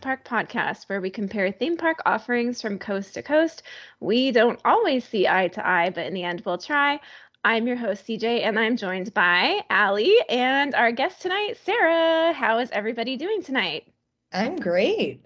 Welcome 0.00 0.22
to 0.22 0.22
the 0.22 0.32
Park 0.32 0.48
podcast, 0.48 0.88
where 0.88 1.00
we 1.02 1.10
compare 1.10 1.52
theme 1.52 1.76
park 1.76 1.98
offerings 2.06 2.62
from 2.62 2.78
coast 2.78 3.12
to 3.14 3.22
coast. 3.22 3.62
We 4.00 4.32
don't 4.32 4.58
always 4.64 5.04
see 5.04 5.28
eye 5.28 5.48
to 5.48 5.68
eye, 5.68 5.90
but 5.90 6.06
in 6.06 6.14
the 6.14 6.22
end, 6.22 6.42
we'll 6.46 6.56
try. 6.56 7.00
I'm 7.44 7.66
your 7.66 7.76
host, 7.76 8.06
CJ, 8.06 8.42
and 8.42 8.58
I'm 8.58 8.78
joined 8.78 9.12
by 9.12 9.60
Allie 9.68 10.16
and 10.30 10.74
our 10.74 10.90
guest 10.90 11.20
tonight, 11.20 11.58
Sarah. 11.62 12.32
How 12.32 12.60
is 12.60 12.70
everybody 12.70 13.18
doing 13.18 13.42
tonight? 13.42 13.92
I'm 14.32 14.56
great. 14.56 15.20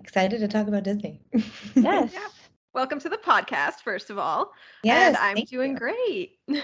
Excited 0.00 0.38
to 0.38 0.46
talk 0.46 0.68
about 0.68 0.84
Disney. 0.84 1.20
Yes. 1.74 2.12
Yeah. 2.12 2.28
Welcome 2.74 3.00
to 3.00 3.08
the 3.08 3.18
podcast, 3.18 3.80
first 3.82 4.08
of 4.08 4.18
all. 4.18 4.52
Yes, 4.84 5.08
and 5.08 5.16
I'm 5.16 5.34
thank 5.34 5.48
doing 5.48 5.72
you. 5.72 5.78
great. 5.78 6.38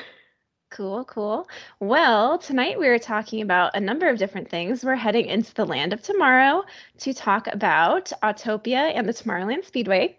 Cool, 0.71 1.05
cool. 1.07 1.49
Well, 1.81 2.39
tonight 2.39 2.79
we 2.79 2.89
are 2.89 2.99
talking 2.99 3.41
about 3.41 3.75
a 3.75 3.81
number 3.81 4.07
of 4.09 4.19
different 4.19 4.49
things. 4.51 4.85
We're 4.85 4.95
heading 4.97 5.27
into 5.27 5.55
the 5.55 5.65
land 5.65 5.93
of 5.95 6.03
tomorrow 6.03 6.65
to 6.99 7.15
talk 7.15 7.47
about 7.47 8.13
Autopia 8.23 8.93
and 8.95 9.09
the 9.09 9.13
Tomorrowland 9.15 9.65
Speedway. 9.65 10.19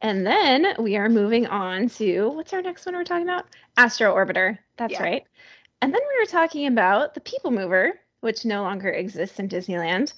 And 0.00 0.26
then 0.26 0.74
we 0.78 0.96
are 0.96 1.08
moving 1.08 1.46
on 1.46 1.88
to 1.90 2.30
what's 2.30 2.52
our 2.54 2.62
next 2.62 2.86
one 2.86 2.94
we're 2.94 3.04
talking 3.04 3.28
about? 3.28 3.46
Astro 3.76 4.14
Orbiter. 4.14 4.58
That's 4.78 4.92
Yeah. 4.94 5.02
right. 5.02 5.26
And 5.82 5.92
then 5.94 6.00
we 6.02 6.20
were 6.20 6.26
talking 6.30 6.66
about 6.66 7.14
the 7.14 7.20
People 7.20 7.50
Mover, 7.50 8.00
which 8.20 8.44
no 8.46 8.62
longer 8.62 8.88
exists 8.88 9.38
in 9.38 9.48
Disneyland. 9.48 10.14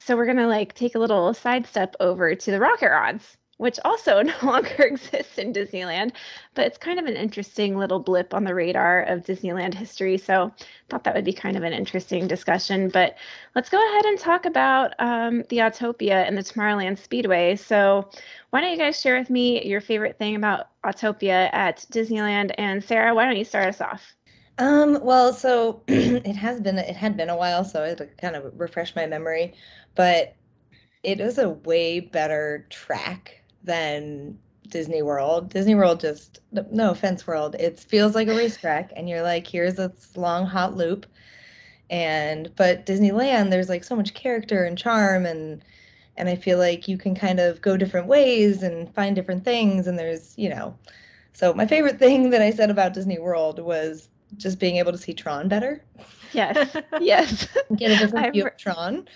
So 0.00 0.16
we're 0.16 0.26
gonna 0.26 0.48
like 0.48 0.74
take 0.74 0.94
a 0.94 0.98
little 0.98 1.32
sidestep 1.34 1.96
over 2.00 2.34
to 2.34 2.50
the 2.50 2.60
Rocket 2.60 2.90
Rods, 2.90 3.38
which 3.62 3.78
also 3.84 4.20
no 4.32 4.34
longer 4.42 4.82
exists 4.82 5.38
in 5.38 5.52
Disneyland 5.52 6.12
but 6.54 6.66
it's 6.66 6.78
kind 6.78 6.98
of 6.98 7.06
an 7.06 7.16
interesting 7.16 7.78
little 7.78 7.98
blip 7.98 8.34
on 8.34 8.44
the 8.44 8.54
radar 8.54 9.02
of 9.04 9.24
Disneyland 9.24 9.74
history. 9.74 10.18
So 10.18 10.52
thought 10.88 11.04
that 11.04 11.14
would 11.14 11.24
be 11.24 11.32
kind 11.32 11.56
of 11.56 11.62
an 11.62 11.72
interesting 11.72 12.28
discussion. 12.28 12.88
But 12.88 13.16
let's 13.54 13.70
go 13.70 13.78
ahead 13.78 14.04
and 14.04 14.18
talk 14.18 14.44
about 14.44 14.92
um, 14.98 15.44
the 15.48 15.58
Autopia 15.58 16.26
and 16.26 16.36
the 16.36 16.42
Tomorrowland 16.42 16.98
Speedway. 16.98 17.56
So 17.56 18.08
why 18.50 18.60
don't 18.60 18.72
you 18.72 18.78
guys 18.78 19.00
share 19.00 19.18
with 19.18 19.30
me 19.30 19.64
your 19.64 19.80
favorite 19.80 20.18
thing 20.18 20.36
about 20.36 20.68
Autopia 20.84 21.52
at 21.52 21.86
Disneyland? 21.90 22.52
And 22.58 22.84
Sarah, 22.84 23.14
why 23.14 23.24
don't 23.24 23.36
you 23.36 23.44
start 23.44 23.68
us 23.68 23.80
off? 23.80 24.14
Um, 24.58 24.98
well, 25.02 25.32
so 25.32 25.82
it 25.88 26.36
has 26.36 26.60
been 26.60 26.76
it 26.76 26.94
had 26.94 27.16
been 27.16 27.30
a 27.30 27.36
while, 27.36 27.64
so 27.64 27.82
I 27.82 27.88
had 27.88 27.98
to 27.98 28.06
kind 28.06 28.36
of 28.36 28.52
refresh 28.60 28.94
my 28.94 29.06
memory, 29.06 29.54
but 29.94 30.36
it 31.02 31.20
is 31.20 31.38
a 31.38 31.48
way 31.48 32.00
better 32.00 32.66
track 32.68 33.41
than 33.64 34.38
Disney 34.68 35.02
World. 35.02 35.50
Disney 35.50 35.74
World 35.74 36.00
just 36.00 36.40
no- 36.50 36.90
offense, 36.90 37.26
World. 37.26 37.54
It 37.58 37.78
feels 37.78 38.14
like 38.14 38.28
a 38.28 38.34
racetrack, 38.34 38.92
and 38.96 39.08
you're 39.08 39.22
like, 39.22 39.46
here's 39.46 39.74
this 39.74 40.16
long 40.16 40.46
hot 40.46 40.76
loop, 40.76 41.06
and 41.90 42.54
but 42.56 42.86
Disneyland, 42.86 43.50
there's 43.50 43.68
like 43.68 43.84
so 43.84 43.96
much 43.96 44.14
character 44.14 44.64
and 44.64 44.78
charm, 44.78 45.26
and 45.26 45.62
and 46.16 46.28
I 46.28 46.36
feel 46.36 46.58
like 46.58 46.88
you 46.88 46.98
can 46.98 47.14
kind 47.14 47.40
of 47.40 47.60
go 47.60 47.76
different 47.76 48.06
ways 48.06 48.62
and 48.62 48.92
find 48.94 49.14
different 49.14 49.44
things, 49.44 49.86
and 49.86 49.98
there's 49.98 50.34
you 50.36 50.48
know, 50.48 50.76
so 51.32 51.52
my 51.54 51.66
favorite 51.66 51.98
thing 51.98 52.30
that 52.30 52.42
I 52.42 52.50
said 52.50 52.70
about 52.70 52.94
Disney 52.94 53.18
World 53.18 53.58
was 53.58 54.08
just 54.36 54.58
being 54.58 54.76
able 54.76 54.92
to 54.92 54.98
see 54.98 55.12
Tron 55.12 55.48
better, 55.48 55.84
Yes, 56.32 56.76
yes. 57.00 57.48
get 57.76 57.90
a 57.92 57.96
different 57.96 58.32
view 58.32 58.46
of 58.46 58.56
Tron. 58.56 59.08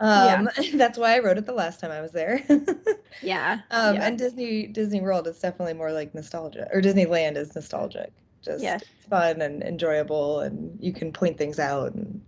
Yeah. 0.00 0.34
Um, 0.34 0.48
that's 0.74 0.98
why 0.98 1.16
I 1.16 1.18
wrote 1.20 1.38
it 1.38 1.46
the 1.46 1.52
last 1.52 1.80
time 1.80 1.90
I 1.90 2.00
was 2.00 2.12
there. 2.12 2.42
yeah. 3.22 3.60
Um, 3.70 3.96
yeah. 3.96 4.06
and 4.06 4.18
Disney 4.18 4.66
Disney 4.66 5.00
World 5.00 5.26
is 5.26 5.38
definitely 5.38 5.74
more 5.74 5.92
like 5.92 6.14
nostalgia, 6.14 6.68
or 6.72 6.80
Disneyland 6.80 7.36
is 7.36 7.54
nostalgic. 7.54 8.12
Just 8.42 8.62
Yes. 8.62 8.84
fun 9.10 9.42
and 9.42 9.62
enjoyable, 9.62 10.40
and 10.40 10.76
you 10.80 10.92
can 10.92 11.12
point 11.12 11.36
things 11.36 11.58
out. 11.58 11.94
And 11.94 12.20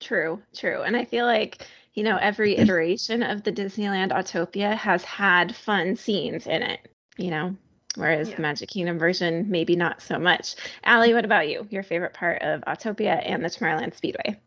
True, 0.00 0.42
true. 0.54 0.82
And 0.82 0.96
I 0.96 1.04
feel 1.04 1.26
like, 1.26 1.66
you 1.94 2.02
know, 2.02 2.16
every 2.16 2.56
iteration 2.58 3.22
of 3.22 3.42
the 3.44 3.52
Disneyland 3.52 4.10
Autopia 4.10 4.74
has 4.76 5.04
had 5.04 5.54
fun 5.54 5.94
scenes 5.96 6.46
in 6.46 6.62
it, 6.62 6.88
you 7.18 7.30
know, 7.30 7.54
whereas 7.96 8.28
Yeah. 8.30 8.36
the 8.36 8.42
Magic 8.42 8.68
Kingdom 8.68 8.98
version, 8.98 9.50
maybe 9.50 9.76
not 9.76 10.00
so 10.02 10.18
much. 10.18 10.54
Allie, 10.84 11.14
what 11.14 11.24
about 11.24 11.48
you? 11.48 11.66
Your 11.70 11.82
favorite 11.82 12.14
part 12.14 12.40
of 12.42 12.60
Autopia 12.62 13.22
and 13.24 13.44
the 13.44 13.48
Tomorrowland 13.48 13.94
Speedway? 13.94 14.40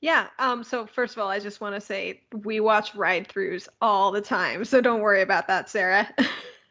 yeah. 0.00 0.28
Um, 0.38 0.62
so 0.62 0.86
first 0.86 1.16
of 1.16 1.22
all, 1.22 1.28
I 1.28 1.40
just 1.40 1.60
want 1.60 1.74
to 1.74 1.80
say 1.80 2.20
we 2.44 2.60
watch 2.60 2.94
ride 2.94 3.26
throughs 3.28 3.68
all 3.80 4.12
the 4.12 4.20
time. 4.20 4.64
So 4.64 4.80
don't 4.80 5.00
worry 5.00 5.22
about 5.22 5.48
that, 5.48 5.68
Sarah. 5.68 6.08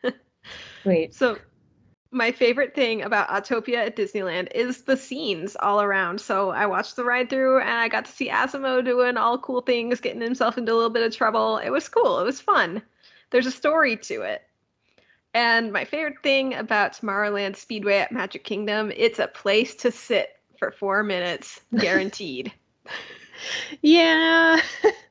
wait, 0.86 1.14
so 1.14 1.38
my 2.12 2.32
favorite 2.32 2.74
thing 2.74 3.02
about 3.02 3.28
Autopia 3.28 3.86
at 3.88 3.98
Disneyland 3.98 4.48
is 4.56 4.84
the 4.84 4.96
scenes 4.96 5.58
all 5.60 5.82
around. 5.82 6.22
So 6.22 6.52
I 6.52 6.66
watched 6.66 6.96
the 6.96 7.04
ride 7.04 7.30
through 7.30 7.60
and 7.60 7.70
I 7.70 7.90
got 7.90 8.06
to 8.06 8.12
see 8.12 8.30
Asimo 8.30 8.84
doing 8.84 9.18
all 9.18 9.38
cool 9.38 9.60
things, 9.62 10.00
getting 10.00 10.22
himself 10.22 10.58
into 10.58 10.72
a 10.72 10.76
little 10.76 10.90
bit 10.90 11.04
of 11.06 11.14
trouble. 11.14 11.58
It 11.58 11.70
was 11.70 11.90
cool. 11.90 12.20
It 12.20 12.24
was 12.24 12.40
fun. 12.40 12.82
There's 13.32 13.46
a 13.46 13.52
story 13.52 13.98
to 13.98 14.22
it. 14.22 14.47
And 15.38 15.72
my 15.72 15.86
favorite 15.86 16.24
thing 16.24 16.56
about 16.56 16.94
Tomorrowland 16.94 17.58
Speedway 17.58 18.00
at 18.00 18.12
Magic 18.12 18.44
Kingdom, 18.44 18.92
it's 18.96 19.20
a 19.20 19.28
place 19.28 19.76
to 19.76 19.92
sit 19.92 20.30
for 20.58 20.72
four 20.72 21.04
minutes, 21.04 21.62
guaranteed. 21.78 22.52
Yeah. 23.84 24.60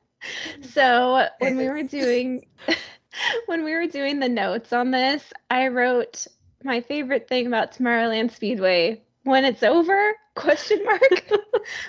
so 0.61 1.29
when 1.39 1.55
we 1.55 1.69
were 1.69 1.83
doing 1.83 2.45
when 3.45 3.63
we 3.63 3.73
were 3.73 3.87
doing 3.87 4.19
the 4.19 4.27
notes 4.27 4.73
on 4.73 4.91
this, 4.91 5.31
I 5.49 5.69
wrote 5.69 6.27
my 6.61 6.81
favorite 6.81 7.29
thing 7.29 7.47
about 7.47 7.71
Tomorrowland 7.71 8.31
Speedway 8.31 9.01
when 9.27 9.45
it's 9.45 9.61
over? 9.61 10.13
Question 10.35 10.83
mark. 10.85 11.01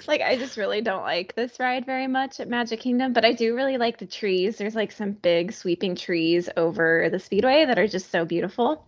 Like 0.08 0.22
i 0.22 0.36
just 0.36 0.56
really 0.56 0.80
don't 0.80 1.02
like 1.02 1.36
this 1.36 1.60
ride 1.60 1.86
very 1.86 2.08
much 2.08 2.40
at 2.40 2.48
magic 2.48 2.80
kingdom 2.80 3.12
but 3.12 3.24
i 3.24 3.32
do 3.32 3.54
really 3.54 3.78
like 3.78 3.98
the 3.98 4.06
trees. 4.06 4.56
There's 4.58 4.74
like 4.74 4.90
some 4.90 5.12
big 5.12 5.52
sweeping 5.52 5.94
trees 5.94 6.48
over 6.56 7.08
the 7.10 7.20
speedway 7.20 7.64
that 7.64 7.78
are 7.78 7.86
just 7.86 8.10
so 8.10 8.24
beautiful. 8.24 8.84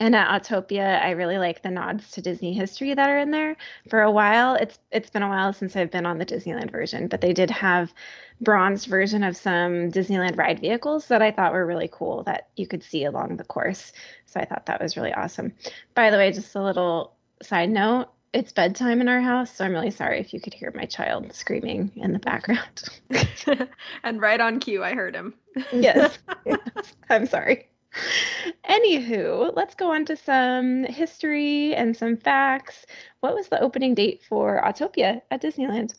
And 0.00 0.14
at 0.14 0.28
autopia 0.28 1.00
i 1.02 1.10
really 1.12 1.38
like 1.38 1.62
the 1.62 1.70
nods 1.70 2.10
to 2.10 2.20
disney 2.20 2.52
history 2.52 2.92
that 2.92 3.08
are 3.08 3.18
in 3.18 3.30
there. 3.30 3.56
For 3.88 4.02
a 4.02 4.10
while 4.10 4.54
it's 4.54 4.78
it's 4.90 5.08
been 5.08 5.22
a 5.22 5.28
while 5.28 5.54
since 5.54 5.74
i've 5.76 5.90
been 5.90 6.04
on 6.04 6.18
the 6.18 6.26
disneyland 6.26 6.70
version 6.70 7.08
but 7.08 7.22
they 7.22 7.32
did 7.32 7.50
have 7.50 7.94
bronze 8.42 8.84
version 8.84 9.22
of 9.24 9.36
some 9.36 9.90
disneyland 9.90 10.36
ride 10.36 10.60
vehicles 10.60 11.08
that 11.08 11.22
i 11.22 11.30
thought 11.30 11.52
were 11.54 11.64
really 11.66 11.88
cool 11.90 12.22
that 12.24 12.48
you 12.56 12.66
could 12.66 12.82
see 12.82 13.04
along 13.04 13.36
the 13.36 13.44
course. 13.44 13.92
So 14.26 14.40
i 14.40 14.44
thought 14.44 14.66
that 14.66 14.82
was 14.82 14.96
really 14.96 15.14
awesome. 15.14 15.54
By 15.94 16.10
the 16.10 16.18
way 16.18 16.32
just 16.32 16.54
a 16.54 16.62
little 16.62 17.14
side 17.42 17.70
note 17.70 18.08
it's 18.32 18.52
bedtime 18.52 19.00
in 19.00 19.08
our 19.08 19.20
house 19.20 19.54
so 19.54 19.64
i'm 19.64 19.72
really 19.72 19.90
sorry 19.90 20.18
if 20.20 20.32
you 20.34 20.40
could 20.40 20.52
hear 20.54 20.72
my 20.74 20.84
child 20.84 21.32
screaming 21.32 21.90
in 21.96 22.12
the 22.12 22.18
background 22.18 22.84
and 24.04 24.20
right 24.20 24.40
on 24.40 24.60
cue, 24.60 24.84
I 24.84 24.94
heard 24.94 25.14
him. 25.14 25.34
yes 25.72 26.18
i'm 27.10 27.26
sorry 27.26 27.68
anywho 28.68 29.50
let's 29.56 29.74
go 29.74 29.90
on 29.92 30.04
to 30.04 30.16
some 30.16 30.84
history 30.84 31.74
and 31.74 31.96
some 31.96 32.16
facts 32.16 32.84
what 33.20 33.34
was 33.34 33.48
the 33.48 33.60
opening 33.60 33.94
date 33.94 34.22
for 34.28 34.60
autopia 34.64 35.22
at 35.30 35.40
disneyland 35.42 35.94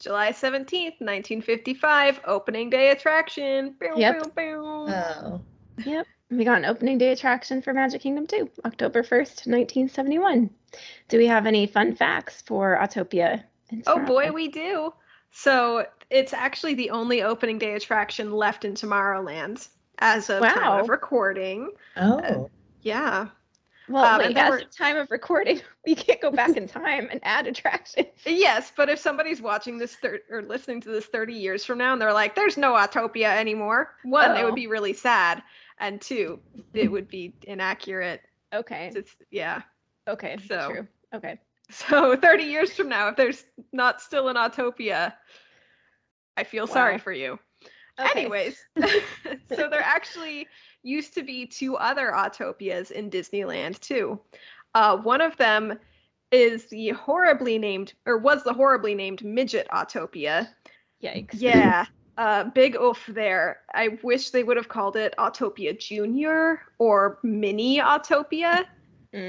July 0.00 0.32
17th, 0.32 1.00
1955, 1.00 2.20
opening 2.26 2.68
day 2.68 2.90
attraction. 2.90 3.74
Bow, 3.80 3.96
Yep. 3.96 4.22
bow, 4.22 4.30
bow. 4.34 4.86
oh, 4.88 5.40
Yep. 5.84 6.06
We 6.36 6.44
got 6.44 6.58
an 6.58 6.64
opening 6.64 6.98
day 6.98 7.12
attraction 7.12 7.62
for 7.62 7.72
Magic 7.72 8.00
Kingdom 8.02 8.26
too, 8.26 8.50
October 8.64 9.02
1st, 9.02 9.46
1971. 9.46 10.50
Do 11.08 11.18
we 11.18 11.26
have 11.26 11.46
any 11.46 11.66
fun 11.66 11.94
facts 11.94 12.42
for 12.42 12.78
Autopia? 12.80 13.44
Oh 13.86 13.98
boy, 14.04 14.32
we 14.32 14.48
do. 14.48 14.92
So 15.30 15.86
it's 16.10 16.32
actually 16.32 16.74
the 16.74 16.90
only 16.90 17.22
opening 17.22 17.58
day 17.58 17.74
attraction 17.74 18.32
left 18.32 18.64
in 18.64 18.74
Tomorrowland 18.74 19.68
as 19.98 20.30
of 20.30 20.42
time 20.42 20.80
of 20.80 20.88
recording. 20.88 21.70
oh, 21.96 22.50
Yeah. 22.82 23.28
Well, 23.86 24.04
um, 24.04 24.18
wait, 24.18 24.36
as 24.38 24.50
were- 24.50 24.58
of 24.60 24.70
time 24.74 24.96
of 24.96 25.10
recording, 25.10 25.60
we 25.86 25.94
can't 25.94 26.20
go 26.20 26.30
back 26.30 26.56
in 26.56 26.66
time 26.66 27.08
and 27.10 27.20
add 27.22 27.46
attractions. 27.46 28.06
Yes, 28.26 28.72
but 28.74 28.88
if 28.88 28.98
somebody's 28.98 29.42
watching 29.42 29.76
this 29.76 29.96
thir- 29.96 30.22
or 30.30 30.40
listening 30.42 30.80
to 30.82 30.88
this 30.88 31.04
30 31.06 31.34
years 31.34 31.64
from 31.66 31.78
now 31.78 31.92
and 31.92 32.00
they're 32.00 32.12
like, 32.14 32.34
there's 32.34 32.56
no 32.56 32.72
Autopia 32.72 33.36
anymore, 33.36 33.94
one, 34.04 34.36
it 34.38 34.44
would 34.44 34.54
be 34.54 34.66
really 34.66 34.94
sad. 34.94 35.42
And 35.78 36.00
two, 36.00 36.40
it 36.72 36.90
would 36.90 37.08
be 37.08 37.34
inaccurate. 37.42 38.20
Okay. 38.54 38.90
It's, 38.94 39.14
yeah. 39.30 39.62
Okay. 40.08 40.36
So- 40.48 40.70
True. 40.70 40.88
Okay. 41.14 41.38
So 41.70 42.14
30 42.20 42.44
years 42.44 42.72
from 42.74 42.88
now, 42.88 43.08
if 43.08 43.16
there's 43.16 43.44
not 43.72 44.00
still 44.00 44.28
an 44.28 44.36
Autopia, 44.36 45.14
I 46.36 46.44
feel 46.44 46.66
sorry 46.66 46.98
for 46.98 47.12
you. 47.12 47.38
Okay. 47.98 48.20
Anyways, 48.20 48.58
so 49.48 49.68
there 49.70 49.80
actually 49.82 50.48
used 50.82 51.14
to 51.14 51.22
be 51.22 51.46
two 51.46 51.76
other 51.76 52.12
Autopias 52.14 52.90
in 52.90 53.08
Disneyland 53.08 53.78
too. 53.80 54.20
Uh, 54.74 54.96
one 54.98 55.20
of 55.20 55.36
them 55.36 55.78
is 56.32 56.66
the 56.66 56.90
horribly 56.90 57.56
named, 57.58 57.94
or 58.04 58.18
was 58.18 58.42
the 58.42 58.52
horribly 58.52 58.94
named 58.94 59.24
Midget 59.24 59.68
Autopia. 59.72 60.48
Yikes. 61.02 61.30
Yeah, 61.34 61.86
uh, 62.18 62.44
big 62.44 62.76
oof 62.76 63.04
there. 63.08 63.60
I 63.74 63.98
wish 64.02 64.30
they 64.30 64.42
would 64.44 64.56
have 64.56 64.68
called 64.68 64.96
it 64.96 65.14
Autopia 65.18 65.78
Junior 65.78 66.60
or 66.78 67.18
Mini 67.22 67.78
Autopia. 67.78 68.64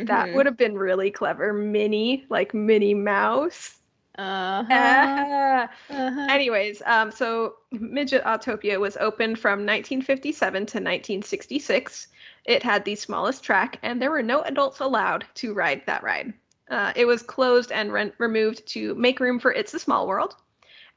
That 0.02 0.30
Mhm. 0.30 0.34
would 0.34 0.46
have 0.46 0.58
been 0.58 0.78
really 0.78 1.12
clever. 1.12 1.54
Mini, 1.54 2.26
like 2.30 2.54
Minnie 2.54 2.94
Mouse. 2.94 3.80
Uh-huh. 4.18 5.68
Uh-huh. 5.90 6.28
Anyways, 6.30 6.82
um, 6.86 7.12
so 7.12 7.56
Midget 7.72 8.24
Autopia 8.24 8.80
was 8.80 8.98
open 8.98 9.36
from 9.36 9.66
1957 9.66 10.66
to 10.68 10.80
1966. 10.80 12.08
It 12.46 12.64
had 12.64 12.86
the 12.86 12.96
smallest 12.96 13.44
track, 13.44 13.80
and 13.84 14.02
there 14.02 14.12
were 14.12 14.22
no 14.24 14.42
adults 14.44 14.80
allowed 14.80 15.26
to 15.36 15.54
ride 15.54 15.84
that 15.86 16.04
ride. 16.04 16.34
Uh, 16.70 16.94
it 16.96 17.06
was 17.06 17.22
closed 17.24 17.72
and 17.72 17.92
re- 17.94 18.12
removed 18.18 18.66
to 18.70 18.96
make 18.96 19.20
room 19.20 19.40
for 19.40 19.52
It's 19.54 19.74
a 19.74 19.80
Small 19.80 20.08
World, 20.08 20.36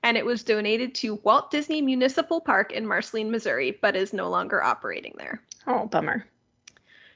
and 0.02 0.16
it 0.16 0.24
was 0.24 0.42
donated 0.42 0.94
to 0.96 1.16
Walt 1.16 1.50
Disney 1.50 1.82
Municipal 1.82 2.40
Park 2.40 2.72
in 2.72 2.86
Marceline, 2.86 3.30
Missouri, 3.30 3.78
but 3.82 3.96
is 3.96 4.12
no 4.12 4.28
longer 4.28 4.62
operating 4.62 5.14
there. 5.18 5.42
Oh, 5.66 5.86
bummer. 5.86 6.24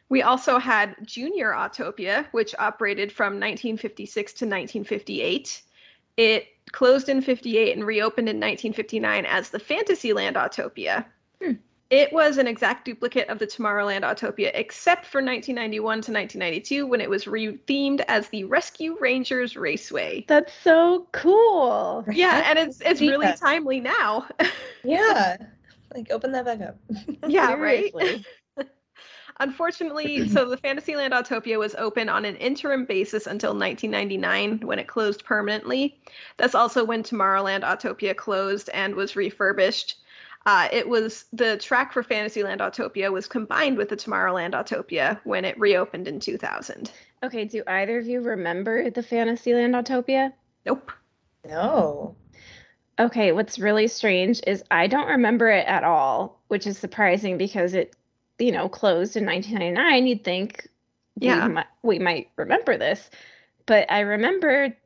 We 0.08 0.22
also 0.22 0.58
had 0.58 0.96
Junior 1.04 1.52
Autopia, 1.52 2.26
which 2.32 2.54
operated 2.58 3.10
from 3.10 3.34
1956 3.34 4.32
to 4.32 4.44
1958. 4.44 5.62
It 6.18 6.48
closed 6.72 7.08
in 7.08 7.22
58 7.22 7.74
and 7.74 7.86
reopened 7.86 8.28
in 8.28 8.36
1959 8.36 9.24
as 9.24 9.50
the 9.50 9.58
Fantasyland 9.58 10.36
Autopia. 10.36 11.06
Hmm. 11.42 11.52
It 11.92 12.10
was 12.10 12.38
an 12.38 12.46
exact 12.46 12.86
duplicate 12.86 13.28
of 13.28 13.38
the 13.38 13.46
Tomorrowland 13.46 14.00
Autopia, 14.00 14.50
except 14.54 15.04
for 15.04 15.18
1991 15.18 15.82
to 15.82 16.10
1992 16.10 16.86
when 16.86 17.02
it 17.02 17.10
was 17.10 17.26
rethemed 17.26 18.02
as 18.08 18.30
the 18.30 18.44
Rescue 18.44 18.96
Rangers 18.98 19.58
Raceway. 19.58 20.24
That's 20.26 20.54
so 20.64 21.06
cool. 21.12 22.02
Yeah, 22.10 22.44
and 22.46 22.58
it's 22.58 22.80
it's 22.80 23.02
really 23.02 23.26
that. 23.26 23.38
timely 23.38 23.78
now. 23.78 24.26
Yeah. 24.84 25.36
Like 25.94 26.10
open 26.10 26.32
that 26.32 26.44
back 26.46 26.60
up. 26.62 26.76
yeah, 27.28 27.52
right. 27.52 27.92
Unfortunately, 29.40 30.28
so 30.28 30.48
the 30.48 30.56
Fantasyland 30.56 31.12
Autopia 31.12 31.58
was 31.58 31.74
open 31.76 32.08
on 32.08 32.24
an 32.24 32.36
interim 32.36 32.84
basis 32.84 33.26
until 33.26 33.50
1999 33.50 34.66
when 34.66 34.78
it 34.78 34.88
closed 34.88 35.24
permanently. 35.24 36.00
That's 36.38 36.54
also 36.54 36.84
when 36.84 37.02
Tomorrowland 37.02 37.62
Autopia 37.62 38.16
closed 38.16 38.70
and 38.72 38.94
was 38.94 39.14
refurbished. 39.14 40.01
Uh, 40.44 40.68
it 40.72 40.88
was 40.88 41.26
the 41.32 41.56
track 41.58 41.92
for 41.92 42.02
Fantasyland 42.02 42.60
Autopia 42.60 43.12
was 43.12 43.28
combined 43.28 43.76
with 43.76 43.88
the 43.88 43.96
Tomorrowland 43.96 44.52
Autopia 44.54 45.20
when 45.24 45.44
it 45.44 45.58
reopened 45.58 46.08
in 46.08 46.18
2000. 46.18 46.90
Okay, 47.22 47.44
do 47.44 47.62
either 47.68 47.98
of 47.98 48.06
you 48.06 48.20
remember 48.20 48.90
the 48.90 49.02
Fantasyland 49.02 49.74
Autopia? 49.74 50.32
Nope. 50.66 50.90
No. 51.46 52.16
Okay, 52.98 53.32
what's 53.32 53.58
really 53.58 53.86
strange 53.86 54.40
is 54.46 54.64
I 54.70 54.86
don't 54.88 55.08
remember 55.08 55.48
it 55.48 55.66
at 55.66 55.84
all, 55.84 56.40
which 56.48 56.66
is 56.66 56.76
surprising 56.78 57.38
because 57.38 57.74
it, 57.74 57.94
you 58.38 58.50
know, 58.52 58.68
closed 58.68 59.16
in 59.16 59.24
1999. 59.24 60.06
You'd 60.06 60.24
think 60.24 60.68
Yeah. 61.16 61.46
we, 61.46 61.52
might, 61.54 61.66
we 61.82 61.98
might 62.00 62.28
remember 62.36 62.76
this, 62.76 63.10
but 63.66 63.90
I 63.90 64.00
remember 64.00 64.76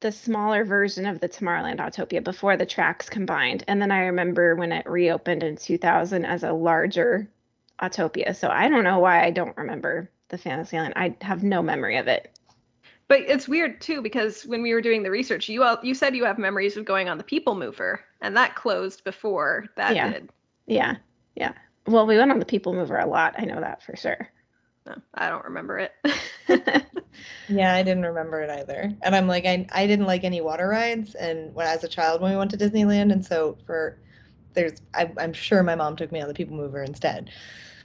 the 0.00 0.12
smaller 0.12 0.64
version 0.64 1.06
of 1.06 1.20
the 1.20 1.28
Tomorrowland 1.28 1.78
Autopia 1.78 2.22
before 2.22 2.56
the 2.56 2.66
tracks 2.66 3.08
combined, 3.08 3.64
and 3.68 3.80
then 3.82 3.90
I 3.90 4.00
remember 4.06 4.54
when 4.56 4.72
it 4.72 4.88
reopened 4.88 5.42
in 5.42 5.56
2000 5.56 6.24
as 6.24 6.42
a 6.42 6.52
larger 6.52 7.28
Autopia. 7.80 8.34
So 8.34 8.48
I 8.48 8.68
don't 8.68 8.84
know 8.84 8.98
why 8.98 9.24
I 9.24 9.30
don't 9.30 9.56
remember 9.56 10.10
the 10.28 10.38
Fantasyland. 10.38 10.94
I 10.96 11.16
have 11.22 11.42
no 11.42 11.62
memory 11.62 11.96
of 11.96 12.08
it. 12.08 12.30
But 13.08 13.20
it's 13.22 13.48
weird 13.48 13.80
too 13.80 14.02
because 14.02 14.44
when 14.46 14.62
we 14.62 14.72
were 14.74 14.80
doing 14.82 15.02
the 15.02 15.10
research, 15.10 15.48
you 15.48 15.62
all, 15.64 15.78
you 15.82 15.94
said 15.94 16.14
you 16.14 16.24
have 16.24 16.38
memories 16.38 16.76
of 16.76 16.84
going 16.84 17.08
on 17.08 17.18
the 17.18 17.24
People 17.24 17.54
Mover, 17.54 18.04
and 18.20 18.36
that 18.36 18.54
closed 18.54 19.02
before 19.04 19.66
that 19.76 19.96
Yeah. 19.96 20.08
did. 20.10 20.30
Yeah, 20.66 20.96
yeah. 21.34 21.54
Well, 21.86 22.06
we 22.06 22.18
went 22.18 22.30
on 22.30 22.38
the 22.38 22.44
People 22.46 22.74
Mover 22.74 22.98
a 22.98 23.06
lot. 23.06 23.34
I 23.38 23.44
know 23.44 23.60
that 23.60 23.82
for 23.82 23.96
sure. 23.96 24.30
No, 24.88 24.94
I 25.14 25.28
don't 25.30 25.44
remember 25.44 25.78
it. 25.78 25.92
Yeah, 27.48 27.74
I 27.74 27.82
didn't 27.82 28.04
remember 28.04 28.42
it 28.42 28.50
either. 28.50 28.92
And 29.02 29.16
I'm 29.16 29.26
like, 29.26 29.46
I, 29.46 29.66
I 29.72 29.86
didn't 29.86 30.06
like 30.06 30.24
any 30.24 30.40
water 30.40 30.68
rides. 30.68 31.14
And 31.14 31.54
when 31.54 31.66
I 31.66 31.74
was 31.74 31.84
a 31.84 31.88
child, 31.88 32.20
when 32.20 32.30
we 32.32 32.36
went 32.36 32.50
to 32.52 32.58
Disneyland, 32.58 33.10
and 33.12 33.24
so 33.24 33.58
for 33.66 33.98
there's, 34.54 34.74
I, 34.94 35.12
I'm 35.18 35.32
sure 35.32 35.62
my 35.62 35.74
mom 35.76 35.96
took 35.96 36.12
me 36.12 36.20
on 36.20 36.28
the 36.28 36.34
People 36.34 36.56
Mover 36.56 36.82
instead. 36.82 37.30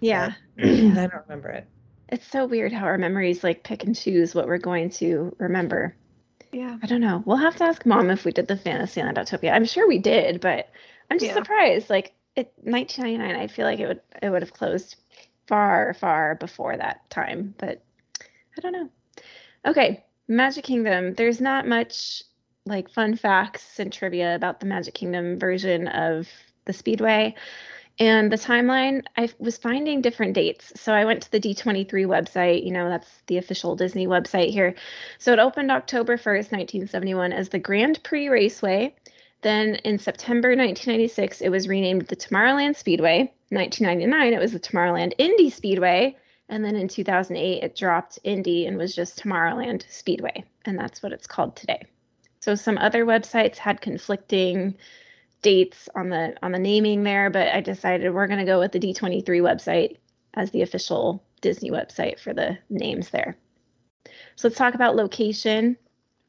yeah. 0.02 0.34
I 0.60 1.08
don't 1.08 1.24
remember 1.28 1.50
it. 1.50 1.68
It's 2.08 2.26
so 2.28 2.46
weird 2.46 2.72
how 2.72 2.86
our 2.86 2.98
memories 2.98 3.44
like 3.44 3.64
pick 3.64 3.84
and 3.84 3.94
choose 3.96 4.34
what 4.34 4.48
we're 4.48 4.58
going 4.58 4.90
to 4.92 5.36
remember. 5.40 5.98
yeah. 6.52 6.78
I 6.84 6.88
don't 6.88 7.02
know. 7.02 7.24
We'll 7.26 7.38
have 7.38 7.56
to 7.58 7.64
ask 7.66 7.86
mom 7.86 8.10
if 8.12 8.26
we 8.26 8.32
did 8.32 8.48
the 8.48 8.58
Fantasyland 8.58 9.18
Autopia. 9.18 9.54
I'm 9.54 9.66
sure 9.66 9.88
we 9.88 10.00
did, 10.00 10.42
but 10.42 10.70
I'm 11.10 11.20
just 11.20 11.32
Yeah. 11.32 11.34
surprised. 11.34 11.90
Like 11.90 12.14
it 12.36 12.54
1999, 12.58 13.36
I 13.36 13.48
feel 13.48 13.66
like 13.66 13.80
it 13.80 13.88
would 13.88 14.02
it 14.22 14.30
would 14.30 14.42
have 14.42 14.54
closed 14.54 14.98
far 15.48 15.94
far 15.94 16.36
before 16.36 16.78
that 16.78 17.10
time, 17.10 17.54
but 17.58 17.84
I 18.58 18.62
don't 18.62 18.74
know. 18.74 18.90
Okay, 19.66 20.04
Magic 20.28 20.64
Kingdom. 20.64 21.14
There's 21.14 21.42
not 21.42 21.68
much 21.68 22.24
like 22.66 22.90
fun 22.90 23.16
facts 23.16 23.80
and 23.80 23.92
trivia 23.92 24.36
about 24.36 24.60
the 24.60 24.66
Magic 24.66 24.94
Kingdom 24.94 25.38
version 25.38 25.88
of 25.90 26.28
the 26.66 26.74
Speedway. 26.74 27.36
And 28.00 28.32
the 28.32 28.38
timeline, 28.38 29.04
I 29.18 29.30
was 29.38 29.58
finding 29.58 30.02
different 30.02 30.34
dates. 30.34 30.74
So 30.80 30.94
I 30.94 31.06
went 31.06 31.22
to 31.24 31.32
the 31.32 31.40
D23 31.40 31.88
website, 32.08 32.66
you 32.66 32.72
know, 32.72 32.90
that's 32.90 33.22
the 33.28 33.38
official 33.38 33.76
Disney 33.76 34.08
website 34.08 34.50
here. 34.50 34.74
So 35.20 35.32
it 35.32 35.40
opened 35.40 35.70
October 35.72 36.18
1st, 36.18 36.52
1971 36.52 37.34
as 37.34 37.50
the 37.50 37.60
Grand 37.60 38.02
Prix 38.04 38.30
Raceway. 38.30 38.96
Then 39.44 39.76
in 39.84 40.00
September 40.00 40.50
1996, 40.50 41.42
it 41.42 41.50
was 41.50 41.68
renamed 41.68 42.08
the 42.08 42.16
Tomorrowland 42.16 42.78
Speedway. 42.78 43.32
1999, 43.50 44.34
it 44.34 44.40
was 44.40 44.54
the 44.54 44.60
Tomorrowland 44.60 45.14
Indy 45.18 45.50
Speedway. 45.50 46.18
And 46.50 46.64
then 46.64 46.76
in 46.76 46.88
2008, 46.88 47.64
it 47.64 47.76
dropped 47.76 48.20
Indy 48.24 48.66
and 48.66 48.78
was 48.78 48.96
just 48.96 49.22
Tomorrowland 49.22 49.84
Speedway. 49.90 50.44
And 50.66 50.80
that's 50.80 51.04
what 51.04 51.12
it's 51.12 51.28
called 51.28 51.56
today. 51.56 51.86
So 52.40 52.56
some 52.56 52.78
other 52.78 53.06
websites 53.06 53.58
had 53.58 53.82
conflicting 53.82 54.76
dates 55.42 55.90
on 55.94 56.10
the 56.10 56.36
on 56.42 56.54
the 56.54 56.60
naming 56.60 57.04
there, 57.04 57.30
but 57.30 57.50
I 57.50 57.62
decided 57.62 58.14
we're 58.14 58.28
going 58.28 58.40
to 58.40 58.46
go 58.46 58.60
with 58.60 58.72
the 58.72 58.80
D23 58.80 59.24
website 59.42 59.98
as 60.36 60.52
the 60.52 60.62
official 60.62 61.24
Disney 61.42 61.70
website 61.70 62.20
for 62.20 62.34
the 62.34 62.58
names 62.70 63.10
there. 63.10 63.38
So 64.36 64.48
let's 64.48 64.58
talk 64.58 64.74
about 64.74 64.96
location. 64.96 65.78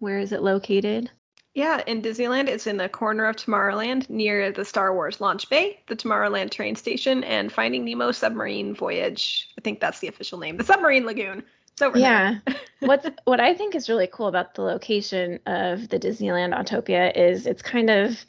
Where 0.00 0.18
is 0.18 0.32
it 0.32 0.42
located? 0.42 1.10
Yeah, 1.54 1.82
in 1.86 2.02
Disneyland, 2.02 2.48
it's 2.48 2.66
in 2.66 2.78
the 2.78 2.88
corner 2.88 3.26
of 3.26 3.36
Tomorrowland 3.36 4.10
near 4.10 4.50
the 4.50 4.64
Star 4.64 4.92
Wars 4.92 5.20
launch 5.20 5.48
bay, 5.48 5.80
the 5.86 5.94
Tomorrowland 5.94 6.50
train 6.50 6.74
station, 6.74 7.22
and 7.22 7.52
Finding 7.52 7.84
Nemo 7.84 8.10
submarine 8.10 8.74
voyage. 8.74 9.48
I 9.56 9.60
think 9.60 9.78
that's 9.78 10.00
the 10.00 10.08
official 10.08 10.38
name. 10.38 10.56
The 10.56 10.64
submarine 10.64 11.06
lagoon. 11.06 11.44
So 11.76 11.94
Yeah. 11.94 12.38
What's 12.80 13.08
what 13.24 13.40
I 13.40 13.54
think 13.54 13.74
is 13.74 13.88
really 13.88 14.08
cool 14.12 14.26
about 14.26 14.54
the 14.54 14.62
location 14.62 15.38
of 15.46 15.88
the 15.88 15.98
Disneyland 15.98 16.58
Autopia 16.58 17.16
is 17.16 17.46
it's 17.46 17.62
kind 17.62 17.88
of 17.88 18.24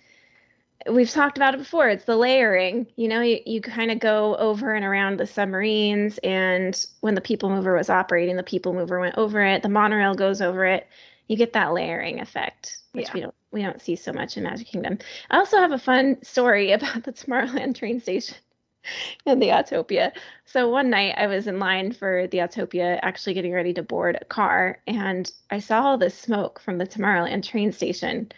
we've 0.89 1.09
talked 1.09 1.37
about 1.37 1.55
it 1.55 1.57
before. 1.57 1.89
It's 1.89 2.05
the 2.05 2.15
layering. 2.15 2.85
You 2.95 3.07
know, 3.07 3.21
you, 3.21 3.39
you 3.45 3.59
kind 3.59 3.89
of 3.89 3.99
go 3.99 4.35
over 4.37 4.73
and 4.73 4.85
around 4.85 5.17
the 5.17 5.27
submarines 5.27 6.19
and 6.19 6.85
when 7.01 7.15
the 7.15 7.21
people 7.21 7.49
mover 7.49 7.75
was 7.75 7.89
operating, 7.89 8.35
the 8.35 8.43
people 8.43 8.73
mover 8.73 8.99
went 8.99 9.17
over 9.17 9.43
it, 9.43 9.63
the 9.63 9.69
monorail 9.69 10.13
goes 10.13 10.41
over 10.41 10.63
it. 10.65 10.87
You 11.27 11.37
get 11.37 11.53
that 11.53 11.73
layering 11.73 12.19
effect, 12.19 12.77
which 12.93 13.07
Yeah. 13.07 13.13
we 13.13 13.21
don't 13.21 13.35
we 13.51 13.61
don't 13.61 13.81
see 13.81 13.95
so 13.95 14.11
much 14.11 14.35
in 14.37 14.43
Magic 14.43 14.67
Kingdom. 14.67 14.97
I 15.29 15.37
also 15.37 15.57
have 15.57 15.71
a 15.71 15.77
fun 15.79 16.21
story 16.23 16.71
about 16.73 17.03
the 17.03 17.13
Tomorrowland 17.13 17.75
train 17.75 17.99
station 18.01 18.37
and 19.25 19.41
the 19.41 19.47
Autopia. 19.49 20.11
So 20.45 20.69
one 20.69 20.89
night 20.89 21.15
I 21.17 21.27
was 21.27 21.47
in 21.47 21.59
line 21.59 21.91
for 21.93 22.27
the 22.27 22.39
Autopia, 22.39 22.99
actually 23.01 23.33
getting 23.33 23.53
ready 23.53 23.73
to 23.73 23.83
board 23.83 24.17
a 24.21 24.25
car, 24.25 24.81
and 24.87 25.31
I 25.51 25.59
saw 25.59 25.81
all 25.83 25.97
this 25.97 26.17
smoke 26.17 26.59
from 26.59 26.77
the 26.77 26.85
Tomorrowland 26.87 27.43
train 27.43 27.71
station. 27.71 28.31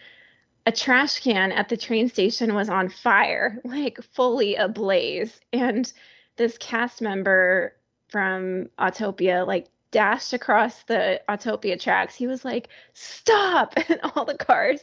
A 0.66 0.72
trash 0.72 1.20
can 1.20 1.50
at 1.52 1.68
the 1.68 1.76
train 1.76 2.08
station 2.08 2.54
was 2.54 2.68
on 2.68 2.88
fire, 2.90 3.60
like 3.64 4.00
fully 4.12 4.54
ablaze. 4.56 5.40
And 5.52 5.90
this 6.36 6.56
cast 6.58 7.02
member 7.02 7.74
from 8.08 8.68
Autopia, 8.78 9.46
like, 9.46 9.66
dashed 9.90 10.32
across 10.32 10.82
the 10.84 11.20
Autopia 11.28 11.80
tracks. 11.80 12.14
He 12.14 12.26
was 12.26 12.44
like, 12.44 12.68
Stop! 12.94 13.74
And 13.88 14.00
all 14.14 14.24
the 14.24 14.36
cars, 14.36 14.80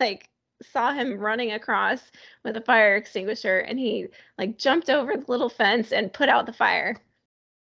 like, 0.00 0.28
saw 0.72 0.92
him 0.92 1.16
running 1.18 1.52
across 1.52 2.10
with 2.44 2.56
a 2.56 2.60
fire 2.60 2.96
extinguisher 2.96 3.58
and 3.60 3.78
he 3.78 4.08
like 4.38 4.58
jumped 4.58 4.90
over 4.90 5.16
the 5.16 5.24
little 5.28 5.48
fence 5.48 5.92
and 5.92 6.12
put 6.12 6.28
out 6.28 6.46
the 6.46 6.52
fire. 6.52 6.96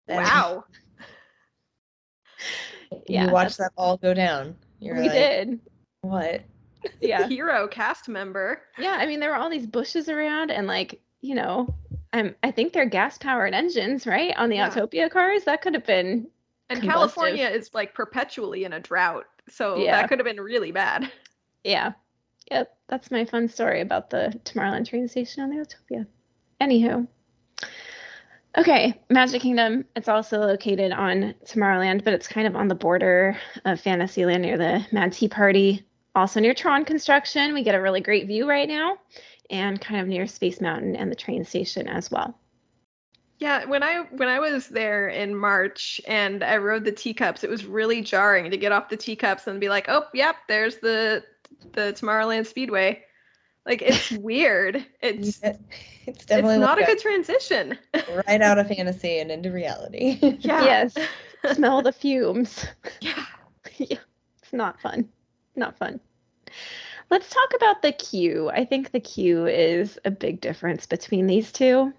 there. 0.09 0.23
Wow. 0.23 0.65
Yeah, 3.07 3.27
You 3.27 3.31
watched 3.33 3.59
that 3.59 3.73
all 3.77 3.97
go 3.99 4.15
down. 4.15 4.57
You're 4.81 4.97
we 4.97 5.03
like, 5.03 5.13
did. 5.13 5.61
what? 6.01 6.43
Yeah. 7.01 7.29
Hero 7.29 7.69
cast 7.69 8.09
member. 8.09 8.63
Yeah, 8.79 8.97
I 8.99 9.05
mean 9.07 9.21
there 9.21 9.29
were 9.31 9.37
all 9.37 9.51
these 9.51 9.67
bushes 9.67 10.09
around 10.09 10.51
and 10.51 10.67
like, 10.67 10.99
you 11.21 11.35
know, 11.35 11.73
I'm 12.15 12.35
I 12.43 12.51
think 12.51 12.73
they're 12.73 12.87
gas 12.87 13.19
powered 13.19 13.53
engines, 13.53 14.07
right? 14.07 14.35
On 14.39 14.49
the 14.49 14.57
Yeah. 14.57 14.71
Autopia 14.71 15.11
cars. 15.11 15.45
That 15.45 15.61
could 15.61 15.75
have 15.75 15.85
been 15.87 16.27
And 16.71 16.81
Combustive. 16.81 16.89
California 16.89 17.49
is 17.49 17.71
like 17.75 17.95
perpetually 17.95 18.65
in 18.65 18.73
a 18.73 18.81
drought. 18.81 19.27
So 19.49 19.77
Yeah. 19.77 20.01
that 20.01 20.09
could 20.09 20.19
have 20.19 20.27
been 20.27 20.41
really 20.41 20.73
bad. 20.73 21.11
yeah. 21.65 21.93
Yep. 22.51 22.75
That's 22.89 23.11
my 23.11 23.25
fun 23.25 23.49
story 23.49 23.81
about 23.81 24.11
the 24.11 24.41
Tomorrowland 24.45 24.89
train 24.89 25.07
station 25.09 25.43
on 25.43 25.51
the 25.51 25.57
Autopia. 25.57 26.07
Anywho. 26.61 27.07
Okay, 28.59 29.01
Magic 29.11 29.43
Kingdom. 29.43 29.85
It's 29.95 30.09
also 30.09 30.41
located 30.41 30.91
on 30.91 31.35
Tomorrowland, 31.45 32.03
but 32.03 32.15
it's 32.15 32.27
kind 32.27 32.47
of 32.49 32.57
on 32.57 32.67
the 32.67 32.75
border 32.75 33.37
of 33.65 33.81
Fantasyland 33.81 34.43
near 34.43 34.59
the 34.59 34.85
Mad 34.91 35.13
Tea 35.13 35.29
Party 35.29 35.85
also 36.17 36.41
near 36.41 36.55
Tron 36.55 36.85
Construction. 36.85 37.55
We 37.55 37.63
get 37.63 37.77
a 37.77 37.81
really 37.81 38.01
great 38.01 38.27
view 38.27 38.49
right 38.49 38.69
now, 38.69 38.99
and 39.51 39.81
kind 39.81 40.01
of 40.01 40.09
near 40.09 40.27
Space 40.27 40.61
Mountain 40.61 40.97
and 40.97 41.11
the 41.11 41.17
train 41.17 41.45
station 41.45 41.87
as 41.87 42.11
well. 42.11 42.37
Yeah, 43.41 43.65
when 43.65 43.83
I 43.83 44.01
when 44.11 44.29
I 44.29 44.39
was 44.39 44.69
there 44.69 45.09
in 45.09 45.35
March 45.35 45.99
and 46.07 46.45
I 46.45 46.59
rode 46.59 46.85
the 46.85 46.93
teacups, 46.93 47.43
it 47.43 47.49
was 47.49 47.65
really 47.65 48.03
jarring 48.03 48.51
to 48.51 48.57
get 48.59 48.71
off 48.71 48.91
the 48.91 48.99
teacups 48.99 49.47
and 49.47 49.59
be 49.59 49.71
like, 49.71 49.87
"Oh, 49.89 50.05
yep, 50.13 50.37
there's 50.47 50.77
the 50.77 51.25
the 51.73 51.95
Tomorrowland 51.95 52.47
Speedway." 52.47 53.03
Like 53.65 53.81
it's 53.81 54.11
weird. 54.19 54.85
It's 55.01 55.41
Yeah, 55.43 55.55
it's 56.07 56.27
definitely 56.27 56.57
it's 56.57 56.61
not 56.61 56.83
a 56.83 56.85
good 56.85 56.99
transition. 56.99 57.79
right 58.27 58.43
out 58.43 58.59
of 58.59 58.69
fantasy 58.69 59.19
and 59.19 59.31
into 59.31 59.51
reality. 59.51 60.19
Yeah. 60.41 60.63
Yes. 60.65 60.95
Smell 61.55 61.81
the 61.83 61.93
fumes. 61.93 62.67
Yeah. 63.01 63.25
yeah, 63.79 63.99
it's 64.43 64.53
not 64.53 64.81
fun. 64.81 65.09
Not 65.57 65.79
fun. 65.79 65.99
Let's 67.11 67.31
talk 67.31 67.55
about 67.57 67.81
the 67.83 67.93
queue. 67.93 68.51
I 68.51 68.65
think 68.67 68.91
the 68.91 69.01
queue 69.01 69.47
is 69.47 69.99
a 70.05 70.11
big 70.11 70.41
difference 70.43 70.85
between 70.87 71.27
these 71.27 71.51
two. 71.53 71.93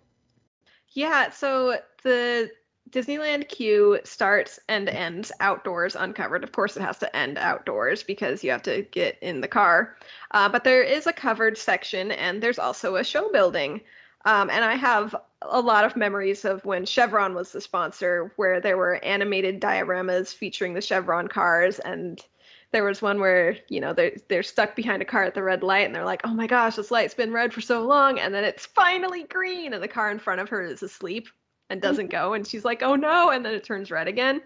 Yeah, 0.94 1.30
so 1.30 1.78
the 2.04 2.52
Disneyland 2.90 3.48
queue 3.48 4.00
starts 4.04 4.60
and 4.68 4.90
ends 4.90 5.32
outdoors, 5.40 5.96
uncovered. 5.96 6.44
Of 6.44 6.52
course, 6.52 6.76
it 6.76 6.82
has 6.82 6.98
to 7.00 7.16
end 7.16 7.38
outdoors 7.38 8.04
because 8.04 8.44
you 8.44 8.52
have 8.52 8.64
to 8.64 8.82
get 8.92 9.18
in 9.22 9.40
the 9.42 9.48
car. 9.48 9.96
Uh, 10.32 10.50
but 10.50 10.64
there 10.64 10.84
is 10.84 11.08
a 11.08 11.14
covered 11.14 11.58
section, 11.58 12.12
and 12.12 12.44
there's 12.44 12.60
also 12.60 12.98
a 12.98 13.04
show 13.04 13.32
building. 13.32 13.82
Um, 14.26 14.50
and 14.50 14.64
I 14.66 14.76
have 14.76 15.16
a 15.42 15.62
lot 15.62 15.86
of 15.86 15.96
memories 15.96 16.44
of 16.46 16.64
when 16.66 16.86
Chevron 16.86 17.34
was 17.34 17.52
the 17.52 17.62
sponsor, 17.62 18.34
where 18.36 18.60
there 18.60 18.78
were 18.78 19.04
animated 19.04 19.62
dioramas 19.62 20.34
featuring 20.34 20.74
the 20.74 20.82
Chevron 20.82 21.28
cars. 21.28 21.80
And 21.80 22.20
there 22.72 22.84
was 22.84 23.02
one 23.02 23.20
where, 23.20 23.58
you 23.68 23.80
know, 23.80 23.94
they're, 23.94 24.16
they're 24.30 24.44
stuck 24.44 24.76
behind 24.76 25.02
a 25.02 25.06
car 25.06 25.24
at 25.24 25.34
the 25.34 25.44
red 25.44 25.64
light, 25.64 25.86
and 25.86 25.94
they're 25.94 26.06
like, 26.06 26.22
oh 26.24 26.34
my 26.34 26.48
gosh, 26.48 26.76
this 26.76 26.92
light's 26.92 27.14
been 27.14 27.34
red 27.34 27.54
for 27.54 27.62
so 27.62 27.86
long. 27.86 28.20
And 28.20 28.34
then 28.34 28.44
it's 28.44 28.66
finally 28.66 29.24
green, 29.24 29.74
and 29.74 29.84
the 29.84 29.88
car 29.88 30.12
in 30.12 30.20
front 30.20 30.42
of 30.42 30.50
her 30.50 30.62
is 30.62 30.82
asleep 30.82 31.28
and 31.70 31.80
mm. 31.80 31.84
doesn't 31.84 32.10
go. 32.10 32.34
And 32.34 32.48
she's 32.48 32.66
like, 32.66 32.82
oh 32.82 32.96
no. 32.96 33.30
And 33.32 33.46
then 33.46 33.54
it 33.54 33.64
turns 33.64 33.92
red 33.92 34.08
again. 34.08 34.42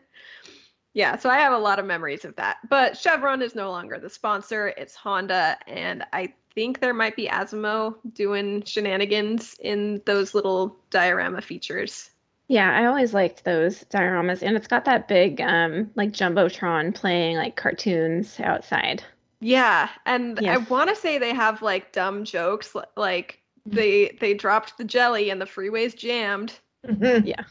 Yeah, 0.94 1.18
so 1.18 1.30
I 1.30 1.38
have 1.38 1.52
a 1.52 1.58
lot 1.58 1.78
of 1.78 1.86
memories 1.86 2.24
of 2.24 2.36
that. 2.38 2.58
But 2.70 2.98
Chevron 2.98 3.42
is 3.42 3.54
no 3.54 3.70
longer 3.70 4.00
the 4.00 4.10
sponsor, 4.10 4.70
it's 4.78 4.96
Honda. 4.96 5.58
And 5.68 6.06
I 6.14 6.34
think 6.54 6.80
there 6.80 6.94
might 6.94 7.18
be 7.18 7.28
Asimo 7.28 7.96
doing 8.14 8.64
shenanigans 8.64 9.58
in 9.60 10.02
those 10.06 10.34
little 10.34 10.78
diorama 10.90 11.42
features. 11.42 12.12
Yeah, 12.48 12.72
I 12.72 12.86
always 12.86 13.14
liked 13.14 13.44
those 13.44 13.84
dioramas, 13.86 14.44
and 14.44 14.56
it's 14.56 14.68
got 14.68 14.86
that 14.86 15.08
big, 15.08 15.42
um, 15.42 15.90
like 15.96 16.12
jumbotron 16.12 16.94
playing 16.94 17.38
like 17.38 17.56
cartoons 17.56 18.40
outside. 18.40 19.04
Yeah, 19.40 19.90
and 20.06 20.40
I 20.48 20.58
want 20.58 20.90
to 20.90 20.96
say 20.96 21.18
they 21.18 21.34
have 21.34 21.62
like 21.62 21.92
dumb 21.92 22.24
jokes, 22.24 22.76
li- 22.76 22.84
like 22.96 23.40
they 23.66 24.16
they 24.20 24.34
dropped 24.34 24.78
the 24.78 24.84
jelly 24.84 25.30
and 25.30 25.42
the 25.42 25.46
freeway's 25.46 25.94
jammed. 25.94 26.60
Mhm. 26.88 27.34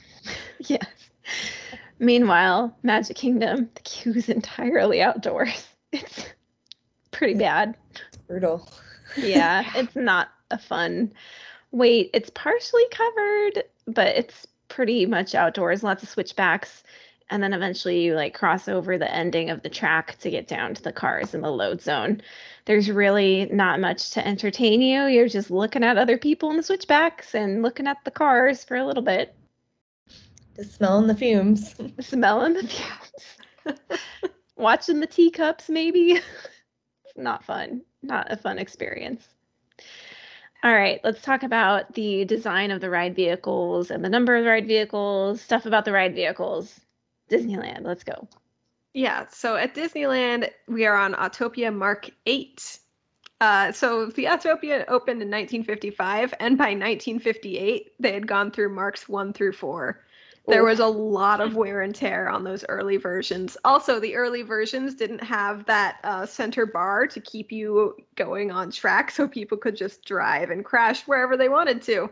Yes. 0.60 0.86
Meanwhile, 1.98 2.76
Magic 2.82 3.16
Kingdom, 3.16 3.68
the 3.74 3.80
queue 3.82 4.12
is 4.14 4.28
entirely 4.28 5.02
outdoors. 5.02 5.68
It's 5.92 6.24
pretty 7.12 7.34
bad. 7.34 7.76
It's 8.08 8.16
brutal. 8.16 8.68
Yeah, 9.16 9.64
it's 9.76 9.94
not 9.94 10.28
a 10.50 10.58
fun 10.58 11.12
wait. 11.70 12.10
It's 12.12 12.30
partially 12.30 12.82
covered, 12.90 13.64
but 13.86 14.08
it's 14.16 14.46
pretty 14.68 15.06
much 15.06 15.34
outdoors. 15.34 15.82
Lots 15.82 16.02
of 16.02 16.08
switchbacks, 16.08 16.82
and 17.30 17.42
then 17.42 17.52
eventually 17.52 18.02
you 18.02 18.14
like 18.14 18.34
cross 18.34 18.68
over 18.68 18.98
the 18.98 19.12
ending 19.12 19.50
of 19.50 19.62
the 19.62 19.68
track 19.70 20.18
to 20.20 20.30
get 20.30 20.46
down 20.48 20.74
to 20.74 20.82
the 20.82 20.92
cars 20.92 21.34
in 21.34 21.40
the 21.40 21.50
load 21.50 21.80
zone. 21.82 22.20
There's 22.66 22.90
really 22.90 23.46
not 23.52 23.80
much 23.80 24.10
to 24.10 24.26
entertain 24.26 24.80
you. 24.82 25.04
You're 25.06 25.28
just 25.28 25.50
looking 25.50 25.84
at 25.84 25.98
other 25.98 26.18
people 26.18 26.50
in 26.50 26.56
the 26.56 26.62
switchbacks 26.62 27.34
and 27.34 27.62
looking 27.62 27.86
at 27.86 27.98
the 28.04 28.10
cars 28.10 28.64
for 28.64 28.76
a 28.76 28.84
little 28.86 29.02
bit, 29.02 29.34
Just 30.56 30.74
smelling 30.74 31.06
the 31.06 31.14
fumes. 31.14 31.74
smelling 32.00 32.54
the 32.54 32.66
fumes, 32.66 33.78
watching 34.56 35.00
the 35.00 35.06
teacups. 35.06 35.68
Maybe 35.68 36.20
not 37.16 37.44
fun. 37.44 37.82
Not 38.02 38.30
a 38.30 38.36
fun 38.36 38.58
experience. 38.58 39.28
All 40.64 40.72
right, 40.72 40.98
let's 41.04 41.20
talk 41.20 41.42
about 41.42 41.92
the 41.92 42.24
design 42.24 42.70
of 42.70 42.80
the 42.80 42.88
ride 42.88 43.14
vehicles 43.14 43.90
and 43.90 44.02
the 44.02 44.08
number 44.08 44.34
of 44.34 44.46
ride 44.46 44.66
vehicles, 44.66 45.42
stuff 45.42 45.66
about 45.66 45.84
the 45.84 45.92
ride 45.92 46.14
vehicles. 46.14 46.80
Disneyland, 47.30 47.82
let's 47.82 48.02
go. 48.02 48.26
Yeah, 48.94 49.26
so 49.28 49.56
at 49.56 49.74
Disneyland, 49.74 50.48
we 50.66 50.86
are 50.86 50.96
on 50.96 51.12
Autopia 51.12 51.74
Mark 51.74 52.08
8. 52.24 52.78
Uh, 53.42 53.72
so 53.72 54.06
the 54.06 54.24
Autopia 54.24 54.86
opened 54.88 55.20
in 55.20 55.28
1955, 55.28 56.32
and 56.40 56.56
by 56.56 56.70
1958, 56.70 57.92
they 58.00 58.12
had 58.12 58.26
gone 58.26 58.50
through 58.50 58.74
Marks 58.74 59.06
1 59.06 59.34
through 59.34 59.52
4. 59.52 60.00
There 60.46 60.64
was 60.64 60.78
a 60.78 60.86
lot 60.86 61.40
of 61.40 61.56
wear 61.56 61.80
and 61.80 61.94
tear 61.94 62.28
on 62.28 62.44
those 62.44 62.66
early 62.68 62.98
versions. 62.98 63.56
Also, 63.64 63.98
the 63.98 64.14
early 64.14 64.42
versions 64.42 64.94
didn't 64.94 65.22
have 65.24 65.64
that 65.64 65.98
uh, 66.04 66.26
center 66.26 66.66
bar 66.66 67.06
to 67.06 67.20
keep 67.20 67.50
you 67.50 67.96
going 68.14 68.50
on 68.50 68.70
track 68.70 69.10
so 69.10 69.26
people 69.26 69.56
could 69.56 69.74
just 69.74 70.04
drive 70.04 70.50
and 70.50 70.64
crash 70.64 71.06
wherever 71.06 71.36
they 71.36 71.48
wanted 71.48 71.80
to. 71.82 72.10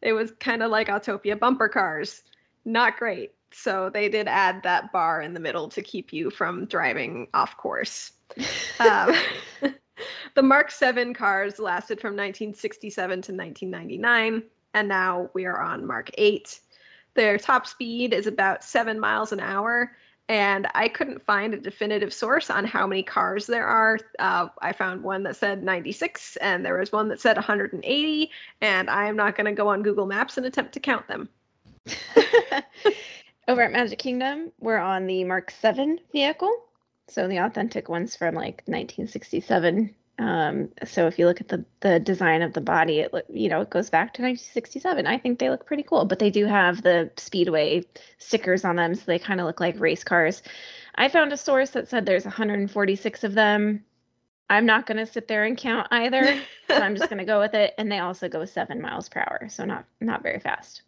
It 0.00 0.12
was 0.12 0.30
kind 0.38 0.62
of 0.62 0.70
like 0.70 0.86
Autopia 0.86 1.36
bumper 1.38 1.68
cars. 1.68 2.22
Not 2.64 2.98
great. 2.98 3.32
So 3.52 3.90
they 3.92 4.08
did 4.08 4.28
add 4.28 4.62
that 4.62 4.92
bar 4.92 5.22
in 5.22 5.34
the 5.34 5.40
middle 5.40 5.68
to 5.70 5.82
keep 5.82 6.12
you 6.12 6.30
from 6.30 6.66
driving 6.66 7.28
off 7.34 7.56
course. 7.56 8.12
Um, 8.78 9.14
the 10.34 10.42
Mark 10.42 10.70
7 10.70 11.14
cars 11.14 11.58
lasted 11.58 12.00
from 12.00 12.10
1967 12.10 13.08
to 13.22 13.32
1999, 13.32 14.42
and 14.74 14.88
now 14.88 15.30
we 15.32 15.46
are 15.46 15.62
on 15.62 15.86
Mark 15.86 16.10
8. 16.18 16.60
Their 17.16 17.38
top 17.38 17.66
speed 17.66 18.12
is 18.12 18.26
about 18.26 18.62
seven 18.62 19.00
miles 19.00 19.32
an 19.32 19.40
hour, 19.40 19.90
and 20.28 20.68
I 20.74 20.88
couldn't 20.88 21.24
find 21.24 21.54
a 21.54 21.58
definitive 21.58 22.12
source 22.12 22.50
on 22.50 22.66
how 22.66 22.86
many 22.86 23.02
cars 23.02 23.46
there 23.46 23.66
are. 23.66 23.98
Uh, 24.18 24.48
I 24.60 24.72
found 24.72 25.02
one 25.02 25.22
that 25.22 25.36
said 25.36 25.62
96, 25.62 26.36
and 26.36 26.64
there 26.64 26.78
was 26.78 26.92
one 26.92 27.08
that 27.08 27.20
said 27.20 27.36
180, 27.36 28.30
and 28.60 28.90
I 28.90 29.06
am 29.06 29.16
not 29.16 29.34
going 29.34 29.46
to 29.46 29.52
go 29.52 29.66
on 29.68 29.82
Google 29.82 30.04
Maps 30.04 30.36
and 30.36 30.44
attempt 30.44 30.72
to 30.74 30.80
count 30.80 31.08
them. 31.08 31.28
Over 33.48 33.62
at 33.62 33.72
Magic 33.72 33.98
Kingdom, 33.98 34.52
we're 34.60 34.76
on 34.76 35.06
the 35.06 35.24
Mark 35.24 35.50
7 35.50 35.98
vehicle. 36.12 36.64
So 37.08 37.28
the 37.28 37.38
authentic 37.38 37.88
one's 37.88 38.14
from 38.14 38.34
like 38.34 38.62
1967. 38.66 39.94
Um, 40.18 40.70
so 40.84 41.06
if 41.06 41.18
you 41.18 41.26
look 41.26 41.40
at 41.40 41.48
the 41.48 41.64
the 41.80 42.00
design 42.00 42.40
of 42.40 42.54
the 42.54 42.60
body, 42.60 43.00
it 43.00 43.12
you 43.28 43.48
know 43.48 43.60
it 43.60 43.70
goes 43.70 43.90
back 43.90 44.14
to 44.14 44.22
1967. 44.22 45.06
I 45.06 45.18
think 45.18 45.38
they 45.38 45.50
look 45.50 45.66
pretty 45.66 45.82
cool, 45.82 46.06
but 46.06 46.18
they 46.18 46.30
do 46.30 46.46
have 46.46 46.82
the 46.82 47.10
Speedway 47.16 47.84
stickers 48.18 48.64
on 48.64 48.76
them, 48.76 48.94
so 48.94 49.02
they 49.06 49.18
kind 49.18 49.40
of 49.40 49.46
look 49.46 49.60
like 49.60 49.78
race 49.78 50.04
cars. 50.04 50.42
I 50.94 51.08
found 51.08 51.32
a 51.32 51.36
source 51.36 51.70
that 51.70 51.88
said 51.88 52.06
there's 52.06 52.24
146 52.24 53.24
of 53.24 53.34
them. 53.34 53.84
I'm 54.48 54.64
not 54.64 54.86
going 54.86 54.98
to 54.98 55.06
sit 55.06 55.28
there 55.28 55.44
and 55.44 55.56
count 55.56 55.88
either. 55.90 56.40
so 56.68 56.76
I'm 56.76 56.96
just 56.96 57.10
going 57.10 57.18
to 57.18 57.24
go 57.24 57.40
with 57.40 57.54
it. 57.54 57.74
And 57.78 57.90
they 57.90 57.98
also 57.98 58.28
go 58.28 58.44
seven 58.44 58.80
miles 58.80 59.08
per 59.08 59.20
hour, 59.20 59.48
so 59.50 59.64
not 59.64 59.84
not 60.00 60.22
very 60.22 60.40
fast. 60.40 60.82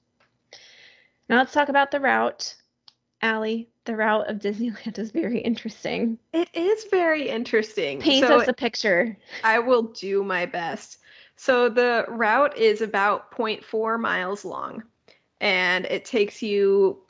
Now 1.29 1.39
let's 1.39 1.53
talk 1.53 1.69
about 1.69 1.91
the 1.91 2.01
route. 2.01 2.55
Allie, 3.23 3.69
the 3.85 3.97
route 3.97 4.29
of 4.29 4.39
Disneyland 4.39 4.99
is 4.99 5.11
very 5.11 5.41
interesting. 5.41 6.19
It 6.33 6.49
is 6.55 6.87
very 6.91 7.29
interesting. 7.29 8.01
Paint 8.01 8.27
So 8.27 8.41
us 8.41 8.49
a 8.49 8.53
picture. 8.53 9.17
I 9.43 9.59
will 9.59 9.83
do 9.83 10.23
my 10.23 10.47
best. 10.47 10.99
So 11.37 11.69
the 11.69 12.05
route 12.09 12.57
is 12.57 12.81
about 12.81 13.31
0.4 13.33 14.01
miles 14.01 14.45
long, 14.45 14.83
and 15.41 15.87
it 15.87 16.05
takes 16.05 16.43
you 16.43 17.01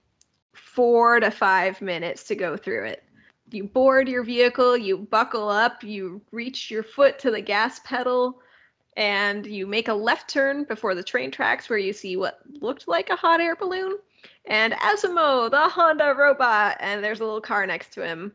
four 0.55 1.19
to 1.21 1.31
five 1.31 1.81
minutes 1.81 2.25
to 2.25 2.35
go 2.35 2.57
through 2.57 2.87
it. 2.87 3.05
You 3.51 3.65
board 3.65 4.09
your 4.09 4.23
vehicle, 4.23 4.77
you 4.77 4.99
buckle 4.99 5.49
up, 5.49 5.83
you 5.83 6.21
reach 6.31 6.71
your 6.71 6.83
foot 6.83 7.19
to 7.21 7.31
the 7.31 7.41
gas 7.41 7.81
pedal, 7.85 8.41
and 8.97 9.47
you 9.47 9.67
make 9.67 9.89
a 9.89 9.95
left 9.95 10.29
turn 10.29 10.65
before 10.65 10.95
the 10.95 11.03
train 11.03 11.31
tracks 11.31 11.71
where 11.71 11.79
you 11.79 11.93
see 11.93 12.17
what 12.17 12.41
looked 12.61 12.87
like 12.87 13.09
a 13.11 13.17
hot 13.17 13.41
air 13.41 13.57
balloon. 13.57 13.97
And 14.47 14.73
Asimo, 14.75 15.51
the 15.51 15.69
Honda 15.69 16.15
robot, 16.17 16.77
and 16.81 17.05
there's 17.05 17.21
a 17.21 17.25
little 17.25 17.41
car 17.41 17.67
next 17.67 17.93
to 17.95 18.07
him. 18.07 18.33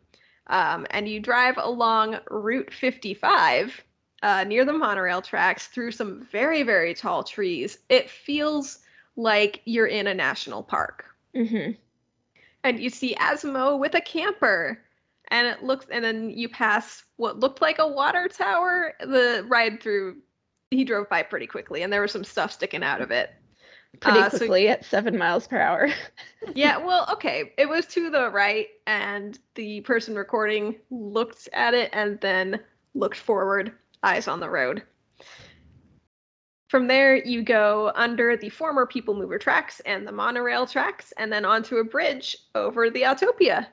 Um, 0.48 0.86
and 0.92 1.08
you 1.08 1.20
drive 1.20 1.58
along 1.58 2.20
Route 2.30 2.72
55 2.74 3.84
uh, 4.22 4.44
near 4.44 4.66
the 4.66 4.74
monorail 4.74 5.22
tracks 5.22 5.68
through 5.68 5.92
some 5.92 6.28
very, 6.32 6.64
very 6.64 6.94
tall 6.94 7.24
trees. 7.24 7.80
It 7.90 8.10
feels 8.10 8.80
like 9.16 9.62
you're 9.66 9.88
in 9.88 10.08
a 10.08 10.14
national 10.14 10.64
park. 10.64 11.06
hmm 11.36 11.72
And 12.64 12.80
you 12.80 12.90
see 12.90 13.16
Asimo 13.16 13.80
with 13.80 13.96
a 13.96 14.02
camper. 14.02 14.80
And 15.30 15.48
it 15.48 15.64
looks, 15.64 15.88
and 15.90 16.04
then 16.04 16.30
you 16.30 16.48
pass 16.48 17.04
what 17.16 17.40
looked 17.40 17.62
like 17.62 17.80
a 17.80 17.88
water 17.88 18.28
tower. 18.28 18.94
The 19.00 19.46
ride 19.48 19.82
through, 19.82 20.18
he 20.70 20.84
drove 20.84 21.10
by 21.10 21.24
pretty 21.24 21.48
quickly, 21.48 21.82
and 21.82 21.92
there 21.92 22.02
was 22.02 22.12
some 22.12 22.24
stuff 22.24 22.52
sticking 22.52 22.84
out 22.84 23.02
of 23.02 23.10
it. 23.10 23.32
Pretty 24.00 24.20
Uh, 24.20 24.30
so- 24.30 24.38
quickly 24.40 24.68
at 24.70 24.84
seven 24.86 25.18
miles 25.18 25.48
per 25.48 25.58
hour. 25.58 25.90
yeah, 26.56 26.78
well, 26.78 27.08
okay. 27.12 27.54
It 27.58 27.70
was 27.70 27.86
to 27.88 28.10
the 28.10 28.30
right, 28.30 28.68
and 28.88 29.40
the 29.56 29.82
person 29.82 30.16
recording 30.16 30.76
looked 30.90 31.48
at 31.54 31.74
it 31.74 31.90
and 31.94 32.20
then 32.22 32.60
looked 32.96 33.18
forward, 33.18 33.72
eyes 34.04 34.28
on 34.28 34.40
the 34.40 34.50
road. 34.50 34.84
From 36.70 36.88
there, 36.88 37.16
you 37.24 37.44
go 37.44 37.92
under 37.94 38.36
the 38.36 38.50
former 38.50 38.88
People 38.88 39.14
Mover 39.14 39.38
tracks 39.38 39.80
and 39.86 40.08
the 40.08 40.12
monorail 40.12 40.66
tracks, 40.66 41.14
and 41.18 41.32
then 41.32 41.46
onto 41.46 41.78
a 41.78 41.84
bridge 41.84 42.36
over 42.56 42.90
the 42.90 43.04
Autopia. 43.04 43.68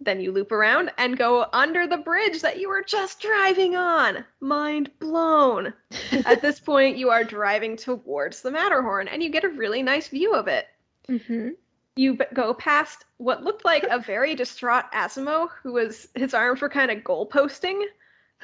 Then 0.00 0.20
you 0.20 0.32
loop 0.32 0.52
around 0.52 0.90
and 0.98 1.16
go 1.16 1.46
under 1.52 1.86
the 1.86 1.96
bridge 1.96 2.42
that 2.42 2.58
you 2.60 2.68
were 2.68 2.82
just 2.82 3.20
driving 3.20 3.76
on. 3.76 4.24
Mind 4.40 4.90
blown. 4.98 5.72
At 6.26 6.42
this 6.42 6.60
point, 6.60 6.96
you 6.96 7.10
are 7.10 7.24
driving 7.24 7.76
towards 7.76 8.42
the 8.42 8.50
Matterhorn, 8.50 9.08
and 9.08 9.22
you 9.22 9.30
get 9.30 9.44
a 9.44 9.48
really 9.48 9.82
nice 9.82 10.08
view 10.08 10.34
of 10.34 10.48
it. 10.48 10.66
Mm-hmm. 11.08 11.50
You 11.96 12.16
b- 12.16 12.24
go 12.34 12.52
past 12.54 13.04
what 13.18 13.44
looked 13.44 13.64
like 13.64 13.84
a 13.84 13.98
very 13.98 14.34
distraught 14.34 14.90
Asimo, 14.92 15.48
who 15.62 15.74
was 15.74 16.08
his 16.14 16.34
arms 16.34 16.60
were 16.60 16.68
kind 16.68 16.90
of 16.90 16.98
goalposting. 16.98 17.84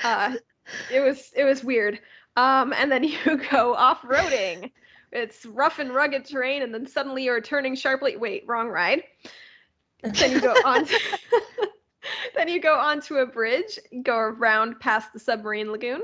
Uh, 0.05 0.37
it 0.93 1.01
was 1.01 1.33
it 1.35 1.45
was 1.45 1.65
weird. 1.65 1.99
Um, 2.37 2.73
and 2.73 2.91
then 2.91 3.05
you 3.05 3.19
go 3.51 3.75
off 3.75 4.03
roading. 4.03 4.71
It's 5.13 5.45
rough 5.45 5.81
and 5.81 5.93
rugged 5.93 6.25
terrain, 6.25 6.63
and 6.63 6.73
then 6.73 6.87
suddenly 6.87 7.25
you're 7.25 7.41
turning 7.41 7.75
sharply. 7.75 8.17
Wait, 8.17 8.45
wrong 8.47 8.69
ride. 8.69 9.03
Then 10.03 10.33
you 10.33 10.41
go 10.41 10.53
on. 10.65 10.87
then 12.35 12.49
you 12.49 12.61
go 12.61 12.75
onto 12.75 13.17
a 13.17 13.27
bridge, 13.27 13.79
go 14.03 14.17
around 14.17 14.81
past 14.81 15.13
the 15.13 15.19
submarine 15.19 15.71
lagoon, 15.71 16.03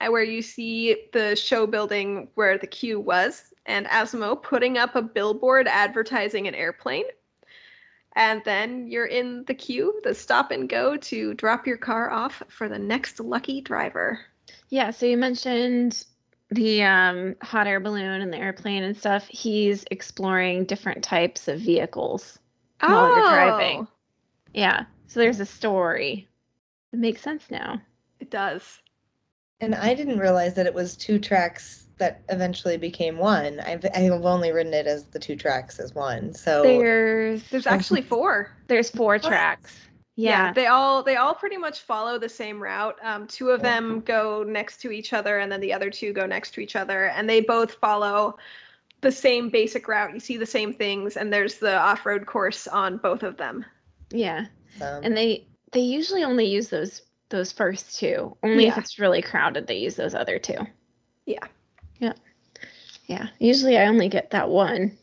and 0.00 0.12
where 0.12 0.22
you 0.22 0.42
see 0.42 1.04
the 1.12 1.36
show 1.36 1.66
building 1.66 2.28
where 2.34 2.58
the 2.58 2.66
queue 2.66 3.00
was, 3.00 3.52
and 3.66 3.86
Asimo 3.86 4.40
putting 4.42 4.78
up 4.78 4.96
a 4.96 5.02
billboard 5.02 5.68
advertising 5.68 6.46
an 6.46 6.54
airplane. 6.54 7.04
And 8.16 8.42
then 8.44 8.88
you're 8.88 9.06
in 9.06 9.44
the 9.44 9.54
queue, 9.54 10.00
the 10.02 10.14
stop 10.14 10.50
and 10.50 10.68
go 10.68 10.96
to 10.96 11.34
drop 11.34 11.66
your 11.66 11.76
car 11.76 12.10
off 12.10 12.42
for 12.48 12.68
the 12.68 12.78
next 12.78 13.20
lucky 13.20 13.60
driver. 13.60 14.18
Yeah, 14.70 14.90
so 14.90 15.06
you 15.06 15.16
mentioned 15.16 16.04
the 16.50 16.82
um, 16.82 17.36
hot 17.42 17.66
air 17.66 17.78
balloon 17.78 18.20
and 18.20 18.32
the 18.32 18.38
airplane 18.38 18.82
and 18.82 18.96
stuff. 18.96 19.28
He's 19.28 19.84
exploring 19.90 20.64
different 20.64 21.04
types 21.04 21.46
of 21.46 21.60
vehicles 21.60 22.38
while 22.80 23.08
you're 23.16 23.28
driving. 23.28 23.80
Oh, 23.80 23.88
Yeah, 24.54 24.84
so 25.06 25.20
there's 25.20 25.40
a 25.40 25.46
story. 25.46 26.28
It 26.92 26.98
makes 26.98 27.20
sense 27.20 27.44
now. 27.50 27.80
It 28.20 28.30
does. 28.30 28.80
And 29.60 29.74
I 29.74 29.94
didn't 29.94 30.18
realize 30.18 30.54
that 30.54 30.66
it 30.66 30.74
was 30.74 30.96
two 30.96 31.18
tracks 31.18 31.86
that 31.98 32.22
eventually 32.28 32.76
became 32.76 33.18
one. 33.18 33.60
I've 33.60 33.84
I've 33.94 34.12
only 34.24 34.52
written 34.52 34.72
it 34.72 34.86
as 34.86 35.04
the 35.06 35.18
two 35.18 35.36
tracks 35.36 35.78
as 35.78 35.94
one. 35.94 36.32
So 36.32 36.62
There's 36.62 37.48
There's 37.50 37.66
actually 37.66 38.02
four. 38.02 38.52
there's 38.68 38.90
four 38.90 39.18
tracks. 39.18 39.76
Yeah. 40.14 40.52
they 40.52 40.66
all 40.66 41.02
they 41.02 41.16
all 41.16 41.34
pretty 41.34 41.56
much 41.56 41.80
follow 41.80 42.18
the 42.18 42.28
same 42.28 42.60
route. 42.60 42.96
Um, 43.02 43.26
two 43.26 43.50
of 43.50 43.62
them 43.62 44.00
go 44.00 44.44
next 44.46 44.80
to 44.82 44.90
each 44.90 45.12
other, 45.12 45.38
and 45.38 45.50
then 45.50 45.60
the 45.60 45.72
other 45.72 45.90
two 45.90 46.12
go 46.12 46.26
next 46.26 46.52
to 46.54 46.60
each 46.60 46.76
other, 46.76 47.06
and 47.06 47.28
they 47.28 47.40
both 47.40 47.74
follow 47.74 48.36
the 49.00 49.12
same 49.12 49.48
basic 49.48 49.86
route. 49.88 50.12
You 50.14 50.20
see 50.20 50.36
the 50.36 50.46
same 50.46 50.72
things, 50.72 51.16
and 51.16 51.32
there's 51.32 51.58
the 51.58 51.76
off-road 51.76 52.26
course 52.26 52.66
on 52.66 52.98
both 52.98 53.22
of 53.22 53.36
them. 53.36 53.64
Yeah. 54.10 54.46
um, 54.80 55.00
And 55.04 55.16
they 55.16 55.46
they 55.72 55.80
usually 55.80 56.24
only 56.24 56.46
use 56.46 56.68
those 56.68 57.02
those 57.28 57.52
first 57.52 57.98
two. 57.98 58.36
Only 58.42 58.66
if 58.66 58.78
it's 58.78 58.98
really 58.98 59.22
crowded 59.22 59.66
they 59.66 59.78
use 59.78 59.96
those 59.96 60.14
other 60.14 60.38
two. 60.38 60.66
Yeah. 61.26 61.46
Yeah. 61.98 62.14
Yeah. 63.06 63.28
Usually 63.38 63.76
I 63.78 63.86
only 63.86 64.08
get 64.08 64.30
that 64.30 64.48
one. 64.48 64.96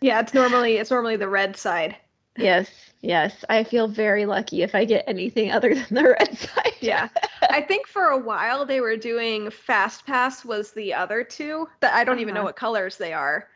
Yeah, 0.00 0.20
it's 0.20 0.34
normally 0.34 0.76
it's 0.76 0.90
normally 0.90 1.16
the 1.16 1.28
red 1.28 1.56
side. 1.56 1.96
Yes. 2.38 2.70
Yes. 3.00 3.44
I 3.48 3.62
feel 3.62 3.86
very 3.86 4.26
lucky 4.26 4.62
if 4.62 4.74
I 4.74 4.84
get 4.84 5.04
anything 5.06 5.52
other 5.52 5.74
than 5.74 5.86
the 5.90 6.02
red 6.18 6.36
side. 6.38 6.72
Yeah. 6.80 7.08
I 7.50 7.60
think 7.60 7.86
for 7.86 8.06
a 8.06 8.18
while 8.18 8.64
they 8.66 8.80
were 8.80 8.96
doing 8.96 9.50
Fast 9.50 10.04
Pass 10.06 10.44
was 10.44 10.72
the 10.72 10.92
other 10.94 11.22
two 11.22 11.68
that 11.80 11.94
I 11.94 12.02
don't 12.04 12.18
even 12.18 12.34
know 12.34 12.40
Uh-huh. 12.40 12.46
what 12.48 12.56
colors 12.56 12.96
they 12.96 13.12
are. 13.12 13.48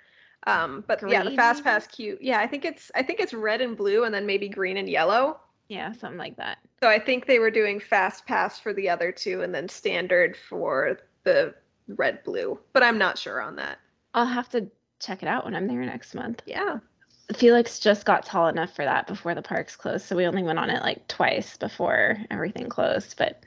Um, 0.46 0.84
but 0.88 1.00
yeah, 1.08 1.22
the 1.24 1.32
Fast 1.36 1.62
Pass 1.64 1.86
queue. 1.86 2.18
Yeah, 2.20 2.40
I 2.40 2.46
think 2.46 2.64
it's 2.64 2.90
I 2.94 3.02
think 3.02 3.20
it's 3.20 3.32
red 3.32 3.60
and 3.60 3.76
blue 3.76 4.04
and 4.04 4.12
then 4.14 4.26
maybe 4.26 4.48
green 4.48 4.76
and 4.76 4.88
yellow. 4.88 5.38
Yeah, 5.68 5.92
something 5.92 6.18
like 6.18 6.36
that. 6.36 6.58
So 6.82 6.88
I 6.88 6.98
think 6.98 7.26
they 7.26 7.38
were 7.38 7.50
doing 7.50 7.78
Fast 7.80 8.26
Pass 8.26 8.58
for 8.58 8.72
the 8.72 8.88
other 8.88 9.10
two 9.12 9.42
and 9.42 9.54
then 9.54 9.68
standard 9.68 10.36
for 10.36 10.98
the 11.24 11.54
red 11.88 12.22
blue. 12.24 12.58
But 12.72 12.82
I'm 12.82 12.98
not 12.98 13.18
sure 13.18 13.40
on 13.40 13.56
that. 13.56 13.78
I'll 14.14 14.26
have 14.26 14.48
to 14.50 14.68
check 15.00 15.22
it 15.22 15.28
out 15.28 15.44
when 15.44 15.54
I'm 15.54 15.66
there 15.68 15.84
next 15.84 16.14
month. 16.14 16.42
Yeah. 16.46 16.78
Felix 17.34 17.78
just 17.78 18.04
got 18.04 18.24
tall 18.26 18.48
enough 18.48 18.74
for 18.74 18.84
that 18.84 19.06
before 19.06 19.34
the 19.34 19.42
parks 19.42 19.76
closed, 19.76 20.06
so 20.06 20.16
we 20.16 20.26
only 20.26 20.42
went 20.42 20.58
on 20.58 20.70
it 20.70 20.82
like 20.82 21.06
twice 21.08 21.56
before 21.56 22.18
everything 22.30 22.68
closed. 22.68 23.16
But, 23.18 23.44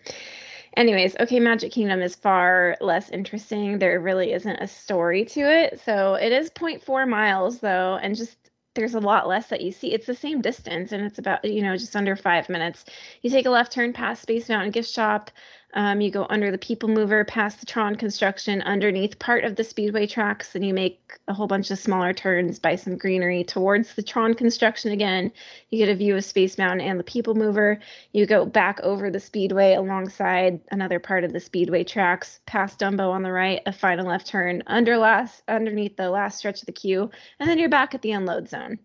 anyways, 0.78 1.16
okay, 1.20 1.40
Magic 1.40 1.72
Kingdom 1.72 2.02
is 2.02 2.16
far 2.16 2.78
less 2.82 3.10
interesting. 3.10 3.80
There 3.80 4.00
really 4.00 4.34
isn't 4.34 4.58
a 4.58 4.68
story 4.68 5.26
to 5.26 5.42
it, 5.42 5.80
so 5.84 6.16
it 6.16 6.32
is 6.32 6.50
0.4 6.52 7.08
miles 7.08 7.60
though, 7.60 8.00
and 8.02 8.16
just 8.16 8.38
there's 8.76 8.94
a 8.94 9.00
lot 9.00 9.28
less 9.28 9.48
that 9.48 9.62
you 9.62 9.72
see. 9.72 9.94
It's 9.94 10.06
the 10.06 10.16
same 10.16 10.42
distance, 10.42 10.92
and 10.92 11.04
it's 11.04 11.18
about 11.20 11.44
you 11.46 11.62
know 11.62 11.78
just 11.78 11.96
under 11.96 12.16
five 12.16 12.50
minutes. 12.50 12.86
You 13.22 13.30
take 13.30 13.46
a 13.46 13.50
left 13.50 13.72
turn 13.72 13.94
past 13.94 14.22
Space 14.22 14.50
Mountain 14.50 14.72
Gift 14.72 14.90
Shop. 14.90 15.32
Um, 15.74 16.00
you 16.00 16.10
go 16.10 16.26
under 16.30 16.52
the 16.52 16.58
People 16.58 16.88
Mover, 16.88 17.26
past 17.26 17.60
the 17.60 17.66
Tron 17.66 17.96
construction, 17.96 18.62
underneath 18.62 19.20
part 19.20 19.44
of 19.44 19.58
the 19.58 19.64
Speedway 19.64 20.08
tracks, 20.08 20.56
and 20.56 20.66
you 20.66 20.74
make 20.74 21.20
a 21.28 21.34
whole 21.34 21.48
bunch 21.48 21.70
of 21.70 21.80
smaller 21.80 22.14
turns 22.14 22.60
by 22.60 22.76
some 22.76 22.98
greenery 22.98 23.44
towards 23.44 23.94
the 23.96 24.04
Tron 24.04 24.34
construction 24.34 24.94
again. 24.94 25.32
You 25.70 25.80
get 25.80 25.92
a 25.92 25.96
view 25.96 26.16
of 26.16 26.24
Space 26.24 26.58
Mountain 26.58 26.88
and 26.88 26.98
the 26.98 27.04
People 27.04 27.36
Mover. 27.36 27.80
You 28.14 28.26
go 28.26 28.46
back 28.46 28.80
over 28.84 29.10
the 29.10 29.20
Speedway 29.20 29.74
alongside 29.74 30.62
another 30.72 31.00
part 31.00 31.26
of 31.26 31.34
the 31.34 31.42
Speedway 31.42 31.84
tracks, 31.84 32.40
past 32.46 32.80
Dumbo 32.80 33.12
on 33.12 33.24
the 33.24 33.32
right, 33.32 33.62
a 33.66 33.74
final 33.74 34.08
left 34.08 34.28
turn 34.28 34.64
under 34.68 34.98
last 34.98 35.44
underneath 35.50 35.98
the 35.98 36.10
last 36.10 36.38
stretch 36.38 36.62
of 36.62 36.68
the 36.68 36.72
queue, 36.72 37.12
and 37.40 37.50
then 37.50 37.60
you're 37.60 37.68
back 37.68 37.94
at 37.94 38.02
the 38.02 38.12
unload 38.12 38.48
zone. 38.48 38.80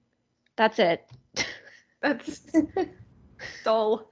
That's 0.56 0.78
it. 0.78 1.08
That's 2.02 2.42
dull. 3.64 4.10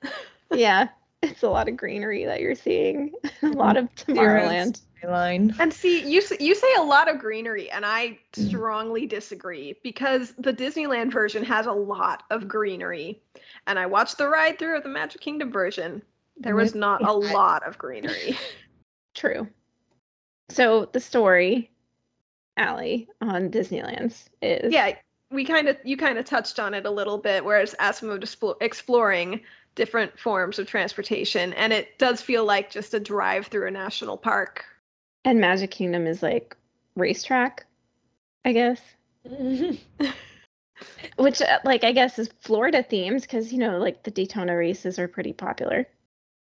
yeah, 0.53 0.89
it's 1.23 1.43
a 1.43 1.49
lot 1.49 1.69
of 1.69 1.77
greenery 1.77 2.25
that 2.25 2.41
you're 2.41 2.55
seeing. 2.55 3.13
a 3.43 3.49
lot 3.49 3.77
of 3.77 3.93
Tomorrowland. 3.95 4.81
line. 5.05 5.55
And 5.59 5.73
see, 5.73 6.01
you 6.09 6.23
you 6.41 6.55
say 6.55 6.67
a 6.79 6.83
lot 6.83 7.09
of 7.09 7.19
greenery, 7.19 7.71
and 7.71 7.85
I 7.87 8.19
Mm. 8.37 8.49
strongly 8.49 9.07
disagree 9.07 9.77
because 9.83 10.35
the 10.39 10.53
Disneyland 10.53 11.13
version 11.13 11.43
has 11.45 11.67
a 11.67 11.73
lot 11.73 12.25
of 12.31 12.47
greenery, 12.49 13.21
and 13.67 13.79
I 13.79 13.87
watched 13.87 14.19
the 14.19 14.29
ride 14.29 14.59
through 14.59 14.77
of 14.77 14.83
the 14.83 14.89
Magic 14.89 15.21
Kingdom 15.21 15.51
version. 15.53 16.03
There 16.37 16.55
was 16.57 16.75
not 16.75 17.03
a 17.05 17.13
lot 17.37 17.67
of 17.67 17.79
greenery. 17.79 18.37
True. 19.15 19.49
So 20.51 20.87
the 20.93 21.01
story, 21.01 21.71
Allie, 22.57 23.09
on 23.21 23.51
Disneyland's 23.51 24.31
is 24.43 24.73
yeah, 24.73 24.93
we 25.31 25.45
kind 25.45 25.69
of 25.69 25.77
you 25.85 25.97
kind 25.97 26.19
of 26.19 26.25
touched 26.25 26.59
on 26.59 26.75
it 26.75 26.87
a 26.87 26.91
little 26.91 27.19
bit, 27.19 27.45
whereas 27.45 27.75
Asimov 27.81 28.21
explo- 28.21 28.57
exploring 28.61 29.41
different 29.79 30.19
forms 30.19 30.59
of 30.59 30.67
transportation, 30.67 31.55
and 31.55 31.73
it 31.73 31.97
does 31.99 32.21
feel 32.21 32.45
like 32.45 32.71
just 32.71 32.93
a 32.93 33.01
drive 33.01 33.47
through 33.47 33.69
a 33.69 33.71
national 33.71 34.19
park. 34.19 34.67
and 35.25 35.41
Magic 35.41 35.71
Kingdom 35.71 36.07
is 36.07 36.23
like 36.23 36.55
racetrack, 36.97 37.65
I 38.45 38.53
guess. 38.53 38.81
Which, 41.17 41.41
uh, 41.41 41.59
like, 41.65 41.85
I 41.85 41.93
guess 41.93 42.19
is 42.19 42.29
Florida 42.41 42.83
themed 42.83 43.23
because 43.23 43.53
you 43.53 43.59
know, 43.59 43.79
like 43.79 44.03
the 44.03 44.11
Daytona 44.11 44.57
races 44.57 44.99
are 44.99 45.09
pretty 45.09 45.33
popular. 45.33 45.87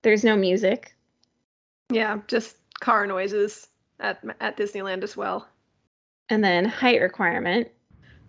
There's 0.02 0.24
no 0.24 0.36
music. 0.36 0.96
Yeah, 1.90 2.18
just 2.26 2.56
car 2.80 3.06
noises 3.06 3.68
at 4.00 4.22
at 4.40 4.56
Disneyland 4.56 5.02
as 5.02 5.16
well. 5.16 5.46
And 6.28 6.42
then 6.42 6.64
height 6.64 7.00
requirement. 7.00 7.68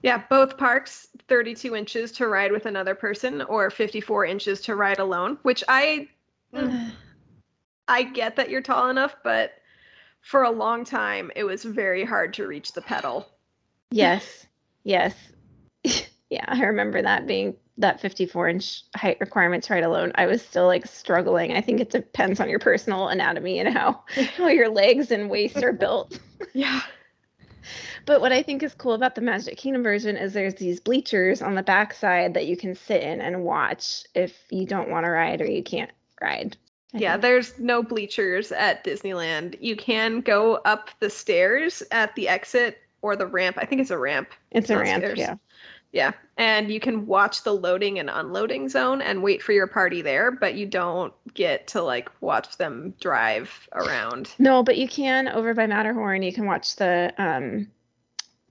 Yeah, 0.03 0.23
both 0.29 0.57
parks 0.57 1.07
32 1.27 1.75
inches 1.75 2.11
to 2.13 2.27
ride 2.27 2.51
with 2.51 2.65
another 2.65 2.95
person 2.95 3.41
or 3.43 3.69
54 3.69 4.25
inches 4.25 4.61
to 4.61 4.75
ride 4.75 4.99
alone, 4.99 5.37
which 5.41 5.63
I 5.67 6.07
mm, 6.53 6.91
I 7.87 8.03
get 8.03 8.35
that 8.35 8.49
you're 8.49 8.61
tall 8.61 8.89
enough, 8.89 9.15
but 9.23 9.53
for 10.21 10.43
a 10.43 10.51
long 10.51 10.83
time 10.83 11.31
it 11.35 11.43
was 11.43 11.63
very 11.63 12.03
hard 12.03 12.33
to 12.35 12.47
reach 12.47 12.73
the 12.73 12.81
pedal. 12.81 13.27
Yes. 13.91 14.45
Yes. 14.83 15.15
yeah, 16.29 16.45
I 16.47 16.63
remember 16.63 17.01
that 17.01 17.27
being 17.27 17.55
that 17.77 18.01
54 18.01 18.49
inch 18.49 18.83
height 18.95 19.17
requirement 19.19 19.63
to 19.65 19.73
ride 19.73 19.83
alone. 19.83 20.11
I 20.15 20.25
was 20.25 20.41
still 20.41 20.65
like 20.65 20.85
struggling. 20.87 21.53
I 21.53 21.61
think 21.61 21.79
it 21.79 21.91
depends 21.91 22.39
on 22.39 22.49
your 22.49 22.59
personal 22.59 23.07
anatomy 23.07 23.59
and 23.59 23.69
how, 23.69 24.03
how 24.37 24.47
your 24.47 24.69
legs 24.69 25.11
and 25.11 25.29
waist 25.29 25.63
are 25.63 25.73
built. 25.73 26.19
Yeah. 26.53 26.81
But 28.07 28.21
what 28.21 28.31
I 28.31 28.41
think 28.41 28.63
is 28.63 28.73
cool 28.73 28.93
about 28.93 29.15
the 29.15 29.21
Magic 29.21 29.57
Kingdom 29.57 29.83
version 29.83 30.15
is 30.15 30.31
there's 30.31 30.55
these 30.55 30.79
bleachers 30.79 31.41
on 31.41 31.55
the 31.55 31.61
backside 31.61 32.33
that 32.35 32.47
you 32.47 32.55
can 32.55 32.73
sit 32.73 33.03
in 33.03 33.19
and 33.21 33.43
watch 33.43 34.03
if 34.15 34.45
you 34.49 34.65
don't 34.65 34.89
want 34.89 35.05
to 35.05 35.09
ride 35.09 35.41
or 35.41 35.45
you 35.45 35.61
can't 35.61 35.91
ride. 36.21 36.55
I 36.93 36.99
Yeah, 36.99 37.11
think. 37.11 37.21
there's 37.23 37.59
no 37.59 37.83
bleachers 37.83 38.53
at 38.53 38.83
Disneyland. 38.85 39.57
You 39.59 39.75
can 39.75 40.21
go 40.21 40.55
up 40.63 40.89
the 41.01 41.09
stairs 41.09 41.83
at 41.91 42.15
the 42.15 42.29
exit 42.29 42.79
or 43.01 43.17
the 43.17 43.27
ramp. 43.27 43.57
I 43.59 43.65
think 43.65 43.81
it's 43.81 43.91
a 43.91 43.97
ramp. 43.97 44.29
it's 44.51 44.69
a 44.69 44.77
ramp. 44.79 45.03
stairs. 45.03 45.19
Yeah. 45.19 45.35
Yeah, 45.93 46.11
and 46.37 46.69
you 46.69 46.81
can 46.81 47.07
watch 47.07 47.43
the 47.43 47.53
loading 47.53 47.97
and 47.97 48.09
unloading 48.09 48.67
zone 48.67 49.01
and 49.01 49.23
wait 49.23 49.41
for 49.41 49.53
your 49.53 49.67
party 49.67 50.01
there, 50.01 50.31
but 50.31 50.55
you 50.55 50.65
don't 50.65 51.13
get 51.33 51.65
to 51.67 51.81
like 51.81 52.09
watch 52.21 52.57
them 52.57 52.93
drive 52.99 53.67
around. 53.71 54.33
No, 54.37 54.63
but 54.63 54.77
you 54.77 54.87
can 54.87 55.29
over 55.29 55.53
by 55.53 55.65
Matterhorn. 55.65 56.23
You 56.23 56.33
can 56.33 56.45
watch 56.45 56.75
the 56.75 57.13
um, 57.17 57.67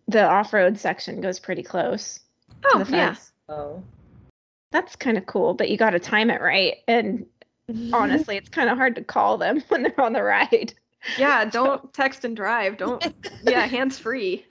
the 0.09 0.25
off 0.25 0.53
road 0.53 0.79
section 0.79 1.21
goes 1.21 1.39
pretty 1.39 1.63
close. 1.63 2.21
to 2.63 2.69
Oh, 2.75 2.85
the 2.85 2.97
yeah. 2.97 3.17
Oh. 3.49 3.83
That's 4.73 4.97
kind 4.97 5.17
of 5.17 5.27
cool, 5.27 5.55
but 5.55 5.71
you 5.71 5.77
got 5.77 5.91
to 5.91 5.99
time 5.99 6.31
it 6.31 6.41
right. 6.41 6.77
And 6.89 7.27
honestly, 7.93 8.37
it's 8.37 8.49
kind 8.49 8.71
of 8.71 8.77
hard 8.77 8.95
to 8.97 9.05
call 9.05 9.39
them 9.39 9.61
when 9.69 9.83
they're 9.83 10.01
on 10.01 10.13
the 10.13 10.23
ride. 10.23 10.75
Yeah, 11.19 11.45
don't 11.51 11.93
text 11.93 12.25
and 12.25 12.37
drive. 12.37 12.77
Don't 12.77 13.05
yeah, 13.45 13.67
hands 13.67 13.99
free. 13.99 14.45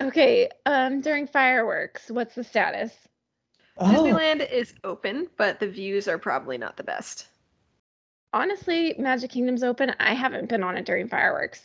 Okay, 0.00 0.48
um, 0.66 1.00
during 1.00 1.26
fireworks, 1.26 2.10
what's 2.10 2.34
the 2.34 2.44
status? 2.44 2.92
Oh. 3.78 3.86
Disneyland 3.86 4.50
is 4.50 4.74
open, 4.84 5.28
but 5.36 5.60
the 5.60 5.68
views 5.68 6.08
are 6.08 6.18
probably 6.18 6.58
not 6.58 6.76
the 6.76 6.84
best. 6.84 7.28
Honestly, 8.32 8.94
Magic 8.98 9.30
Kingdom's 9.30 9.62
open. 9.62 9.94
I 9.98 10.14
haven't 10.14 10.48
been 10.48 10.62
on 10.62 10.76
it 10.76 10.84
during 10.84 11.08
fireworks. 11.08 11.62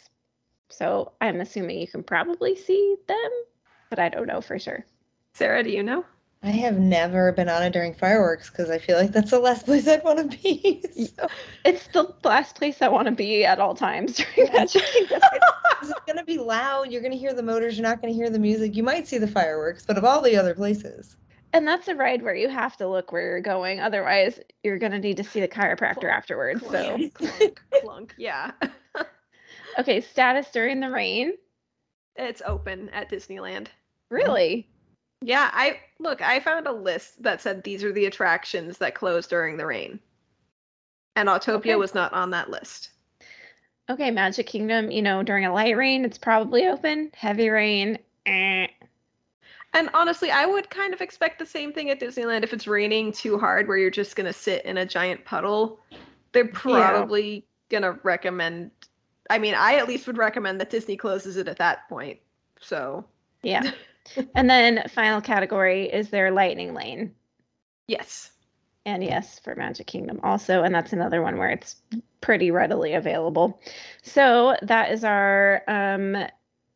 So 0.71 1.11
I'm 1.21 1.41
assuming 1.41 1.79
you 1.79 1.87
can 1.87 2.03
probably 2.03 2.55
see 2.55 2.95
them, 3.07 3.31
but 3.89 3.99
I 3.99 4.09
don't 4.09 4.27
know 4.27 4.41
for 4.41 4.57
sure. 4.59 4.85
Sarah, 5.33 5.63
do 5.63 5.69
you 5.69 5.83
know? 5.83 6.05
I 6.43 6.49
have 6.49 6.79
never 6.79 7.31
been 7.31 7.49
on 7.49 7.61
it 7.61 7.71
during 7.71 7.93
fireworks 7.93 8.49
because 8.49 8.71
I 8.71 8.79
feel 8.79 8.97
like 8.97 9.11
that's 9.11 9.29
the 9.29 9.39
last 9.39 9.65
place 9.67 9.87
I'd 9.87 10.03
want 10.03 10.31
to 10.31 10.37
be. 10.37 10.83
So, 11.17 11.27
It's 11.65 11.87
the 11.87 12.13
last 12.23 12.55
place 12.55 12.81
I 12.81 12.87
want 12.87 13.05
to 13.07 13.11
be 13.11 13.45
at 13.45 13.59
all 13.59 13.75
times 13.75 14.17
during 14.35 14.51
that. 14.53 14.69
Kingdom. 14.71 15.19
it's 15.81 15.93
gonna 16.07 16.23
be 16.23 16.37
loud. 16.37 16.91
You're 16.91 17.01
gonna 17.01 17.15
hear 17.15 17.33
the 17.33 17.43
motors. 17.43 17.77
You're 17.77 17.87
not 17.87 18.01
gonna 18.01 18.13
hear 18.13 18.29
the 18.29 18.39
music. 18.39 18.75
You 18.75 18.83
might 18.83 19.07
see 19.07 19.17
the 19.19 19.27
fireworks, 19.27 19.85
but 19.85 19.97
of 19.97 20.03
all 20.05 20.21
the 20.21 20.35
other 20.35 20.53
places, 20.55 21.15
And 21.53 21.67
that's 21.67 21.87
a 21.87 21.95
ride 21.95 22.21
where 22.23 22.35
you 22.35 22.49
have 22.49 22.75
to 22.77 22.87
look 22.87 23.11
where 23.11 23.21
you're 23.23 23.41
going. 23.41 23.79
Otherwise, 23.79 24.39
you're 24.63 24.77
going 24.79 24.93
to 24.93 24.99
need 24.99 25.17
to 25.17 25.23
see 25.23 25.39
the 25.41 25.47
chiropractor 25.47 26.09
afterwards. 26.11 26.61
So, 26.61 26.97
Clunk, 26.97 27.13
clunk, 27.15 27.61
clunk. 27.83 28.15
Yeah. 28.17 28.51
Okay, 29.79 30.01
status 30.01 30.49
during 30.51 30.79
the 30.79 30.89
rain. 30.89 31.33
It's 32.15 32.41
open 32.45 32.89
at 32.89 33.09
Disneyland. 33.09 33.67
Really? 34.09 34.67
Yeah, 35.21 35.49
I 35.53 35.79
look, 35.99 36.21
I 36.21 36.39
found 36.39 36.67
a 36.67 36.71
list 36.71 37.21
that 37.23 37.41
said 37.41 37.63
these 37.63 37.83
are 37.83 37.93
the 37.93 38.05
attractions 38.05 38.77
that 38.79 38.95
close 38.95 39.27
during 39.27 39.57
the 39.57 39.65
rain. 39.65 39.99
And 41.15 41.29
Autopia 41.29 41.55
Okay. 41.57 41.75
was 41.75 41.93
not 41.93 42.13
on 42.13 42.31
that 42.31 42.49
list. 42.49 42.91
Okay, 43.89 44.09
Magic 44.11 44.47
Kingdom, 44.47 44.89
you 44.89 45.01
know, 45.01 45.21
during 45.21 45.45
a 45.45 45.53
light 45.53 45.75
rain, 45.75 46.05
it's 46.05 46.17
probably 46.17 46.67
open. 46.67 47.11
Heavy 47.13 47.49
rain, 47.49 47.99
eh. 48.25 48.67
And 49.73 49.89
honestly, 49.93 50.31
I 50.31 50.45
would 50.45 50.69
kind 50.69 50.93
of 50.93 51.01
expect 51.01 51.39
the 51.39 51.45
same 51.45 51.71
thing 51.71 51.89
at 51.89 51.99
Disneyland 51.99 52.43
if 52.43 52.51
it's 52.53 52.67
raining 52.67 53.11
too 53.11 53.37
hard 53.37 53.67
where 53.67 53.77
you're 53.77 53.89
just 53.89 54.15
going 54.15 54.27
to 54.27 54.33
sit 54.33 54.65
in 54.65 54.77
a 54.77 54.85
giant 54.85 55.23
puddle. 55.23 55.79
They're 56.33 56.47
probably 56.47 57.45
going 57.69 57.83
to 57.83 57.97
recommend 58.03 58.71
I 59.29 59.37
mean, 59.39 59.53
I 59.53 59.75
at 59.75 59.87
least 59.87 60.07
would 60.07 60.17
recommend 60.17 60.59
that 60.59 60.69
Disney 60.69 60.97
closes 60.97 61.37
it 61.37 61.47
at 61.47 61.57
that 61.57 61.87
point. 61.89 62.19
So, 62.59 63.05
Yeah. 63.43 63.71
and 64.35 64.49
then 64.49 64.83
final 64.89 65.21
category 65.21 65.85
is 65.85 66.09
their 66.09 66.31
lightning 66.31 66.73
lane. 66.73 67.13
yes. 67.87 68.31
And 68.83 69.03
yes, 69.03 69.37
for 69.37 69.53
Magic 69.53 69.85
Kingdom 69.85 70.19
also. 70.23 70.63
And 70.63 70.73
that's 70.73 70.91
another 70.91 71.21
one 71.21 71.37
where 71.37 71.51
it's 71.51 71.75
pretty 72.19 72.49
readily 72.49 72.93
available. 72.93 73.61
So 74.01 74.55
that 74.63 74.91
is 74.91 75.03
our 75.03 75.61
um 75.67 76.17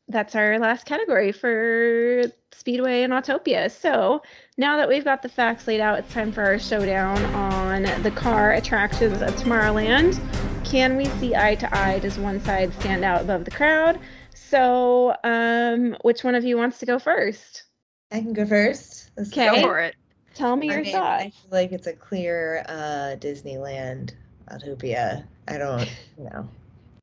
that's 0.07 0.35
our 0.35 0.59
last 0.59 0.85
category 0.85 1.31
for 1.31 2.25
Speedway 2.51 3.01
and 3.01 3.11
Autopia. 3.11 3.71
So 3.71 4.21
now 4.55 4.77
that 4.77 4.87
we've 4.87 5.03
got 5.03 5.23
the 5.23 5.29
facts 5.29 5.65
laid 5.65 5.81
out, 5.81 5.97
it's 5.97 6.13
time 6.13 6.31
for 6.31 6.43
our 6.43 6.59
showdown 6.59 7.17
on 7.33 8.03
the 8.03 8.11
car 8.11 8.51
attractions 8.51 9.23
of 9.23 9.35
Tomorrowland. 9.37 10.19
Can 10.65 10.97
we 10.97 11.05
see 11.05 11.35
eye 11.35 11.55
to 11.55 11.77
eye? 11.77 11.99
Does 11.99 12.17
one 12.17 12.41
side 12.43 12.73
stand 12.73 13.05
out 13.05 13.21
above 13.21 13.45
the 13.45 13.51
crowd? 13.51 13.99
So, 14.33 15.15
um, 15.23 15.95
which 16.01 16.23
one 16.23 16.35
of 16.35 16.43
you 16.43 16.57
wants 16.57 16.79
to 16.79 16.85
go 16.85 16.99
first? 16.99 17.63
I 18.11 18.19
can 18.19 18.33
go 18.33 18.45
first. 18.45 19.11
Let's 19.15 19.31
Okay. 19.31 19.61
Go 19.61 19.61
for 19.61 19.79
it. 19.79 19.95
Tell 20.33 20.55
me 20.55 20.69
I 20.69 20.73
your 20.73 20.83
mean, 20.83 20.91
thoughts. 20.91 21.23
I 21.23 21.29
feel 21.29 21.51
like 21.51 21.71
it's 21.71 21.87
a 21.87 21.93
clear 21.93 22.65
uh, 22.67 23.15
Disneyland 23.19 24.13
Autopia. 24.51 25.25
I 25.47 25.57
don't, 25.57 25.87
you 26.17 26.25
know, 26.25 26.49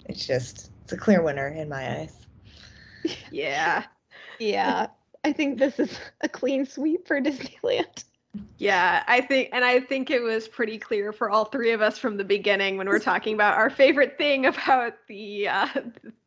it's 0.07 0.27
just 0.27 0.71
it's 0.83 0.93
a 0.93 0.97
clear 0.97 1.23
winner 1.23 1.49
in 1.49 1.69
my 1.69 2.01
eyes. 2.01 2.15
Yeah. 3.31 3.85
Yeah, 4.39 4.89
I 5.23 5.33
think 5.33 5.59
this 5.61 5.79
is 5.79 5.97
a 6.23 6.29
clean 6.29 6.67
sweep 6.67 7.07
for 7.07 7.21
Disneyland. 7.21 8.05
Yeah, 8.59 9.03
I 9.09 9.21
think, 9.21 9.51
and 9.53 9.65
I 9.65 9.81
think 9.81 10.11
it 10.11 10.23
was 10.23 10.49
pretty 10.49 10.79
clear 10.79 11.13
for 11.13 11.31
all 11.31 11.45
three 11.45 11.73
of 11.73 11.83
us 11.83 11.99
from 11.99 12.17
the 12.17 12.25
beginning 12.25 12.79
when 12.79 12.89
we're 12.89 12.99
talking 12.99 13.35
about 13.35 13.59
our 13.59 13.69
favorite 13.69 14.17
thing 14.17 14.47
about 14.47 14.95
the 15.07 15.49
uh, 15.49 15.69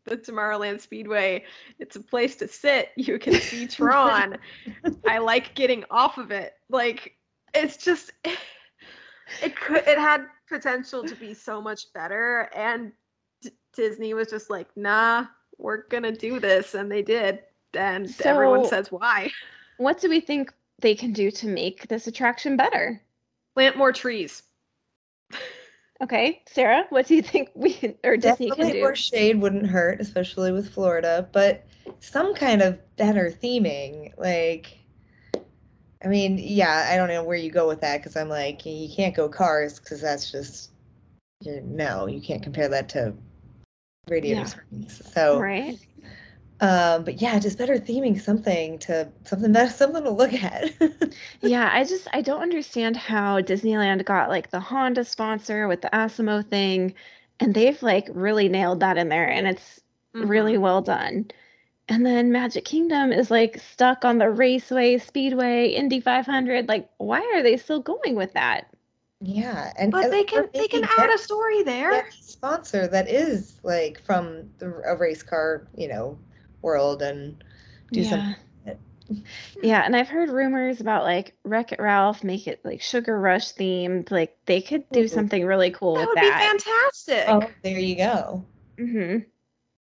the 0.06 0.18
Tomorrowland 0.18 0.82
Speedway. 0.82 1.44
It's 1.80 1.96
a 1.96 2.00
place 2.00 2.36
to 2.38 2.48
sit. 2.48 2.90
You 2.96 3.18
can 3.18 3.34
see 3.36 3.66
Tron. 3.68 4.38
I 5.08 5.18
like 5.18 5.56
getting 5.56 5.84
off 5.90 6.18
of 6.18 6.30
it. 6.30 6.54
Like 6.70 7.16
it's 7.56 7.78
just, 7.78 8.12
it 8.24 9.56
could, 9.56 9.84
it 9.88 9.98
had 9.98 10.28
potential 10.48 11.04
to 11.04 11.16
be 11.16 11.34
so 11.34 11.60
much 11.60 11.92
better, 11.94 12.52
and 12.56 12.92
D- 13.42 13.52
Disney 13.74 14.14
was 14.14 14.30
just 14.30 14.52
like, 14.52 14.68
nah, 14.76 15.26
we're 15.58 15.88
gonna 15.88 16.12
do 16.12 16.40
this, 16.40 16.76
and 16.76 16.92
they 16.92 17.02
did, 17.02 17.40
and 17.74 18.14
everyone 18.24 18.68
says 18.68 18.92
why. 18.92 19.32
What 19.78 20.00
do 20.00 20.08
we 20.08 20.20
think 20.20 20.54
they 20.80 20.96
can 20.96 21.14
do 21.14 21.32
to 21.32 21.48
make 21.48 21.88
this 21.88 22.08
attraction 22.08 22.58
better? 22.58 23.02
Plant 23.56 23.78
more 23.78 23.92
trees. 23.92 24.44
Okay, 26.02 26.42
Sarah, 26.48 26.86
what 26.90 27.08
do 27.08 27.16
you 27.16 27.22
think 27.22 27.50
we 27.56 27.98
or 28.04 28.18
Disney 28.18 28.52
can 28.52 28.72
do? 28.72 28.82
more 28.82 28.96
shade 28.96 29.40
wouldn't 29.40 29.66
hurt, 29.66 30.02
especially 30.02 30.52
with 30.52 30.70
Florida, 30.70 31.30
but 31.32 31.66
some 32.02 32.36
kind 32.36 32.62
of 32.62 32.78
better 32.98 33.32
theming. 33.32 34.12
Like, 34.18 34.78
I 36.04 36.08
mean, 36.08 36.38
yeah, 36.38 36.90
I 36.92 36.98
don't 36.98 37.08
know 37.08 37.24
where 37.24 37.38
you 37.38 37.50
go 37.50 37.66
with 37.68 37.80
that 37.82 37.98
because 38.00 38.18
I'm 38.18 38.28
like, 38.28 38.66
you 38.66 38.90
can't 38.94 39.16
go 39.16 39.30
cars 39.30 39.80
because 39.80 40.02
that's 40.02 40.30
just, 40.32 40.72
you 41.42 41.62
no, 41.64 42.08
you 42.08 42.20
can't 42.20 42.44
compare 42.44 42.68
that 42.68 42.90
to 42.90 43.14
Radiator 44.10 44.42
Yeah. 44.42 44.46
Springs. 44.46 45.02
So, 45.14 45.40
Right? 45.40 45.80
Um, 46.62 47.04
but 47.04 47.22
yeah, 47.22 47.38
just 47.40 47.58
better 47.58 47.78
theming 47.78 48.20
something 48.20 48.80
to 48.80 49.10
something 49.26 49.52
that 49.54 49.72
something 49.76 50.04
to 50.04 50.10
look 50.10 50.34
at. 50.34 50.72
Yeah, 51.42 51.70
I 51.74 51.84
just 51.84 52.08
I 52.14 52.22
don't 52.22 52.42
understand 52.42 52.98
how 52.98 53.42
Disneyland 53.42 54.04
got 54.06 54.30
like 54.30 54.52
the 54.52 54.60
Honda 54.60 55.04
sponsor 55.06 55.68
with 55.68 55.82
the 55.82 55.90
Asimo 55.94 56.46
thing, 56.48 56.94
and 57.40 57.54
they've 57.54 57.82
like 57.84 58.08
really 58.14 58.50
nailed 58.50 58.80
that 58.82 58.98
in 58.98 59.10
there, 59.10 59.30
and 59.30 59.48
it's 59.48 59.82
Mhm. 60.16 60.30
really 60.30 60.58
well 60.58 60.82
done. 60.82 61.30
And 61.90 62.06
then 62.06 62.32
Magic 62.32 62.66
Kingdom 62.66 63.12
is 63.12 63.30
like 63.32 63.60
stuck 63.60 64.06
on 64.06 64.18
the 64.18 64.30
Raceway, 64.30 64.98
Speedway, 64.98 65.68
Indy 65.70 66.00
500. 66.00 66.68
Like, 66.68 66.90
why 66.98 67.22
are 67.36 67.44
they 67.44 67.58
still 67.58 67.82
going 67.82 68.16
with 68.16 68.34
that? 68.34 68.68
yeah, 69.22 69.72
and 69.78 69.92
But 69.92 70.06
and 70.06 70.14
they 70.14 70.24
can 70.24 70.50
they 70.54 70.68
can 70.68 70.84
add 70.84 70.90
that- 70.98 71.16
a 71.16 71.18
story 71.18 71.64
there. 71.64 72.10
sponsor 72.12 72.88
that 72.88 73.08
is 73.10 73.60
like 73.64 74.00
from 74.00 74.50
the, 74.60 74.68
a 74.86 74.96
race 74.96 75.24
car, 75.24 75.68
you 75.76 75.88
know, 75.88 76.18
world 76.66 77.02
and 77.02 77.44
do 77.94 78.04
something. 78.04 78.36
Yeah, 79.62 79.82
and 79.86 79.96
I've 79.96 80.10
heard 80.10 80.30
rumors 80.30 80.82
about 80.82 81.04
like 81.04 81.36
Wreck 81.44 81.72
It 81.72 81.80
Ralph 81.80 82.24
make 82.24 82.48
it 82.48 82.64
like 82.66 82.82
Sugar 82.82 83.20
Rush 83.20 83.54
themed. 83.54 84.12
Like 84.12 84.38
they 84.46 84.62
could 84.62 84.90
do 84.92 85.06
Mhm. 85.06 85.10
something 85.14 85.46
really 85.46 85.72
cool 85.72 85.96
That 85.96 86.02
with 86.02 86.10
would 86.10 86.22
be 86.22 86.32
fantastic. 86.32 87.28
Oh, 87.30 87.52
there 87.64 87.80
you 87.80 87.96
go. 87.96 88.46
hmm 88.78 89.20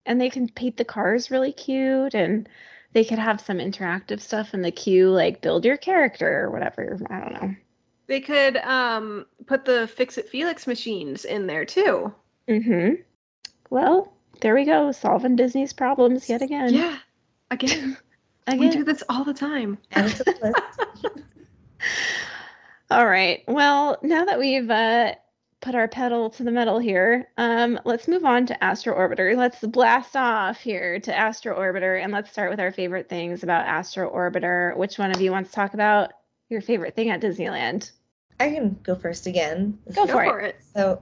And 0.07 0.21
they 0.21 0.31
can 0.31 0.49
paint 0.49 0.77
the 0.79 0.85
cars 0.85 1.31
really 1.31 1.53
cute, 1.53 2.15
and 2.15 2.49
they 2.93 3.05
could 3.05 3.19
have 3.21 3.41
some 3.41 3.59
interactive 3.59 4.21
stuff 4.21 4.55
in 4.55 4.63
the 4.63 4.73
queue, 4.73 5.11
like 5.11 5.43
build 5.43 5.65
your 5.65 5.77
character 5.79 6.43
or 6.45 6.51
whatever. 6.51 6.99
I 7.11 7.21
don't 7.21 7.33
know. 7.35 7.57
They 8.07 8.21
could 8.23 8.57
um 8.59 9.27
put 9.47 9.67
the 9.67 9.87
Fix 9.87 10.17
It 10.17 10.29
Felix 10.31 10.67
machines 10.67 11.27
in 11.27 11.47
there 11.47 11.67
too. 11.67 12.15
hmm 12.49 12.95
Well, 13.71 14.14
there 14.41 14.55
we 14.55 14.65
go, 14.65 14.93
solving 14.93 15.37
Disney's 15.37 15.73
problems 15.73 16.29
yet 16.29 16.43
again. 16.43 16.73
Yeah. 16.73 16.99
Again, 17.51 17.97
again. 18.47 18.59
we 18.61 18.69
do 18.71 18.85
this 18.85 19.03
all 19.09 19.25
the 19.25 19.35
time. 19.35 19.79
Add 19.93 20.07
it 20.07 20.17
to 20.17 20.25
the 20.25 20.39
list. 20.43 21.25
All 22.91 23.07
right. 23.07 23.43
Well, 23.49 23.99
now 24.03 24.25
that 24.25 24.39
we've 24.39 24.71
uh, 24.71 25.15
put 25.61 25.75
our 25.75 25.89
pedal 25.89 26.31
to 26.31 26.43
the 26.43 26.51
metal 26.51 26.79
here, 26.79 27.29
um, 27.39 27.81
let's 27.85 28.07
move 28.09 28.25
on 28.25 28.47
to 28.47 28.65
Astro 28.65 28.95
Orbiter. 28.95 29.37
Let's 29.37 29.61
blast 29.61 30.17
off 30.17 30.61
here 30.61 31.01
to 31.01 31.17
Astro 31.17 31.59
Orbiter, 31.59 32.03
and 32.03 32.13
let's 32.13 32.31
start 32.31 32.51
with 32.51 32.61
our 32.61 32.73
favorite 32.73 33.09
things 33.09 33.43
about 33.43 33.67
Astro 33.67 34.11
Orbiter. 34.11 34.77
Which 34.77 34.99
one 34.99 35.11
of 35.11 35.21
you 35.21 35.31
wants 35.31 35.51
to 35.51 35.57
talk 35.57 35.75
about 35.75 36.13
your 36.51 36.61
favorite 36.61 36.95
thing 36.95 37.11
at 37.11 37.21
Disneyland? 37.21 37.91
I 38.41 38.51
can 38.51 38.79
go 38.83 38.95
first 38.95 39.27
again. 39.27 39.79
Go 39.93 40.07
Go 40.07 40.13
for 40.13 40.25
it. 40.25 40.29
for 40.29 40.41
it. 40.41 40.57
So, 40.75 41.01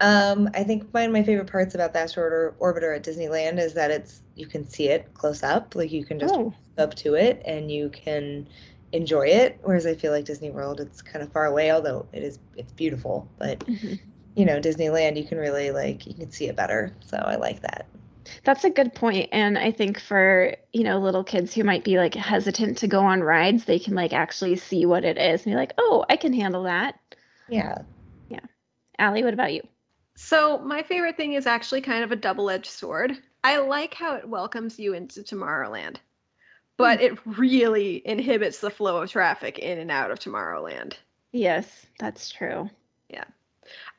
Um, 0.00 0.48
I 0.54 0.62
think 0.62 0.88
one 0.92 1.04
of 1.04 1.12
my 1.12 1.22
favorite 1.22 1.50
parts 1.50 1.74
about 1.74 1.92
the 1.92 2.00
Astro 2.00 2.54
Orbiter 2.60 2.94
at 2.94 3.02
Disneyland 3.04 3.58
is 3.58 3.74
that 3.74 3.90
it's 3.90 4.22
you 4.36 4.46
can 4.46 4.66
see 4.66 4.88
it 4.88 5.12
close 5.14 5.42
up, 5.42 5.74
like 5.74 5.90
you 5.90 6.04
can 6.04 6.18
just 6.18 6.34
Oh, 6.34 6.54
up 6.78 6.94
to 6.94 7.14
it 7.14 7.42
and 7.44 7.70
you 7.70 7.88
can 7.88 8.48
enjoy 8.92 9.26
it. 9.26 9.58
Whereas 9.62 9.86
I 9.86 9.94
feel 9.94 10.12
like 10.12 10.24
Disney 10.24 10.50
World, 10.50 10.80
it's 10.80 11.02
kind 11.02 11.22
of 11.22 11.32
far 11.32 11.46
away, 11.46 11.72
although 11.72 12.06
it 12.12 12.22
is 12.22 12.38
it's 12.56 12.72
beautiful. 12.72 13.28
But 13.38 13.60
mhm. 13.66 13.98
you 14.36 14.44
know, 14.44 14.60
Disneyland, 14.60 15.16
you 15.16 15.24
can 15.24 15.38
really 15.38 15.72
like 15.72 16.06
you 16.06 16.14
can 16.14 16.30
see 16.30 16.46
it 16.46 16.56
better. 16.56 16.94
So 17.00 17.16
I 17.16 17.36
like 17.36 17.60
that. 17.62 17.86
That's 18.44 18.64
a 18.64 18.70
good 18.70 18.94
point. 18.94 19.28
And 19.32 19.58
I 19.58 19.70
think 19.72 19.98
for, 20.00 20.54
you 20.72 20.84
know, 20.84 20.98
little 20.98 21.24
kids 21.24 21.54
who 21.54 21.64
might 21.64 21.84
be 21.84 21.98
like 21.98 22.14
hesitant 22.14 22.78
to 22.78 22.86
go 22.88 23.00
on 23.00 23.22
rides, 23.22 23.64
they 23.64 23.78
can 23.78 23.94
like 23.94 24.12
actually 24.12 24.56
see 24.56 24.86
what 24.86 25.04
it 25.04 25.16
is 25.18 25.44
and 25.44 25.52
be 25.52 25.56
like, 25.56 25.72
oh, 25.78 26.04
I 26.08 26.16
can 26.16 26.32
handle 26.32 26.64
that. 26.64 26.98
Yeah. 27.48 27.78
Yeah. 28.28 28.40
Allie, 28.98 29.24
what 29.24 29.34
about 29.34 29.52
you? 29.52 29.62
So 30.20 30.58
my 30.58 30.82
favorite 30.82 31.16
thing 31.16 31.34
is 31.34 31.46
actually 31.46 31.80
kind 31.80 32.02
of 32.02 32.10
a 32.10 32.16
double-edged 32.16 32.66
sword. 32.66 33.16
I 33.44 33.58
like 33.58 33.94
how 33.94 34.16
it 34.16 34.28
welcomes 34.28 34.76
you 34.76 34.92
into 34.92 35.22
Tomorrowland, 35.22 35.98
but 36.76 36.98
hmm. 36.98 37.04
it 37.04 37.18
really 37.38 38.02
inhibits 38.04 38.58
the 38.58 38.68
flow 38.68 39.00
of 39.00 39.12
traffic 39.12 39.60
in 39.60 39.78
and 39.78 39.92
out 39.92 40.10
of 40.10 40.18
Tomorrowland. 40.18 40.94
Yes, 41.30 41.86
that's 42.00 42.30
true. 42.30 42.68
Yeah. 43.08 43.24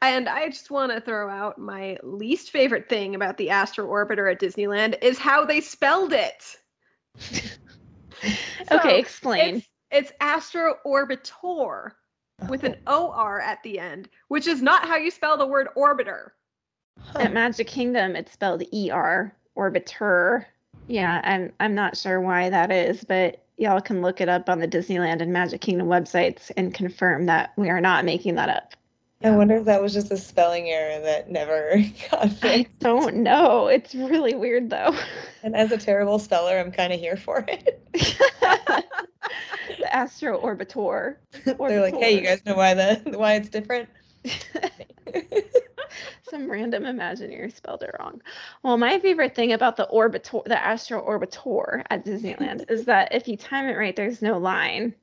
And 0.01 0.27
I 0.27 0.49
just 0.49 0.69
want 0.69 0.91
to 0.91 0.99
throw 0.99 1.29
out 1.29 1.57
my 1.57 1.97
least 2.03 2.51
favorite 2.51 2.89
thing 2.89 3.15
about 3.15 3.37
the 3.37 3.51
Astro 3.51 3.87
Orbiter 3.87 4.29
at 4.29 4.41
Disneyland 4.41 5.01
is 5.01 5.17
how 5.17 5.45
they 5.45 5.61
spelled 5.61 6.11
it. 6.11 6.57
So, 8.67 8.77
okay, 8.77 8.99
explain. 8.99 9.55
It's, 9.55 9.69
it's 9.89 10.11
Astro 10.19 10.75
Orbitor 10.85 11.93
with 12.47 12.63
an 12.63 12.75
OR 12.87 13.41
at 13.41 13.61
the 13.63 13.79
end, 13.79 14.09
which 14.27 14.47
is 14.47 14.61
not 14.61 14.87
how 14.87 14.95
you 14.95 15.11
spell 15.11 15.37
the 15.37 15.47
word 15.47 15.67
orbiter. 15.75 16.31
Huh. 16.99 17.19
At 17.19 17.33
Magic 17.33 17.67
Kingdom, 17.67 18.15
it's 18.15 18.31
spelled 18.31 18.63
ER, 18.73 19.33
orbiter. 19.57 20.45
Yeah, 20.87 21.21
I'm 21.23 21.51
I'm 21.59 21.75
not 21.75 21.97
sure 21.97 22.21
why 22.21 22.49
that 22.49 22.71
is, 22.71 23.03
but 23.03 23.43
y'all 23.57 23.81
can 23.81 24.01
look 24.01 24.21
it 24.21 24.29
up 24.29 24.49
on 24.49 24.59
the 24.59 24.67
Disneyland 24.67 25.21
and 25.21 25.33
Magic 25.33 25.61
Kingdom 25.61 25.87
websites 25.87 26.51
and 26.57 26.73
confirm 26.73 27.25
that 27.25 27.53
we 27.57 27.69
are 27.69 27.81
not 27.81 28.05
making 28.05 28.35
that 28.35 28.49
up. 28.49 28.75
I 29.21 29.31
wonder 29.31 29.57
if 29.57 29.65
that 29.65 29.81
was 29.81 29.93
just 29.93 30.11
a 30.11 30.17
spelling 30.17 30.69
error 30.69 31.01
that 31.01 31.29
never 31.29 31.83
got 32.11 32.29
fixed. 32.31 32.43
I 32.43 32.67
don't 32.79 33.17
know. 33.17 33.67
It's 33.67 33.93
really 33.93 34.33
weird 34.33 34.69
though. 34.69 34.95
And 35.43 35.55
as 35.55 35.71
a 35.71 35.77
terrible 35.77 36.19
speller, 36.19 36.57
I'm 36.57 36.71
kind 36.71 36.93
of 36.93 36.99
here 36.99 37.17
for 37.17 37.45
it. 37.47 37.85
the 39.79 39.95
Astro 39.95 40.39
Orbitor. 40.39 41.17
They're 41.45 41.81
like, 41.81 41.95
"Hey, 41.95 42.15
you 42.15 42.21
guys 42.21 42.45
know 42.45 42.55
why 42.55 42.73
the 42.73 43.01
why 43.17 43.35
it's 43.35 43.49
different?" 43.49 43.89
Some 46.29 46.49
random 46.49 46.83
Imagineer 46.83 47.53
spelled 47.53 47.83
it 47.83 47.95
wrong. 47.99 48.21
Well, 48.63 48.77
my 48.77 48.99
favorite 48.99 49.35
thing 49.35 49.53
about 49.53 49.75
the 49.77 49.87
Orbitor, 49.91 50.43
the 50.45 50.63
Astro 50.63 51.01
Orbitor 51.03 51.83
at 51.89 52.05
Disneyland 52.05 52.69
is 52.69 52.85
that 52.85 53.13
if 53.13 53.27
you 53.27 53.35
time 53.35 53.65
it 53.65 53.77
right, 53.77 53.95
there's 53.95 54.21
no 54.21 54.37
line. 54.37 54.93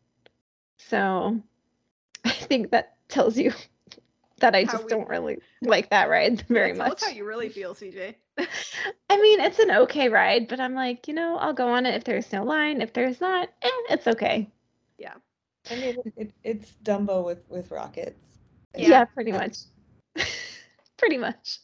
So 0.78 1.40
I 2.24 2.30
think 2.30 2.70
that 2.70 2.96
tells 3.08 3.36
you 3.36 3.52
that 4.38 4.54
I 4.54 4.64
just 4.64 4.84
we- 4.84 4.90
don't 4.90 5.08
really 5.08 5.38
like 5.62 5.90
that 5.90 6.08
ride 6.08 6.42
very 6.48 6.68
Yeah, 6.68 6.74
much. 6.74 6.88
That's 6.90 7.06
how 7.06 7.10
you 7.12 7.24
really 7.24 7.48
feel, 7.48 7.74
CJ. 7.74 8.14
I 9.10 9.20
mean, 9.20 9.40
it's 9.40 9.58
an 9.58 9.70
okay 9.70 10.08
ride, 10.08 10.48
but 10.48 10.60
I'm 10.60 10.74
like, 10.74 11.08
you 11.08 11.14
know, 11.14 11.36
I'll 11.38 11.54
go 11.54 11.68
on 11.68 11.86
it 11.86 11.94
if 11.94 12.04
there's 12.04 12.32
no 12.32 12.44
line. 12.44 12.80
If 12.82 12.92
there's 12.92 13.20
not, 13.20 13.48
eh, 13.62 13.70
it's 13.90 14.06
okay. 14.06 14.50
Yeah. 14.98 15.14
I 15.70 15.76
mean, 15.76 15.96
it, 16.16 16.32
it's 16.44 16.72
Dumbo 16.84 17.24
with 17.24 17.42
with 17.48 17.70
rockets. 17.70 18.20
Yeah, 18.76 18.88
Yeah. 18.88 19.04
pretty 19.06 19.32
much. 19.32 19.56
pretty 20.96 21.18
much. 21.18 21.58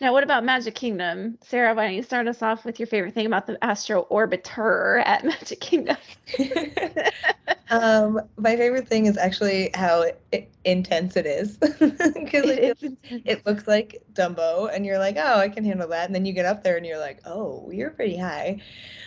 Now, 0.00 0.12
what 0.12 0.24
about 0.24 0.44
Magic 0.44 0.74
Kingdom? 0.74 1.38
Sarah, 1.42 1.74
why 1.74 1.86
don't 1.86 1.94
you 1.94 2.02
start 2.02 2.26
us 2.26 2.42
off 2.42 2.64
with 2.64 2.80
your 2.80 2.86
favorite 2.86 3.14
thing 3.14 3.26
about 3.26 3.46
the 3.46 3.62
Astro 3.64 4.06
Orbiter 4.10 5.02
at 5.06 5.24
Magic 5.24 5.60
Kingdom? 5.60 5.96
um, 7.70 8.20
my 8.36 8.56
favorite 8.56 8.88
thing 8.88 9.06
is 9.06 9.16
actually 9.16 9.70
how 9.74 10.04
i 10.32 10.46
intense 10.64 11.16
it 11.16 11.26
is 11.26 11.56
because 11.58 12.44
it, 12.44 12.78
it 13.10 13.44
looks 13.46 13.66
like 13.66 14.02
Dumbo, 14.12 14.70
and 14.72 14.86
you're 14.86 14.98
like, 14.98 15.16
oh, 15.18 15.38
I 15.38 15.48
can 15.48 15.64
handle 15.64 15.88
that, 15.88 16.06
and 16.06 16.14
then 16.14 16.24
you 16.24 16.32
get 16.32 16.46
up 16.46 16.62
there 16.62 16.76
and 16.76 16.86
you're 16.86 17.00
like, 17.00 17.20
oh, 17.24 17.68
you're 17.72 17.90
pretty 17.90 18.16
high. 18.16 18.60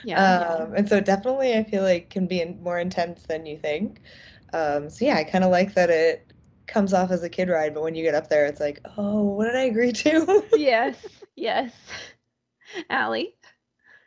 yeah. 0.04 0.42
Um, 0.42 0.74
and 0.76 0.88
so 0.88 1.00
definitely, 1.00 1.54
I 1.54 1.64
feel 1.64 1.84
like 1.84 2.10
can 2.10 2.28
be 2.28 2.42
in, 2.42 2.62
more 2.62 2.80
intense 2.80 3.24
than 3.24 3.46
you 3.46 3.58
think. 3.58 4.02
Um, 4.54 4.90
so 4.90 5.06
yeah, 5.06 5.16
I 5.16 5.24
kind 5.24 5.44
of 5.44 5.52
like 5.52 5.74
that 5.76 5.90
it 5.90 6.32
comes 6.68 6.94
off 6.94 7.12
as 7.12 7.24
a 7.24 7.30
kid 7.30 7.50
ride, 7.50 7.74
but 7.74 7.84
when 7.84 7.96
you 7.96 8.04
get 8.04 8.16
up 8.16 8.30
there, 8.30 8.46
it's 8.46 8.60
like, 8.60 8.80
oh, 8.98 9.22
what 9.24 9.46
did 9.46 9.56
I 9.56 9.64
agree 9.64 9.92
to? 9.92 10.44
yes, 10.54 11.06
yes. 11.36 11.72
Allie? 12.90 13.36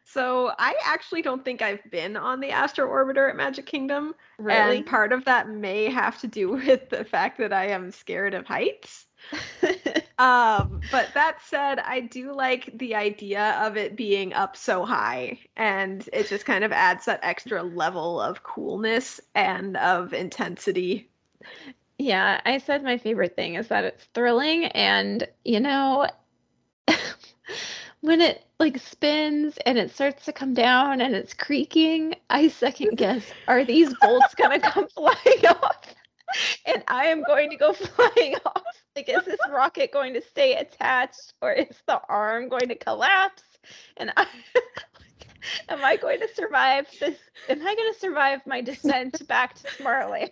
So 0.04 0.52
I 0.58 0.74
actually 0.84 1.20
don't 1.20 1.44
think 1.44 1.60
I've 1.60 1.90
been 1.90 2.16
on 2.16 2.40
the 2.40 2.50
Astro 2.50 2.88
Orbiter 2.88 3.28
at 3.28 3.36
Magic 3.36 3.66
Kingdom. 3.66 4.14
Really? 4.38 4.78
And 4.78 4.86
part 4.86 5.12
of 5.12 5.24
that 5.26 5.50
may 5.50 5.90
have 5.90 6.18
to 6.20 6.26
do 6.26 6.48
with 6.66 6.88
the 6.88 7.04
fact 7.04 7.38
that 7.38 7.52
I 7.52 7.66
am 7.66 7.90
scared 7.90 8.34
of 8.34 8.46
heights. 8.46 9.06
Um, 10.18 10.80
but 10.90 11.14
that 11.14 11.38
said, 11.44 11.78
I 11.78 12.00
do 12.00 12.32
like 12.34 12.76
the 12.76 12.96
idea 12.96 13.56
of 13.62 13.76
it 13.76 13.94
being 13.94 14.32
up 14.32 14.56
so 14.56 14.84
high, 14.84 15.38
and 15.56 16.08
it 16.12 16.26
just 16.26 16.44
kind 16.44 16.64
of 16.64 16.72
adds 16.72 17.04
that 17.04 17.20
extra 17.22 17.62
level 17.62 18.20
of 18.20 18.42
coolness 18.42 19.20
and 19.36 19.76
of 19.76 20.12
intensity. 20.12 21.08
Yeah, 21.98 22.40
I 22.44 22.58
said 22.58 22.84
my 22.84 22.96
favorite 22.96 23.34
thing 23.34 23.54
is 23.54 23.68
that 23.68 23.84
it's 23.84 24.04
thrilling 24.14 24.66
and, 24.66 25.26
you 25.44 25.58
know, 25.60 26.06
when 28.00 28.20
it 28.20 28.44
like 28.60 28.78
spins 28.78 29.58
and 29.66 29.78
it 29.78 29.90
starts 29.90 30.24
to 30.26 30.32
come 30.32 30.54
down 30.54 31.00
and 31.00 31.14
it's 31.14 31.34
creaking, 31.34 32.14
I 32.30 32.48
second 32.48 32.96
guess, 32.96 33.24
are 33.48 33.64
these 33.64 33.92
bolts 34.00 34.34
gonna 34.36 34.60
come 34.72 34.88
flying 34.88 35.46
off? 35.48 35.94
And 36.66 36.84
I 36.88 37.06
am 37.06 37.22
going 37.24 37.48
to 37.50 37.56
go 37.56 37.72
flying 37.72 38.34
off. 38.44 38.62
Like, 38.94 39.08
is 39.08 39.24
this 39.24 39.40
rocket 39.50 39.90
going 39.90 40.12
to 40.12 40.20
stay 40.20 40.56
attached 40.56 41.32
or 41.40 41.52
is 41.52 41.82
the 41.86 42.00
arm 42.08 42.48
going 42.50 42.68
to 42.68 42.74
collapse? 42.74 43.42
And 43.96 44.12
I 44.16 44.26
am 45.68 45.82
I 45.82 45.96
going 45.96 46.20
to 46.20 46.28
survive 46.34 46.86
this? 47.00 47.16
Am 47.48 47.60
I 47.60 47.74
going 47.74 47.92
to 47.92 47.98
survive 47.98 48.40
my 48.46 48.60
descent 48.60 49.26
back 49.26 49.54
to 49.54 49.66
Tomorrowland? 49.68 50.30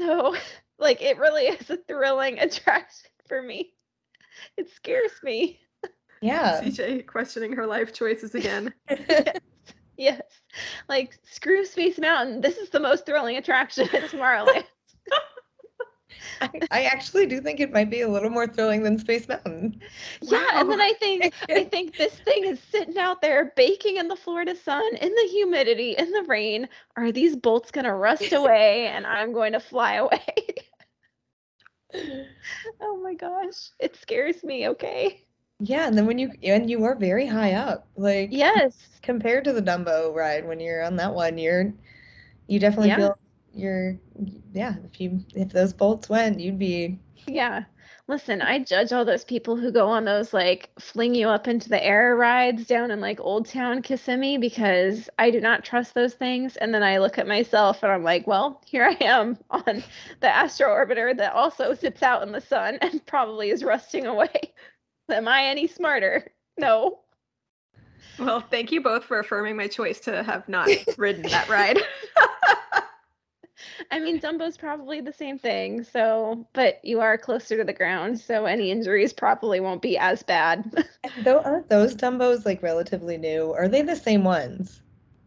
So, 0.00 0.34
like, 0.78 1.02
it 1.02 1.18
really 1.18 1.44
is 1.44 1.70
a 1.70 1.76
thrilling 1.76 2.38
attraction 2.40 3.10
for 3.28 3.42
me. 3.42 3.72
It 4.56 4.70
scares 4.70 5.12
me. 5.22 5.60
yeah. 6.22 6.60
CJ 6.64 7.06
questioning 7.06 7.52
her 7.52 7.66
life 7.66 7.92
choices 7.92 8.34
again. 8.34 8.72
Yes. 9.96 10.22
Like, 10.88 11.18
screw 11.30 11.64
Space 11.66 11.98
Mountain. 11.98 12.40
This 12.40 12.56
is 12.56 12.70
the 12.70 12.80
most 12.80 13.04
thrilling 13.04 13.36
attraction 13.36 13.84
at 13.92 14.10
Tomorrowland. 14.10 14.64
I, 16.40 16.62
I 16.70 16.82
actually 16.84 17.26
do 17.26 17.40
think 17.40 17.60
it 17.60 17.72
might 17.72 17.90
be 17.90 18.00
a 18.02 18.08
little 18.08 18.30
more 18.30 18.46
thrilling 18.46 18.82
than 18.82 18.98
Space 18.98 19.28
Mountain. 19.28 19.80
Yeah, 20.22 20.46
and 20.54 20.70
then 20.70 20.80
I 20.80 20.92
think 20.94 21.32
I 21.54 21.64
think 21.64 21.96
this 21.96 22.14
thing 22.20 22.44
is 22.46 22.60
sitting 22.62 22.96
out 22.98 23.20
there 23.22 23.52
baking 23.56 23.96
in 23.96 24.08
the 24.08 24.16
Florida 24.16 24.54
sun, 24.54 24.96
in 24.96 25.14
the 25.14 25.28
humidity, 25.30 25.92
in 25.96 26.10
the 26.12 26.22
rain. 26.22 26.68
Are 26.96 27.12
these 27.12 27.36
bolts 27.36 27.70
gonna 27.70 27.94
rust 27.94 28.32
away 28.32 28.86
and 28.88 29.06
I'm 29.06 29.32
going 29.32 29.52
to 29.52 29.60
fly 29.60 29.94
away? 29.94 30.34
oh 32.80 33.00
my 33.02 33.14
gosh. 33.14 33.70
It 33.78 33.96
scares 33.96 34.42
me, 34.44 34.68
okay? 34.68 35.26
Yeah, 35.60 35.86
and 35.86 35.96
then 35.96 36.06
when 36.06 36.18
you 36.18 36.32
and 36.42 36.70
you 36.70 36.84
are 36.84 36.94
very 36.96 37.26
high 37.26 37.52
up, 37.52 37.88
like 37.96 38.30
Yes. 38.30 39.00
compared 39.02 39.44
to 39.44 39.52
the 39.52 39.62
Dumbo 39.62 40.14
ride, 40.14 40.46
when 40.46 40.60
you're 40.60 40.82
on 40.82 40.96
that 40.96 41.14
one, 41.14 41.38
you're 41.38 41.72
you 42.48 42.58
definitely 42.60 42.90
Yeah. 42.90 42.96
feel 42.96 43.18
you're 43.52 43.98
yeah. 44.52 44.74
If 44.84 45.00
you 45.00 45.24
if 45.34 45.50
those 45.50 45.72
bolts 45.72 46.08
went, 46.08 46.40
you'd 46.40 46.58
be 46.58 46.98
Yeah. 47.26 47.64
Listen, 48.08 48.42
I 48.42 48.58
judge 48.58 48.92
all 48.92 49.04
those 49.04 49.22
people 49.22 49.56
who 49.56 49.70
go 49.70 49.86
on 49.86 50.04
those 50.04 50.34
like 50.34 50.70
fling 50.80 51.14
you 51.14 51.28
up 51.28 51.46
into 51.46 51.68
the 51.68 51.84
air 51.84 52.16
rides 52.16 52.66
down 52.66 52.90
in 52.90 53.00
like 53.00 53.20
Old 53.20 53.46
Town 53.46 53.82
Kissimmee 53.82 54.36
because 54.36 55.08
I 55.20 55.30
do 55.30 55.40
not 55.40 55.62
trust 55.62 55.94
those 55.94 56.14
things. 56.14 56.56
And 56.56 56.74
then 56.74 56.82
I 56.82 56.98
look 56.98 57.18
at 57.18 57.28
myself 57.28 57.84
and 57.84 57.92
I'm 57.92 58.02
like, 58.02 58.26
well, 58.26 58.62
here 58.66 58.84
I 58.84 58.96
am 59.04 59.38
on 59.50 59.84
the 60.18 60.26
Astro 60.26 60.66
Orbiter 60.70 61.16
that 61.18 61.34
also 61.34 61.72
sits 61.72 62.02
out 62.02 62.24
in 62.24 62.32
the 62.32 62.40
sun 62.40 62.78
and 62.80 63.04
probably 63.06 63.50
is 63.50 63.62
rusting 63.62 64.06
away. 64.06 64.54
Am 65.08 65.28
I 65.28 65.44
any 65.44 65.68
smarter? 65.68 66.32
No. 66.58 67.00
Well, 68.18 68.40
thank 68.40 68.72
you 68.72 68.80
both 68.80 69.04
for 69.04 69.20
affirming 69.20 69.56
my 69.56 69.68
choice 69.68 70.00
to 70.00 70.24
have 70.24 70.48
not 70.48 70.68
ridden 70.98 71.22
that 71.30 71.48
ride. 71.48 71.78
I 73.90 73.98
mean, 73.98 74.20
Dumbo's 74.20 74.56
probably 74.56 75.00
the 75.00 75.12
same 75.12 75.38
thing. 75.38 75.84
So, 75.84 76.46
but 76.52 76.84
you 76.84 77.00
are 77.00 77.18
closer 77.18 77.56
to 77.56 77.64
the 77.64 77.72
ground. 77.72 78.18
So 78.20 78.46
any 78.46 78.70
injuries 78.70 79.12
probably 79.12 79.60
won't 79.60 79.82
be 79.82 79.98
as 79.98 80.22
bad. 80.22 80.86
though 81.24 81.40
aren't 81.40 81.68
those 81.68 81.94
Dumbos 81.94 82.44
like 82.44 82.62
relatively 82.62 83.16
new? 83.16 83.52
Are 83.52 83.68
they 83.68 83.82
the 83.82 83.96
same 83.96 84.24
ones? 84.24 84.80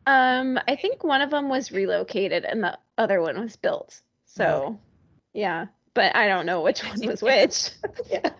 Um, 0.05 0.59
I 0.67 0.75
think 0.75 1.03
one 1.03 1.21
of 1.21 1.29
them 1.29 1.49
was 1.49 1.71
relocated 1.71 2.45
and 2.45 2.63
the 2.63 2.77
other 2.97 3.21
one 3.21 3.39
was 3.39 3.55
built. 3.55 4.01
So, 4.25 4.79
yeah, 5.33 5.67
but 5.93 6.15
I 6.15 6.27
don't 6.27 6.45
know 6.45 6.61
which 6.61 6.83
one 6.83 7.05
was 7.05 7.21
which. 7.21 7.69
Yeah. 8.09 8.31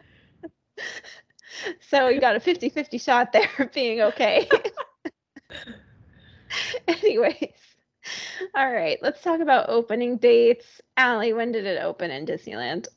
so 1.89 2.07
you 2.09 2.19
got 2.19 2.35
a 2.35 2.39
50 2.39 2.69
50 2.69 2.97
shot 2.97 3.31
there 3.31 3.49
of 3.59 3.71
being 3.71 4.01
okay. 4.01 4.49
Anyways, 6.87 7.53
all 8.55 8.71
right, 8.71 8.97
let's 9.01 9.21
talk 9.21 9.39
about 9.39 9.69
opening 9.69 10.17
dates. 10.17 10.81
Alli, 10.97 11.33
when 11.33 11.51
did 11.51 11.65
it 11.65 11.81
open 11.81 12.11
in 12.11 12.25
Disneyland? 12.25 12.87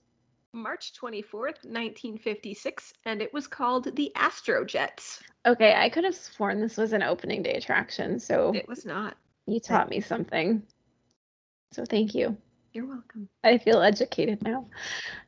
March 0.53 0.93
24th, 0.95 1.65
1956, 1.65 2.93
and 3.05 3.21
it 3.21 3.33
was 3.33 3.47
called 3.47 3.95
the 3.95 4.11
Astrojets. 4.17 5.21
Okay, 5.45 5.75
I 5.75 5.89
could 5.89 6.05
have 6.05 6.15
sworn 6.15 6.61
this 6.61 6.77
was 6.77 6.93
an 6.93 7.03
opening 7.03 7.43
day 7.43 7.53
attraction, 7.55 8.19
so 8.19 8.53
It 8.55 8.67
was 8.69 8.87
not. 8.87 9.17
you 9.47 9.61
taught 9.61 9.91
me 9.91 10.01
something. 10.01 10.63
So 11.73 11.85
thank 11.85 12.15
you. 12.15 12.37
You're 12.73 12.87
welcome. 12.87 13.29
I 13.45 13.59
feel 13.59 13.81
educated 13.83 14.43
now. 14.43 14.67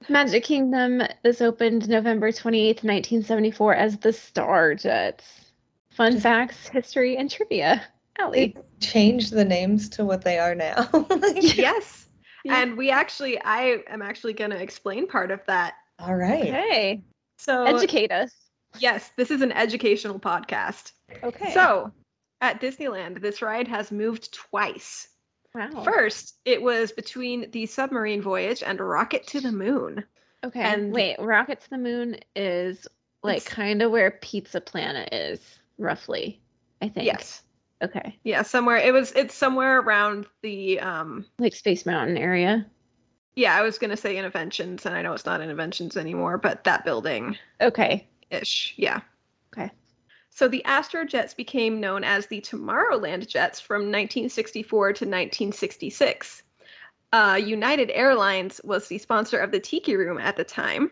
Magic 0.08 0.44
Kingdom 0.44 1.02
this 1.22 1.40
opened 1.40 1.88
November 1.88 2.30
28th, 2.30 2.84
1974 2.84 3.74
as 3.74 3.96
the 3.98 4.12
Star 4.12 4.74
Jets. 4.74 5.24
Fun 5.90 6.20
facts, 6.20 6.68
history, 6.68 7.16
and 7.16 7.30
trivia. 7.30 7.82
Alli. 8.18 8.54
They 8.54 8.62
changed 8.81 9.33
the 9.33 9.44
names 9.44 9.88
to 9.90 10.04
what 10.04 10.22
they 10.24 10.38
are 10.38 10.54
now. 10.54 10.88
yes. 11.37 12.09
Yeah. 12.44 12.61
And 12.62 12.76
we 12.76 12.90
actually, 12.90 13.40
I 13.42 13.83
am 13.88 14.02
actually 14.02 14.33
going 14.33 14.50
to 14.50 14.61
explain 14.61 15.07
part 15.07 15.31
of 15.31 15.40
that. 15.46 15.74
All 15.98 16.14
right. 16.14 16.42
Okay. 16.48 17.02
So, 17.38 17.64
Educate 17.64 18.11
us. 18.12 18.33
yes, 18.78 19.11
this 19.16 19.31
is 19.31 19.42
an 19.42 19.52
educational 19.52 20.18
podcast. 20.18 20.92
Okay. 21.22 21.52
So, 21.52 21.92
at 22.40 22.61
Disneyland, 22.61 23.20
this 23.20 23.42
ride 23.42 23.68
has 23.68 23.90
moved 23.90 24.33
twice. 24.33 25.09
wow. 25.54 25.83
First, 25.85 26.37
it 26.44 26.61
was 26.62 26.92
between 26.92 27.50
the 27.50 27.66
submarine 27.66 28.22
voyage 28.22 28.62
and 28.62 28.81
Rocket 28.81 29.26
to 29.28 29.40
the 29.40 29.52
Moon. 29.52 30.04
okay. 30.44 30.61
and- 30.62 30.92
Wait, 30.92 31.16
Rocket 31.18 31.61
to 31.62 31.70
the 31.70 31.78
Moon 31.78 32.16
is 32.37 32.87
like 33.24 33.44
kind 33.44 33.83
of 33.83 33.90
where 33.90 34.12
Pizza 34.22 34.61
Planet 34.61 35.12
is, 35.12 35.40
roughly. 35.78 36.40
I 36.81 36.88
think. 36.88 37.07
Yes. 37.07 37.42
Okay. 37.82 38.18
Yeah, 38.24 38.42
somewhere 38.42 38.76
it 38.78 38.92
was 38.92 39.12
it's 39.12 39.34
somewhere 39.34 39.80
around 39.80 40.26
the 40.42 40.80
um 40.80 41.26
Like 41.38 41.54
Space 41.54 41.86
Mountain 41.86 42.18
area. 42.18 42.66
yeah, 43.36 43.54
I 43.56 43.62
was 43.62 43.78
gonna 43.78 43.96
say 43.96 44.16
Innoventions, 44.16 44.84
and 44.84 44.94
I 44.96 45.02
know 45.02 45.12
it's 45.12 45.26
not 45.26 45.40
Innoventions 45.40 45.96
anymore, 45.96 46.38
but 46.38 46.64
that 46.64 46.84
building 46.84 47.36
Okay. 47.60 48.08
ish. 48.30 48.74
Yeah. 48.76 49.00
Okay. 49.52 49.70
So 50.30 50.48
the 50.48 50.64
Astro 50.64 51.04
Jets 51.04 51.34
became 51.34 51.80
known 51.80 52.04
as 52.04 52.26
the 52.26 52.40
Tomorrowland 52.40 53.26
Jets 53.28 53.60
from 53.60 53.82
1964 53.82 54.86
to 54.94 55.04
1966. 55.04 56.42
Uh, 57.12 57.40
United 57.42 57.90
Airlines 57.92 58.60
was 58.64 58.88
the 58.88 58.98
sponsor 58.98 59.38
of 59.38 59.50
the 59.50 59.58
Tiki 59.60 59.96
Room 59.96 60.18
at 60.18 60.36
the 60.36 60.44
time, 60.44 60.90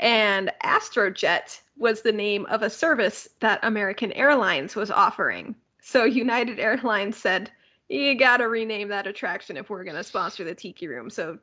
and 0.00 0.50
Astrojet 0.64 1.60
was 1.76 2.02
the 2.02 2.12
name 2.12 2.44
of 2.46 2.62
a 2.62 2.70
service 2.70 3.28
that 3.40 3.60
American 3.62 4.12
Airlines 4.12 4.74
was 4.74 4.90
offering. 4.90 5.54
So 5.80 6.04
United 6.04 6.58
Airlines 6.58 7.16
said, 7.16 7.50
"You 7.88 8.14
got 8.14 8.38
to 8.38 8.48
rename 8.48 8.88
that 8.88 9.06
attraction 9.06 9.56
if 9.56 9.70
we're 9.70 9.84
going 9.84 9.96
to 9.96 10.04
sponsor 10.04 10.44
the 10.44 10.54
Tiki 10.54 10.88
Room." 10.88 11.10
So 11.10 11.38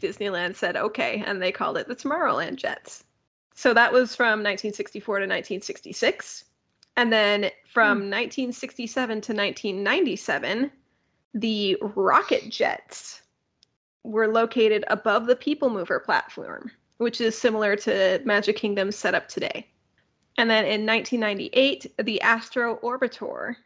Disneyland 0.00 0.56
said, 0.56 0.76
"Okay," 0.76 1.22
and 1.26 1.40
they 1.40 1.52
called 1.52 1.78
it 1.78 1.88
the 1.88 1.96
Tomorrowland 1.96 2.56
Jets. 2.56 3.04
So 3.54 3.74
that 3.74 3.92
was 3.92 4.14
from 4.14 4.42
1964 4.42 5.16
to 5.16 5.22
1966. 5.22 6.44
And 6.96 7.12
then 7.12 7.50
from 7.72 7.98
hmm. 7.98 8.10
1967 8.10 9.08
to 9.08 9.32
1997, 9.32 10.70
the 11.34 11.76
Rocket 11.80 12.48
Jets 12.50 13.22
were 14.02 14.28
located 14.28 14.84
above 14.88 15.26
the 15.26 15.36
People 15.36 15.70
Mover 15.70 16.00
platform, 16.00 16.70
which 16.98 17.20
is 17.20 17.38
similar 17.38 17.76
to 17.76 18.20
Magic 18.24 18.56
Kingdom's 18.56 18.96
setup 18.96 19.28
today. 19.28 19.68
And 20.38 20.48
then 20.48 20.64
in 20.64 20.86
1998, 20.86 21.92
the 22.02 22.20
Astro 22.22 22.78
Orbiter 22.82 23.56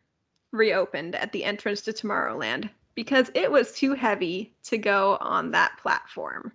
reopened 0.55 1.15
at 1.17 1.33
the 1.33 1.45
entrance 1.45 1.83
to 1.83 1.93
Tomorrowland 1.93 2.71
because 2.95 3.31
it 3.35 3.51
was 3.51 3.73
too 3.73 3.95
heavy 3.95 4.55
to 4.65 4.79
go 4.79 5.19
on 5.21 5.51
that 5.51 5.77
platform. 5.79 6.53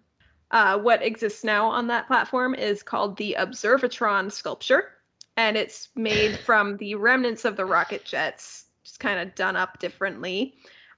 Uh, 0.51 0.79
what 0.79 1.03
exists 1.03 1.43
now 1.43 1.67
on 1.67 1.87
that 1.87 2.07
platform 2.07 2.55
is 2.55 2.81
called 2.81 3.17
the 3.17 3.35
Observatron 3.37 4.31
sculpture, 4.31 4.93
and 5.37 5.55
it's 5.57 5.89
made 5.95 6.39
from 6.45 6.77
the 6.77 6.95
remnants 6.95 7.45
of 7.45 7.55
the 7.55 7.65
rocket 7.65 8.03
jets, 8.03 8.65
just 8.83 8.99
kind 8.99 9.19
of 9.19 9.35
done 9.35 9.55
up 9.55 9.79
differently. 9.79 10.55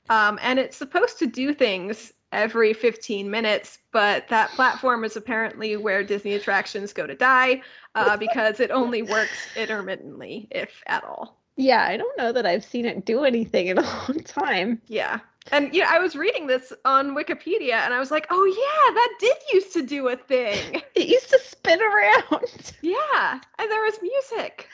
Um, 0.10 0.40
and 0.42 0.60
it's 0.60 0.78
supposed 0.78 1.20
to 1.20 1.28
do 1.28 1.54
things 1.54 2.14
every 2.32 2.74
15 2.74 3.30
minutes, 3.30 3.80
but 3.92 4.28
that 4.30 4.50
platform 4.52 5.04
is 5.04 5.18
apparently 5.18 5.76
where 5.76 6.04
Disney 6.04 6.34
attractions 6.34 6.94
go 6.94 7.06
to 7.06 7.16
die 7.16 7.62
uh, 7.96 8.16
because 8.16 8.60
it 8.60 8.72
only 8.72 9.02
works 9.02 9.48
intermittently, 9.58 10.48
if 10.52 10.82
at 10.88 11.04
all. 11.04 11.41
Yeah, 11.58 11.86
I 11.86 11.98
don't 11.98 12.18
know 12.18 12.32
that 12.32 12.46
I've 12.46 12.64
seen 12.64 12.86
it 12.86 13.06
do 13.06 13.24
anything 13.24 13.68
in 13.68 13.78
a 13.78 13.82
long 14.08 14.20
time. 14.26 14.82
Yeah. 14.88 15.20
And 15.52 15.74
yeah, 15.74 15.88
I 15.90 16.00
was 16.00 16.16
reading 16.16 16.48
this 16.48 16.72
on 16.86 17.16
Wikipedia 17.16 17.74
and 17.74 17.94
I 17.94 18.00
was 18.00 18.12
like, 18.12 18.28
oh 18.30 18.46
yeah, 18.46 18.94
that 18.94 19.16
did 19.20 19.38
used 19.54 19.74
to 19.74 19.82
do 19.82 20.08
a 20.10 20.16
thing. 20.16 20.82
It 20.96 21.08
used 21.08 21.30
to 21.30 21.40
spin 21.40 21.80
around. 21.82 22.74
yeah. 22.82 23.40
And 23.60 23.72
there 23.72 23.84
was 23.84 23.98
music. 24.02 24.68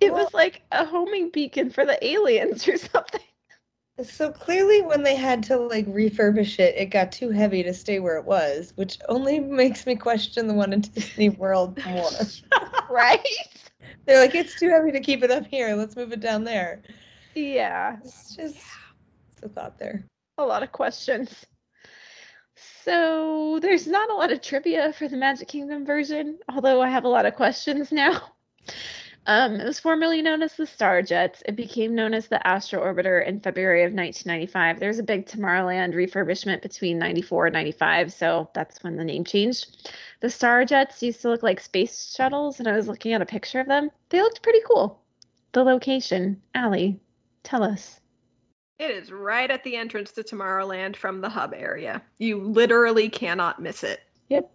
It 0.00 0.12
Well- 0.12 0.24
was 0.24 0.34
like 0.34 0.62
a 0.72 0.84
homing 0.84 1.30
beacon 1.30 1.70
for 1.70 1.86
the 1.86 2.04
aliens 2.04 2.68
or 2.68 2.76
something. 2.76 3.20
So 4.02 4.32
clearly, 4.32 4.82
when 4.82 5.04
they 5.04 5.14
had 5.14 5.44
to 5.44 5.56
like 5.56 5.86
refurbish 5.86 6.58
it, 6.58 6.74
it 6.76 6.86
got 6.86 7.12
too 7.12 7.30
heavy 7.30 7.62
to 7.62 7.72
stay 7.72 8.00
where 8.00 8.16
it 8.16 8.24
was, 8.24 8.72
which 8.74 8.98
only 9.08 9.38
makes 9.38 9.86
me 9.86 9.94
question 9.94 10.48
the 10.48 10.52
one 10.54 10.72
in 10.72 10.80
Disney 10.80 11.28
World 11.28 11.78
more. 11.86 12.10
Right? 12.90 13.24
They're 14.06 14.20
like, 14.20 14.34
it's 14.34 14.58
too 14.58 14.70
heavy 14.70 14.92
to 14.92 15.00
keep 15.00 15.22
it 15.22 15.30
up 15.30 15.46
here. 15.46 15.74
Let's 15.74 15.96
move 15.96 16.12
it 16.12 16.20
down 16.20 16.44
there. 16.44 16.82
yeah. 17.34 17.96
It's 18.04 18.36
just 18.36 18.58
it's 19.32 19.42
a 19.42 19.48
thought 19.48 19.78
there. 19.78 20.04
A 20.38 20.44
lot 20.44 20.62
of 20.62 20.72
questions. 20.72 21.44
So 22.56 23.58
there's 23.60 23.86
not 23.86 24.10
a 24.10 24.14
lot 24.14 24.32
of 24.32 24.40
trivia 24.40 24.92
for 24.92 25.08
the 25.08 25.16
Magic 25.16 25.48
Kingdom 25.48 25.84
version, 25.84 26.38
although 26.48 26.80
I 26.80 26.88
have 26.88 27.04
a 27.04 27.08
lot 27.08 27.26
of 27.26 27.34
questions 27.34 27.90
now. 27.90 28.20
Um, 29.26 29.54
it 29.54 29.64
was 29.64 29.80
formerly 29.80 30.20
known 30.20 30.42
as 30.42 30.54
the 30.54 30.66
Star 30.66 31.00
Jets. 31.00 31.42
It 31.46 31.56
became 31.56 31.94
known 31.94 32.12
as 32.12 32.28
the 32.28 32.46
Astro 32.46 32.82
Orbiter 32.82 33.26
in 33.26 33.40
February 33.40 33.82
of 33.82 33.94
1995. 33.94 34.78
There 34.78 34.88
was 34.88 34.98
a 34.98 35.02
big 35.02 35.26
Tomorrowland 35.26 35.94
refurbishment 35.94 36.60
between 36.60 36.98
94 36.98 37.46
and 37.46 37.54
95, 37.54 38.12
so 38.12 38.50
that's 38.54 38.82
when 38.84 38.96
the 38.96 39.04
name 39.04 39.24
changed. 39.24 39.90
The 40.20 40.28
Star 40.28 40.66
Jets 40.66 41.02
used 41.02 41.22
to 41.22 41.30
look 41.30 41.42
like 41.42 41.60
space 41.60 42.14
shuttles, 42.14 42.58
and 42.58 42.68
I 42.68 42.76
was 42.76 42.86
looking 42.86 43.14
at 43.14 43.22
a 43.22 43.26
picture 43.26 43.60
of 43.60 43.66
them. 43.66 43.90
They 44.10 44.20
looked 44.20 44.42
pretty 44.42 44.60
cool. 44.66 45.00
The 45.52 45.64
location, 45.64 46.42
Alli, 46.54 47.00
tell 47.44 47.62
us. 47.62 48.00
It 48.78 48.90
is 48.90 49.10
right 49.10 49.50
at 49.50 49.64
the 49.64 49.76
entrance 49.76 50.12
to 50.12 50.22
Tomorrowland 50.22 50.96
from 50.96 51.20
the 51.20 51.28
hub 51.30 51.54
area. 51.56 52.02
You 52.18 52.42
literally 52.42 53.08
cannot 53.08 53.62
miss 53.62 53.84
it. 53.84 54.00
Yep. 54.28 54.50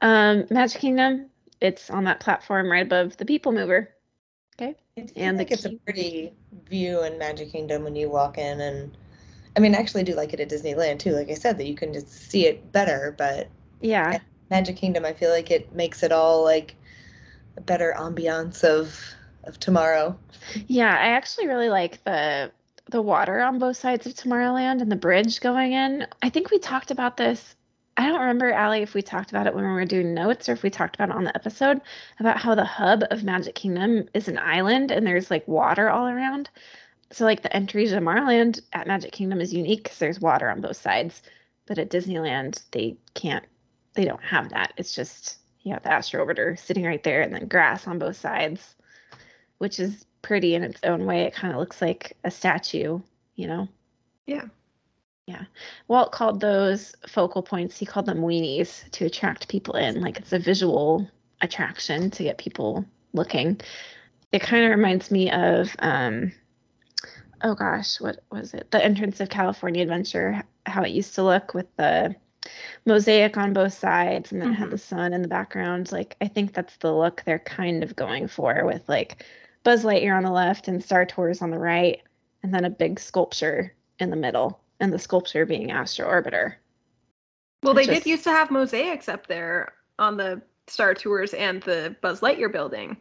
Um, 0.00 0.46
Magic 0.48 0.80
Kingdom, 0.80 1.28
it's 1.60 1.90
on 1.90 2.04
that 2.04 2.20
platform 2.20 2.70
right 2.70 2.86
above 2.86 3.16
the 3.16 3.26
People 3.26 3.52
Mover. 3.52 3.90
I 4.98 5.06
And 5.16 5.36
think 5.36 5.50
it's 5.50 5.64
a 5.64 5.70
pretty 5.84 6.32
view 6.68 7.02
in 7.04 7.18
Magic 7.18 7.50
Kingdom 7.52 7.84
when 7.84 7.96
you 7.96 8.08
walk 8.10 8.38
in, 8.38 8.60
and 8.60 8.96
I 9.56 9.60
mean, 9.60 9.74
I 9.74 9.78
actually 9.78 10.04
do 10.04 10.14
like 10.14 10.32
it 10.34 10.40
at 10.40 10.50
Disneyland 10.50 10.98
too. 11.00 11.12
Like 11.14 11.30
I 11.30 11.34
said, 11.34 11.58
that 11.58 11.66
you 11.66 11.74
can 11.76 11.92
just 11.92 12.08
see 12.08 12.46
it 12.46 12.72
better, 12.72 13.14
but 13.18 13.48
Yeah. 13.80 14.18
Magic 14.50 14.76
Kingdom, 14.76 15.04
I 15.06 15.12
feel 15.14 15.30
like 15.30 15.50
it 15.50 15.72
makes 15.74 16.02
it 16.02 16.12
all 16.12 16.44
like 16.44 16.76
a 17.56 17.62
better 17.62 17.94
ambiance 17.98 18.64
of 18.64 19.00
of 19.44 19.60
tomorrow. 19.60 20.18
Yeah, 20.66 20.90
I 20.94 21.08
actually 21.08 21.46
really 21.48 21.68
like 21.68 22.02
the 22.04 22.52
the 22.86 23.02
water 23.02 23.40
on 23.40 23.58
both 23.58 23.76
sides 23.76 24.06
of 24.06 24.14
Tomorrowland 24.14 24.80
and 24.80 24.90
the 24.90 24.96
bridge 24.96 25.40
going 25.40 25.72
in. 25.72 26.06
I 26.22 26.30
think 26.30 26.50
we 26.50 26.58
talked 26.58 26.90
about 26.90 27.16
this. 27.18 27.54
I 27.98 28.06
don't 28.06 28.20
remember, 28.20 28.52
Allie, 28.52 28.82
if 28.82 28.94
we 28.94 29.02
talked 29.02 29.30
about 29.30 29.48
it 29.48 29.54
when 29.54 29.64
we 29.64 29.70
were 29.72 29.84
doing 29.84 30.14
notes 30.14 30.48
or 30.48 30.52
if 30.52 30.62
we 30.62 30.70
talked 30.70 30.94
about 30.94 31.08
it 31.10 31.16
on 31.16 31.24
the 31.24 31.34
episode 31.34 31.80
about 32.20 32.38
how 32.38 32.54
the 32.54 32.64
hub 32.64 33.02
of 33.10 33.24
Magic 33.24 33.56
Kingdom 33.56 34.08
is 34.14 34.28
an 34.28 34.38
island 34.38 34.92
and 34.92 35.04
there's 35.04 35.32
like 35.32 35.46
water 35.48 35.90
all 35.90 36.06
around. 36.06 36.48
So 37.10 37.24
like 37.24 37.42
the 37.42 37.54
entry 37.54 37.88
to 37.88 37.96
Tomorrowland 37.96 38.60
at 38.72 38.86
Magic 38.86 39.10
Kingdom 39.10 39.40
is 39.40 39.52
unique 39.52 39.82
because 39.82 39.98
there's 39.98 40.20
water 40.20 40.48
on 40.48 40.60
both 40.60 40.76
sides. 40.76 41.22
But 41.66 41.78
at 41.78 41.90
Disneyland, 41.90 42.62
they 42.70 42.96
can't, 43.14 43.44
they 43.94 44.04
don't 44.04 44.22
have 44.22 44.50
that. 44.50 44.74
It's 44.76 44.94
just, 44.94 45.38
you 45.62 45.72
have 45.72 45.82
the 45.82 45.92
Astro 45.92 46.24
Orbiter 46.24 46.56
sitting 46.56 46.84
right 46.84 47.02
there 47.02 47.20
and 47.20 47.34
then 47.34 47.48
grass 47.48 47.88
on 47.88 47.98
both 47.98 48.16
sides, 48.16 48.76
which 49.58 49.80
is 49.80 50.06
pretty 50.22 50.54
in 50.54 50.62
its 50.62 50.80
own 50.84 51.04
way. 51.04 51.22
It 51.22 51.34
kind 51.34 51.52
of 51.52 51.58
looks 51.58 51.82
like 51.82 52.16
a 52.22 52.30
statue, 52.30 53.00
you 53.34 53.48
know? 53.48 53.66
Yeah. 54.26 54.44
Yeah. 55.28 55.44
Walt 55.88 56.10
called 56.10 56.40
those 56.40 56.94
focal 57.06 57.42
points, 57.42 57.76
he 57.76 57.84
called 57.84 58.06
them 58.06 58.22
weenies 58.22 58.90
to 58.92 59.04
attract 59.04 59.48
people 59.48 59.76
in. 59.76 60.00
Like 60.00 60.16
it's 60.16 60.32
a 60.32 60.38
visual 60.38 61.06
attraction 61.42 62.10
to 62.12 62.22
get 62.22 62.38
people 62.38 62.82
looking. 63.12 63.60
It 64.32 64.40
kind 64.40 64.64
of 64.64 64.70
reminds 64.70 65.10
me 65.10 65.30
of, 65.30 65.76
um, 65.80 66.32
oh 67.42 67.54
gosh, 67.54 68.00
what 68.00 68.20
was 68.32 68.54
it? 68.54 68.70
The 68.70 68.82
entrance 68.82 69.20
of 69.20 69.28
California 69.28 69.82
Adventure, 69.82 70.42
how 70.64 70.82
it 70.82 70.92
used 70.92 71.14
to 71.16 71.22
look 71.22 71.52
with 71.52 71.66
the 71.76 72.16
mosaic 72.86 73.36
on 73.36 73.52
both 73.52 73.74
sides 73.74 74.32
and 74.32 74.40
then 74.40 74.52
it 74.52 74.54
had 74.54 74.70
the 74.70 74.78
sun 74.78 75.12
in 75.12 75.20
the 75.20 75.28
background. 75.28 75.92
Like 75.92 76.16
I 76.22 76.28
think 76.28 76.54
that's 76.54 76.78
the 76.78 76.94
look 76.94 77.22
they're 77.26 77.38
kind 77.40 77.84
of 77.84 77.94
going 77.96 78.28
for 78.28 78.64
with 78.64 78.88
like 78.88 79.26
Buzz 79.62 79.84
Lightyear 79.84 80.16
on 80.16 80.22
the 80.22 80.30
left 80.30 80.68
and 80.68 80.82
Star 80.82 81.04
Tours 81.04 81.42
on 81.42 81.50
the 81.50 81.58
right, 81.58 82.00
and 82.42 82.54
then 82.54 82.64
a 82.64 82.70
big 82.70 82.98
sculpture 82.98 83.74
in 83.98 84.08
the 84.08 84.16
middle, 84.16 84.58
and 84.80 84.92
the 84.92 84.98
sculpture 84.98 85.44
being 85.46 85.70
Astro 85.70 86.06
Orbiter. 86.08 86.54
Well, 87.62 87.74
they 87.74 87.82
It's 87.82 88.04
did 88.04 88.06
used 88.06 88.24
to 88.24 88.30
have 88.30 88.50
mosaics 88.50 89.08
up 89.08 89.26
there 89.26 89.72
on 89.98 90.16
the 90.16 90.40
Star 90.68 90.94
Tours 90.94 91.34
and 91.34 91.62
the 91.62 91.96
Buzz 92.00 92.20
Lightyear 92.20 92.52
building. 92.52 92.96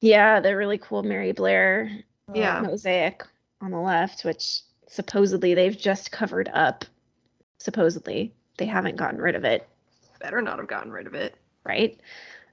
Yeah, 0.00 0.40
the 0.40 0.56
really 0.56 0.78
cool 0.78 1.02
Mary 1.02 1.32
Blair 1.32 1.90
Yeah. 2.34 2.60
mosaic 2.60 3.22
on 3.60 3.70
the 3.70 3.78
left, 3.80 4.24
which 4.24 4.60
supposedly 4.88 5.54
they've 5.54 5.76
just 5.76 6.10
covered 6.12 6.50
up. 6.52 6.84
Supposedly, 7.58 8.34
they 8.58 8.66
haven't 8.66 8.96
gotten 8.96 9.20
rid 9.20 9.34
of 9.34 9.44
it, 9.44 9.68
Better 10.20 10.40
not 10.42 10.58
have 10.58 10.68
gotten 10.68 10.90
rid 10.90 11.06
of 11.06 11.14
it. 11.14 11.36
right? 11.64 12.00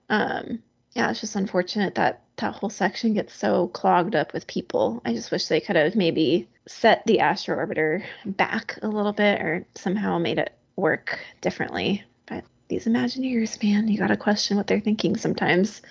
Um, 0.09 0.61
yeah, 0.95 1.09
it's 1.09 1.21
just 1.21 1.35
unfortunate 1.35 1.95
that 1.95 2.21
that 2.37 2.53
whole 2.53 2.69
section 2.69 3.13
gets 3.13 3.33
so 3.33 3.67
clogged 3.69 4.15
up 4.15 4.33
with 4.33 4.47
people. 4.47 5.01
I 5.05 5.13
just 5.13 5.31
wish 5.31 5.47
they 5.47 5.61
could 5.61 5.75
have 5.75 5.95
maybe 5.95 6.47
set 6.67 7.05
the 7.05 7.19
Astro 7.19 7.55
Orbiter 7.55 8.03
back 8.25 8.77
a 8.81 8.87
little 8.87 9.13
bit 9.13 9.41
or 9.41 9.65
somehow 9.75 10.17
made 10.17 10.39
it 10.39 10.53
work 10.75 11.19
differently. 11.41 12.03
But 12.25 12.43
these 12.69 12.85
Imagineers, 12.85 13.61
man, 13.63 13.87
you 13.87 13.97
gotta 13.97 14.17
question 14.17 14.57
what 14.57 14.67
they're 14.67 14.79
thinking 14.79 15.17
sometimes. 15.17 15.81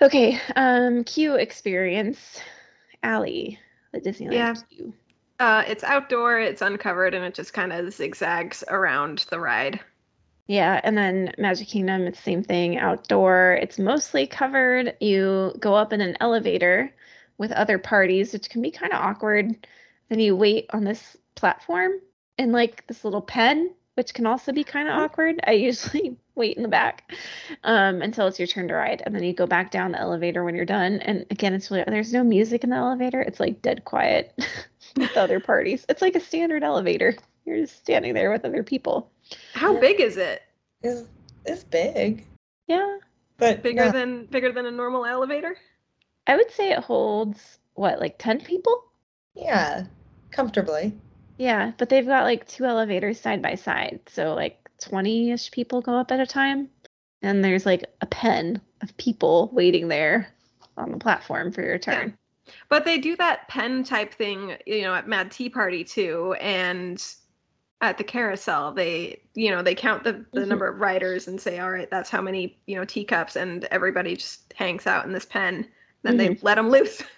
Okay, 0.00 0.40
um, 0.56 1.04
Q 1.04 1.36
experience. 1.36 2.40
Alli, 3.02 3.58
the 3.92 4.00
Disneyland 4.00 4.32
Yeah. 4.32 4.54
Uh, 5.40 5.64
it's 5.66 5.82
outdoor, 5.82 6.38
it's 6.38 6.62
uncovered, 6.62 7.14
and 7.14 7.24
it 7.24 7.34
just 7.34 7.52
kind 7.52 7.72
of 7.72 7.92
zigzags 7.92 8.62
around 8.68 9.26
the 9.30 9.40
ride. 9.40 9.80
Yeah, 10.48 10.80
and 10.84 10.96
then 10.98 11.32
Magic 11.38 11.68
Kingdom, 11.68 12.02
it's 12.02 12.18
the 12.18 12.24
same 12.24 12.42
thing. 12.42 12.78
Outdoor, 12.78 13.58
it's 13.62 13.78
mostly 13.78 14.26
covered. 14.26 14.96
You 15.00 15.54
go 15.60 15.74
up 15.74 15.92
in 15.92 16.00
an 16.00 16.16
elevator 16.20 16.92
with 17.38 17.52
other 17.52 17.78
parties, 17.78 18.32
which 18.32 18.50
can 18.50 18.60
be 18.62 18.70
kind 18.70 18.92
of 18.92 19.00
awkward. 19.00 19.66
Then 20.08 20.18
you 20.20 20.36
wait 20.36 20.66
on 20.70 20.84
this 20.84 21.16
platform 21.36 21.92
in 22.38 22.52
like 22.52 22.86
this 22.88 23.04
little 23.04 23.22
pen, 23.22 23.74
which 23.94 24.14
can 24.14 24.26
also 24.26 24.52
be 24.52 24.64
kind 24.64 24.88
of 24.88 24.96
awkward. 24.96 25.40
I 25.46 25.52
usually 25.68 26.18
wait 26.34 26.56
in 26.56 26.62
the 26.64 26.68
back 26.68 27.12
um, 27.64 28.02
until 28.02 28.26
it's 28.26 28.38
your 28.38 28.48
turn 28.48 28.68
to 28.68 28.74
ride, 28.74 29.02
and 29.06 29.14
then 29.14 29.22
you 29.22 29.32
go 29.32 29.46
back 29.46 29.70
down 29.70 29.92
the 29.92 30.00
elevator 30.00 30.44
when 30.44 30.56
you're 30.56 30.64
done. 30.64 31.00
And 31.00 31.24
again, 31.30 31.54
it's 31.54 31.70
really 31.70 31.84
there's 31.86 32.12
no 32.12 32.24
music 32.24 32.64
in 32.64 32.70
the 32.70 32.76
elevator. 32.76 33.20
It's 33.20 33.40
like 33.40 33.62
dead 33.62 33.84
quiet 33.84 34.34
with 34.96 35.16
other 35.16 35.40
parties. 35.52 35.86
It's 35.88 36.02
like 36.02 36.16
a 36.16 36.20
standard 36.20 36.64
elevator. 36.64 37.16
You're 37.44 37.58
just 37.60 37.78
standing 37.78 38.14
there 38.14 38.30
with 38.32 38.44
other 38.44 38.64
people. 38.64 39.11
How 39.54 39.74
Yeah. 39.74 39.80
big 39.80 40.00
is 40.00 40.16
it? 40.16 40.42
It's, 40.82 41.04
it's 41.44 41.64
big, 41.64 42.26
Yeah, 42.66 42.98
but 43.38 43.62
Bigger 43.62 43.86
not- 43.86 43.94
than 43.94 44.26
bigger 44.26 44.52
than 44.52 44.66
a 44.66 44.70
normal 44.70 45.04
elevator? 45.06 45.56
I 46.26 46.36
would 46.36 46.50
say 46.50 46.70
it 46.70 46.78
holds 46.78 47.58
what, 47.74 48.00
like 48.00 48.16
10 48.18 48.40
people? 48.42 48.84
yeah, 49.34 49.84
comfortably. 50.30 50.92
Yeah, 51.38 51.72
but 51.78 51.88
they've 51.88 52.06
got 52.06 52.24
like 52.24 52.46
two 52.46 52.64
elevators 52.64 53.18
side 53.20 53.40
by 53.42 53.54
side. 53.54 54.00
So 54.06 54.34
like 54.34 54.58
20-ish 54.82 55.50
people 55.50 55.80
go 55.80 55.94
up 55.96 56.12
at 56.12 56.20
a 56.20 56.26
time. 56.26 56.68
And 57.22 57.44
there's 57.44 57.64
like 57.66 57.84
a 58.00 58.06
pen 58.06 58.60
of 58.82 58.96
people 58.96 59.48
waiting 59.52 59.88
there 59.88 60.28
on 60.76 60.90
the 60.90 60.98
platform 60.98 61.52
for 61.52 61.62
your 61.62 61.78
turn. 61.78 62.16
But 62.68 62.84
they 62.84 62.98
do 62.98 63.16
that 63.16 63.48
pen 63.48 63.84
type 63.84 64.12
thing, 64.12 64.56
you 64.66 64.82
know, 64.82 64.94
at 64.94 65.08
Mad 65.08 65.30
Tea 65.30 65.48
Party 65.48 65.84
too, 65.84 66.34
and 66.40 67.02
at 67.82 67.98
the 67.98 68.04
carousel, 68.04 68.72
they, 68.72 69.20
you 69.34 69.50
know, 69.50 69.60
they 69.60 69.74
count 69.74 70.04
the, 70.04 70.24
the 70.32 70.40
Mhm. 70.42 70.48
number 70.48 70.68
of 70.68 70.80
riders 70.80 71.26
and 71.28 71.40
say, 71.40 71.58
all 71.58 71.70
right, 71.70 71.90
that's 71.90 72.08
how 72.08 72.22
many, 72.22 72.56
you 72.66 72.76
know, 72.76 72.84
teacups, 72.84 73.36
and 73.36 73.64
everybody 73.66 74.16
just 74.16 74.52
hangs 74.54 74.86
out 74.86 75.04
in 75.04 75.12
this 75.12 75.24
pen. 75.26 75.66
Then 76.02 76.16
they 76.16 76.38
let 76.42 76.54
them 76.54 76.70
loose. 76.70 77.02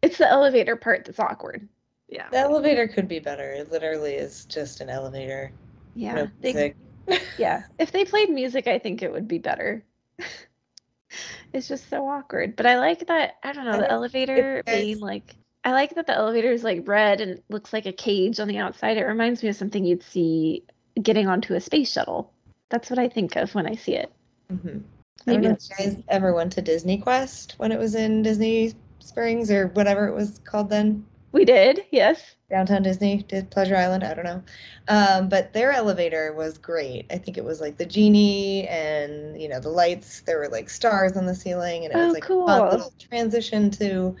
It's 0.00 0.18
the 0.18 0.28
elevator 0.28 0.76
part 0.76 1.04
that's 1.04 1.18
awkward. 1.18 1.68
yeah. 2.08 2.28
The 2.30 2.38
elevator 2.38 2.86
could 2.86 3.08
be 3.08 3.18
better. 3.18 3.50
It 3.52 3.72
literally 3.72 4.14
is 4.14 4.44
just 4.44 4.80
an 4.80 4.88
elevator. 4.88 5.50
Yeah. 5.96 6.14
no 6.14 6.28
they- 6.40 6.52
music. 6.52 6.76
yeah. 7.38 7.64
If 7.80 7.90
they 7.90 8.04
played 8.04 8.30
music, 8.30 8.68
I 8.68 8.78
think 8.78 9.02
it 9.02 9.10
would 9.10 9.26
be 9.26 9.38
better. 9.38 9.84
it's 11.52 11.66
just 11.66 11.88
so 11.90 12.06
awkward. 12.06 12.54
But 12.54 12.66
I 12.66 12.78
like 12.78 13.06
that, 13.08 13.38
I 13.42 13.52
don't 13.52 13.64
know, 13.64 13.72
I 13.72 13.78
the 13.78 13.90
elevator 13.90 14.62
being 14.66 15.00
like 15.00 15.34
I 15.68 15.72
like 15.72 15.94
that 15.96 16.06
the 16.06 16.14
elevator 16.16 16.50
is 16.50 16.64
like 16.64 16.88
red 16.88 17.20
and 17.20 17.42
looks 17.50 17.74
like 17.74 17.84
a 17.84 17.92
cage 17.92 18.40
on 18.40 18.48
the 18.48 18.56
outside. 18.56 18.96
It 18.96 19.04
reminds 19.04 19.42
me 19.42 19.50
of 19.50 19.56
something 19.56 19.84
you'd 19.84 20.02
see 20.02 20.64
getting 21.02 21.28
onto 21.28 21.52
a 21.52 21.60
space 21.60 21.92
shuttle. 21.92 22.32
That's 22.70 22.88
what 22.88 22.98
I 22.98 23.06
think 23.10 23.36
of 23.36 23.54
when 23.54 23.66
I 23.66 23.74
see 23.74 23.94
it. 23.94 24.10
Mhm. 24.50 24.82
I 25.26 25.32
don't 25.34 25.42
know 25.42 25.56
guys 25.78 26.02
ever 26.08 26.32
went 26.32 26.52
to 26.52 26.62
Disney 26.62 26.96
Quest 26.96 27.54
when 27.58 27.70
it 27.70 27.78
was 27.78 27.94
in 27.94 28.22
Disney 28.22 28.72
Springs 28.98 29.50
or 29.50 29.66
whatever 29.68 30.06
it 30.08 30.14
was 30.14 30.38
called 30.38 30.70
then. 30.70 31.04
we 31.32 31.44
did, 31.44 31.84
yes. 31.90 32.36
Downtown 32.50 32.82
Disney, 32.82 33.22
did 33.24 33.50
Pleasure 33.50 33.76
Island, 33.76 34.02
I 34.04 34.14
don't 34.14 34.24
know. 34.24 34.42
Um, 34.88 35.28
but 35.28 35.52
their 35.52 35.70
elevator 35.72 36.32
was 36.32 36.56
great. 36.56 37.04
I 37.10 37.18
think 37.18 37.36
it 37.36 37.44
was 37.44 37.60
like 37.60 37.76
the 37.76 37.84
genie 37.84 38.66
and 38.68 39.40
you 39.40 39.48
know 39.50 39.60
the 39.60 39.68
lights. 39.68 40.22
There 40.22 40.38
were 40.38 40.48
like 40.48 40.70
stars 40.70 41.14
on 41.16 41.26
the 41.26 41.34
ceiling, 41.34 41.84
and 41.84 41.92
it 41.92 41.98
Oh, 41.98 42.06
was 42.06 42.14
like 42.14 42.24
a 42.24 42.28
fun 42.46 42.70
little 42.70 42.92
transition 42.98 43.70
to, 43.72 44.16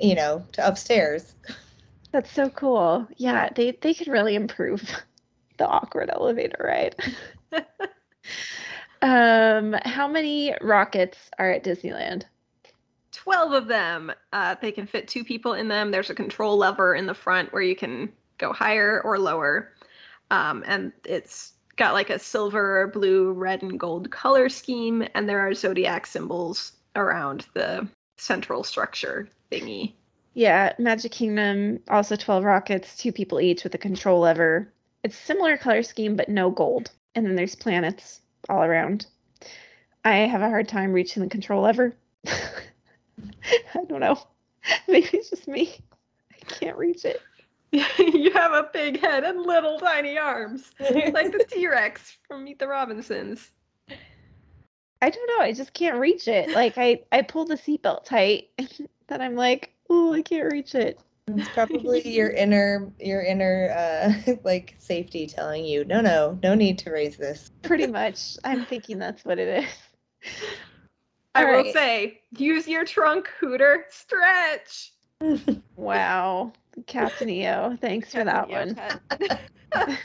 you 0.00 0.14
know, 0.14 0.44
to 0.52 0.66
upstairs. 0.66 1.34
That's 2.12 2.30
so 2.30 2.48
cool. 2.50 3.06
Yeah, 3.16 3.50
they 3.54 3.72
they 3.80 3.94
could 3.94 4.08
really 4.08 4.34
improve 4.34 4.82
the 5.58 5.66
awkward 5.66 6.10
elevator 6.10 6.64
ride. 6.64 6.96
um, 9.02 9.76
how 9.84 10.08
many 10.08 10.54
rockets 10.60 11.30
are 11.38 11.50
at 11.50 11.64
Disneyland? 11.64 12.24
12 13.12 13.52
of 13.52 13.68
them. 13.68 14.10
Uh, 14.32 14.56
they 14.60 14.72
can 14.72 14.86
fit 14.86 15.06
two 15.06 15.22
people 15.22 15.52
in 15.52 15.68
them. 15.68 15.90
There's 15.90 16.10
a 16.10 16.14
control 16.14 16.56
lever 16.56 16.94
in 16.94 17.06
the 17.06 17.14
front 17.14 17.52
where 17.52 17.62
you 17.62 17.76
can 17.76 18.10
go 18.38 18.52
higher 18.52 19.02
or 19.04 19.18
lower. 19.18 19.72
Um, 20.30 20.64
and 20.66 20.92
it's 21.04 21.52
got 21.76 21.92
like 21.92 22.08
a 22.08 22.18
silver, 22.18 22.90
blue, 22.92 23.32
red, 23.32 23.62
and 23.62 23.78
gold 23.78 24.10
color 24.10 24.48
scheme. 24.48 25.06
And 25.14 25.28
there 25.28 25.40
are 25.40 25.52
zodiac 25.54 26.06
symbols 26.06 26.72
around 26.96 27.46
the 27.54 27.86
central 28.20 28.62
structure 28.62 29.28
thingy. 29.50 29.94
Yeah, 30.34 30.72
Magic 30.78 31.12
Kingdom, 31.12 31.80
also 31.88 32.16
12 32.16 32.44
rockets, 32.44 32.96
two 32.96 33.12
people 33.12 33.40
each 33.40 33.64
with 33.64 33.74
a 33.74 33.78
control 33.78 34.20
lever. 34.20 34.72
It's 35.02 35.16
similar 35.16 35.56
color 35.56 35.82
scheme, 35.82 36.16
but 36.16 36.28
no 36.28 36.50
gold. 36.50 36.92
And 37.14 37.26
then 37.26 37.34
there's 37.34 37.56
planets 37.56 38.20
all 38.48 38.62
around. 38.62 39.06
I 40.04 40.18
have 40.18 40.40
a 40.40 40.48
hard 40.48 40.68
time 40.68 40.92
reaching 40.92 41.22
the 41.22 41.28
control 41.28 41.62
lever. 41.62 41.96
I 42.26 43.84
don't 43.88 44.00
know. 44.00 44.22
Maybe 44.88 45.08
it's 45.12 45.30
just 45.30 45.48
me. 45.48 45.74
I 46.32 46.44
can't 46.54 46.76
reach 46.76 47.04
it. 47.04 47.20
you 47.72 48.32
have 48.32 48.52
a 48.52 48.68
big 48.72 49.00
head 49.00 49.24
and 49.24 49.42
little 49.42 49.78
tiny 49.78 50.18
arms, 50.18 50.72
like 50.80 51.30
the 51.30 51.44
T 51.48 51.68
Rex 51.68 52.18
from 52.26 52.44
Meet 52.44 52.58
the 52.58 52.66
Robinsons. 52.66 53.52
I 55.02 55.10
don't 55.10 55.26
know. 55.28 55.44
I 55.44 55.52
just 55.52 55.72
can't 55.72 55.98
reach 55.98 56.28
it. 56.28 56.50
Like 56.50 56.76
I, 56.76 57.00
I 57.12 57.22
pull 57.22 57.46
the 57.46 57.56
seatbelt 57.56 58.04
tight, 58.04 58.50
then 59.08 59.20
I'm 59.20 59.34
like, 59.34 59.72
oh, 59.88 60.12
I 60.12 60.22
can't 60.22 60.52
reach 60.52 60.74
it. 60.74 61.00
It's 61.28 61.48
probably 61.50 62.06
your 62.08 62.30
inner 62.30 62.90
your 62.98 63.22
inner 63.22 63.70
uh 63.76 64.32
like 64.44 64.74
safety 64.78 65.26
telling 65.26 65.64
you, 65.64 65.84
no, 65.84 66.00
no, 66.00 66.38
no 66.42 66.54
need 66.54 66.78
to 66.80 66.90
raise 66.90 67.16
this. 67.16 67.52
Pretty 67.62 67.86
much. 67.86 68.36
I'm 68.44 68.64
thinking 68.66 68.98
that's 68.98 69.24
what 69.24 69.38
it 69.38 69.64
is. 69.64 69.70
I 71.34 71.44
will 71.44 71.58
Alright. 71.58 71.72
say, 71.72 72.22
use 72.36 72.66
your 72.66 72.84
trunk, 72.84 73.28
Hooter. 73.38 73.86
Stretch. 73.88 74.92
Wow. 75.76 76.52
Captain 76.86 77.28
EO. 77.28 77.78
Thanks 77.80 78.12
for 78.12 78.24
that 78.24 78.48
Captain 78.48 78.76
one. 79.72 79.98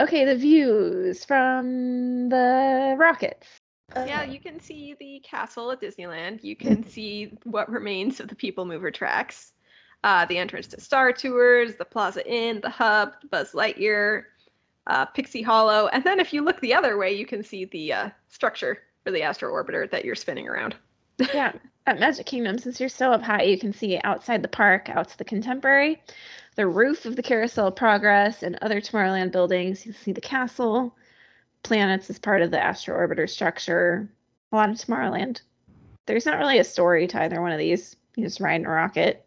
Okay, 0.00 0.24
the 0.24 0.36
views 0.36 1.24
from 1.24 2.30
the 2.30 2.94
rockets. 2.98 3.59
Yeah, 3.96 4.22
you 4.22 4.40
can 4.40 4.60
see 4.60 4.94
the 4.98 5.20
castle 5.20 5.70
at 5.70 5.80
Disneyland. 5.80 6.42
You 6.42 6.56
can 6.56 6.82
see 6.88 7.36
what 7.44 7.70
remains 7.70 8.20
of 8.20 8.28
the 8.28 8.34
People 8.34 8.64
Mover 8.64 8.90
tracks. 8.90 9.52
Uh, 10.02 10.24
the 10.26 10.38
entrance 10.38 10.66
to 10.68 10.80
Star 10.80 11.12
Tours, 11.12 11.74
the 11.76 11.84
Plaza 11.84 12.26
Inn, 12.26 12.60
the 12.62 12.70
Hub, 12.70 13.12
Buzz 13.30 13.52
Lightyear, 13.52 14.24
uh, 14.86 15.04
Pixie 15.06 15.42
Hollow, 15.42 15.88
and 15.88 16.02
then 16.04 16.18
if 16.18 16.32
you 16.32 16.42
look 16.42 16.58
the 16.60 16.72
other 16.72 16.96
way, 16.96 17.12
you 17.12 17.26
can 17.26 17.44
see 17.44 17.66
the 17.66 17.92
uh, 17.92 18.10
structure 18.28 18.78
for 19.04 19.10
the 19.10 19.22
Astro 19.22 19.52
Orbiter 19.52 19.90
that 19.90 20.04
you're 20.04 20.14
spinning 20.14 20.48
around. 20.48 20.74
Yeah, 21.34 21.52
at 21.86 22.00
Magic 22.00 22.24
Kingdom, 22.24 22.58
since 22.58 22.80
you're 22.80 22.88
so 22.88 23.12
up 23.12 23.22
high, 23.22 23.42
you 23.42 23.58
can 23.58 23.74
see 23.74 24.00
outside 24.04 24.42
the 24.42 24.48
park, 24.48 24.88
out 24.88 25.08
to 25.10 25.18
the 25.18 25.24
Contemporary, 25.24 26.02
the 26.56 26.66
roof 26.66 27.04
of 27.04 27.16
the 27.16 27.22
Carousel 27.22 27.68
of 27.68 27.76
Progress, 27.76 28.42
and 28.42 28.58
other 28.62 28.80
Tomorrowland 28.80 29.32
buildings. 29.32 29.84
You 29.84 29.92
can 29.92 30.02
see 30.02 30.12
the 30.12 30.20
castle, 30.20 30.96
planets 31.62 32.10
as 32.10 32.18
part 32.18 32.42
of 32.42 32.50
the 32.50 32.62
Astro 32.62 32.96
Orbiter 32.96 33.28
structure. 33.28 34.08
A 34.52 34.56
lot 34.56 34.70
of 34.70 34.76
Tomorrowland. 34.76 35.42
There's 36.06 36.26
not 36.26 36.38
really 36.38 36.58
a 36.58 36.64
story 36.64 37.06
to 37.08 37.22
either 37.22 37.40
one 37.40 37.52
of 37.52 37.58
these. 37.58 37.96
You 38.16 38.24
just 38.24 38.40
ride 38.40 38.60
in 38.60 38.66
a 38.66 38.70
rocket. 38.70 39.24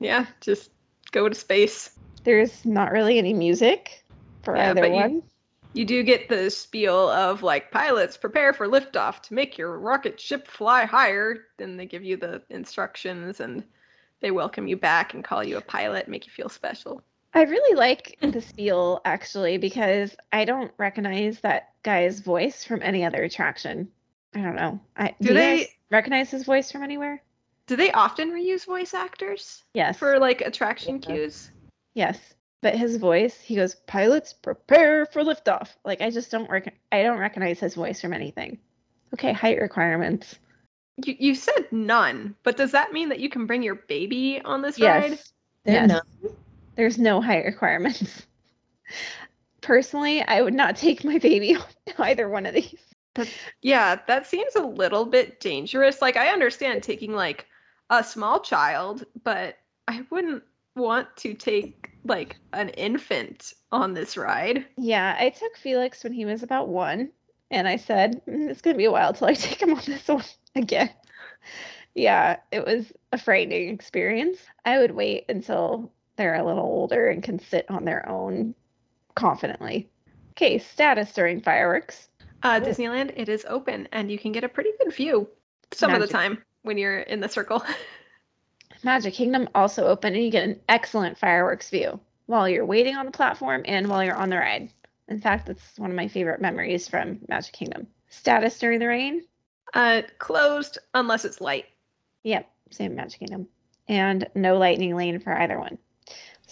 Yeah, 0.00 0.26
just 0.40 0.70
go 1.12 1.28
to 1.28 1.34
space. 1.34 1.90
There's 2.24 2.64
not 2.64 2.92
really 2.92 3.18
any 3.18 3.34
music. 3.34 4.04
for 4.42 4.56
Yeah, 4.56 4.70
either 4.70 4.80
but 4.80 4.88
you- 4.90 4.96
one. 4.96 5.22
You 5.74 5.84
do 5.86 6.02
get 6.02 6.28
the 6.28 6.50
spiel 6.50 7.08
of 7.08 7.42
like 7.42 7.70
pilots 7.70 8.16
prepare 8.18 8.52
for 8.52 8.66
liftoff 8.68 9.20
to 9.22 9.34
make 9.34 9.56
your 9.56 9.78
rocket 9.78 10.20
ship 10.20 10.46
fly 10.46 10.84
higher. 10.84 11.46
Then 11.56 11.76
they 11.78 11.86
give 11.86 12.02
you 12.04 12.18
the 12.18 12.42
instructions 12.50 13.40
and 13.40 13.64
they 14.20 14.30
welcome 14.32 14.66
you 14.66 14.76
back 14.76 15.14
and 15.14 15.24
call 15.24 15.42
you 15.42 15.56
a 15.56 15.62
pilot, 15.62 16.08
make 16.08 16.26
you 16.26 16.32
feel 16.32 16.50
special. 16.50 17.02
I 17.34 17.42
really 17.42 17.76
like 17.76 18.18
the 18.22 18.40
feel 18.42 19.00
actually 19.04 19.56
because 19.58 20.14
I 20.32 20.44
don't 20.44 20.72
recognize 20.78 21.40
that 21.40 21.70
guy's 21.82 22.20
voice 22.20 22.64
from 22.64 22.82
any 22.82 23.04
other 23.04 23.22
attraction. 23.22 23.88
I 24.34 24.40
don't 24.42 24.56
know. 24.56 24.80
I 24.96 25.14
Do 25.20 25.28
you 25.28 25.34
they- 25.34 25.56
guys 25.58 25.66
recognize 25.90 26.30
his 26.30 26.44
voice 26.44 26.70
from 26.72 26.82
anywhere? 26.82 27.22
Do 27.66 27.76
they 27.76 27.92
often 27.92 28.32
reuse 28.32 28.66
voice 28.66 28.92
actors 28.92 29.62
Yes. 29.74 29.98
for 29.98 30.18
like 30.18 30.40
attraction 30.40 30.96
Yeah. 30.96 31.14
cues? 31.14 31.50
Yes. 31.94 32.18
But 32.60 32.76
his 32.76 32.96
voice, 32.96 33.40
he 33.40 33.56
goes, 33.56 33.74
"Pilots, 33.86 34.32
prepare 34.32 35.06
for 35.06 35.22
liftoff." 35.22 35.70
Like 35.84 36.00
I 36.00 36.10
just 36.10 36.30
don't 36.30 36.48
rec- 36.50 36.74
I 36.92 37.02
don't 37.02 37.18
recognize 37.18 37.60
his 37.60 37.74
voice 37.74 38.00
from 38.00 38.12
anything. 38.12 38.58
Okay, 39.14 39.32
height 39.32 39.60
requirements. 39.60 40.38
You, 41.04 41.16
you 41.18 41.34
said 41.34 41.66
none, 41.72 42.34
but 42.44 42.56
does 42.56 42.72
that 42.72 42.92
mean 42.92 43.08
that 43.08 43.20
you 43.20 43.28
can 43.28 43.46
bring 43.46 43.62
your 43.62 43.74
baby 43.76 44.40
on 44.44 44.62
this 44.62 44.80
ride? 44.80 45.10
Yes. 45.12 45.32
They're 45.64 45.74
Yes. 45.74 45.88
not. 45.88 46.06
There's 46.76 46.98
no 46.98 47.20
height 47.20 47.44
requirements. 47.44 48.26
Personally, 49.60 50.22
I 50.22 50.42
would 50.42 50.54
not 50.54 50.76
take 50.76 51.04
my 51.04 51.18
baby 51.18 51.56
on 51.56 51.64
either 51.98 52.28
one 52.28 52.46
of 52.46 52.54
these. 52.54 52.74
Yeah, 53.60 54.00
that 54.06 54.26
seems 54.26 54.56
a 54.56 54.62
little 54.62 55.04
bit 55.04 55.38
dangerous. 55.38 56.00
Like 56.00 56.16
I 56.16 56.28
understand 56.28 56.82
taking 56.82 57.12
like 57.12 57.46
a 57.90 58.02
small 58.02 58.40
child, 58.40 59.04
but 59.22 59.58
I 59.86 60.02
wouldn't 60.10 60.42
want 60.74 61.14
to 61.18 61.34
take 61.34 61.90
like 62.04 62.36
an 62.52 62.70
infant 62.70 63.52
on 63.70 63.94
this 63.94 64.16
ride. 64.16 64.66
Yeah, 64.78 65.16
I 65.18 65.30
took 65.30 65.56
Felix 65.56 66.02
when 66.02 66.12
he 66.12 66.24
was 66.24 66.42
about 66.42 66.68
one, 66.68 67.10
and 67.50 67.68
I 67.68 67.76
said, 67.76 68.22
"Mm, 68.26 68.48
it's 68.48 68.62
going 68.62 68.74
to 68.74 68.78
be 68.78 68.86
a 68.86 68.90
while 68.90 69.12
till 69.12 69.28
I 69.28 69.34
take 69.34 69.60
him 69.60 69.74
on 69.74 69.82
this 69.86 70.08
one 70.08 70.24
again. 70.54 70.90
Yeah, 71.94 72.38
it 72.50 72.64
was 72.64 72.92
a 73.12 73.18
frightening 73.18 73.68
experience. 73.68 74.38
I 74.64 74.78
would 74.78 74.92
wait 74.92 75.26
until 75.28 75.92
they're 76.16 76.34
a 76.34 76.44
little 76.44 76.64
older 76.64 77.08
and 77.08 77.22
can 77.22 77.38
sit 77.38 77.66
on 77.70 77.84
their 77.84 78.08
own 78.08 78.54
confidently. 79.14 79.88
Okay, 80.32 80.58
status 80.58 81.12
during 81.12 81.40
fireworks. 81.40 82.08
Uh. 82.42 82.60
Disneyland, 82.60 83.12
it 83.16 83.28
is 83.28 83.44
open 83.48 83.88
and 83.92 84.10
you 84.10 84.18
can 84.18 84.32
get 84.32 84.44
a 84.44 84.48
pretty 84.48 84.70
good 84.78 84.94
view 84.94 85.28
some 85.72 85.94
of 85.94 86.00
the 86.00 86.06
time 86.06 86.42
when 86.62 86.78
you're 86.78 87.00
in 87.00 87.20
the 87.20 87.28
circle. 87.28 87.64
Magic 88.84 89.14
Kingdom 89.14 89.48
also 89.54 89.86
open, 89.86 90.14
and 90.14 90.24
you 90.24 90.30
get 90.30 90.44
an 90.44 90.60
excellent 90.68 91.16
fireworks 91.16 91.70
view 91.70 92.00
while 92.26 92.48
you're 92.48 92.66
waiting 92.66 92.96
on 92.96 93.06
the 93.06 93.12
platform 93.12 93.62
and 93.64 93.88
while 93.88 94.02
you're 94.02 94.16
on 94.16 94.28
the 94.28 94.36
ride. 94.36 94.70
In 95.08 95.20
fact, 95.20 95.46
that's 95.46 95.78
one 95.78 95.90
of 95.90 95.96
my 95.96 96.08
favorite 96.08 96.40
memories 96.40 96.88
from 96.88 97.20
Magic 97.28 97.52
Kingdom. 97.52 97.86
Status 98.08 98.58
during 98.58 98.80
the 98.80 98.88
rain. 98.88 99.22
uh, 99.74 100.02
closed 100.18 100.78
unless 100.94 101.24
it's 101.24 101.40
light. 101.40 101.66
Yep, 102.24 102.50
same 102.70 102.94
Magic 102.96 103.20
Kingdom. 103.20 103.46
And 103.88 104.26
no 104.34 104.58
lightning 104.58 104.96
lane 104.96 105.20
for 105.20 105.32
either 105.32 105.58
one. 105.58 105.78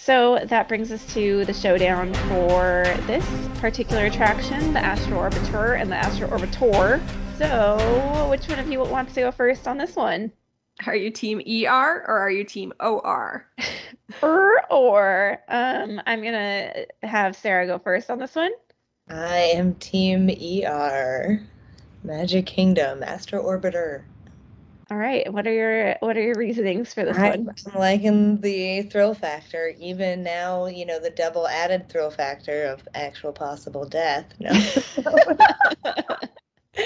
So 0.03 0.39
that 0.47 0.67
brings 0.67 0.91
us 0.91 1.05
to 1.13 1.45
the 1.45 1.53
showdown 1.53 2.15
for 2.15 2.85
this 3.07 3.25
particular 3.61 4.07
attraction, 4.07 4.73
the 4.73 4.81
Astro 4.81 5.19
Orbiter 5.19 5.79
and 5.79 5.93
the 5.93 5.97
Astro 5.97 6.27
Orbitor. 6.29 7.03
So, 7.37 8.27
which 8.31 8.49
one 8.49 8.59
of 8.59 8.73
you 8.73 8.83
wants 8.83 9.13
to 9.15 9.21
go 9.21 9.31
first 9.31 9.69
on 9.69 9.77
this 9.77 9.97
one? 9.97 10.33
Are 10.87 10.97
you 10.97 11.11
team 11.11 11.41
ER 11.41 12.05
or 12.09 12.19
are 12.19 12.31
you 12.31 12.45
team 12.45 12.73
OR? 12.81 13.47
Or, 14.23 14.63
or 14.73 15.39
um, 15.49 16.01
I'm 16.07 16.23
gonna 16.23 16.87
have 17.03 17.37
Sarah 17.37 17.67
go 17.67 17.79
first 17.79 18.11
on 18.11 18.19
this 18.19 18.35
one. 18.35 18.53
I 19.11 19.53
am 19.55 19.75
Team 19.75 20.31
ER. 20.31 21.47
Magic 22.05 22.47
Kingdom, 22.47 23.03
Astro 23.03 23.43
Orbiter. 23.43 24.05
All 24.91 24.97
right, 24.97 25.33
what 25.33 25.47
are 25.47 25.53
your 25.53 25.95
what 26.01 26.17
are 26.17 26.23
your 26.23 26.35
reasonings 26.37 26.93
for 26.93 27.05
this 27.05 27.17
I'm 27.17 27.45
one? 27.45 27.55
liking 27.77 28.41
the 28.41 28.83
thrill 28.83 29.15
factor. 29.15 29.73
Even 29.79 30.25
now, 30.25 30.67
you 30.67 30.85
know, 30.85 30.99
the 30.99 31.11
double 31.11 31.47
added 31.47 31.89
thrill 31.89 32.11
factor 32.11 32.65
of 32.65 32.89
actual 32.95 33.33
possible 33.33 33.85
death. 33.85 34.35
No. 34.41 34.51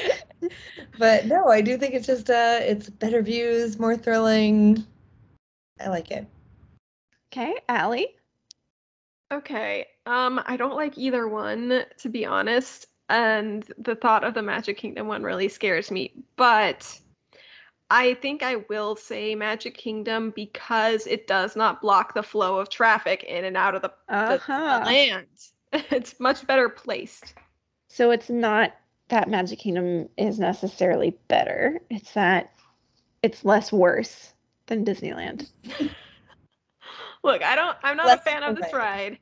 but 0.99 1.25
no, 1.25 1.49
I 1.49 1.63
do 1.63 1.79
think 1.79 1.95
it's 1.95 2.07
just 2.07 2.29
uh 2.29 2.59
it's 2.61 2.91
better 2.91 3.23
views, 3.23 3.79
more 3.79 3.97
thrilling. 3.97 4.85
I 5.81 5.89
like 5.89 6.11
it. 6.11 6.27
Okay, 7.33 7.55
Alli. 7.71 8.09
Okay. 9.33 9.87
Um, 10.05 10.43
I 10.47 10.59
don't 10.59 10.77
like 10.77 10.99
either 10.99 11.27
one, 11.27 11.85
to 11.99 12.09
be 12.11 12.27
honest. 12.27 12.87
And 13.09 13.65
the 13.79 13.97
thought 13.97 14.25
of 14.25 14.35
the 14.35 14.43
Magic 14.43 14.77
Kingdom 14.77 15.09
one 15.09 15.23
really 15.23 15.49
scares 15.49 15.91
me. 15.91 16.13
But 16.37 17.01
I 17.91 18.15
think 18.15 18.43
I 18.43 18.57
will 18.69 18.97
say 18.97 19.35
Magic 19.35 19.77
Kingdom 19.77 20.33
because 20.35 21.07
it 21.07 21.27
does 21.27 21.55
not 21.55 21.81
block 21.81 22.15
the 22.15 22.23
flow 22.23 22.59
of 22.59 22.69
traffic 22.71 23.23
in 23.25 23.45
and 23.45 23.57
out 23.57 23.75
of 23.75 23.83
the, 23.83 23.93
the- 24.09 24.15
the 24.15 24.35
Uh-huh. 24.53 24.83
land. 24.87 25.27
It's 25.91 26.19
much 26.21 26.47
better 26.47 26.69
placed. 26.69 27.35
So 27.89 28.11
it's 28.13 28.31
not 28.31 28.75
that 29.09 29.29
Magic 29.29 29.59
Kingdom 29.59 30.09
is 30.17 30.39
necessarily 30.39 31.17
better. 31.29 31.81
It's 31.91 32.13
that 32.15 32.53
it's 33.23 33.45
less 33.45 33.73
worse 33.73 34.33
than 34.67 34.85
Disneyland. 34.85 35.49
Look, 37.25 37.43
I 37.43 37.57
don't 37.57 37.77
I'm 37.83 37.97
not 37.97 38.07
Less 38.07 38.21
a 38.21 38.23
fan 38.23 38.43
of 38.45 38.57
this 38.57 38.73
ride. 38.73 39.19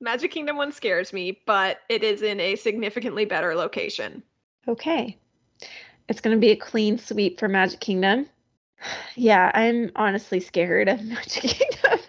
Magic 0.00 0.30
Kingdom 0.30 0.56
one 0.56 0.72
scares 0.72 1.12
me, 1.12 1.40
but 1.46 1.80
it 1.88 2.02
is 2.02 2.22
in 2.22 2.40
a 2.40 2.56
significantly 2.56 3.24
better 3.26 3.54
location. 3.54 4.22
Okay. 4.68 5.18
It's 6.08 6.20
going 6.20 6.36
to 6.36 6.40
be 6.40 6.50
a 6.50 6.56
clean 6.56 6.98
sweep 6.98 7.38
for 7.38 7.48
Magic 7.48 7.80
Kingdom. 7.80 8.26
Yeah, 9.16 9.50
I'm 9.54 9.90
honestly 9.96 10.40
scared 10.40 10.88
of 10.88 11.02
Magic 11.04 11.42
Kingdom. 11.42 12.00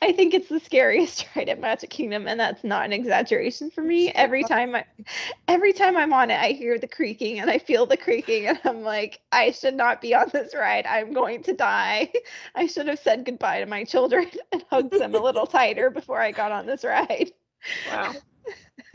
I 0.00 0.12
think 0.12 0.32
it's 0.32 0.48
the 0.48 0.60
scariest 0.60 1.26
ride 1.34 1.48
at 1.48 1.60
Magic 1.60 1.90
Kingdom, 1.90 2.28
and 2.28 2.38
that's 2.38 2.62
not 2.62 2.84
an 2.84 2.92
exaggeration 2.92 3.68
for 3.68 3.82
me. 3.82 4.12
Every 4.12 4.44
time 4.44 4.76
I, 4.76 4.84
every 5.48 5.72
time 5.72 5.96
I'm 5.96 6.12
on 6.12 6.30
it, 6.30 6.40
I 6.40 6.50
hear 6.50 6.78
the 6.78 6.86
creaking 6.86 7.40
and 7.40 7.50
I 7.50 7.58
feel 7.58 7.84
the 7.84 7.96
creaking, 7.96 8.46
and 8.46 8.60
I'm 8.64 8.82
like, 8.82 9.20
I 9.32 9.50
should 9.50 9.74
not 9.74 10.00
be 10.00 10.14
on 10.14 10.30
this 10.32 10.54
ride. 10.54 10.86
I'm 10.86 11.12
going 11.12 11.42
to 11.44 11.52
die. 11.52 12.12
I 12.54 12.68
should 12.68 12.86
have 12.86 13.00
said 13.00 13.24
goodbye 13.24 13.58
to 13.58 13.66
my 13.66 13.82
children 13.82 14.30
and 14.52 14.64
hugged 14.70 14.92
them 14.92 15.16
a 15.16 15.22
little 15.22 15.46
tighter 15.46 15.90
before 15.90 16.20
I 16.20 16.30
got 16.30 16.52
on 16.52 16.66
this 16.66 16.84
ride 16.84 17.32
Wow. 17.90 18.14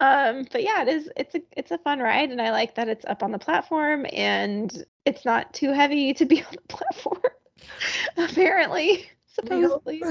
um 0.00 0.46
but 0.52 0.62
yeah 0.62 0.82
it 0.82 0.88
is 0.88 1.10
it's 1.16 1.34
a 1.34 1.42
it's 1.56 1.70
a 1.70 1.78
fun 1.78 1.98
ride 1.98 2.30
and 2.30 2.40
i 2.40 2.50
like 2.50 2.74
that 2.74 2.88
it's 2.88 3.04
up 3.06 3.22
on 3.22 3.32
the 3.32 3.38
platform 3.38 4.06
and 4.12 4.84
it's 5.04 5.24
not 5.24 5.52
too 5.52 5.72
heavy 5.72 6.12
to 6.14 6.24
be 6.24 6.42
on 6.44 6.52
the 6.52 6.74
platform 6.74 7.32
apparently 8.16 9.06
supposedly. 9.34 10.02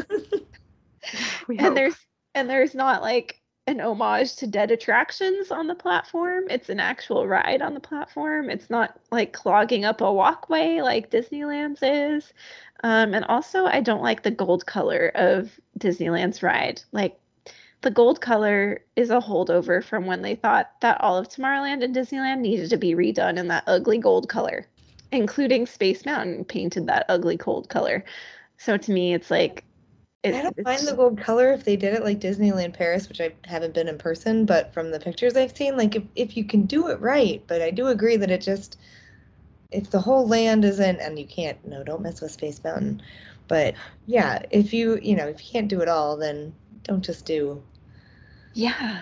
And 1.66 1.76
there's 1.76 1.96
and 2.36 2.50
there's 2.50 2.76
not 2.76 3.02
like 3.02 3.40
an 3.66 3.80
homage 3.80 4.36
to 4.36 4.48
dead 4.48 4.72
attractions 4.72 5.50
on 5.50 5.68
the 5.68 5.76
platform. 5.76 6.44
It's 6.50 6.70
an 6.70 6.80
actual 6.80 7.28
ride 7.28 7.62
on 7.62 7.74
the 7.74 7.80
platform. 7.80 8.50
It's 8.50 8.70
not 8.70 9.00
like 9.12 9.32
clogging 9.32 9.86
up 9.86 10.02
a 10.02 10.12
walkway 10.12 10.82
like 10.82 11.10
disneyland's 11.10 11.82
is. 11.82 12.34
Um, 12.86 13.14
and 13.14 13.24
also 13.26 13.66
i 13.66 13.80
don't 13.80 14.02
like 14.02 14.24
the 14.24 14.32
gold 14.32 14.66
color 14.66 15.12
of 15.16 15.60
disneyland's 15.80 16.44
ride. 16.44 16.82
Like 16.92 17.18
the 17.84 17.92
gold 17.92 18.22
color 18.22 18.82
is 18.96 19.12
a 19.12 19.20
holdover 19.22 19.84
from 19.84 20.08
when 20.08 20.24
they 20.24 20.36
thought 20.36 20.72
that 20.82 21.00
all 21.02 21.18
of 21.18 21.30
tomorrowland 21.30 21.84
and 21.84 21.96
disneyland 21.96 22.40
needed 22.40 22.70
to 22.70 22.78
be 22.78 22.94
redone 22.96 23.38
in 23.38 23.50
that 23.50 23.64
ugly 23.68 24.00
gold 24.00 24.30
color 24.30 24.68
including 25.12 25.68
space 25.68 26.06
mountain 26.06 26.44
painted 26.46 26.88
that 26.88 27.06
ugly 27.10 27.38
gold 27.38 27.70
color 27.70 28.04
so 28.58 28.78
to 28.78 28.92
me 28.92 29.14
it's 29.14 29.32
like 29.32 29.66
it- 30.24 30.34
I 30.36 30.42
don't 30.42 30.66
mind 30.66 30.88
the 30.88 30.96
gold 30.96 31.20
color 31.20 31.52
if 31.52 31.66
they 31.66 31.76
did 31.76 31.94
it 31.94 32.04
like 32.04 32.20
Disneyland 32.22 32.74
Paris, 32.74 33.10
which 33.10 33.20
I 33.22 33.34
haven't 33.44 33.74
been 33.74 33.90
in 33.90 33.98
person, 33.98 34.46
but 34.46 34.74
from 34.74 34.92
the 34.92 35.00
pictures 35.00 35.36
I've 35.36 35.56
seen, 35.56 35.76
like 35.78 35.96
if, 35.96 36.04
if 36.16 36.38
you 36.38 36.46
can 36.46 36.64
do 36.64 36.88
it 36.90 37.02
right, 37.02 37.44
but 37.48 37.62
I 37.62 37.72
do 37.72 37.88
agree 37.88 38.16
that 38.18 38.32
it 38.32 38.42
just 38.42 38.78
if 39.72 39.90
the 39.90 40.02
whole 40.02 40.28
land 40.28 40.66
isn't 40.66 41.00
and 41.00 41.20
you 41.20 41.26
can't 41.26 41.66
no, 41.68 41.84
don't 41.84 42.02
mess 42.02 42.22
with 42.22 42.32
Space 42.32 42.64
Mountain. 42.64 43.02
But 43.48 43.76
yeah, 44.06 44.44
if 44.52 44.74
you 44.74 45.00
you 45.02 45.16
know, 45.16 45.28
if 45.28 45.44
you 45.46 45.52
can't 45.52 45.68
do 45.68 45.82
it 45.82 45.90
all, 45.90 46.18
then 46.18 46.54
don't 46.84 47.04
just 47.04 47.26
do 47.26 47.62
Yeah. 48.54 49.02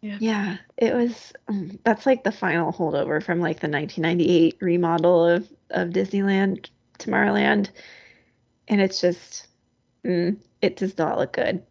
Yeah. 0.00 0.18
Yeah. 0.20 0.56
It 0.76 0.94
was 0.94 1.32
um, 1.48 1.78
that's 1.84 2.06
like 2.06 2.24
the 2.24 2.32
final 2.32 2.72
holdover 2.72 3.22
from 3.22 3.40
like 3.40 3.60
the 3.60 3.68
1998 3.68 4.56
remodel 4.60 5.26
of 5.26 5.48
of 5.70 5.90
Disneyland 5.90 6.68
Tomorrowland 6.98 7.70
and 8.68 8.80
it's 8.80 9.00
just 9.00 9.48
mm, 10.04 10.36
it 10.60 10.76
does 10.76 10.96
not 10.98 11.18
look 11.18 11.32
good. 11.32 11.62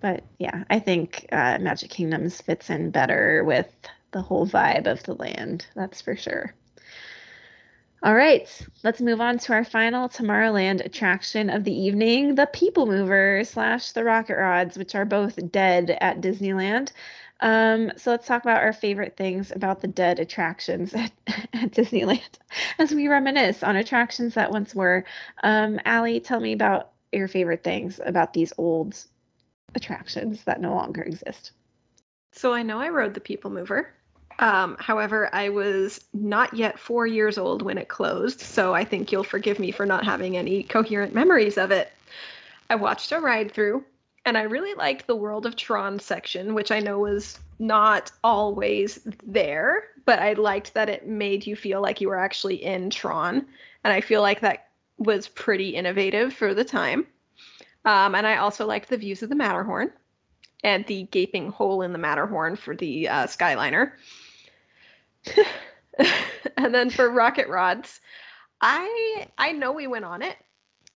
But 0.00 0.24
yeah, 0.38 0.64
I 0.70 0.78
think 0.78 1.26
uh, 1.32 1.58
Magic 1.60 1.90
Kingdoms 1.90 2.40
fits 2.40 2.70
in 2.70 2.90
better 2.90 3.44
with 3.44 3.72
the 4.12 4.22
whole 4.22 4.46
vibe 4.46 4.86
of 4.86 5.02
the 5.04 5.14
land. 5.14 5.66
That's 5.74 6.00
for 6.00 6.16
sure. 6.16 6.54
All 8.04 8.14
right, 8.14 8.48
let's 8.84 9.00
move 9.00 9.20
on 9.20 9.38
to 9.38 9.52
our 9.52 9.64
final 9.64 10.08
Tomorrowland 10.08 10.84
attraction 10.84 11.50
of 11.50 11.64
the 11.64 11.76
evening, 11.76 12.36
the 12.36 12.46
People 12.46 12.86
Mover 12.86 13.42
slash 13.44 13.90
the 13.90 14.04
Rocket 14.04 14.36
Rods, 14.36 14.78
which 14.78 14.94
are 14.94 15.04
both 15.04 15.50
dead 15.50 15.98
at 16.00 16.20
Disneyland. 16.20 16.92
Um, 17.40 17.90
so 17.96 18.12
let's 18.12 18.28
talk 18.28 18.42
about 18.42 18.62
our 18.62 18.72
favorite 18.72 19.16
things 19.16 19.50
about 19.50 19.80
the 19.80 19.88
dead 19.88 20.20
attractions 20.20 20.94
at, 20.94 21.10
at 21.52 21.72
Disneyland 21.72 22.38
as 22.78 22.92
we 22.92 23.08
reminisce 23.08 23.64
on 23.64 23.74
attractions 23.74 24.34
that 24.34 24.52
once 24.52 24.76
were. 24.76 25.04
Um, 25.42 25.80
Alli, 25.84 26.20
tell 26.20 26.38
me 26.38 26.52
about 26.52 26.92
your 27.10 27.26
favorite 27.26 27.64
things 27.64 27.98
about 28.06 28.32
these 28.32 28.52
old 28.58 28.96
attractions 29.74 30.44
that 30.44 30.60
no 30.60 30.72
longer 30.72 31.02
exist. 31.02 31.50
So 32.30 32.52
I 32.52 32.62
know 32.62 32.78
I 32.78 32.90
rode 32.90 33.14
the 33.14 33.20
People 33.20 33.50
Mover. 33.50 33.92
Um, 34.40 34.76
however, 34.78 35.28
I 35.32 35.48
was 35.48 36.04
not 36.14 36.54
yet 36.54 36.78
four 36.78 37.06
years 37.06 37.38
old 37.38 37.62
when 37.62 37.78
it 37.78 37.88
closed, 37.88 38.40
so 38.40 38.72
I 38.72 38.84
think 38.84 39.10
you'll 39.10 39.24
forgive 39.24 39.58
me 39.58 39.72
for 39.72 39.84
not 39.84 40.04
having 40.04 40.36
any 40.36 40.62
coherent 40.62 41.12
memories 41.12 41.58
of 41.58 41.70
it. 41.70 41.92
I 42.70 42.76
watched 42.76 43.10
a 43.10 43.18
ride 43.18 43.50
through, 43.50 43.84
and 44.24 44.38
I 44.38 44.42
really 44.42 44.74
liked 44.74 45.06
the 45.06 45.16
World 45.16 45.44
of 45.44 45.56
Tron 45.56 45.98
section, 45.98 46.54
which 46.54 46.70
I 46.70 46.78
know 46.78 47.00
was 47.00 47.40
not 47.58 48.12
always 48.22 49.00
there, 49.26 49.84
but 50.04 50.20
I 50.20 50.34
liked 50.34 50.74
that 50.74 50.88
it 50.88 51.08
made 51.08 51.46
you 51.46 51.56
feel 51.56 51.80
like 51.80 52.00
you 52.00 52.08
were 52.08 52.18
actually 52.18 52.62
in 52.62 52.90
Tron, 52.90 53.44
and 53.82 53.92
I 53.92 54.00
feel 54.00 54.22
like 54.22 54.40
that 54.40 54.68
was 54.98 55.28
pretty 55.28 55.70
innovative 55.70 56.32
for 56.32 56.54
the 56.54 56.64
time. 56.64 57.06
Um, 57.84 58.14
and 58.14 58.26
I 58.26 58.36
also 58.36 58.66
liked 58.66 58.88
the 58.88 58.96
views 58.96 59.22
of 59.22 59.30
the 59.30 59.34
Matterhorn 59.34 59.92
and 60.62 60.84
the 60.86 61.04
gaping 61.04 61.50
hole 61.50 61.82
in 61.82 61.92
the 61.92 61.98
Matterhorn 61.98 62.56
for 62.56 62.76
the 62.76 63.08
uh, 63.08 63.26
Skyliner. 63.26 63.92
and 66.56 66.74
then 66.74 66.90
for 66.90 67.10
rocket 67.10 67.48
rods, 67.48 68.00
I 68.60 69.28
I 69.38 69.52
know 69.52 69.72
we 69.72 69.86
went 69.86 70.04
on 70.04 70.22
it. 70.22 70.36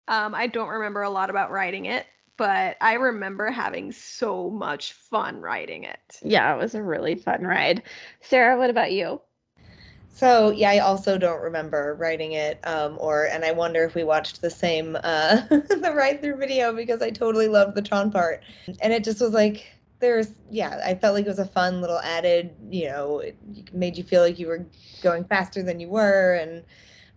Um, 0.08 0.34
I 0.34 0.46
don't 0.46 0.68
remember 0.68 1.02
a 1.02 1.10
lot 1.10 1.30
about 1.30 1.50
riding 1.50 1.86
it, 1.86 2.06
but 2.36 2.76
I 2.80 2.94
remember 2.94 3.50
having 3.50 3.92
so 3.92 4.50
much 4.50 4.92
fun 4.92 5.40
riding 5.40 5.84
it. 5.84 6.18
Yeah, 6.22 6.54
it 6.54 6.58
was 6.58 6.74
a 6.74 6.82
really 6.82 7.14
fun 7.14 7.44
ride. 7.44 7.82
Sarah, 8.20 8.58
what 8.58 8.70
about 8.70 8.92
you? 8.92 9.20
So 10.12 10.50
yeah, 10.50 10.70
I 10.70 10.78
also 10.80 11.16
don't 11.16 11.40
remember 11.40 11.96
writing 11.98 12.32
it, 12.32 12.58
um, 12.66 12.96
or 13.00 13.26
and 13.26 13.44
I 13.44 13.52
wonder 13.52 13.84
if 13.84 13.94
we 13.94 14.04
watched 14.04 14.42
the 14.42 14.50
same 14.50 14.96
uh, 15.02 15.42
the 15.48 15.92
ride 15.94 16.20
through 16.20 16.36
video 16.36 16.74
because 16.74 17.00
I 17.00 17.10
totally 17.10 17.48
loved 17.48 17.74
the 17.74 17.82
Tron 17.82 18.10
part, 18.10 18.42
and 18.80 18.92
it 18.92 19.04
just 19.04 19.20
was 19.20 19.32
like 19.32 19.66
there's 20.00 20.34
yeah 20.50 20.80
i 20.84 20.94
felt 20.94 21.14
like 21.14 21.24
it 21.24 21.28
was 21.28 21.38
a 21.38 21.46
fun 21.46 21.80
little 21.80 22.00
added 22.00 22.54
you 22.70 22.88
know 22.88 23.20
it 23.20 23.36
made 23.72 23.96
you 23.96 24.02
feel 24.02 24.22
like 24.22 24.38
you 24.38 24.46
were 24.46 24.66
going 25.02 25.24
faster 25.24 25.62
than 25.62 25.78
you 25.78 25.88
were 25.88 26.34
and 26.34 26.64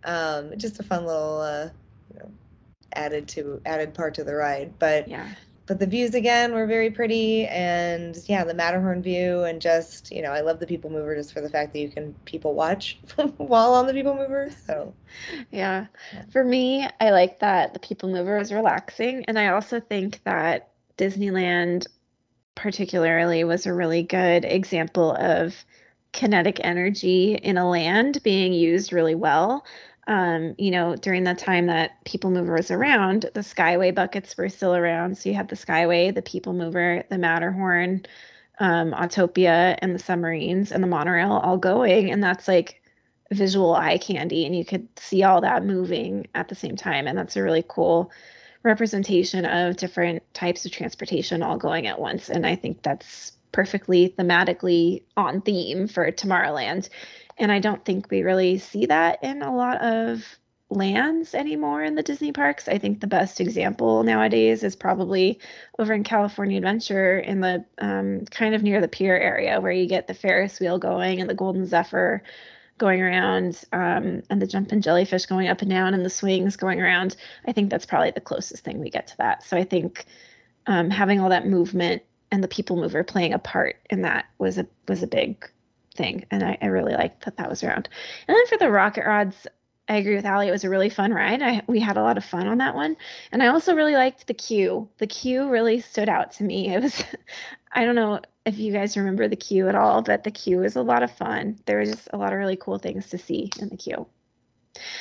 um, 0.04 0.56
just 0.56 0.78
a 0.80 0.82
fun 0.82 1.06
little 1.06 1.40
uh, 1.40 1.68
you 2.12 2.20
know, 2.20 2.30
added 2.94 3.26
to 3.28 3.60
added 3.66 3.94
part 3.94 4.14
to 4.14 4.24
the 4.24 4.34
ride. 4.34 4.78
But 4.78 5.08
yeah. 5.08 5.28
but 5.66 5.78
the 5.78 5.86
views 5.86 6.14
again 6.14 6.52
were 6.52 6.66
very 6.66 6.90
pretty 6.90 7.46
and 7.46 8.16
yeah 8.26 8.44
the 8.44 8.54
matterhorn 8.54 9.02
view 9.02 9.44
and 9.44 9.60
just 9.60 10.12
you 10.12 10.22
know 10.22 10.30
i 10.30 10.40
love 10.40 10.60
the 10.60 10.66
people 10.66 10.90
mover 10.90 11.16
just 11.16 11.32
for 11.32 11.40
the 11.40 11.48
fact 11.48 11.72
that 11.72 11.80
you 11.80 11.88
can 11.88 12.14
people 12.26 12.54
watch 12.54 12.98
while 13.38 13.74
on 13.74 13.86
the 13.86 13.92
people 13.92 14.14
mover 14.14 14.50
so. 14.66 14.92
Yeah. 15.50 15.86
yeah. 16.12 16.22
For 16.30 16.44
me 16.44 16.86
i 17.00 17.10
like 17.10 17.40
that 17.40 17.72
the 17.72 17.80
people 17.80 18.10
mover 18.10 18.36
is 18.36 18.52
relaxing 18.52 19.24
and 19.24 19.38
i 19.38 19.48
also 19.48 19.80
think 19.80 20.20
that 20.24 20.70
disneyland 20.98 21.86
particularly 22.54 23.44
was 23.44 23.66
a 23.66 23.74
really 23.74 24.02
good 24.02 24.44
example 24.44 25.12
of 25.16 25.64
kinetic 26.12 26.60
energy 26.62 27.34
in 27.34 27.58
a 27.58 27.68
land 27.68 28.22
being 28.22 28.52
used 28.52 28.92
really 28.92 29.14
well. 29.14 29.64
Um, 30.06 30.54
you 30.58 30.70
know, 30.70 30.96
during 30.96 31.24
the 31.24 31.34
time 31.34 31.66
that 31.66 32.04
People 32.04 32.30
Mover 32.30 32.54
was 32.54 32.70
around, 32.70 33.26
the 33.34 33.40
Skyway 33.40 33.94
buckets 33.94 34.36
were 34.36 34.48
still 34.48 34.74
around. 34.74 35.16
So 35.16 35.28
you 35.28 35.34
had 35.34 35.48
the 35.48 35.56
Skyway, 35.56 36.14
the 36.14 36.22
People 36.22 36.52
Mover, 36.52 37.02
the 37.08 37.18
Matterhorn, 37.18 38.04
um, 38.58 38.92
Autopia, 38.92 39.76
and 39.80 39.94
the 39.94 39.98
submarines 39.98 40.70
and 40.72 40.82
the 40.82 40.88
monorail 40.88 41.32
all 41.32 41.56
going. 41.56 42.10
And 42.10 42.22
that's 42.22 42.46
like 42.46 42.82
visual 43.32 43.74
eye 43.74 43.98
candy. 43.98 44.44
And 44.44 44.54
you 44.56 44.64
could 44.64 44.86
see 44.98 45.22
all 45.22 45.40
that 45.40 45.64
moving 45.64 46.26
at 46.34 46.48
the 46.48 46.54
same 46.54 46.76
time. 46.76 47.06
And 47.06 47.16
that's 47.18 47.36
a 47.36 47.42
really 47.42 47.64
cool 47.66 48.10
representation 48.64 49.44
of 49.44 49.76
different 49.76 50.22
types 50.34 50.64
of 50.64 50.72
transportation 50.72 51.42
all 51.42 51.58
going 51.58 51.86
at 51.86 52.00
once. 52.00 52.28
And 52.28 52.46
I 52.46 52.56
think 52.56 52.82
that's 52.82 53.32
perfectly 53.52 54.12
thematically 54.18 55.02
on 55.16 55.40
theme 55.42 55.86
for 55.86 56.10
Tomorrowland. 56.10 56.88
And 57.38 57.52
I 57.52 57.60
don't 57.60 57.84
think 57.84 58.10
we 58.10 58.22
really 58.22 58.58
see 58.58 58.86
that 58.86 59.22
in 59.22 59.42
a 59.42 59.54
lot 59.54 59.80
of 59.82 60.24
lands 60.70 61.34
anymore 61.34 61.84
in 61.84 61.94
the 61.94 62.02
Disney 62.02 62.32
parks. 62.32 62.66
I 62.68 62.78
think 62.78 63.00
the 63.00 63.06
best 63.06 63.40
example 63.40 64.02
nowadays 64.02 64.64
is 64.64 64.74
probably 64.74 65.38
over 65.78 65.92
in 65.92 66.04
California 66.04 66.56
Adventure 66.56 67.18
in 67.18 67.40
the 67.40 67.64
um, 67.78 68.24
kind 68.30 68.54
of 68.54 68.62
near 68.62 68.80
the 68.80 68.88
pier 68.88 69.16
area 69.16 69.60
where 69.60 69.72
you 69.72 69.86
get 69.86 70.06
the 70.06 70.14
Ferris 70.14 70.58
wheel 70.58 70.78
going 70.78 71.20
and 71.20 71.28
the 71.28 71.34
Golden 71.34 71.66
Zephyr 71.66 72.22
going 72.78 73.00
around 73.00 73.62
um, 73.72 74.22
and 74.30 74.42
the 74.42 74.46
jumping 74.46 74.80
jellyfish 74.80 75.26
going 75.26 75.48
up 75.48 75.62
and 75.62 75.70
down 75.70 75.94
and 75.94 76.04
the 76.04 76.10
swings 76.10 76.56
going 76.56 76.80
around. 76.80 77.16
I 77.46 77.52
think 77.52 77.70
that's 77.70 77.86
probably 77.86 78.10
the 78.10 78.20
closest 78.20 78.64
thing 78.64 78.80
we 78.80 78.90
get 78.90 79.06
to 79.08 79.16
that. 79.18 79.42
So 79.42 79.56
I 79.56 79.64
think 79.64 80.06
um, 80.66 80.90
having 80.90 81.20
all 81.20 81.28
that 81.28 81.46
movement 81.46 82.02
and 82.30 82.42
the 82.42 82.48
people 82.48 82.76
mover 82.76 83.04
playing 83.04 83.32
a 83.32 83.38
part 83.38 83.76
in 83.90 84.02
that 84.02 84.26
was 84.38 84.58
a 84.58 84.66
was 84.88 85.02
a 85.02 85.06
big 85.06 85.48
thing, 85.94 86.24
and 86.30 86.42
I, 86.42 86.58
I 86.60 86.66
really 86.66 86.94
liked 86.94 87.24
that 87.24 87.36
that 87.36 87.48
was 87.48 87.62
around. 87.62 87.88
And 88.26 88.36
then 88.36 88.46
for 88.48 88.58
the 88.58 88.70
rocket 88.70 89.06
rods, 89.06 89.46
I 89.88 89.96
agree 89.96 90.16
with 90.16 90.24
Alli. 90.24 90.48
It 90.48 90.52
was 90.52 90.64
a 90.64 90.70
really 90.70 90.88
fun 90.88 91.12
ride. 91.12 91.42
I, 91.42 91.62
we 91.66 91.78
had 91.78 91.96
a 91.96 92.02
lot 92.02 92.16
of 92.16 92.24
fun 92.24 92.46
on 92.48 92.58
that 92.58 92.74
one. 92.74 92.96
And 93.32 93.42
I 93.42 93.48
also 93.48 93.74
really 93.74 93.94
liked 93.94 94.26
the 94.26 94.34
queue. 94.34 94.88
The 94.98 95.06
queue 95.06 95.48
really 95.48 95.80
stood 95.80 96.08
out 96.08 96.32
to 96.32 96.44
me. 96.44 96.68
It 96.74 96.82
was, 96.82 97.04
I 97.74 97.84
don't 97.84 97.94
know 97.94 98.20
if 98.46 98.58
you 98.58 98.72
guys 98.72 98.96
remember 98.96 99.28
the 99.28 99.36
queue 99.36 99.68
at 99.68 99.74
all, 99.74 100.02
but 100.02 100.24
the 100.24 100.30
queue 100.30 100.58
was 100.58 100.76
a 100.76 100.82
lot 100.82 101.02
of 101.02 101.10
fun. 101.10 101.58
There 101.66 101.78
was 101.78 101.90
just 101.90 102.08
a 102.12 102.16
lot 102.16 102.32
of 102.32 102.38
really 102.38 102.56
cool 102.56 102.78
things 102.78 103.08
to 103.10 103.18
see 103.18 103.50
in 103.58 103.68
the 103.68 103.76
queue. 103.76 104.06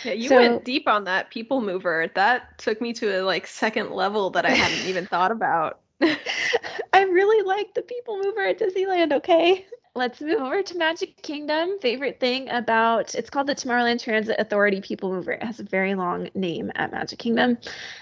Yeah, 0.03 0.13
you 0.13 0.30
so, 0.30 0.36
went 0.36 0.65
deep 0.65 0.88
on 0.88 1.03
that 1.05 1.30
people 1.30 1.61
mover. 1.61 2.09
That 2.15 2.57
took 2.57 2.82
me 2.82 2.93
to 2.93 3.19
a 3.19 3.21
like 3.21 3.47
second 3.47 3.91
level 3.91 4.30
that 4.32 4.45
I 4.45 4.51
hadn't 4.51 4.88
even 4.88 5.05
thought 5.05 5.32
about. 5.32 5.80
I 6.01 7.03
really 7.03 7.45
like 7.45 7.74
the 7.74 7.82
people 7.82 8.21
mover 8.21 8.41
at 8.41 8.59
Disneyland, 8.59 9.13
okay? 9.13 9.65
Let's 9.95 10.21
move 10.21 10.41
over 10.41 10.63
to 10.63 10.78
Magic 10.78 11.21
Kingdom. 11.21 11.78
Favorite 11.80 12.19
thing 12.19 12.49
about 12.49 13.13
it's 13.13 13.30
called 13.30 13.45
the 13.45 13.53
Tomorrowland 13.53 14.01
Transit 14.01 14.39
Authority 14.39 14.82
People 14.82 15.11
Mover. 15.11 15.34
It 15.34 15.43
has 15.43 15.59
a 15.59 15.63
very 15.63 15.93
long 15.93 16.30
name 16.34 16.71
at 16.76 16.91
Magic 16.91 17.19
Kingdom. 17.19 17.59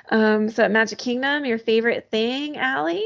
Um, 0.09 0.49
so 0.49 0.63
at 0.63 0.71
Magic 0.71 0.99
Kingdom, 0.99 1.43
your 1.43 1.57
favorite 1.57 2.07
thing, 2.09 2.57
Alli? 2.57 3.05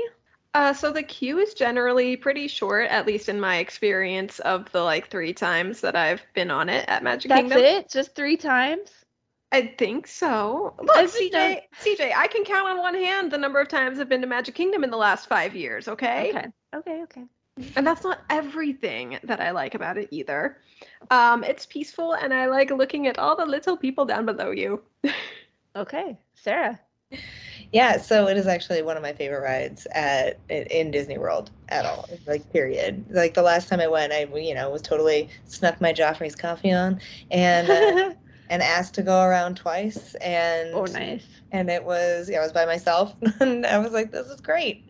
Uh, 0.56 0.72
so 0.72 0.90
the 0.90 1.04
queue 1.04 1.38
is 1.38 1.54
generally 1.54 2.16
pretty 2.16 2.48
short, 2.48 2.90
at 2.90 3.06
least 3.06 3.28
in 3.28 3.42
my 3.42 3.58
experience 3.58 4.40
of 4.40 4.72
the 4.72 4.82
like 4.82 5.10
three 5.10 5.34
times 5.34 5.82
that 5.82 5.98
I've 5.98 6.22
been 6.34 6.50
on 6.50 6.70
it 6.70 6.86
at 6.88 7.04
Magic 7.04 7.28
That's 7.28 7.42
Kingdom. 7.42 7.60
That's 7.60 7.88
it? 7.88 7.92
Just 7.92 8.16
three 8.16 8.38
times? 8.38 8.90
I 9.52 9.74
think 9.78 10.08
so. 10.08 10.74
Look, 10.80 10.96
CJ, 10.96 11.60
CJ, 11.84 12.14
I 12.16 12.28
can 12.28 12.46
count 12.46 12.70
on 12.70 12.78
one 12.78 12.96
hand 12.96 13.32
the 13.32 13.38
number 13.38 13.60
of 13.60 13.68
times 13.68 14.00
I've 14.00 14.08
been 14.08 14.22
to 14.22 14.28
Magic 14.28 14.56
Kingdom 14.56 14.86
in 14.86 14.92
the 14.92 14.98
last 14.98 15.28
five 15.28 15.58
years. 15.58 15.90
Okay. 15.90 16.30
Okay. 16.30 16.48
Okay. 16.74 17.04
Okay. 17.04 17.24
And 17.76 17.86
that's 17.86 18.06
not 18.06 18.20
everything 18.30 19.20
that 19.24 19.42
I 19.42 19.52
like 19.52 19.76
about 19.76 19.98
it 19.98 20.08
either. 20.12 20.62
Um, 21.12 21.44
it's 21.44 21.66
peaceful, 21.66 22.14
and 22.14 22.34
I 22.34 22.46
like 22.46 22.72
looking 22.72 23.08
at 23.08 23.20
all 23.20 23.36
the 23.36 23.46
little 23.46 23.76
people 23.76 24.06
down 24.06 24.26
below 24.26 24.52
you. 24.52 24.82
okay, 25.76 26.18
Sarah. 26.34 26.80
Yeah, 27.72 27.98
so 27.98 28.28
it 28.28 28.38
is 28.38 28.48
actually 28.48 28.82
one 28.82 28.96
of 28.96 29.04
my 29.04 29.14
favorite 29.14 29.42
rides 29.42 29.86
at 29.92 30.40
in 30.50 30.92
Disney 30.92 31.18
World 31.18 31.52
at 31.70 31.86
all. 31.86 32.08
Like 32.26 32.52
period. 32.54 33.06
Like 33.10 33.34
the 33.34 33.42
last 33.42 33.68
time 33.68 33.80
I 33.80 33.88
went, 33.88 34.14
I 34.14 34.28
you 34.36 34.54
know 34.54 34.70
was 34.70 34.82
totally 34.82 35.30
snuck 35.46 35.82
my 35.82 35.94
Joffrey's 35.94 36.36
coffee 36.36 36.72
on 36.72 37.00
and 37.32 37.70
uh, 37.70 38.14
and 38.50 38.64
asked 38.64 38.94
to 38.96 39.04
go 39.04 39.24
around 39.24 39.58
twice. 39.58 40.16
And 40.16 40.74
oh, 40.74 40.86
nice. 40.86 41.26
And 41.52 41.70
it 41.70 41.84
was 41.84 42.30
yeah, 42.30 42.40
I 42.40 42.44
was 42.44 42.52
by 42.52 42.66
myself, 42.66 43.14
and 43.40 43.66
I 43.66 43.78
was 43.78 43.92
like, 43.92 44.12
this 44.12 44.28
is 44.28 44.42
great. 44.42 44.86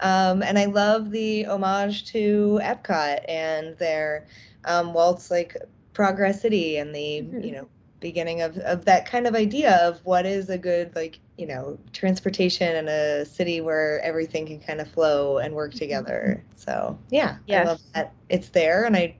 Um, 0.00 0.42
and 0.42 0.58
I 0.58 0.64
love 0.64 1.10
the 1.10 1.44
homage 1.44 2.06
to 2.12 2.60
Epcot 2.62 3.24
and 3.28 3.76
their 3.78 4.26
um, 4.64 4.94
Walt's 4.94 5.30
like 5.30 5.56
Progress 5.92 6.40
City 6.40 6.78
and 6.78 6.94
the 6.94 7.22
mm-hmm. 7.22 7.42
you 7.42 7.52
know 7.52 7.68
beginning 8.02 8.42
of, 8.42 8.58
of 8.58 8.84
that 8.84 9.06
kind 9.06 9.26
of 9.26 9.34
idea 9.34 9.76
of 9.76 10.00
what 10.04 10.26
is 10.26 10.50
a 10.50 10.58
good 10.58 10.94
like 10.94 11.18
you 11.38 11.46
know 11.46 11.78
transportation 11.92 12.76
in 12.76 12.88
a 12.88 13.24
city 13.24 13.60
where 13.62 14.00
everything 14.00 14.46
can 14.46 14.60
kind 14.60 14.80
of 14.80 14.88
flow 14.90 15.38
and 15.38 15.54
work 15.54 15.70
mm-hmm. 15.70 15.78
together. 15.78 16.44
So 16.56 16.98
yeah 17.10 17.36
yes. 17.46 17.66
i 17.66 17.70
love 17.70 17.80
that 17.94 18.12
it's 18.28 18.50
there 18.50 18.84
and 18.84 18.96
i 18.96 19.16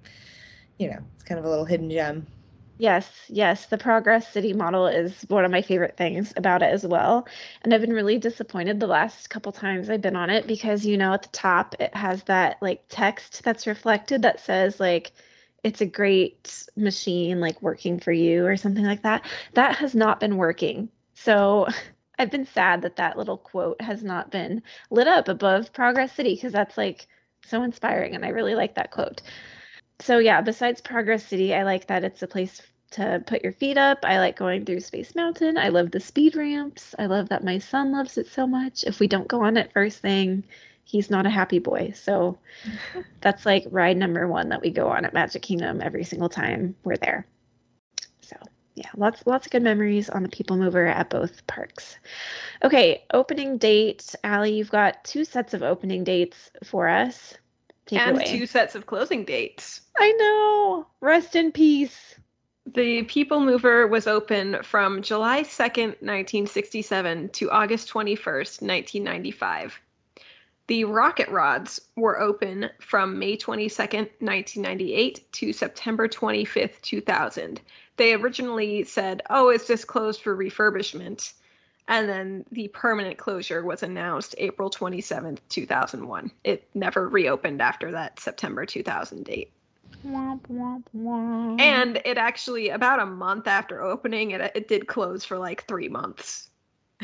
you 0.79 0.89
know 0.91 0.99
it's 1.15 1.25
kind 1.25 1.39
of 1.39 1.45
a 1.45 1.49
little 1.49 1.65
hidden 1.65 1.91
gem. 1.91 2.27
Yes 2.79 3.09
yes 3.29 3.67
the 3.67 3.79
progress 3.79 4.29
city 4.29 4.53
model 4.53 4.87
is 4.87 5.23
one 5.29 5.45
of 5.45 5.51
my 5.51 5.63
favorite 5.63 5.97
things 5.97 6.33
about 6.37 6.63
it 6.63 6.73
as 6.73 6.85
well. 6.85 7.27
And 7.63 7.73
i've 7.73 7.81
been 7.81 7.93
really 7.93 8.19
disappointed 8.19 8.81
the 8.81 8.87
last 8.87 9.31
couple 9.31 9.53
times 9.53 9.89
i've 9.89 10.03
been 10.03 10.17
on 10.17 10.29
it 10.29 10.47
because 10.47 10.85
you 10.85 10.99
know 10.99 11.15
at 11.15 11.23
the 11.23 11.29
top 11.29 11.75
it 11.79 11.95
has 11.95 12.25
that 12.25 12.59
like 12.61 12.85
text 12.89 13.43
that's 13.45 13.67
reflected 13.67 14.23
that 14.23 14.41
says 14.41 14.81
like 14.81 15.13
it's 15.65 15.81
a 15.81 15.87
great 15.87 16.65
machine 16.77 17.41
like 17.41 17.61
working 17.63 17.99
for 18.01 18.13
you 18.13 18.47
or 18.47 18.57
something 18.57 18.85
like 18.85 19.03
that. 19.03 19.25
That 19.55 19.77
has 19.77 19.95
not 19.95 20.21
been 20.21 20.37
working. 20.37 20.89
So 21.15 21.67
I've 22.19 22.31
been 22.31 22.47
sad 22.47 22.83
that 22.83 22.97
that 22.97 23.17
little 23.17 23.39
quote 23.39 23.81
has 23.81 24.03
not 24.03 24.31
been 24.31 24.63
lit 24.91 25.09
up 25.09 25.29
above 25.29 25.73
Progress 25.73 26.13
City 26.13 26.35
because 26.35 26.53
that's 26.53 26.77
like 26.77 27.07
so 27.45 27.63
inspiring 27.63 28.15
and 28.15 28.25
I 28.25 28.29
really 28.29 28.55
like 28.55 28.75
that 28.75 28.91
quote. 28.91 29.23
So 30.01 30.19
yeah, 30.19 30.41
besides 30.41 30.81
Progress 30.81 31.27
City, 31.27 31.55
I 31.55 31.63
like 31.63 31.87
that 31.87 32.05
it's 32.05 32.23
a 32.23 32.27
place 32.27 32.61
to 32.93 33.23
put 33.27 33.43
your 33.43 33.53
feet 33.53 33.79
up. 33.79 34.01
I 34.03 34.19
like 34.19 34.37
going 34.37 34.65
through 34.65 34.81
Space 34.81 35.15
Mountain. 35.15 35.57
I 35.57 35.69
love 35.69 35.91
the 35.91 36.01
speed 36.01 36.37
ramps. 36.37 36.95
I 36.99 37.07
love 37.07 37.29
that 37.31 37.45
my 37.45 37.59
son 37.59 37.93
loves 37.93 38.19
it 38.19 38.27
so 38.27 38.47
much. 38.47 38.85
If 38.85 39.01
we 39.01 39.07
don't 39.09 39.29
go 39.29 39.43
on 39.43 39.57
it 39.57 39.73
first 39.73 40.01
thing, 40.01 40.45
he's 40.85 41.11
not 41.11 41.27
a 41.27 41.31
happy 41.31 41.59
boy. 41.59 41.93
So 41.95 42.39
that's 43.21 43.47
like 43.47 43.65
ride 43.71 43.97
number 43.97 44.29
one 44.29 44.49
that 44.51 44.61
we 44.61 44.71
go 44.71 44.89
on 44.89 45.05
at 45.05 45.15
Magic 45.15 45.43
Kingdom 45.43 45.81
every 45.81 46.05
single 46.05 46.29
time 46.29 46.75
we're 46.85 46.97
there. 46.97 47.27
So 48.21 48.37
yeah, 48.75 48.91
lots 48.97 49.23
lots 49.27 49.47
of 49.47 49.53
good 49.53 49.63
memories 49.63 50.11
on 50.11 50.23
the 50.23 50.29
People 50.29 50.57
Mover 50.57 50.87
at 50.87 51.11
both 51.11 51.47
parks. 51.47 51.97
Okay, 52.63 53.05
opening 53.13 53.59
date, 53.59 54.15
Alli, 54.25 54.53
you've 54.53 54.71
got 54.71 55.03
two 55.05 55.25
sets 55.25 55.55
of 55.55 55.63
opening 55.63 56.05
dates 56.05 56.51
for 56.65 56.89
us. 56.89 57.35
Take 57.87 58.01
and 58.01 58.25
two 58.25 58.47
sets 58.47 58.75
of 58.75 58.87
closing 58.87 59.25
dates. 59.25 59.81
I 59.99 60.13
know. 60.13 60.87
Rest 61.01 61.35
in 61.35 61.53
peace. 61.53 62.15
The 62.65 63.03
People 63.05 63.41
Mover 63.41 63.89
was 63.89 64.07
open 64.07 64.63
from 64.63 65.03
July 65.03 65.43
2nd, 65.43 65.99
1967 66.01 67.31
to 67.31 67.51
August 67.51 67.91
21st, 67.91 68.63
1995. 68.63 69.81
The 70.69 70.85
rocket 70.85 71.29
rods 71.29 71.81
were 71.97 72.21
open 72.21 72.71
from 72.81 73.19
May 73.19 73.37
22nd, 73.37 74.09
1998 74.21 75.33
to 75.33 75.53
September 75.53 76.09
25th, 76.09 76.81
2000. 76.83 77.61
They 77.97 78.15
originally 78.15 78.85
said, 78.85 79.23
oh, 79.29 79.49
it's 79.49 79.67
just 79.67 79.87
closed 79.87 80.23
for 80.23 80.37
refurbishment. 80.37 81.33
And 81.89 82.09
then 82.09 82.45
the 82.53 82.69
permanent 82.69 83.19
closure 83.19 83.65
was 83.65 83.83
announced 83.83 84.37
April 84.39 84.71
27th, 84.71 85.41
2001. 85.49 86.31
It 86.45 86.69
never 86.75 87.09
reopened 87.09 87.61
after 87.61 87.91
that 87.91 88.21
September 88.21 88.65
2000 88.65 89.25
date. 89.25 89.53
Womp, 90.07 90.43
womp, 90.49 90.85
womp. 90.97 91.61
And 91.61 92.01
it 92.05 92.19
actually, 92.19 92.71
about 92.71 93.01
a 93.01 93.07
month 93.07 93.47
after 93.47 93.83
opening, 93.83 94.31
it, 94.31 94.53
it 94.55 94.69
did 94.69 94.87
close 94.87 95.25
for 95.25 95.39
like 95.39 95.67
three 95.67 95.89
months. 95.89 96.51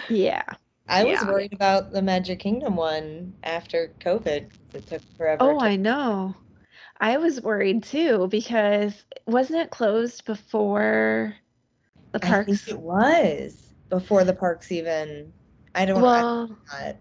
Yeah. 0.09 0.45
I 0.89 1.05
was 1.05 1.23
worried 1.25 1.53
about 1.53 1.93
the 1.93 2.03
Magic 2.03 2.39
Kingdom 2.39 2.77
one 2.77 3.35
after 3.43 3.93
COVID. 4.01 4.51
It 4.75 4.87
took 4.87 5.03
forever. 5.17 5.39
Oh, 5.43 5.59
to- 5.59 5.65
I 5.65 5.77
know. 5.77 6.35
I 7.01 7.17
was 7.17 7.41
worried 7.43 7.83
too 7.85 8.27
because 8.29 9.05
wasn't 9.27 9.61
it 9.61 9.71
closed 9.71 10.25
before 10.25 11.35
the 12.13 12.25
I 12.25 12.27
parks? 12.27 12.65
think 12.65 12.69
it 12.79 12.81
was 12.81 13.75
before 13.89 14.25
the 14.25 14.35
parks 14.35 14.73
even. 14.73 15.33
I 15.75 15.85
don't. 15.85 16.01
well, 16.01 16.57
I, 16.73 16.87
not, 16.87 16.97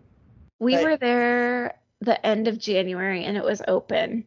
we 0.59 0.75
but- 0.75 0.83
were 0.83 0.97
there 0.97 1.79
the 2.01 2.23
end 2.25 2.47
of 2.47 2.59
January 2.59 3.23
and 3.23 3.37
it 3.37 3.43
was 3.43 3.61
open, 3.67 4.23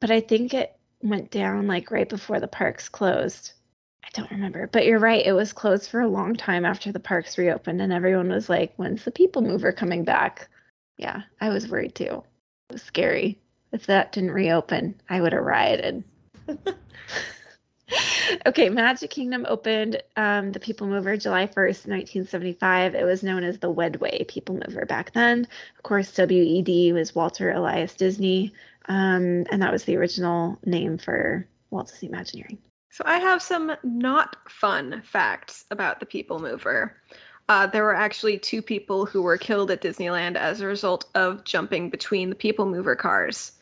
but 0.00 0.10
I 0.10 0.20
think 0.20 0.52
it 0.52 0.76
went 1.00 1.30
down 1.30 1.68
like 1.68 1.90
right 1.92 2.08
before 2.08 2.40
the 2.40 2.48
parks 2.48 2.88
closed. 2.88 3.52
I 4.04 4.08
don't 4.12 4.30
remember, 4.30 4.66
but 4.66 4.84
you're 4.84 4.98
right. 4.98 5.24
It 5.24 5.32
was 5.32 5.52
closed 5.52 5.90
for 5.90 6.00
a 6.00 6.08
long 6.08 6.34
time 6.34 6.64
after 6.64 6.92
the 6.92 7.00
parks 7.00 7.38
reopened, 7.38 7.80
and 7.80 7.92
everyone 7.92 8.28
was 8.28 8.48
like, 8.48 8.74
"When's 8.76 9.04
the 9.04 9.10
People 9.10 9.42
Mover 9.42 9.72
coming 9.72 10.04
back?" 10.04 10.48
Yeah, 10.98 11.22
I 11.40 11.48
was 11.48 11.68
worried 11.68 11.94
too. 11.94 12.22
It 12.68 12.74
was 12.74 12.82
scary. 12.82 13.38
If 13.72 13.86
that 13.86 14.12
didn't 14.12 14.32
reopen, 14.32 15.00
I 15.08 15.20
would 15.20 15.32
have 15.32 15.44
rioted. 15.44 16.04
okay, 18.46 18.68
Magic 18.68 19.10
Kingdom 19.10 19.46
opened 19.48 20.02
um, 20.16 20.52
the 20.52 20.60
People 20.60 20.86
Mover 20.86 21.16
July 21.16 21.46
1st, 21.46 21.88
1975. 21.88 22.94
It 22.94 23.04
was 23.04 23.22
known 23.22 23.44
as 23.44 23.58
the 23.58 23.72
Wedway 23.72 24.26
People 24.28 24.56
Mover 24.56 24.86
back 24.86 25.12
then. 25.12 25.46
Of 25.76 25.82
course, 25.82 26.16
WED 26.16 26.92
was 26.92 27.14
Walter 27.14 27.50
Elias 27.50 27.94
Disney, 27.94 28.52
um, 28.88 29.46
and 29.50 29.62
that 29.62 29.72
was 29.72 29.84
the 29.84 29.96
original 29.96 30.58
name 30.64 30.98
for 30.98 31.46
Walt 31.70 31.88
Disney 31.88 32.08
Imagineering. 32.08 32.58
So 32.92 33.02
I 33.06 33.20
have 33.20 33.40
some 33.40 33.74
not 33.82 34.36
fun 34.50 35.00
facts 35.02 35.64
about 35.70 35.98
the 35.98 36.04
People 36.04 36.40
Mover. 36.40 36.94
Uh, 37.48 37.66
there 37.66 37.84
were 37.84 37.94
actually 37.94 38.38
two 38.38 38.60
people 38.60 39.06
who 39.06 39.22
were 39.22 39.38
killed 39.38 39.70
at 39.70 39.80
Disneyland 39.80 40.36
as 40.36 40.60
a 40.60 40.66
result 40.66 41.06
of 41.14 41.42
jumping 41.44 41.88
between 41.88 42.28
the 42.28 42.36
People 42.36 42.66
Mover 42.66 42.94
cars. 42.94 43.52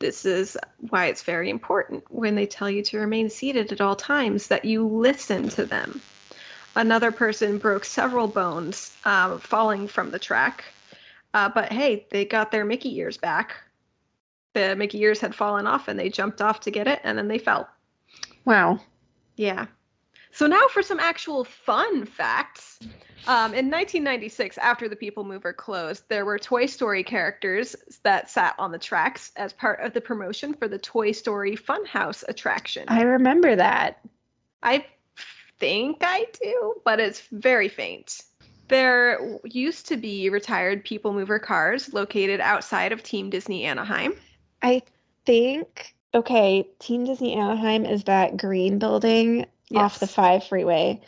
This 0.00 0.24
is 0.26 0.58
why 0.90 1.06
it's 1.06 1.22
very 1.22 1.48
important 1.48 2.02
when 2.10 2.34
they 2.34 2.44
tell 2.44 2.68
you 2.68 2.82
to 2.82 2.98
remain 2.98 3.30
seated 3.30 3.70
at 3.70 3.80
all 3.80 3.94
times 3.94 4.48
that 4.48 4.64
you 4.64 4.84
listen 4.84 5.48
to 5.50 5.64
them. 5.64 6.00
Another 6.74 7.12
person 7.12 7.58
broke 7.58 7.84
several 7.84 8.26
bones 8.26 8.96
uh, 9.04 9.38
falling 9.38 9.86
from 9.86 10.10
the 10.10 10.18
track, 10.18 10.64
uh, 11.34 11.48
but 11.48 11.70
hey, 11.72 12.04
they 12.10 12.24
got 12.24 12.50
their 12.50 12.64
Mickey 12.64 12.98
ears 12.98 13.16
back. 13.16 13.54
The 14.54 14.74
Mickey 14.74 14.98
ears 15.02 15.20
had 15.20 15.36
fallen 15.36 15.68
off 15.68 15.86
and 15.86 15.96
they 15.96 16.08
jumped 16.08 16.42
off 16.42 16.58
to 16.60 16.72
get 16.72 16.88
it 16.88 17.00
and 17.04 17.16
then 17.16 17.28
they 17.28 17.38
fell. 17.38 17.68
Wow. 18.46 18.80
Yeah. 19.36 19.66
So 20.32 20.46
now 20.46 20.66
for 20.70 20.82
some 20.82 21.00
actual 21.00 21.44
fun 21.44 22.06
facts. 22.06 22.78
Um, 23.26 23.54
in 23.54 23.70
1996, 23.70 24.56
after 24.58 24.88
the 24.88 24.94
People 24.94 25.24
Mover 25.24 25.52
closed, 25.52 26.04
there 26.08 26.24
were 26.24 26.38
Toy 26.38 26.66
Story 26.66 27.02
characters 27.02 27.74
that 28.04 28.30
sat 28.30 28.54
on 28.56 28.70
the 28.70 28.78
tracks 28.78 29.32
as 29.36 29.52
part 29.52 29.80
of 29.80 29.92
the 29.92 30.00
promotion 30.00 30.54
for 30.54 30.68
the 30.68 30.78
Toy 30.78 31.10
Story 31.10 31.56
Funhouse 31.56 32.22
attraction. 32.28 32.84
I 32.86 33.02
remember 33.02 33.56
that. 33.56 34.00
I 34.62 34.86
think 35.58 35.98
I 36.02 36.26
do, 36.40 36.74
but 36.84 37.00
it's 37.00 37.22
very 37.32 37.68
faint. 37.68 38.22
There 38.68 39.38
used 39.44 39.88
to 39.88 39.96
be 39.96 40.28
retired 40.28 40.84
People 40.84 41.12
Mover 41.12 41.40
cars 41.40 41.92
located 41.92 42.40
outside 42.40 42.92
of 42.92 43.02
Team 43.02 43.28
Disney 43.30 43.64
Anaheim. 43.64 44.14
I 44.62 44.82
think 45.24 45.95
okay, 46.14 46.68
Team 46.78 47.04
Disney 47.04 47.34
Anaheim 47.34 47.84
is 47.84 48.04
that 48.04 48.36
green 48.36 48.78
building 48.78 49.46
off 49.74 50.00
the 50.00 50.06
5 50.06 50.44
freeway. 50.44 51.00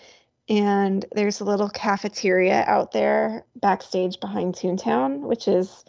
And 0.49 1.05
there's 1.13 1.41
a 1.41 1.45
little 1.45 1.69
cafeteria 1.69 2.65
out 2.67 2.93
there 2.93 3.45
backstage 3.57 4.19
behind 4.19 4.55
Toontown, 4.55 5.21
which 5.21 5.47
is 5.47 5.85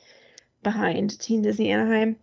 behind 0.64 1.20
Team 1.20 1.41
Disney 1.41 1.72
Anaheim. 1.72 2.18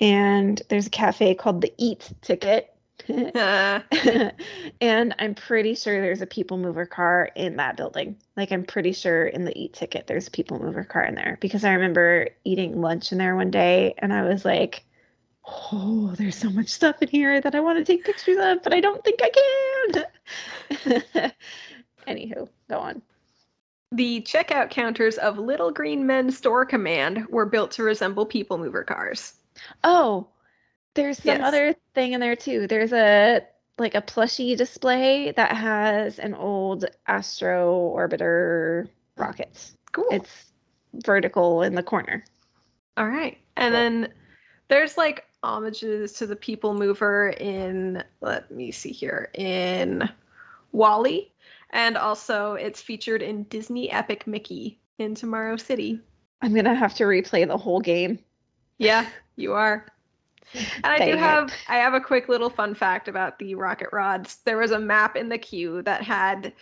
And 0.00 0.60
there's 0.68 0.86
a 0.86 0.90
cafe 0.90 1.34
called 1.34 1.60
the 1.60 1.72
Eat 1.78 2.12
Ticket. 2.22 2.74
And 4.80 5.14
I'm 5.18 5.34
pretty 5.34 5.74
sure 5.74 6.00
there's 6.00 6.22
a 6.22 6.26
people 6.26 6.56
mover 6.56 6.86
car 6.86 7.30
in 7.34 7.56
that 7.56 7.76
building. 7.76 8.16
Like 8.36 8.52
I'm 8.52 8.64
pretty 8.64 8.92
sure 8.92 9.26
in 9.26 9.44
the 9.44 9.58
eat 9.58 9.72
ticket 9.72 10.06
there's 10.06 10.28
a 10.28 10.30
people 10.30 10.58
mover 10.58 10.84
car 10.84 11.04
in 11.04 11.14
there 11.14 11.36
because 11.40 11.64
I 11.64 11.72
remember 11.72 12.28
eating 12.44 12.80
lunch 12.80 13.10
in 13.10 13.18
there 13.18 13.34
one 13.34 13.50
day 13.50 13.94
and 13.98 14.12
I 14.12 14.22
was 14.22 14.44
like, 14.44 14.84
"Oh, 15.72 16.14
there's 16.16 16.36
so 16.36 16.50
much 16.50 16.68
stuff 16.68 17.00
in 17.02 17.08
here 17.08 17.40
that 17.40 17.54
I 17.54 17.60
want 17.60 17.78
to 17.78 17.84
take 17.84 18.04
pictures 18.04 18.38
of, 18.40 18.62
but 18.62 18.74
I 18.74 18.80
don't 18.80 19.02
think 19.04 19.20
I 19.22 19.30
can." 20.90 21.32
Anywho, 22.06 22.48
go 22.68 22.78
on. 22.78 23.02
the 23.92 24.20
checkout 24.22 24.70
counters 24.70 25.16
of 25.18 25.38
Little 25.38 25.70
Green 25.70 26.06
Men 26.06 26.30
Store 26.30 26.64
Command 26.66 27.26
were 27.28 27.46
built 27.46 27.70
to 27.72 27.82
resemble 27.82 28.26
People 28.26 28.58
Mover 28.58 28.84
cars. 28.84 29.34
Oh, 29.84 30.28
there's 30.94 31.18
some 31.18 31.38
Yes. 31.38 31.40
other 31.42 31.74
thing 31.94 32.12
in 32.12 32.20
there 32.20 32.36
too. 32.36 32.66
There's 32.66 32.92
a 32.92 33.42
like 33.78 33.94
a 33.94 34.00
plushy 34.02 34.56
display 34.56 35.30
that 35.32 35.56
has 35.56 36.18
an 36.18 36.34
old 36.34 36.84
Astro 37.06 37.92
Orbiter 37.96 38.88
rocket. 39.16 39.70
Cool. 39.92 40.08
It's 40.10 40.52
vertical 40.94 41.62
in 41.62 41.74
the 41.76 41.82
corner. 41.82 42.24
All 42.96 43.06
right. 43.08 43.38
And 43.56 43.72
Cool. 43.72 43.80
then 43.80 44.12
there's 44.68 44.96
like 44.98 45.24
homages 45.48 46.12
to 46.14 46.26
the 46.26 46.36
People 46.36 46.74
Mover 46.74 47.30
in, 47.30 48.04
let 48.20 48.50
me 48.50 48.70
see 48.70 48.92
here, 48.92 49.30
in 49.34 50.08
WALL-E. 50.72 51.32
And 51.70 51.96
also 51.96 52.54
it's 52.54 52.82
featured 52.82 53.22
in 53.22 53.44
Disney 53.44 53.90
Epic 53.90 54.26
Mickey 54.26 54.78
in 54.98 55.14
Tomorrow 55.14 55.56
City. 55.56 56.00
I'm 56.42 56.54
gonna 56.54 56.74
have 56.74 56.94
to 56.96 57.04
replay 57.04 57.46
the 57.46 57.56
whole 57.56 57.80
game. 57.80 58.18
Yeah, 58.76 59.06
you 59.36 59.54
are. 59.54 59.86
And 60.54 60.86
I 60.86 60.98
do 60.98 61.12
it. 61.12 61.18
have 61.18 61.52
I 61.68 61.76
have 61.76 61.94
a 61.94 62.00
quick 62.00 62.28
little 62.28 62.50
fun 62.50 62.74
fact 62.74 63.08
about 63.08 63.38
the 63.38 63.54
rocket 63.54 63.88
rods. 63.92 64.36
There 64.44 64.58
was 64.58 64.70
a 64.70 64.78
map 64.78 65.16
in 65.16 65.28
the 65.28 65.38
queue 65.38 65.82
that 65.82 66.02
had 66.02 66.52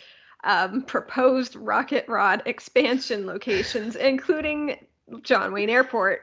um, 0.44 0.82
proposed 0.82 1.56
rocket 1.56 2.06
rod 2.08 2.42
expansion 2.46 3.26
locations, 3.26 3.96
including 3.96 4.86
John 5.22 5.52
Wayne 5.52 5.70
Airport. 5.70 6.22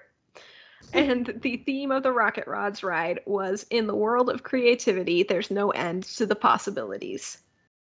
And 0.92 1.40
the 1.42 1.58
theme 1.58 1.92
of 1.92 2.04
the 2.04 2.12
Rocket 2.12 2.46
Rods 2.48 2.84
ride 2.84 3.20
was 3.26 3.66
in 3.70 3.88
the 3.88 3.96
world 3.96 4.30
of 4.30 4.44
creativity, 4.44 5.24
there's 5.24 5.50
no 5.50 5.70
end 5.72 6.04
to 6.04 6.26
the 6.26 6.36
possibilities. 6.36 7.40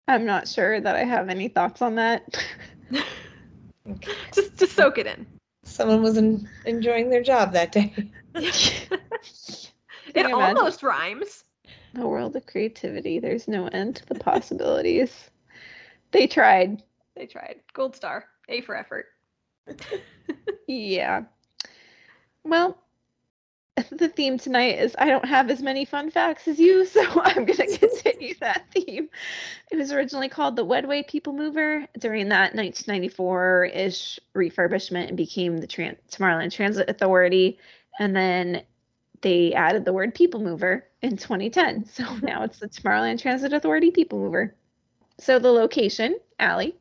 I'm 0.08 0.26
not 0.26 0.48
sure 0.48 0.80
that 0.80 0.96
I 0.96 1.04
have 1.04 1.28
any 1.28 1.48
thoughts 1.48 1.80
on 1.82 1.94
that. 1.94 2.36
Okay. 3.88 4.12
Just 4.34 4.56
just 4.58 4.72
soak 4.76 4.98
it 4.98 5.06
in. 5.06 5.26
Someone 5.64 6.02
was 6.02 6.18
en- 6.18 6.48
enjoying 6.66 7.08
their 7.10 7.22
job 7.22 7.52
that 7.52 7.72
day. 7.72 7.92
it 8.34 8.88
Can 10.14 10.28
you 10.28 10.36
imagine? 10.36 10.58
almost 10.58 10.82
rhymes. 10.82 11.44
The 11.94 12.06
world 12.06 12.36
of 12.36 12.46
creativity. 12.46 13.18
There's 13.18 13.48
no 13.48 13.68
end 13.68 13.96
to 13.96 14.06
the 14.06 14.14
possibilities. 14.16 15.30
they 16.12 16.26
tried. 16.26 16.82
They 17.16 17.26
tried. 17.26 17.60
Gold 17.72 17.96
star. 17.96 18.26
A 18.48 18.60
for 18.60 18.76
effort. 18.76 19.06
yeah. 20.68 21.22
Well, 22.44 22.78
the 23.90 24.08
theme 24.08 24.38
tonight 24.38 24.78
is 24.78 24.94
I 24.98 25.06
don't 25.06 25.24
have 25.24 25.50
as 25.50 25.62
many 25.62 25.84
fun 25.84 26.10
facts 26.10 26.48
as 26.48 26.58
you, 26.58 26.84
so 26.86 27.02
I'm 27.22 27.44
going 27.44 27.68
to 27.68 27.78
continue 27.78 28.34
that 28.40 28.64
theme. 28.72 29.08
It 29.70 29.76
was 29.76 29.92
originally 29.92 30.28
called 30.28 30.56
the 30.56 30.66
Wedway 30.66 31.06
People 31.06 31.32
Mover. 31.32 31.86
During 31.98 32.28
that 32.28 32.54
1994 32.54 33.70
ish 33.74 34.20
refurbishment, 34.34 35.08
and 35.08 35.16
became 35.16 35.58
the 35.58 35.66
Tomorrowland 35.66 36.52
Transit 36.52 36.88
Authority. 36.88 37.58
And 37.98 38.16
then 38.16 38.62
they 39.22 39.52
added 39.52 39.84
the 39.84 39.92
word 39.92 40.14
People 40.14 40.40
Mover 40.40 40.86
in 41.02 41.16
2010. 41.16 41.86
So 41.92 42.04
now 42.22 42.42
it's 42.42 42.58
the 42.58 42.68
Tomorrowland 42.68 43.20
Transit 43.20 43.52
Authority 43.52 43.90
People 43.90 44.18
Mover. 44.18 44.54
So 45.18 45.38
the 45.38 45.52
location, 45.52 46.18
Alli. 46.38 46.74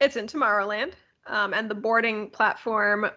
It's 0.00 0.16
in 0.16 0.26
Tomorrowland, 0.26 0.92
um, 1.26 1.54
and 1.54 1.70
the 1.70 1.74
boarding 1.74 2.28
platform 2.28 3.10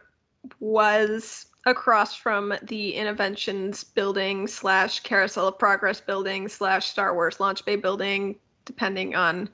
was 0.62 1.47
across 1.66 2.16
from 2.16 2.53
the 2.64 2.93
Innoventions 2.93 3.84
building 3.93 4.47
slash 4.47 5.01
Carousel 5.01 5.49
of 5.49 5.60
Progress 5.60 5.99
building 5.99 6.47
slash 6.47 6.88
Star 6.88 7.14
Wars 7.14 7.39
Launch 7.39 7.66
Bay 7.66 7.76
building, 7.76 8.38
depending 8.66 9.16
on 9.16 9.49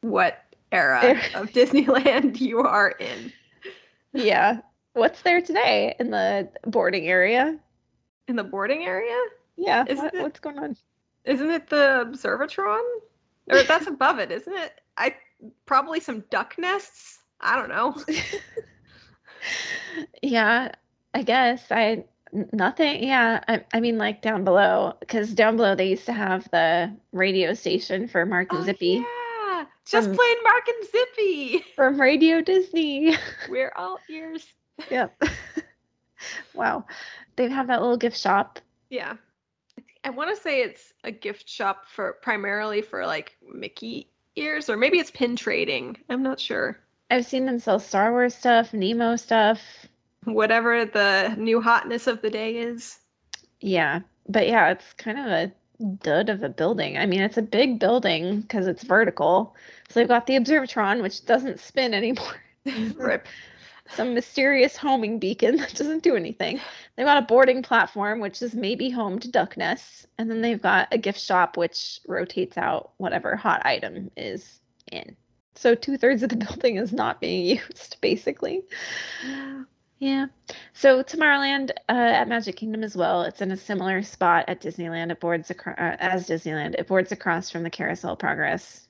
what 0.00 0.44
era 0.72 1.20
of 1.34 1.50
Disneyland 1.50 2.40
you 2.40 2.60
are 2.60 2.90
in. 2.90 3.32
Yeah. 4.12 4.60
What's 4.94 5.22
there 5.22 5.40
today 5.40 5.94
in 6.00 6.10
the 6.10 6.48
boarding 6.66 7.08
area? 7.08 7.58
In 8.28 8.36
the 8.36 8.44
boarding 8.44 8.84
area? 8.84 9.18
Yeah. 9.56 9.84
What, 9.84 10.14
it, 10.14 10.22
what's 10.22 10.40
going 10.40 10.58
on? 10.58 10.76
Isn't 11.24 11.50
it 11.50 11.68
the 11.68 12.06
Observatron? 12.06 12.82
Or 13.50 13.62
that's 13.64 13.86
above 13.86 14.18
it, 14.18 14.30
isn't 14.30 14.52
it? 14.52 14.80
I 14.96 15.14
probably 15.66 16.00
some 16.00 16.24
duck 16.30 16.54
nests. 16.58 17.18
I 17.40 17.56
don't 17.56 17.68
know. 17.68 17.96
yeah, 20.22 20.72
I 21.14 21.22
guess 21.22 21.64
I 21.70 22.04
nothing. 22.52 23.04
Yeah, 23.04 23.42
I, 23.48 23.64
I 23.72 23.80
mean 23.80 23.98
like 23.98 24.22
down 24.22 24.44
below 24.44 24.94
because 25.00 25.32
down 25.32 25.56
below 25.56 25.74
they 25.74 25.88
used 25.88 26.06
to 26.06 26.12
have 26.12 26.48
the 26.50 26.94
radio 27.12 27.54
station 27.54 28.08
for 28.08 28.24
Mark 28.26 28.52
and 28.52 28.62
oh, 28.62 28.64
Zippy. 28.64 29.04
Yeah, 29.04 29.64
just 29.86 30.08
from, 30.08 30.16
plain 30.16 30.36
Mark 30.42 30.68
and 30.68 30.88
Zippy 30.88 31.64
from 31.74 32.00
Radio 32.00 32.40
Disney. 32.40 33.16
We're 33.48 33.72
all 33.76 33.98
ears. 34.08 34.46
yep. 34.90 35.20
wow, 36.54 36.84
they 37.36 37.48
have 37.48 37.66
that 37.66 37.80
little 37.80 37.96
gift 37.96 38.18
shop. 38.18 38.60
Yeah, 38.90 39.14
I 40.04 40.10
want 40.10 40.34
to 40.34 40.40
say 40.40 40.62
it's 40.62 40.92
a 41.04 41.10
gift 41.10 41.48
shop 41.48 41.84
for 41.92 42.14
primarily 42.22 42.82
for 42.82 43.06
like 43.06 43.36
Mickey 43.52 44.08
ears, 44.36 44.68
or 44.68 44.76
maybe 44.76 44.98
it's 44.98 45.10
pin 45.10 45.36
trading. 45.36 45.96
I'm 46.08 46.22
not 46.22 46.38
sure. 46.38 46.78
I've 47.12 47.26
seen 47.26 47.44
them 47.44 47.58
sell 47.58 47.80
Star 47.80 48.12
Wars 48.12 48.36
stuff, 48.36 48.72
Nemo 48.72 49.16
stuff 49.16 49.88
whatever 50.24 50.84
the 50.84 51.34
new 51.38 51.60
hotness 51.60 52.06
of 52.06 52.22
the 52.22 52.30
day 52.30 52.56
is. 52.56 52.98
Yeah. 53.60 54.00
But 54.28 54.48
yeah, 54.48 54.70
it's 54.70 54.92
kind 54.94 55.18
of 55.18 55.26
a 55.26 55.52
dud 56.02 56.28
of 56.28 56.42
a 56.42 56.48
building. 56.48 56.98
I 56.98 57.06
mean, 57.06 57.20
it's 57.20 57.38
a 57.38 57.42
big 57.42 57.78
building 57.78 58.42
because 58.42 58.66
it's 58.66 58.84
vertical. 58.84 59.54
So 59.88 59.98
they've 59.98 60.08
got 60.08 60.26
the 60.26 60.34
Observatron, 60.34 61.02
which 61.02 61.24
doesn't 61.24 61.60
spin 61.60 61.94
anymore. 61.94 62.40
Rip. 62.96 63.26
Some 63.94 64.14
mysterious 64.14 64.76
homing 64.76 65.18
beacon 65.18 65.56
that 65.58 65.74
doesn't 65.74 66.02
do 66.02 66.14
anything. 66.14 66.60
They've 66.96 67.06
got 67.06 67.22
a 67.22 67.26
boarding 67.26 67.62
platform, 67.62 68.20
which 68.20 68.42
is 68.42 68.54
maybe 68.54 68.90
home 68.90 69.18
to 69.18 69.30
duck 69.30 69.56
nests. 69.56 70.06
And 70.18 70.30
then 70.30 70.42
they've 70.42 70.60
got 70.60 70.88
a 70.92 70.98
gift 70.98 71.20
shop, 71.20 71.56
which 71.56 72.00
rotates 72.06 72.56
out 72.56 72.92
whatever 72.98 73.34
hot 73.34 73.64
item 73.64 74.10
is 74.16 74.60
in. 74.92 75.16
So 75.56 75.74
two 75.74 75.96
thirds 75.96 76.22
of 76.22 76.30
the 76.30 76.36
building 76.46 76.76
is 76.76 76.92
not 76.92 77.20
being 77.20 77.44
used, 77.44 77.96
basically. 78.00 78.62
Yeah. 80.00 80.26
So 80.72 81.02
Tomorrowland 81.02 81.70
uh, 81.90 81.92
at 81.92 82.26
Magic 82.26 82.56
Kingdom 82.56 82.82
as 82.82 82.96
well. 82.96 83.22
It's 83.22 83.42
in 83.42 83.52
a 83.52 83.56
similar 83.56 84.02
spot 84.02 84.46
at 84.48 84.62
Disneyland. 84.62 85.12
It 85.12 85.20
boards 85.20 85.50
across 85.50 85.78
uh, 85.78 85.96
as 86.00 86.26
Disneyland. 86.26 86.74
It 86.78 86.88
boards 86.88 87.12
across 87.12 87.50
from 87.50 87.62
the 87.62 87.70
Carousel 87.70 88.16
Progress, 88.16 88.88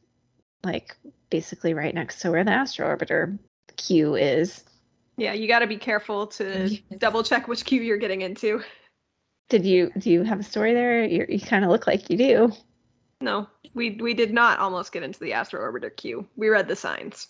like 0.62 0.96
basically 1.28 1.74
right 1.74 1.94
next 1.94 2.20
to 2.20 2.30
where 2.30 2.44
the 2.44 2.52
Astro 2.52 2.96
Orbiter 2.96 3.36
queue 3.76 4.14
is. 4.14 4.64
Yeah, 5.16 5.32
you 5.32 5.48
got 5.48 5.58
to 5.58 5.66
be 5.66 5.76
careful 5.76 6.28
to 6.28 6.78
double 6.98 7.24
check 7.24 7.48
which 7.48 7.64
queue 7.64 7.82
you're 7.82 7.98
getting 7.98 8.20
into. 8.20 8.62
Did 9.48 9.66
you 9.66 9.90
do 9.98 10.10
you 10.10 10.22
have 10.22 10.38
a 10.38 10.44
story 10.44 10.74
there? 10.74 11.04
You're, 11.04 11.26
you 11.28 11.40
kind 11.40 11.64
of 11.64 11.72
look 11.72 11.88
like 11.88 12.08
you 12.08 12.16
do. 12.16 12.52
No, 13.20 13.48
we 13.74 13.98
we 14.00 14.14
did 14.14 14.32
not 14.32 14.60
almost 14.60 14.92
get 14.92 15.02
into 15.02 15.18
the 15.18 15.32
Astro 15.32 15.60
Orbiter 15.60 15.94
queue. 15.94 16.28
We 16.36 16.50
read 16.50 16.68
the 16.68 16.76
signs. 16.76 17.26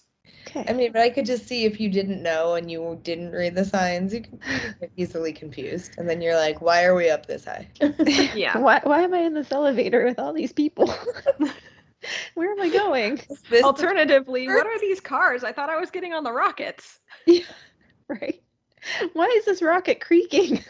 Okay. 0.46 0.64
I 0.68 0.72
mean, 0.72 0.92
but 0.92 1.02
I 1.02 1.10
could 1.10 1.26
just 1.26 1.46
see 1.46 1.64
if 1.64 1.78
you 1.78 1.88
didn't 1.88 2.22
know 2.22 2.54
and 2.54 2.70
you 2.70 2.98
didn't 3.02 3.32
read 3.32 3.54
the 3.54 3.64
signs, 3.64 4.12
you 4.12 4.22
could 4.22 4.40
get 4.80 4.90
easily 4.96 5.32
confused. 5.32 5.92
And 5.96 6.08
then 6.08 6.20
you're 6.20 6.36
like, 6.36 6.60
why 6.60 6.84
are 6.84 6.94
we 6.94 7.08
up 7.08 7.26
this 7.26 7.44
high? 7.44 7.68
yeah. 8.34 8.58
Why, 8.58 8.80
why 8.82 9.02
am 9.02 9.14
I 9.14 9.18
in 9.18 9.34
this 9.34 9.52
elevator 9.52 10.04
with 10.04 10.18
all 10.18 10.32
these 10.32 10.52
people? 10.52 10.92
Where 12.34 12.50
am 12.50 12.60
I 12.60 12.68
going? 12.70 13.20
Alternatively, 13.62 14.48
what 14.48 14.66
are 14.66 14.80
these 14.80 15.00
cars? 15.00 15.44
I 15.44 15.52
thought 15.52 15.68
I 15.68 15.78
was 15.78 15.90
getting 15.90 16.14
on 16.14 16.24
the 16.24 16.32
rockets. 16.32 16.98
Yeah, 17.26 17.44
right. 18.08 18.42
Why 19.12 19.26
is 19.36 19.44
this 19.44 19.60
rocket 19.60 20.00
creaking? 20.00 20.64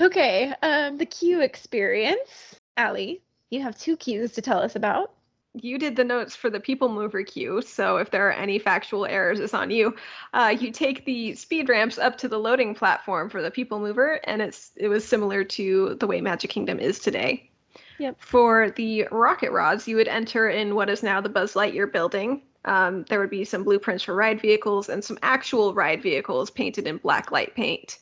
okay, 0.00 0.54
um, 0.62 0.98
the 0.98 1.06
queue 1.06 1.40
experience. 1.40 2.60
Alli, 2.76 3.22
you 3.48 3.62
have 3.62 3.78
two 3.78 3.96
queues 3.96 4.32
to 4.32 4.42
tell 4.42 4.58
us 4.58 4.76
about 4.76 5.12
you 5.54 5.78
did 5.78 5.96
the 5.96 6.04
notes 6.04 6.34
for 6.34 6.50
the 6.50 6.60
people 6.60 6.88
mover 6.88 7.22
queue, 7.22 7.62
so 7.62 7.96
if 7.96 8.10
there 8.10 8.28
are 8.28 8.32
any 8.32 8.58
factual 8.58 9.06
errors, 9.06 9.38
it's 9.38 9.54
on 9.54 9.70
you. 9.70 9.94
Uh, 10.32 10.54
you 10.58 10.70
take 10.70 11.04
the 11.04 11.34
speed 11.34 11.68
ramps 11.68 11.96
up 11.96 12.18
to 12.18 12.28
the 12.28 12.38
loading 12.38 12.74
platform 12.74 13.30
for 13.30 13.40
the 13.40 13.50
people 13.50 13.78
mover, 13.78 14.20
and 14.24 14.42
it's 14.42 14.72
it 14.76 14.88
was 14.88 15.06
similar 15.06 15.44
to 15.44 15.94
the 16.00 16.06
way 16.06 16.20
Magic 16.20 16.50
Kingdom 16.50 16.78
is 16.78 16.98
today. 16.98 17.50
Yep. 17.98 18.16
For 18.18 18.70
the 18.70 19.06
rocket 19.12 19.52
rods, 19.52 19.86
you 19.86 19.96
would 19.96 20.08
enter 20.08 20.48
in 20.48 20.74
what 20.74 20.90
is 20.90 21.02
now 21.02 21.20
the 21.20 21.28
Buzz 21.28 21.54
Lightyear 21.54 21.92
building. 21.92 22.42
Um, 22.64 23.04
there 23.08 23.20
would 23.20 23.30
be 23.30 23.44
some 23.44 23.62
blueprints 23.62 24.02
for 24.02 24.14
ride 24.14 24.40
vehicles 24.40 24.88
and 24.88 25.04
some 25.04 25.18
actual 25.22 25.74
ride 25.74 26.02
vehicles 26.02 26.50
painted 26.50 26.86
in 26.88 26.96
black 26.96 27.30
light 27.30 27.54
paint. 27.54 27.98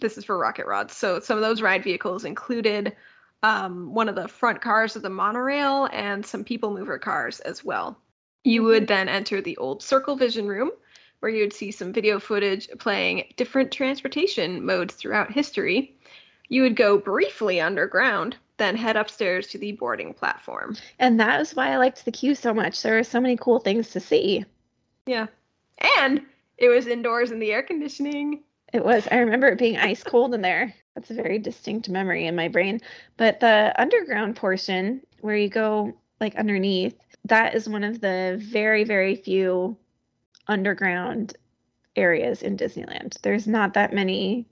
This 0.00 0.16
is 0.16 0.24
for 0.24 0.38
rocket 0.38 0.66
rods. 0.66 0.96
So 0.96 1.20
some 1.20 1.36
of 1.36 1.42
those 1.42 1.60
ride 1.60 1.84
vehicles 1.84 2.24
included 2.24 2.96
um, 3.44 3.92
one 3.92 4.08
of 4.08 4.14
the 4.14 4.26
front 4.26 4.62
cars 4.62 4.96
of 4.96 5.02
the 5.02 5.10
monorail 5.10 5.86
and 5.92 6.24
some 6.24 6.44
people 6.44 6.72
mover 6.72 6.98
cars 6.98 7.40
as 7.40 7.62
well. 7.62 7.98
You 8.42 8.62
mm-hmm. 8.62 8.68
would 8.68 8.88
then 8.88 9.06
enter 9.06 9.42
the 9.42 9.56
old 9.58 9.82
Circle 9.82 10.16
Vision 10.16 10.48
room 10.48 10.70
where 11.20 11.30
you'd 11.30 11.52
see 11.52 11.70
some 11.70 11.92
video 11.92 12.18
footage 12.18 12.68
playing 12.78 13.24
different 13.36 13.70
transportation 13.70 14.64
modes 14.64 14.94
throughout 14.94 15.30
history. 15.30 15.94
You 16.48 16.62
would 16.62 16.74
go 16.74 16.96
briefly 16.96 17.60
underground, 17.60 18.36
then 18.56 18.76
head 18.76 18.96
upstairs 18.96 19.48
to 19.48 19.58
the 19.58 19.72
boarding 19.72 20.14
platform. 20.14 20.78
And 20.98 21.20
that 21.20 21.42
is 21.42 21.54
why 21.54 21.70
I 21.70 21.76
liked 21.76 22.02
the 22.06 22.12
queue 22.12 22.34
so 22.34 22.54
much. 22.54 22.80
There 22.80 22.94
were 22.94 23.04
so 23.04 23.20
many 23.20 23.36
cool 23.36 23.58
things 23.58 23.90
to 23.90 24.00
see. 24.00 24.46
Yeah. 25.04 25.26
And 25.98 26.22
it 26.56 26.68
was 26.68 26.86
indoors 26.86 27.30
in 27.30 27.40
the 27.40 27.52
air 27.52 27.62
conditioning. 27.62 28.42
It 28.74 28.84
was. 28.84 29.06
I 29.12 29.18
remember 29.18 29.46
it 29.46 29.58
being 29.58 29.78
ice 29.78 30.02
cold 30.02 30.34
in 30.34 30.42
there. 30.42 30.74
That's 30.96 31.08
a 31.08 31.14
very 31.14 31.38
distinct 31.38 31.88
memory 31.88 32.26
in 32.26 32.34
my 32.34 32.48
brain. 32.48 32.80
But 33.16 33.38
the 33.38 33.72
underground 33.78 34.34
portion 34.34 35.00
where 35.20 35.36
you 35.36 35.48
go 35.48 35.96
like 36.20 36.34
underneath, 36.34 36.98
that 37.24 37.54
is 37.54 37.68
one 37.68 37.84
of 37.84 38.00
the 38.00 38.36
very, 38.42 38.82
very 38.82 39.14
few 39.14 39.76
underground 40.48 41.36
areas 41.94 42.42
in 42.42 42.56
Disneyland. 42.56 43.16
There's 43.22 43.46
not 43.46 43.74
that 43.74 43.92
many 43.92 44.44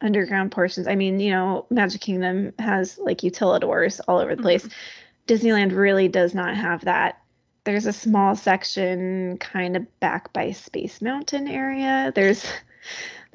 underground 0.00 0.52
portions. 0.52 0.86
I 0.86 0.94
mean, 0.94 1.18
you 1.18 1.32
know, 1.32 1.66
Magic 1.68 2.00
Kingdom 2.00 2.52
has 2.60 2.98
like 2.98 3.18
utilidors 3.18 4.00
all 4.06 4.20
over 4.20 4.36
the 4.36 4.42
place. 4.42 4.62
Mm-hmm. 4.64 5.34
Disneyland 5.34 5.76
really 5.76 6.06
does 6.06 6.34
not 6.34 6.54
have 6.56 6.84
that. 6.84 7.20
There's 7.64 7.86
a 7.86 7.92
small 7.92 8.36
section 8.36 9.38
kind 9.38 9.76
of 9.76 9.98
back 9.98 10.32
by 10.32 10.52
Space 10.52 11.02
Mountain 11.02 11.48
area. 11.48 12.12
There's 12.14 12.46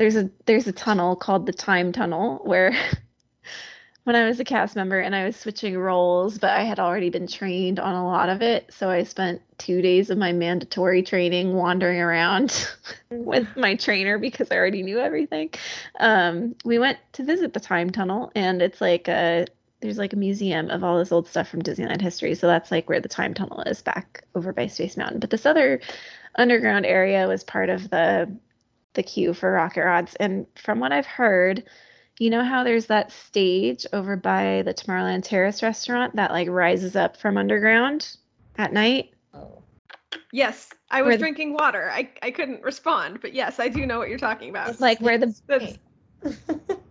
there's 0.02 0.16
a 0.16 0.32
there's 0.48 0.66
a 0.66 0.72
tunnel 0.72 1.16
called 1.16 1.46
the 1.46 1.54
time 1.54 1.92
tunnel 1.92 2.40
where 2.44 2.76
when 4.04 4.16
I 4.16 4.26
was 4.26 4.40
a 4.40 4.44
cast 4.44 4.76
member 4.76 5.00
and 5.00 5.16
I 5.16 5.26
was 5.26 5.36
switching 5.36 5.78
roles, 5.78 6.40
but 6.40 6.50
I 6.50 6.64
had 6.64 6.80
already 6.80 7.12
been 7.12 7.28
trained 7.28 7.80
on 7.80 7.94
a 7.94 8.04
lot 8.04 8.28
of 8.28 8.42
it. 8.42 8.74
So 8.74 8.90
I 8.90 9.04
spent 9.04 9.44
two 9.60 9.80
days 9.80 10.10
of 10.10 10.18
my 10.18 10.34
mandatory 10.34 11.04
training 11.04 11.54
wandering 11.54 12.00
around 12.00 12.68
with 13.12 13.56
my 13.56 13.76
trainer 13.76 14.18
because 14.18 14.50
I 14.50 14.56
already 14.56 14.82
knew 14.82 14.98
everything. 14.98 15.52
Um, 16.00 16.56
we 16.66 16.80
went 16.80 16.98
to 17.14 17.24
visit 17.24 17.54
the 17.54 17.60
time 17.60 17.92
tunnel, 17.92 18.32
and 18.34 18.60
it's 18.64 18.82
like 18.82 19.08
a 19.08 19.46
there's 19.82 20.00
like 20.00 20.14
a 20.14 20.18
museum 20.18 20.72
of 20.72 20.84
all 20.84 20.98
this 20.98 21.12
old 21.12 21.28
stuff 21.28 21.48
from 21.48 21.62
Disneyland 21.62 22.02
history. 22.02 22.34
So 22.34 22.48
that's 22.48 22.72
like 22.72 22.90
where 22.90 23.00
the 23.00 23.08
time 23.08 23.36
tunnel 23.36 23.62
is 23.62 23.84
back 23.84 24.24
over 24.34 24.52
by 24.52 24.66
Space 24.66 24.98
Mountain. 24.98 25.20
But 25.20 25.30
this 25.30 25.46
other 25.46 25.80
underground 26.38 26.88
area 26.88 27.28
was 27.28 27.44
part 27.44 27.70
of 27.70 27.92
the 27.92 28.36
the 28.94 29.04
queue 29.04 29.34
for 29.34 29.52
rocket 29.52 29.84
rods. 29.84 30.16
And 30.16 30.46
from 30.56 30.80
what 30.80 30.92
I've 30.92 31.06
heard, 31.06 31.64
you 32.20 32.30
know 32.30 32.44
how 32.44 32.64
there's 32.64 32.88
that 32.88 33.12
stage 33.12 33.86
over 33.94 34.16
by 34.16 34.62
the 34.64 34.74
Tomorrowland 34.74 35.24
Terrace 35.24 35.64
restaurant 35.64 36.16
that 36.16 36.32
like 36.32 36.48
rises 36.50 36.96
up 36.96 37.18
from 37.18 37.38
underground 37.38 38.18
at 38.58 38.74
night? 38.74 39.12
Oh. 39.34 39.64
Yes, 40.32 40.70
I 40.90 41.02
was 41.02 41.10
Where 41.10 41.18
the- 41.18 41.22
drinking 41.22 41.54
water. 41.54 41.90
I, 41.90 42.10
I 42.22 42.32
couldn't 42.32 42.64
respond, 42.64 43.20
but 43.22 43.34
yes, 43.34 43.60
I 43.60 43.70
do 43.70 43.86
know 43.86 43.98
what 43.98 44.10
you're 44.10 44.20
talking 44.20 44.50
about. 44.50 44.80
Like 44.80 45.00
where 45.00 45.18
the 45.18 45.34
That's, 45.48 45.78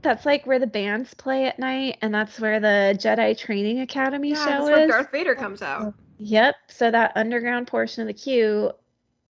that's 0.02 0.26
like 0.26 0.46
where 0.46 0.58
the 0.58 0.66
bands 0.66 1.14
play 1.14 1.44
at 1.44 1.58
night, 1.58 1.98
and 2.02 2.12
that's 2.12 2.40
where 2.40 2.58
the 2.58 2.98
Jedi 2.98 3.38
Training 3.38 3.80
Academy 3.80 4.30
yeah, 4.30 4.44
show 4.44 4.50
that's 4.50 4.64
Where 4.64 4.88
Darth 4.88 5.12
Vader 5.12 5.34
comes 5.34 5.62
out. 5.62 5.94
Yep. 6.18 6.56
So 6.68 6.90
that 6.90 7.12
underground 7.14 7.66
portion 7.66 8.02
of 8.02 8.08
the 8.08 8.14
queue, 8.14 8.72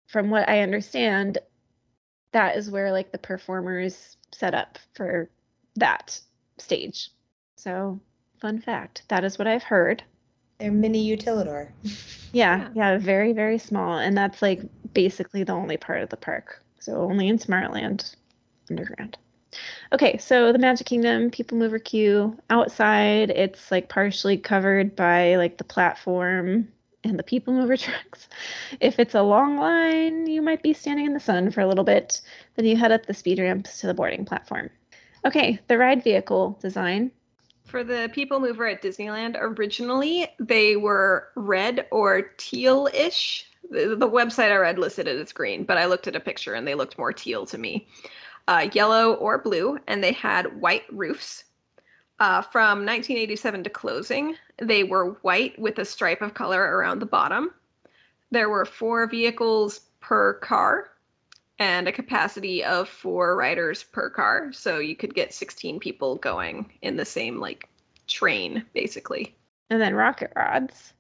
from 0.08 0.30
what 0.30 0.48
I 0.48 0.62
understand, 0.62 1.40
that 2.32 2.58
is 2.58 2.72
where 2.72 2.92
like 2.92 3.12
the 3.12 3.18
performers 3.18 4.18
set 4.32 4.54
up 4.54 4.80
for 4.94 5.30
that 5.76 6.20
stage. 6.58 7.12
So, 7.56 8.00
fun 8.40 8.60
fact. 8.60 9.04
That 9.10 9.24
is 9.24 9.38
what 9.38 9.48
I've 9.48 9.64
heard. 9.64 10.04
They're 10.60 10.72
mini 10.72 11.18
utilidor. 11.18 11.70
Yeah, 12.34 12.70
yeah, 12.74 12.98
very, 12.98 13.34
very 13.34 13.58
small. 13.58 13.98
And 13.98 14.18
that's 14.18 14.42
like 14.42 14.62
basically 14.94 15.44
the 15.44 15.52
only 15.52 15.76
part 15.76 16.02
of 16.02 16.08
the 16.08 16.16
park. 16.16 16.64
So 16.80 17.02
only 17.02 17.28
in 17.28 17.38
Tomorrowland 17.38 18.16
underground. 18.70 19.18
Okay, 19.92 20.18
so 20.18 20.54
the 20.54 20.58
Magic 20.58 20.88
Kingdom 20.88 21.30
People 21.30 21.58
Mover 21.58 21.78
queue 21.78 22.38
outside, 22.50 23.32
it's 23.32 23.70
like 23.70 23.90
partially 23.90 24.38
covered 24.38 24.96
by 24.96 25.36
like 25.36 25.58
the 25.58 25.66
platform 25.66 26.70
and 27.04 27.18
the 27.18 27.24
People 27.24 27.54
Mover 27.54 27.78
trucks. 27.78 28.28
If 28.80 29.00
it's 29.00 29.16
a 29.16 29.22
long 29.22 29.58
line, 29.58 30.28
you 30.28 30.42
might 30.42 30.64
be 30.64 30.74
standing 30.74 31.06
in 31.06 31.14
the 31.14 31.20
sun 31.20 31.52
for 31.52 31.62
a 31.62 31.68
little 31.68 31.84
bit. 31.84 32.22
Then 32.56 32.66
you 32.66 32.76
head 32.76 32.92
up 32.92 33.06
the 33.06 33.14
speed 33.14 33.40
ramps 33.40 33.80
to 33.80 33.88
the 33.88 33.94
boarding 33.94 34.26
platform. 34.26 34.70
Okay, 35.26 35.60
the 35.68 35.78
ride 35.78 36.04
vehicle 36.04 36.58
design. 36.62 37.12
For 37.66 37.84
the 37.84 38.10
People 38.14 38.40
Mover 38.40 38.68
at 38.68 38.82
Disneyland, 38.82 39.38
originally 39.40 40.28
they 40.40 40.76
were 40.76 41.30
red 41.36 41.88
or 41.92 42.24
teal-ish. 42.38 43.46
The, 43.70 43.96
the 43.96 44.10
website 44.10 44.52
I 44.52 44.58
read 44.58 44.80
listed 44.80 45.08
it 45.08 45.18
as 45.18 45.32
green, 45.32 45.64
but 45.64 45.78
I 45.78 45.86
looked 45.86 46.08
at 46.08 46.16
a 46.16 46.20
picture 46.20 46.56
and 46.56 46.68
they 46.68 46.76
looked 46.76 46.98
more 46.98 47.14
teal 47.14 47.46
to 47.46 47.58
me. 47.58 47.88
Uh, 48.48 48.68
yellow 48.74 49.14
or 49.14 49.38
blue, 49.38 49.78
and 49.88 50.04
they 50.04 50.12
had 50.12 50.60
white 50.60 50.84
roofs. 50.92 51.46
Uh, 52.22 52.40
from 52.44 52.86
1987 52.86 53.64
to 53.64 53.70
closing, 53.72 54.36
they 54.62 54.84
were 54.84 55.14
white 55.24 55.58
with 55.58 55.80
a 55.80 55.86
stripe 55.86 56.22
of 56.22 56.36
color 56.36 56.62
around 56.62 57.00
the 57.00 57.06
bottom. 57.08 57.52
There 58.30 58.48
were 58.48 58.64
four 58.64 59.08
vehicles 59.08 59.80
per 60.02 60.36
car 60.36 60.92
and 61.58 61.88
a 61.88 61.92
capacity 61.92 62.64
of 62.64 62.88
four 62.88 63.36
riders 63.36 63.84
per 63.84 64.08
car. 64.12 64.54
So 64.54 64.78
you 64.78 64.96
could 64.96 65.16
get 65.16 65.34
16 65.34 65.80
people 65.80 66.18
going 66.18 66.72
in 66.84 66.96
the 66.96 67.06
same 67.06 67.40
like 67.40 67.68
train, 68.06 68.68
basically. 68.76 69.36
And 69.72 69.82
then 69.82 69.96
rocket 69.96 70.32
rods. 70.36 70.94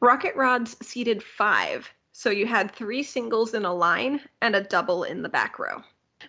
Rocket 0.00 0.34
rods 0.34 0.76
seated 0.84 1.22
five. 1.22 1.88
So 2.10 2.30
you 2.30 2.44
had 2.44 2.72
three 2.72 3.04
singles 3.04 3.54
in 3.54 3.64
a 3.64 3.72
line 3.72 4.20
and 4.42 4.56
a 4.56 4.64
double 4.64 5.04
in 5.04 5.22
the 5.22 5.28
back 5.28 5.60
row. 5.60 5.84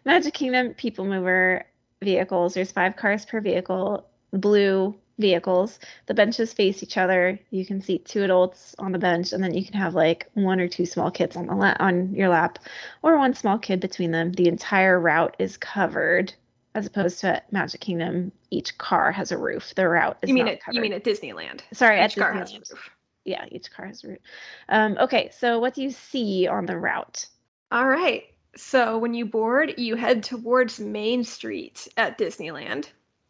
Magic 0.05 0.35
Kingdom 0.35 0.75
People 0.75 1.05
Mover 1.05 1.65
vehicles. 2.03 2.53
There's 2.53 2.71
five 2.71 2.95
cars 2.97 3.25
per 3.25 3.41
vehicle, 3.41 4.07
blue 4.31 4.95
vehicles. 5.19 5.79
The 6.05 6.13
benches 6.13 6.53
face 6.53 6.83
each 6.83 6.97
other. 6.97 7.39
You 7.49 7.65
can 7.65 7.81
seat 7.81 8.05
two 8.05 8.23
adults 8.23 8.75
on 8.79 8.91
the 8.91 8.99
bench, 8.99 9.33
and 9.33 9.43
then 9.43 9.53
you 9.53 9.63
can 9.65 9.73
have 9.73 9.95
like 9.95 10.27
one 10.33 10.59
or 10.59 10.67
two 10.67 10.85
small 10.85 11.09
kids 11.11 11.35
on 11.35 11.47
the 11.47 11.55
la- 11.55 11.75
on 11.79 12.13
your 12.13 12.29
lap, 12.29 12.59
or 13.01 13.17
one 13.17 13.33
small 13.33 13.57
kid 13.57 13.79
between 13.79 14.11
them. 14.11 14.31
The 14.31 14.47
entire 14.47 14.99
route 14.99 15.35
is 15.39 15.57
covered, 15.57 16.33
as 16.75 16.85
opposed 16.85 17.19
to 17.21 17.37
at 17.37 17.51
Magic 17.51 17.81
Kingdom, 17.81 18.31
each 18.51 18.77
car 18.77 19.11
has 19.11 19.31
a 19.31 19.37
roof. 19.37 19.73
The 19.75 19.87
route 19.89 20.17
is 20.21 20.29
You 20.29 20.35
mean 20.35 20.47
it? 20.47 20.61
covered. 20.63 20.75
You 20.75 20.81
mean 20.81 20.93
at 20.93 21.03
Disneyland? 21.03 21.61
Sorry, 21.73 21.99
at 21.99 22.11
Each 22.11 22.17
car 22.17 22.33
has 22.33 22.53
a 22.53 22.59
roof. 22.59 22.89
Yeah, 23.25 23.45
each 23.51 23.71
car 23.71 23.87
has 23.87 24.03
a 24.03 24.09
route. 24.09 24.21
Um, 24.69 24.97
okay, 25.01 25.29
so 25.37 25.59
what 25.59 25.73
do 25.73 25.81
you 25.81 25.89
see 25.91 26.47
on 26.47 26.65
the 26.65 26.77
route? 26.77 27.25
All 27.71 27.87
right. 27.87 28.23
So 28.55 28.97
when 28.97 29.13
you 29.13 29.25
board, 29.25 29.73
you 29.77 29.95
head 29.95 30.23
towards 30.23 30.79
Main 30.79 31.23
Street 31.23 31.87
at 31.97 32.17
Disneyland. 32.17 32.89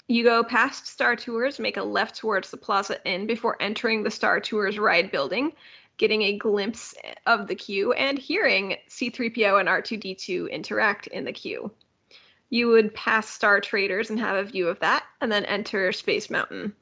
You 0.10 0.24
go 0.24 0.42
past 0.42 0.88
Star 0.88 1.18
Tours, 1.18 1.60
make 1.60 1.76
a 1.76 1.84
left 1.84 2.16
towards 2.16 2.50
the 2.50 2.56
Plaza 2.58 2.98
Inn 3.06 3.28
before 3.28 3.62
entering 3.62 4.04
the 4.04 4.12
Star 4.12 4.40
Tours 4.40 4.80
ride 4.80 5.12
building, 5.12 5.52
getting 5.98 6.22
a 6.22 6.38
glimpse 6.38 6.96
of 7.26 7.48
the 7.48 7.56
queue 7.56 7.92
and 7.92 8.18
hearing 8.18 8.78
C3PO 8.88 9.60
and 9.60 9.68
R2D2 9.68 10.50
interact 10.50 11.08
in 11.08 11.26
the 11.26 11.34
queue. 11.34 11.70
You 12.50 12.70
would 12.70 12.94
pass 12.96 13.28
Star 13.28 13.60
Traders 13.60 14.10
and 14.10 14.18
have 14.18 14.38
a 14.38 14.50
view 14.50 14.70
of 14.70 14.80
that, 14.80 15.04
and 15.20 15.30
then 15.30 15.44
enter 15.44 15.92
Space 15.92 16.30
Mountain. 16.30 16.74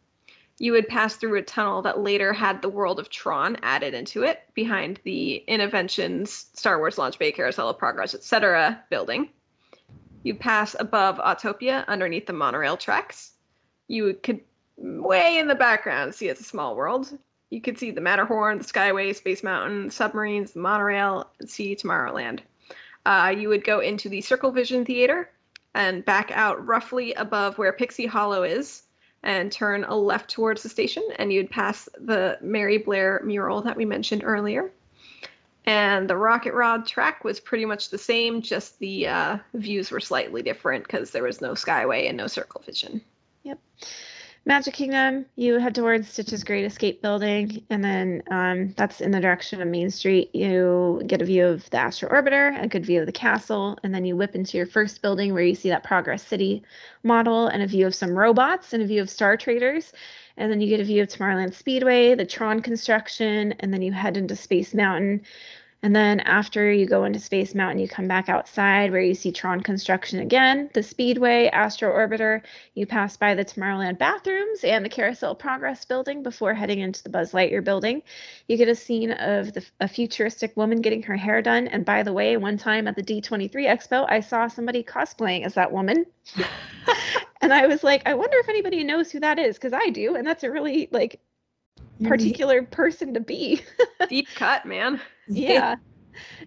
You 0.59 0.73
would 0.73 0.87
pass 0.87 1.15
through 1.15 1.39
a 1.39 1.41
tunnel 1.41 1.81
that 1.81 1.99
later 1.99 2.31
had 2.31 2.61
the 2.61 2.69
world 2.69 2.99
of 2.99 3.09
Tron 3.09 3.57
added 3.63 3.95
into 3.95 4.21
it 4.21 4.41
behind 4.53 4.99
the 5.03 5.43
Innoventions, 5.47 6.55
Star 6.55 6.77
Wars 6.77 6.99
Launch 6.99 7.17
Bay, 7.17 7.31
Carousel 7.31 7.69
of 7.69 7.79
Progress, 7.79 8.13
etc. 8.13 8.83
building. 8.91 9.29
You 10.25 10.33
pass 10.33 10.75
above 10.79 11.19
Autopia 11.19 11.85
underneath 11.87 12.25
the 12.25 12.33
monorail 12.33 12.77
tracks. 12.77 13.33
You 13.87 14.15
could, 14.15 14.39
way 14.75 15.37
in 15.37 15.47
the 15.47 15.53
background, 15.53 16.15
see 16.15 16.29
it's 16.29 16.41
a 16.41 16.43
small 16.43 16.75
world. 16.75 17.15
You 17.51 17.61
could 17.61 17.77
see 17.77 17.91
the 17.91 18.01
Matterhorn, 18.01 18.57
the 18.57 18.63
Skyway, 18.63 19.15
Space 19.15 19.43
Mountain, 19.43 19.91
submarines, 19.91 20.53
the 20.53 20.61
monorail, 20.61 21.29
and 21.39 21.47
see 21.47 21.75
Tomorrowland. 21.75 22.39
Uh, 23.05 23.35
you 23.37 23.49
would 23.49 23.63
go 23.63 23.81
into 23.81 24.09
the 24.09 24.19
Circle 24.19 24.51
Vision 24.51 24.83
Theater 24.83 25.29
and 25.75 26.03
back 26.03 26.31
out 26.31 26.65
roughly 26.65 27.13
above 27.13 27.59
where 27.59 27.71
Pixie 27.71 28.07
Hollow 28.07 28.41
is 28.41 28.81
and 29.21 29.51
turn 29.51 29.83
a 29.83 29.95
left 29.95 30.31
towards 30.31 30.63
the 30.63 30.69
station, 30.69 31.07
and 31.17 31.31
you'd 31.31 31.51
pass 31.51 31.87
the 31.99 32.39
Mary 32.41 32.79
Blair 32.79 33.21
mural 33.23 33.61
that 33.61 33.77
we 33.77 33.85
mentioned 33.85 34.23
earlier. 34.23 34.71
And 35.65 36.09
the 36.09 36.17
Rocket 36.17 36.53
Rod 36.53 36.85
track 36.85 37.23
was 37.23 37.39
pretty 37.39 37.65
much 37.65 37.89
the 37.89 37.97
same, 37.97 38.41
just 38.41 38.77
the 38.79 39.07
uh, 39.07 39.37
views 39.55 39.89
were 39.89 39.99
slightly 39.99 40.43
different 40.43 40.83
because 40.83 41.11
there 41.11 41.23
was 41.23 41.41
no 41.41 41.53
Skyway 41.53 42.07
and 42.07 42.17
no 42.17 42.27
Circle 42.27 42.61
Vision. 42.65 43.01
Yep. 43.43 43.59
Magic 44.47 44.75
Kingdom, 44.75 45.25
you 45.37 45.57
head 45.57 45.73
towards 45.73 46.07
Stitch's 46.07 46.43
Great 46.43 46.65
Escape 46.65 47.01
building, 47.01 47.63
and 47.71 47.83
then 47.83 48.21
um, 48.29 48.75
that's 48.77 49.01
in 49.01 49.09
the 49.09 49.19
direction 49.19 49.59
of 49.59 49.67
Main 49.67 49.89
Street. 49.89 50.29
You 50.35 51.01
get 51.07 51.19
a 51.19 51.25
view 51.25 51.47
of 51.47 51.67
the 51.71 51.77
Astro 51.77 52.09
Orbiter, 52.09 52.61
a 52.61 52.67
good 52.67 52.85
view 52.85 52.99
of 52.99 53.07
the 53.07 53.11
castle, 53.11 53.79
and 53.81 53.93
then 53.93 54.05
you 54.05 54.15
whip 54.15 54.35
into 54.35 54.55
your 54.55 54.67
first 54.67 55.01
building 55.01 55.33
where 55.33 55.41
you 55.41 55.55
see 55.55 55.69
that 55.69 55.83
Progress 55.83 56.21
City 56.21 56.61
model 57.01 57.47
and 57.47 57.63
a 57.63 57.67
view 57.67 57.87
of 57.87 57.95
some 57.95 58.11
robots 58.11 58.71
and 58.71 58.83
a 58.83 58.85
view 58.85 59.01
of 59.01 59.09
Star 59.09 59.35
Traders. 59.35 59.93
And 60.37 60.51
then 60.51 60.59
you 60.61 60.67
get 60.67 60.81
a 60.81 60.83
view 60.83 61.01
of 61.03 61.09
Tomorrowland 61.09 61.53
Speedway, 61.53 62.13
the 62.15 62.25
Tron 62.25 62.61
construction, 62.61 63.53
and 63.59 63.73
then 63.73 63.81
you 63.81 63.93
head 63.93 64.17
into 64.17 64.35
Space 64.35 64.73
Mountain. 64.73 65.21
And 65.83 65.95
then 65.95 66.19
after 66.21 66.71
you 66.71 66.87
go 66.87 67.03
into 67.03 67.19
Space 67.19 67.53
Mountain, 67.53 67.79
you 67.79 67.87
come 67.87 68.07
back 68.07 68.27
outside 68.27 68.91
where 68.91 69.01
you 69.01 69.13
see 69.13 69.31
Tron 69.31 69.61
construction 69.61 70.19
again, 70.19 70.69
the 70.73 70.81
Speedway, 70.81 71.47
Astro 71.47 71.91
Orbiter. 71.91 72.41
You 72.73 72.87
pass 72.87 73.17
by 73.17 73.35
the 73.35 73.45
Tomorrowland 73.45 73.99
bathrooms 73.99 74.63
and 74.63 74.83
the 74.83 74.89
Carousel 74.89 75.35
Progress 75.35 75.85
building 75.85 76.23
before 76.23 76.55
heading 76.55 76.79
into 76.79 77.03
the 77.03 77.09
Buzz 77.09 77.33
Lightyear 77.33 77.63
building. 77.63 78.01
You 78.47 78.57
get 78.57 78.67
a 78.67 78.73
scene 78.73 79.11
of 79.11 79.53
the, 79.53 79.63
a 79.79 79.87
futuristic 79.87 80.57
woman 80.57 80.81
getting 80.81 81.03
her 81.03 81.17
hair 81.17 81.41
done. 81.43 81.67
And 81.67 81.85
by 81.85 82.01
the 82.01 82.13
way, 82.13 82.35
one 82.35 82.57
time 82.57 82.87
at 82.87 82.95
the 82.95 83.03
D23 83.03 83.51
Expo, 83.51 84.07
I 84.09 84.21
saw 84.21 84.47
somebody 84.47 84.83
cosplaying 84.83 85.45
as 85.45 85.53
that 85.53 85.71
woman. 85.71 86.05
and 87.41 87.53
I 87.53 87.67
was 87.67 87.83
like, 87.83 88.01
I 88.07 88.15
wonder 88.15 88.37
if 88.39 88.49
anybody 88.49 88.83
knows 88.83 89.11
who 89.11 89.19
that 89.19 89.37
is 89.37 89.55
because 89.55 89.73
I 89.73 89.89
do. 89.89 90.15
And 90.15 90.25
that's 90.25 90.43
a 90.43 90.51
really 90.51 90.89
like 90.91 91.19
particular 92.03 92.63
person 92.63 93.13
to 93.13 93.19
be. 93.19 93.61
Deep 94.09 94.27
cut, 94.35 94.65
man. 94.65 94.99
yeah. 95.27 95.75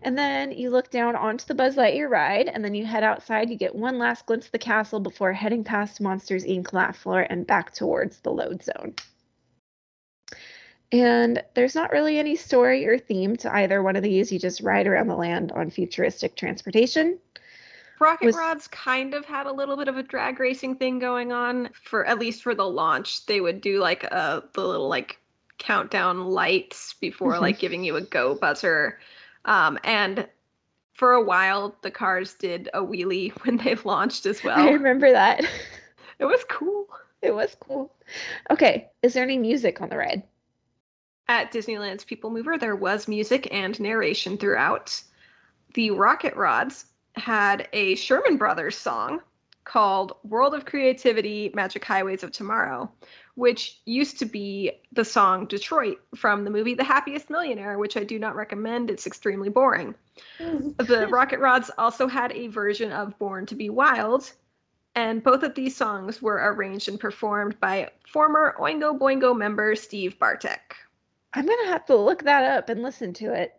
And 0.03 0.17
then 0.17 0.53
you 0.53 0.71
look 0.71 0.91
down 0.91 1.15
onto 1.15 1.45
the 1.45 1.55
Buzz 1.55 1.77
Lightyear 1.77 2.09
ride, 2.09 2.49
and 2.49 2.65
then 2.65 2.75
you 2.75 2.87
head 2.87 3.05
outside. 3.05 3.51
You 3.51 3.57
get 3.57 3.75
one 3.75 3.99
last 3.99 4.27
glimpse 4.27 4.47
of 4.47 4.53
the 4.53 4.59
castle 4.59 5.01
before 5.01 5.33
heading 5.33 5.63
past 5.63 6.01
Monsters 6.01 6.45
Inc. 6.45 6.73
Laugh 6.73 6.97
Floor 6.97 7.27
and 7.29 7.47
back 7.47 7.75
towards 7.75 8.21
the 8.21 8.31
load 8.31 8.63
zone. 8.63 8.95
And 10.91 11.43
there's 11.55 11.75
not 11.75 11.91
really 11.91 12.19
any 12.19 12.35
story 12.35 12.87
or 12.87 12.99
theme 12.99 13.37
to 13.39 13.55
either 13.55 13.83
one 13.83 13.97
of 13.97 14.03
these. 14.03 14.33
You 14.33 14.39
just 14.39 14.63
ride 14.63 14.87
around 14.87 15.09
the 15.09 15.17
land 15.17 15.53
on 15.53 15.69
futuristic 15.69 16.35
transportation. 16.35 17.19
Rocket 18.01 18.27
Was- 18.27 18.37
Rods 18.37 18.69
kind 18.69 19.13
of 19.13 19.25
had 19.25 19.47
a 19.47 19.53
little 19.53 19.77
bit 19.77 19.89
of 19.89 19.97
a 19.97 20.03
drag 20.03 20.41
racing 20.41 20.77
thing 20.77 20.99
going 20.99 21.33
on 21.33 21.69
for 21.85 22.07
at 22.07 22.19
least 22.19 22.43
for 22.43 22.55
the 22.55 22.65
launch. 22.65 23.27
They 23.27 23.41
would 23.41 23.61
do 23.61 23.81
like 23.81 24.05
a 24.05 24.45
the 24.55 24.67
little 24.67 24.89
like 24.89 25.21
countdown 25.59 26.27
lights 26.27 26.95
before 26.95 27.35
Mhm. 27.35 27.41
like 27.41 27.59
giving 27.59 27.85
you 27.85 27.97
a 27.97 28.01
go 28.01 28.35
buzzer. 28.35 28.99
Um, 29.45 29.79
and 29.85 30.29
for 30.95 31.13
a 31.13 31.23
while 31.23 31.77
the 31.83 31.91
cars 31.91 32.35
did 32.35 32.69
a 32.75 32.81
wheelie 32.81 33.31
when 33.45 33.57
they 33.59 33.75
launched 33.77 34.27
as 34.27 34.43
well. 34.43 34.59
I 34.59 34.71
remember 34.71 35.11
that. 35.13 35.45
it 36.19 36.25
was 36.25 36.45
cool. 36.49 36.87
it 37.23 37.35
was 37.35 37.57
cool. 37.61 37.93
Okay, 38.51 38.89
is 39.03 39.15
there 39.15 39.25
any 39.25 39.39
music 39.39 39.81
on 39.81 39.89
the 39.89 39.97
ride? 39.97 40.23
At 41.29 41.53
Disneyland's 41.53 42.05
People 42.05 42.31
Mover, 42.31 42.57
there 42.57 42.77
was 42.77 43.07
music 43.09 43.53
and 43.53 43.79
narration 43.81 44.39
throughout. 44.39 45.03
The 45.75 45.91
Rocket 45.91 46.35
Rods 46.37 46.87
had 47.17 47.69
a 47.75 47.97
Sherman 47.97 48.37
Brothers 48.39 48.77
song 48.79 49.21
called 49.65 50.17
World 50.25 50.55
of 50.55 50.65
Creativity 50.65 51.51
Magic 51.55 51.85
Highways 51.85 52.23
of 52.23 52.33
Tomorrow, 52.33 52.91
which 53.39 53.81
used 53.85 54.19
to 54.19 54.27
be 54.27 54.73
the 54.91 55.05
song 55.05 55.47
Detroit 55.47 56.01
from 56.17 56.43
the 56.43 56.51
movie 56.51 56.75
The 56.75 56.83
Happiest 56.83 57.31
Millionaire, 57.31 57.79
which 57.79 57.97
I 57.97 58.03
do 58.03 58.19
not 58.19 58.35
recommend. 58.35 58.91
It's 58.91 59.07
extremely 59.07 59.49
boring. 59.49 59.95
Mm. 60.41 60.77
the 60.77 61.07
Rocket 61.11 61.39
Rods 61.39 61.71
also 61.79 62.09
had 62.09 62.33
a 62.33 62.49
version 62.49 62.91
of 62.91 63.17
Born 63.21 63.47
to 63.47 63.55
Be 63.55 63.71
Wild, 63.71 64.33
and 64.97 65.23
both 65.23 65.45
of 65.45 65.55
these 65.55 65.77
songs 65.77 66.21
were 66.21 66.53
arranged 66.53 66.89
and 66.89 66.99
performed 66.99 67.61
by 67.61 67.91
former 68.09 68.57
Oingo 68.59 68.99
Boingo 68.99 69.39
member 69.39 69.77
Steve 69.77 70.19
Bartek. 70.19 70.75
I'm 71.33 71.47
gonna 71.47 71.69
have 71.69 71.87
to 71.87 71.97
look 71.97 72.25
that 72.25 72.43
up 72.43 72.69
and 72.69 72.83
listen 72.83 73.13
to 73.15 73.33
it. 73.35 73.55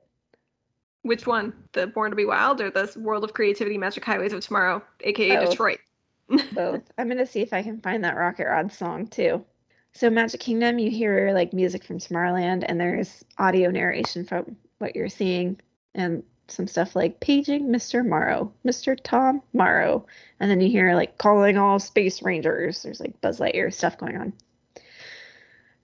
Which 1.03 1.25
one? 1.25 1.53
The 1.71 1.87
Born 1.87 2.09
to 2.09 2.17
Be 2.17 2.25
Wild 2.25 2.59
or 2.59 2.69
the 2.69 2.93
World 2.97 3.23
of 3.23 3.33
Creativity 3.33 3.77
Magic 3.77 4.03
Highways 4.03 4.33
of 4.33 4.41
Tomorrow, 4.41 4.83
aka 4.99 5.37
Both. 5.37 5.51
Detroit? 5.51 5.79
Both. 6.51 6.81
I'm 6.97 7.07
gonna 7.07 7.25
see 7.25 7.39
if 7.39 7.53
I 7.53 7.63
can 7.63 7.79
find 7.79 8.03
that 8.03 8.17
Rocket 8.17 8.45
Rod 8.45 8.73
song 8.73 9.07
too. 9.07 9.45
So 9.93 10.09
Magic 10.09 10.39
Kingdom, 10.39 10.79
you 10.79 10.89
hear 10.89 11.31
like 11.33 11.51
music 11.51 11.83
from 11.83 11.97
Tomorrowland, 11.97 12.63
and 12.67 12.79
there's 12.79 13.23
audio 13.37 13.71
narration 13.71 14.23
from 14.23 14.55
what 14.77 14.95
you're 14.95 15.09
seeing, 15.09 15.59
and 15.95 16.23
some 16.47 16.67
stuff 16.67 16.95
like 16.95 17.19
paging 17.19 17.67
Mr. 17.67 18.05
Morrow, 18.05 18.51
Mr. 18.65 18.97
Tom 19.03 19.41
Morrow, 19.53 20.05
and 20.39 20.49
then 20.49 20.61
you 20.61 20.69
hear 20.69 20.95
like 20.95 21.17
calling 21.17 21.57
all 21.57 21.79
space 21.79 22.21
rangers. 22.21 22.83
There's 22.83 22.99
like 22.99 23.19
Buzz 23.21 23.39
Lightyear 23.39 23.73
stuff 23.73 23.97
going 23.97 24.17
on. 24.17 24.33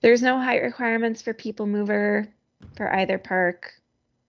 There's 0.00 0.22
no 0.22 0.38
height 0.38 0.62
requirements 0.62 1.22
for 1.22 1.34
People 1.34 1.66
Mover 1.66 2.28
for 2.76 2.94
either 2.94 3.18
park. 3.18 3.72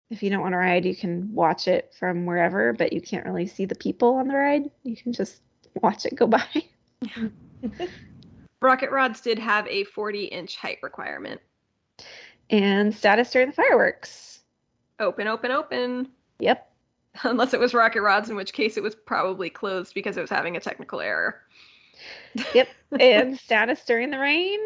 If 0.09 0.21
you 0.21 0.29
don't 0.29 0.41
want 0.41 0.53
to 0.53 0.57
ride, 0.57 0.85
you 0.85 0.95
can 0.95 1.33
watch 1.33 1.67
it 1.67 1.93
from 1.97 2.25
wherever, 2.25 2.73
but 2.73 2.91
you 2.91 2.99
can't 2.99 3.25
really 3.25 3.47
see 3.47 3.65
the 3.65 3.75
people 3.75 4.15
on 4.15 4.27
the 4.27 4.35
ride. 4.35 4.69
You 4.83 4.95
can 4.95 5.13
just 5.13 5.41
watch 5.81 6.05
it 6.05 6.15
go 6.15 6.27
by. 6.27 6.45
Rocket 8.61 8.91
Rods 8.91 9.21
did 9.21 9.39
have 9.39 9.67
a 9.67 9.83
40 9.85 10.25
inch 10.25 10.55
height 10.55 10.77
requirement. 10.81 11.41
And 12.49 12.93
status 12.93 13.31
during 13.31 13.47
the 13.49 13.53
fireworks. 13.53 14.41
Open, 14.99 15.27
open, 15.27 15.51
open. 15.51 16.09
Yep. 16.39 16.69
Unless 17.23 17.53
it 17.53 17.59
was 17.59 17.73
Rocket 17.73 18.01
Rods, 18.01 18.29
in 18.29 18.35
which 18.35 18.53
case 18.53 18.77
it 18.77 18.83
was 18.83 18.95
probably 18.95 19.49
closed 19.49 19.93
because 19.93 20.15
it 20.17 20.21
was 20.21 20.29
having 20.29 20.55
a 20.55 20.61
technical 20.61 21.01
error. 21.01 21.41
Yep. 22.55 22.69
and 22.99 23.37
status 23.37 23.85
during 23.85 24.09
the 24.09 24.17
rain. 24.17 24.59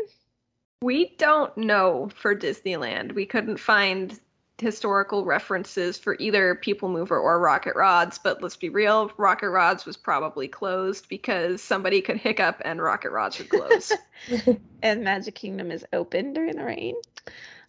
We 0.82 1.16
don't 1.18 1.56
know 1.58 2.10
for 2.16 2.34
Disneyland. 2.34 3.14
We 3.14 3.26
couldn't 3.26 3.58
find 3.58 4.18
historical 4.58 5.26
references 5.26 5.98
for 5.98 6.16
either 6.20 6.56
People 6.56 6.90
Mover 6.90 7.20
or 7.20 7.40
Rocket 7.40 7.76
Rods, 7.76 8.18
but 8.18 8.42
let's 8.42 8.56
be 8.56 8.70
real, 8.70 9.12
Rocket 9.18 9.50
Rods 9.50 9.86
was 9.86 9.98
probably 9.98 10.48
closed 10.48 11.10
because 11.10 11.62
somebody 11.62 12.02
could 12.02 12.18
hiccup 12.18 12.62
and 12.64 12.82
Rocket 12.82 13.12
Rods 13.12 13.38
would 13.38 13.50
close. 13.50 13.92
And 14.82 15.04
Magic 15.04 15.34
Kingdom 15.34 15.72
is 15.72 15.84
open 15.94 16.34
during 16.34 16.58
the 16.58 16.64
rain. 16.64 16.96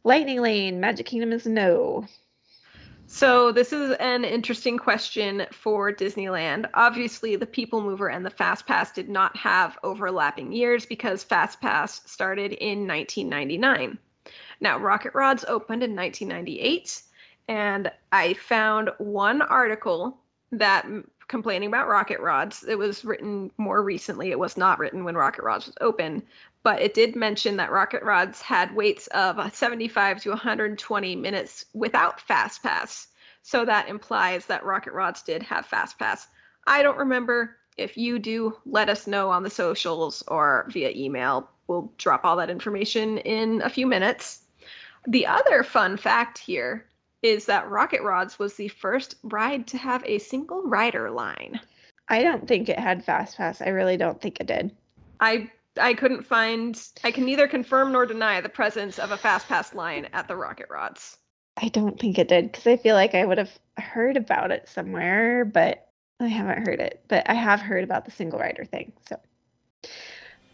Lightning 0.05 0.43
Lane, 0.43 0.81
Magic 0.81 1.07
Kingdom 1.07 1.33
is 1.33 1.47
no. 1.47 2.07
So 3.07 3.53
this 3.53 3.73
is 3.73 3.97
an 4.01 4.25
interesting 4.25 4.79
question 4.79 5.47
for 5.53 5.93
Disneyland. 5.93 6.69
Obviously, 6.75 7.37
the 7.37 7.47
People 7.47 7.81
Mover 7.81 8.09
and 8.11 8.27
the 8.27 8.31
Fast 8.31 8.67
Pass 8.67 8.93
did 8.93 9.09
not 9.09 9.37
have 9.37 9.79
overlapping 9.83 10.53
years 10.53 10.85
because 10.85 11.23
Fast 11.23 11.61
Pass 11.61 12.03
started 12.05 12.53
in 12.53 12.87
1999. 12.87 13.99
Now, 14.61 14.79
Rocket 14.79 15.15
Rods 15.15 15.45
opened 15.49 15.83
in 15.83 15.95
1998, 15.95 17.03
and 17.49 17.91
I 18.13 18.35
found 18.35 18.91
one 18.99 19.43
article 19.43 20.19
that 20.53 20.87
complaining 21.29 21.69
about 21.69 21.89
Rocket 21.89 22.21
Rods. 22.21 22.65
It 22.69 22.79
was 22.79 23.05
written 23.05 23.51
more 23.59 23.83
recently. 23.83 24.31
It 24.31 24.39
was 24.39 24.57
not 24.57 24.79
written 24.79 25.05
when 25.05 25.17
Rocket 25.17 25.43
Rods 25.43 25.67
was 25.67 25.77
open, 25.81 26.23
but 26.63 26.81
it 26.81 26.95
did 26.95 27.17
mention 27.17 27.57
that 27.57 27.73
Rocket 27.73 28.03
Rods 28.03 28.41
had 28.41 28.75
waits 28.75 29.07
of 29.09 29.55
75 29.55 30.23
to 30.23 30.31
120 30.31 31.17
minutes 31.17 31.67
without 31.75 32.21
Fast 32.21 32.63
Pass. 32.63 33.09
So 33.43 33.65
that 33.65 33.89
implies 33.89 34.47
that 34.47 34.65
Rocket 34.65 34.93
Rods 34.93 35.23
did 35.23 35.43
have 35.43 35.67
Fast 35.67 35.99
Pass. 35.99 36.27
I 36.67 36.83
don't 36.83 36.99
remember. 36.99 37.57
If 37.77 37.97
you 37.97 38.19
do, 38.19 38.57
let 38.65 38.89
us 38.89 39.07
know 39.07 39.31
on 39.31 39.43
the 39.43 39.51
socials 39.51 40.23
or 40.29 40.67
via 40.71 40.91
email. 40.91 41.51
We'll 41.67 41.93
drop 41.99 42.25
all 42.25 42.37
that 42.37 42.51
information 42.51 43.19
in 43.19 43.61
a 43.63 43.69
few 43.69 43.87
minutes. 43.87 44.43
The 45.07 45.27
other 45.27 45.63
fun 45.63 45.97
fact 45.97 46.39
here 46.39 46.87
is 47.23 47.47
that 47.47 47.69
Rocket 47.69 48.03
Rods 48.03 48.39
was 48.39 48.55
the 48.55 48.69
first 48.69 49.17
ride 49.23 49.67
to 49.69 49.79
have 49.79 50.03
a 50.05 50.19
single 50.19 50.63
rider 50.63 51.11
line. 51.11 51.61
I 52.09 52.23
don't 52.23 52.47
think 52.47 52.69
it 52.69 52.79
had 52.79 53.05
Fast 53.05 53.37
Pass. 53.37 53.61
I 53.61 53.69
really 53.69 53.97
don't 53.97 54.21
think 54.21 54.41
it 54.41 54.47
did. 54.47 54.73
I 55.21 55.51
I 55.79 55.95
couldn't 55.95 56.23
find 56.23 56.81
I 57.05 57.11
can 57.11 57.25
neither 57.25 57.49
confirm 57.49 57.93
nor 57.93 58.07
deny 58.07 58.41
the 58.41 58.49
presence 58.49 58.99
of 58.99 59.11
a 59.11 59.17
fast 59.17 59.49
pass 59.49 59.75
line 59.75 60.09
at 60.13 60.29
the 60.29 60.37
Rocket 60.37 60.67
Rods. 60.71 61.19
I 61.57 61.69
don't 61.69 61.99
think 61.99 62.19
it 62.19 62.29
did 62.29 62.53
because 62.53 62.67
I 62.67 62.77
feel 62.77 62.95
like 62.95 63.15
I 63.15 63.25
would 63.25 63.39
have 63.39 63.59
heard 63.79 64.17
about 64.17 64.51
it 64.51 64.69
somewhere, 64.69 65.45
but 65.45 65.89
I 66.21 66.29
haven't 66.29 66.67
heard 66.67 66.81
it. 66.81 67.03
But 67.09 67.29
I 67.29 67.35
have 67.35 67.61
heard 67.61 67.85
about 67.85 68.05
the 68.05 68.11
single 68.11 68.39
rider 68.39 68.65
thing. 68.65 68.93
So, 69.09 69.19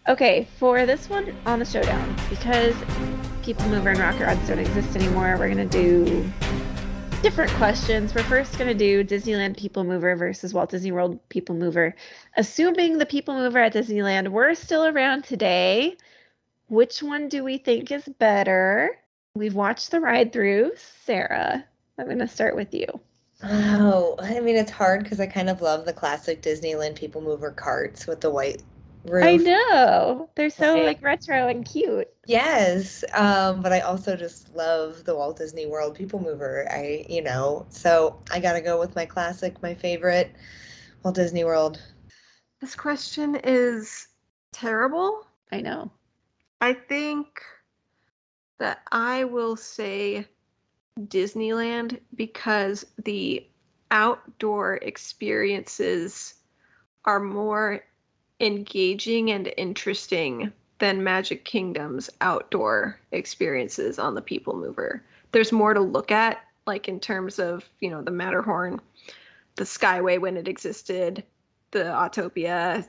okay, 0.09 0.47
for 0.59 0.87
this 0.87 1.09
one 1.09 1.35
on 1.47 1.59
the 1.59 1.65
showdown, 1.65 2.17
because 2.31 2.75
People 3.43 3.69
Mover 3.69 3.91
and 3.91 3.99
Rocket 3.99 4.25
Rods 4.25 4.47
don't 4.47 4.59
exist 4.59 4.95
anymore, 4.95 5.37
we're 5.39 5.49
gonna 5.49 5.67
do 5.67 6.31
different 7.23 7.51
questions. 7.53 8.15
We're 8.15 8.23
first 8.23 8.57
gonna 8.59 8.75
do 8.75 9.03
Disneyland 9.03 9.57
People 9.57 9.85
Mover 9.85 10.15
versus 10.15 10.55
Walt 10.55 10.71
Disney 10.71 10.93
World 10.93 11.19
People 11.29 11.57
Mover. 11.57 11.95
Assuming 12.37 12.99
the 12.99 13.07
People 13.07 13.35
Mover 13.35 13.59
at 13.59 13.75
Disneyland 13.75 14.29
were 14.29 14.55
still 14.55 14.87
around 14.87 15.25
today, 15.25 15.97
which 16.69 17.03
one 17.03 17.29
do 17.29 17.45
we 17.45 17.59
think 17.59 17.91
is 17.91 18.09
better? 18.19 18.97
We've 19.35 19.55
watched 19.55 19.91
the 19.91 20.01
ride 20.01 20.33
through. 20.33 20.73
Sarah, 21.05 21.65
I'm 21.99 22.07
going 22.07 22.19
to 22.19 22.29
start 22.29 22.57
with 22.57 22.73
you. 22.73 22.87
Oh, 23.43 24.17
I 24.21 24.41
mean, 24.41 24.57
it's 24.57 24.71
hard 24.71 25.03
because 25.03 25.21
I 25.21 25.27
kind 25.27 25.51
of 25.51 25.61
love 25.61 25.85
the 25.85 25.93
classic 25.93 26.43
Disneyland 26.43 26.95
People 26.95 27.21
Mover 27.21 27.51
carts 27.51 28.07
with 28.07 28.21
the 28.21 28.31
white 28.31 28.63
roof. 29.05 29.25
I 29.25 29.37
know. 29.37 30.31
They're 30.35 30.51
so 30.51 30.75
Right. 30.75 30.85
like 30.85 31.03
retro 31.03 31.49
and 31.49 31.65
cute. 31.65 32.09
Yes, 32.27 33.05
um, 33.15 33.63
but 33.63 33.73
I 33.73 33.81
also 33.81 34.17
just 34.17 34.55
love 34.55 35.05
the 35.05 35.15
Walt 35.15 35.37
Disney 35.39 35.67
World 35.67 35.95
People 35.95 36.21
Mover. 36.21 36.67
I, 36.71 37.05
you 37.09 37.23
know, 37.23 37.67
so 37.71 38.21
I 38.31 38.41
gotta 38.41 38.61
go 38.61 38.79
with 38.79 38.95
my 38.95 39.05
classic, 39.07 39.61
my 39.63 39.75
favorite, 39.75 40.33
Walt 41.03 41.17
Disney 41.17 41.45
World. 41.45 41.81
This 42.61 42.75
question 42.77 43.37
is 43.45 44.09
terrible. 44.53 45.27
I 45.51 45.61
know. 45.61 45.91
I 46.61 46.73
think 46.75 47.43
that 48.59 48.83
I 48.93 49.25
will 49.25 49.57
say 49.57 50.27
Disneyland 51.01 52.01
because 52.15 52.87
the 53.05 53.47
outdoor 53.91 54.77
experiences 54.77 56.35
are 57.05 57.21
more 57.21 57.83
engaging 58.43 59.31
and 59.31 59.53
interesting 59.57 60.53
than 60.79 61.05
Magic 61.05 61.45
Kingdom's 61.45 62.11
outdoor 62.21 62.99
experiences 63.13 63.99
on 63.99 64.15
the 64.15 64.21
People 64.21 64.57
Mover. 64.57 65.03
There's 65.31 65.53
more 65.53 65.75
to 65.75 65.81
look 65.81 66.11
at, 66.11 66.41
like 66.67 66.89
in 66.89 66.99
terms 66.99 67.39
of, 67.39 67.69
you 67.81 67.89
know, 67.89 68.03
the 68.03 68.11
Matterhorn, 68.11 68.81
the 69.55 69.65
Skyway 69.65 70.21
when 70.21 70.37
it 70.37 70.49
existed, 70.49 71.23
the 71.71 71.85
Autopia. 71.85 72.89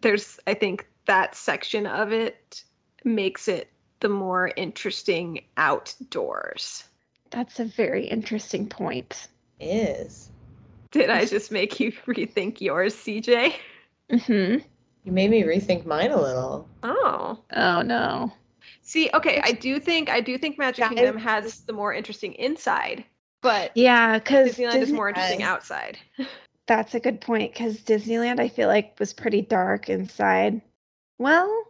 There's, 0.00 0.40
I 0.48 0.54
think, 0.54 0.88
that 1.06 1.36
section 1.36 1.86
of 1.86 2.12
it 2.12 2.64
makes 3.04 3.46
it 3.46 3.70
the 4.00 4.08
more 4.08 4.50
interesting 4.56 5.44
outdoors. 5.56 6.84
That's 7.30 7.60
a 7.60 7.64
very 7.64 8.06
interesting 8.06 8.68
point. 8.68 9.28
Is 9.60 10.30
Did 10.90 11.10
I 11.10 11.24
just 11.24 11.52
make 11.52 11.78
you 11.78 11.92
rethink 12.06 12.60
yours, 12.60 12.94
CJ? 12.94 13.54
Mm-hmm. 14.10 14.64
You 15.04 15.12
made 15.12 15.30
me 15.30 15.42
rethink 15.42 15.86
mine 15.86 16.10
a 16.10 16.20
little. 16.20 16.68
Oh. 16.82 17.38
Oh 17.52 17.82
no. 17.82 18.32
See, 18.82 19.10
okay, 19.14 19.40
I 19.44 19.52
do 19.52 19.78
think 19.78 20.08
I 20.08 20.20
do 20.20 20.38
think 20.38 20.58
Magic 20.58 20.84
Guys- 20.84 20.94
Kingdom 20.94 21.18
has 21.18 21.60
the 21.60 21.72
more 21.72 21.92
interesting 21.92 22.32
inside, 22.34 23.04
but 23.42 23.70
Yeah, 23.74 24.18
because 24.18 24.56
Disneyland 24.56 24.76
is 24.82 24.92
more 24.92 25.08
interesting 25.08 25.40
has- 25.40 25.48
outside. 25.48 25.98
That's 26.66 26.94
a 26.94 27.00
good 27.00 27.20
point 27.22 27.52
because 27.54 27.78
Disneyland, 27.78 28.40
I 28.40 28.48
feel 28.48 28.68
like, 28.68 28.98
was 28.98 29.14
pretty 29.14 29.40
dark 29.40 29.88
inside. 29.88 30.60
Well, 31.18 31.64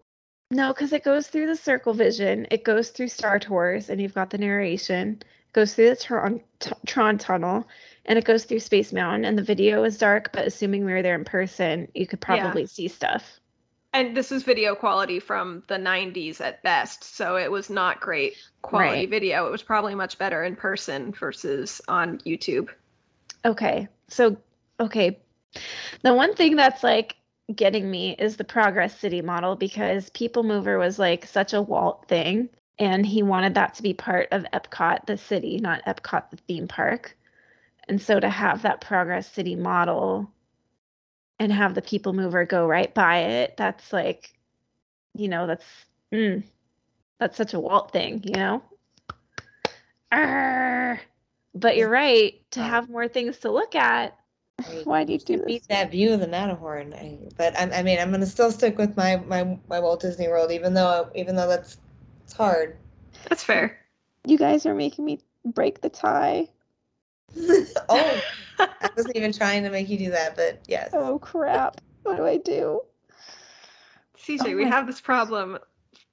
no, 0.51 0.73
because 0.73 0.93
it 0.93 1.05
goes 1.05 1.29
through 1.29 1.47
the 1.47 1.55
Circle 1.57 1.95
Vision, 1.95 2.49
it 2.51 2.65
goes 2.65 2.91
through 2.91 3.09
Star 3.09 3.39
Tours, 3.39 3.91
and 3.91 4.01
you've 4.01 4.15
got 4.15 4.31
the 4.31 4.39
narration. 4.39 5.21
It 5.23 5.53
goes 5.53 5.75
through 5.75 5.91
the 5.91 5.97
Tron, 5.97 6.41
T- 6.59 6.73
Tron 6.87 7.17
Tunnel, 7.17 7.69
and 8.09 8.19
it 8.19 8.25
goes 8.25 8.45
through 8.45 8.59
Space 8.59 8.93
Mountain. 8.93 9.25
And 9.25 9.39
the 9.39 9.43
video 9.43 9.85
is 9.85 9.99
dark, 9.99 10.33
but 10.33 10.47
assuming 10.47 10.85
we 10.85 10.93
were 10.93 11.03
there 11.03 11.15
in 11.15 11.25
person, 11.25 11.87
you 11.95 12.07
could 12.07 12.19
Yeah. 12.29 12.41
probably 12.41 12.67
see 12.67 12.89
stuff. 12.89 13.39
And 13.93 14.17
this 14.17 14.33
is 14.33 14.43
video 14.43 14.75
quality 14.75 15.21
from 15.21 15.63
the 15.69 15.79
90s 15.79 16.41
at 16.41 16.63
best, 16.63 17.05
so 17.05 17.37
it 17.37 17.51
was 17.51 17.71
not 17.71 18.01
great 18.01 18.35
quality 18.63 19.01
Right. 19.01 19.11
video. 19.11 19.47
It 19.47 19.51
was 19.51 19.63
probably 19.63 19.95
much 19.95 20.19
better 20.19 20.43
in 20.45 20.57
person 20.57 21.13
versus 21.13 21.81
on 21.89 22.19
YouTube. 22.19 22.69
Okay, 23.45 23.89
so 24.09 24.37
okay, 24.81 25.19
the 26.03 26.15
one 26.15 26.35
thing 26.35 26.57
that's 26.57 26.83
like 26.83 27.17
getting 27.55 27.91
me 27.91 28.15
is 28.19 28.37
the 28.37 28.45
Progress 28.45 28.99
City 28.99 29.23
model 29.23 29.57
because 29.57 30.11
People 30.11 30.43
Mover 30.43 30.79
was 30.79 30.99
like 30.99 31.25
such 31.27 31.53
a 31.53 31.63
Walt 31.63 32.07
thing. 32.09 32.49
And 32.81 33.05
he 33.05 33.25
wanted 33.25 33.55
that 33.55 33.75
to 33.75 33.83
be 33.83 33.93
part 33.93 34.29
of 34.31 34.47
Epcot, 34.53 35.07
the 35.07 35.17
city, 35.19 35.59
not 35.59 35.85
Epcot, 35.85 36.31
the 36.31 36.37
theme 36.37 36.69
park. 36.69 37.17
And 37.89 38.01
so 38.01 38.21
to 38.21 38.29
have 38.29 38.63
that 38.63 38.81
Progress 38.81 39.31
City 39.31 39.57
model 39.57 40.31
and 41.39 41.53
have 41.53 41.75
the 41.75 41.83
People 41.83 42.13
Mover 42.13 42.45
go 42.45 42.67
right 42.67 42.93
by 42.93 43.19
it, 43.19 43.57
that's 43.57 43.93
like, 43.93 44.35
you 45.15 45.29
know, 45.29 45.47
that's 45.47 45.65
mm, 46.13 46.43
that's 47.19 47.37
such 47.37 47.55
a 47.55 47.61
Walt 47.61 47.93
thing, 47.93 48.23
you 48.25 48.35
know? 48.35 48.63
Arr. 50.13 51.01
But 51.55 51.77
you're 51.77 51.89
right, 51.89 52.35
to 52.53 52.63
have 52.63 52.89
more 52.89 53.09
things 53.09 53.39
to 53.39 53.51
look 53.51 53.75
at. 53.75 54.17
Right. 54.69 54.87
Why 54.87 55.05
do 55.05 55.13
you 55.13 55.19
do 55.19 55.45
Beat 55.45 55.67
that 55.69 55.91
view 55.91 56.13
of 56.13 56.21
the 56.21 56.27
Matterhorn. 56.27 56.93
I, 56.93 57.19
but 57.37 57.59
I, 57.59 57.79
I 57.79 57.83
mean, 57.83 57.99
I'm 57.99 58.11
gonna 58.11 58.27
still 58.27 58.51
stick 58.51 58.77
with 58.77 58.97
my, 58.97 59.17
my 59.27 59.59
my 59.69 59.79
Walt 59.81 60.01
Disney 60.01 60.29
World, 60.29 60.51
even 60.51 60.75
though 60.75 61.11
even 61.15 61.37
though 61.37 61.49
that's 61.49 61.79
it's 62.25 62.33
hard. 62.33 62.77
That's 63.29 63.45
fair. 63.45 63.79
You 64.27 64.37
guys 64.37 64.67
are 64.67 64.75
making 64.75 65.05
me 65.05 65.21
break 65.45 65.81
the 65.81 65.89
tie. 65.89 66.49
oh, 67.89 68.21
I 68.59 68.91
wasn't 68.97 69.17
even 69.17 69.33
trying 69.33 69.63
to 69.65 69.71
make 69.71 69.89
you 69.89 69.99
do 69.99 70.11
that, 70.11 70.37
but 70.37 70.61
yes. 70.67 70.91
Oh 70.93 71.19
crap. 71.19 71.81
What 72.03 72.17
do 72.17 72.27
I 72.27 72.39
do? 72.39 72.83
CJ, 74.19 74.53
Oh 74.53 74.57
we 74.57 74.65
have 74.65 74.87
this 74.87 75.01
problem 75.01 75.59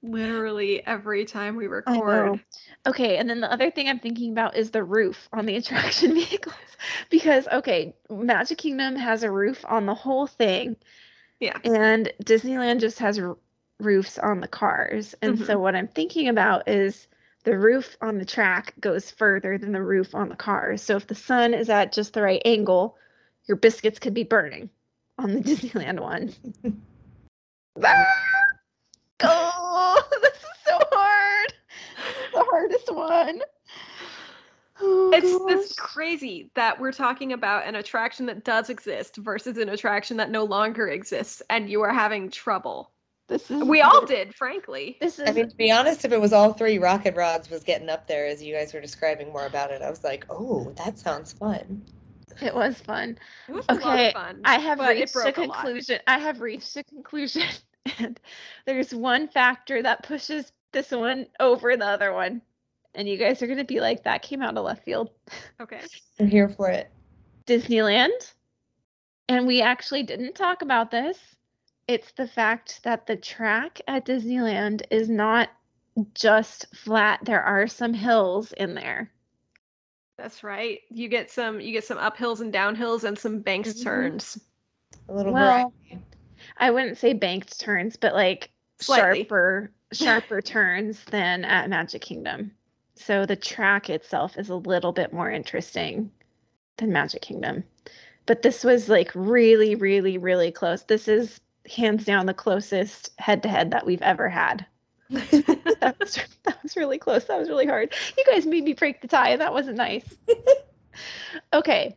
literally 0.02 0.86
every 0.86 1.24
time 1.24 1.56
we 1.56 1.66
record. 1.66 2.40
Okay, 2.86 3.16
and 3.16 3.28
then 3.28 3.40
the 3.40 3.50
other 3.50 3.70
thing 3.70 3.88
I'm 3.88 3.98
thinking 3.98 4.32
about 4.32 4.56
is 4.56 4.70
the 4.70 4.84
roof 4.84 5.28
on 5.32 5.46
the 5.46 5.56
attraction 5.56 6.14
vehicles. 6.14 6.54
Because, 7.10 7.48
okay, 7.48 7.94
Magic 8.10 8.58
Kingdom 8.58 8.96
has 8.96 9.22
a 9.22 9.30
roof 9.30 9.64
on 9.66 9.86
the 9.86 9.94
whole 9.94 10.26
thing, 10.26 10.76
Yeah. 11.40 11.58
and 11.64 12.12
Disneyland 12.24 12.80
just 12.80 12.98
has 12.98 13.18
r- 13.18 13.36
roofs 13.80 14.18
on 14.18 14.40
the 14.40 14.48
cars. 14.48 15.14
And 15.22 15.38
so, 15.38 15.54
mm-hmm. 15.54 15.60
what 15.62 15.74
I'm 15.74 15.88
thinking 15.88 16.28
about 16.28 16.68
is 16.68 17.08
the 17.46 17.56
roof 17.56 17.96
on 18.00 18.18
the 18.18 18.24
track 18.24 18.74
goes 18.80 19.08
further 19.08 19.56
than 19.56 19.70
the 19.70 19.80
roof 19.82 20.16
on 20.16 20.28
the 20.28 20.34
cars. 20.36 20.82
So, 20.82 20.96
if 20.96 21.06
the 21.06 21.14
sun 21.14 21.54
is 21.54 21.70
at 21.70 21.92
just 21.92 22.12
the 22.12 22.20
right 22.20 22.42
angle, 22.44 22.98
your 23.46 23.56
biscuits 23.56 24.00
could 24.00 24.14
be 24.14 24.24
burning 24.24 24.68
on 25.16 25.32
the 25.32 25.40
Disneyland 25.42 26.00
one. 26.00 26.34
Ah! 27.84 28.04
Oh, 29.22 30.02
this 30.22 30.32
is 30.34 30.40
so 30.66 30.78
hard. 30.92 31.52
The 32.34 32.44
hardest 32.50 32.94
one. 32.94 33.40
Oh, 34.80 35.10
It's 35.14 35.26
it's 35.48 35.74
gosh. 35.74 35.86
crazy 35.86 36.50
that 36.54 36.80
we're 36.80 36.92
talking 36.92 37.32
about 37.32 37.66
an 37.66 37.76
attraction 37.76 38.26
that 38.26 38.44
does 38.44 38.70
exist 38.70 39.16
versus 39.16 39.56
an 39.58 39.68
attraction 39.68 40.16
that 40.16 40.30
no 40.30 40.44
longer 40.44 40.88
exists, 40.88 41.42
and 41.48 41.70
you 41.70 41.82
are 41.82 41.92
having 41.92 42.30
trouble. 42.30 42.90
This 43.28 43.50
is 43.50 43.62
We 43.64 43.80
all 43.82 44.06
did, 44.06 44.34
frankly. 44.34 44.96
This 45.00 45.18
is 45.18 45.28
I 45.28 45.32
mean, 45.32 45.48
to 45.48 45.56
be 45.56 45.70
honest, 45.72 46.04
if 46.04 46.12
it 46.12 46.20
was 46.20 46.32
all 46.32 46.52
three, 46.52 46.78
Rocket 46.78 47.16
Rods 47.16 47.50
was 47.50 47.64
getting 47.64 47.88
up 47.88 48.06
there 48.06 48.26
as 48.26 48.42
you 48.42 48.54
guys 48.54 48.72
were 48.72 48.80
describing 48.80 49.32
more 49.32 49.46
about 49.46 49.70
it. 49.72 49.82
I 49.82 49.90
was 49.90 50.04
like, 50.04 50.24
oh, 50.30 50.72
that 50.76 50.98
sounds 50.98 51.32
fun. 51.32 51.82
it 52.40 52.54
was 52.54 52.78
fun. 52.80 53.18
It 53.48 53.52
was 53.52 53.64
a 53.68 53.74
lot 53.74 53.82
Okay, 53.94 54.08
of 54.08 54.12
fun. 54.12 54.40
I 54.44 54.58
have 54.58 54.78
reached 54.78 55.10
a 55.16 55.18
broke 55.18 55.36
a 55.38 55.40
lot. 55.42 55.54
conclusion. 55.54 55.98
I 56.06 56.18
have 56.18 56.40
reached 56.40 56.76
a 56.76 56.84
conclusion. 56.84 57.42
And 58.00 58.18
there's 58.64 58.92
one 58.92 59.28
factor 59.28 59.80
that 59.80 60.02
pushes 60.02 60.50
this 60.72 60.90
one 60.90 61.26
over 61.38 61.76
the 61.76 61.86
other 61.86 62.12
one. 62.12 62.42
And 62.96 63.08
you 63.08 63.16
guys 63.16 63.40
are 63.42 63.46
going 63.46 63.58
to 63.58 63.64
be 63.64 63.78
like, 63.78 64.02
that 64.02 64.22
came 64.22 64.42
out 64.42 64.56
of 64.58 64.64
left 64.64 64.84
field. 64.84 65.10
Okay. 65.60 65.80
I'm 66.18 66.26
here 66.26 66.48
for 66.48 66.68
it. 66.68 66.90
Disneyland. 67.46 68.32
And 69.28 69.46
we 69.46 69.62
actually 69.62 70.02
didn't 70.02 70.34
talk 70.34 70.62
about 70.62 70.90
this. 70.90 71.16
It's 71.88 72.12
the 72.12 72.26
fact 72.26 72.82
that 72.82 73.06
the 73.06 73.16
track 73.16 73.80
at 73.86 74.04
Disneyland 74.06 74.82
is 74.90 75.08
not 75.08 75.50
just 76.14 76.74
flat. 76.74 77.20
There 77.22 77.42
are 77.42 77.66
some 77.68 77.94
hills 77.94 78.52
in 78.52 78.74
there. 78.74 79.10
That's 80.18 80.42
right. 80.42 80.80
You 80.90 81.08
get 81.08 81.30
some 81.30 81.60
you 81.60 81.72
get 81.72 81.84
some 81.84 81.98
uphills 81.98 82.40
and 82.40 82.52
downhills 82.52 83.04
and 83.04 83.18
some 83.18 83.40
banked 83.40 83.68
Mhm. 83.68 83.82
turns. 83.84 84.38
A 85.08 85.14
little 85.14 85.32
Well, 85.32 85.72
variety. 85.90 86.04
I 86.56 86.70
wouldn't 86.70 86.98
say 86.98 87.12
banked 87.12 87.60
turns, 87.60 87.96
but 87.96 88.14
like 88.14 88.50
Slightly. 88.80 89.20
sharper 89.20 89.70
sharper 89.92 90.40
turns 90.42 91.04
than 91.04 91.44
at 91.44 91.68
Magic 91.70 92.02
Kingdom. 92.02 92.50
So 92.94 93.26
the 93.26 93.36
track 93.36 93.88
itself 93.90 94.36
is 94.38 94.48
a 94.48 94.56
little 94.56 94.92
bit 94.92 95.12
more 95.12 95.30
interesting 95.30 96.10
than 96.78 96.92
Magic 96.92 97.22
Kingdom. 97.22 97.62
But 98.24 98.42
this 98.42 98.64
was 98.64 98.88
like 98.88 99.12
really, 99.14 99.74
really, 99.76 100.18
really 100.18 100.50
close. 100.50 100.82
This 100.82 101.06
is 101.08 101.40
hands 101.70 102.04
down 102.04 102.26
the 102.26 102.34
closest 102.34 103.10
head 103.18 103.42
to 103.42 103.48
head 103.48 103.70
that 103.70 103.86
we've 103.86 104.02
ever 104.02 104.28
had. 104.28 104.66
that 105.10 105.96
was 106.00 106.18
that 106.44 106.62
was 106.62 106.76
really 106.76 106.98
close. 106.98 107.24
That 107.24 107.38
was 107.38 107.48
really 107.48 107.66
hard. 107.66 107.94
You 108.18 108.24
guys 108.24 108.44
made 108.44 108.64
me 108.64 108.72
break 108.72 109.00
the 109.00 109.08
tie, 109.08 109.30
and 109.30 109.40
that 109.40 109.52
wasn't 109.52 109.76
nice. 109.76 110.16
okay, 111.52 111.96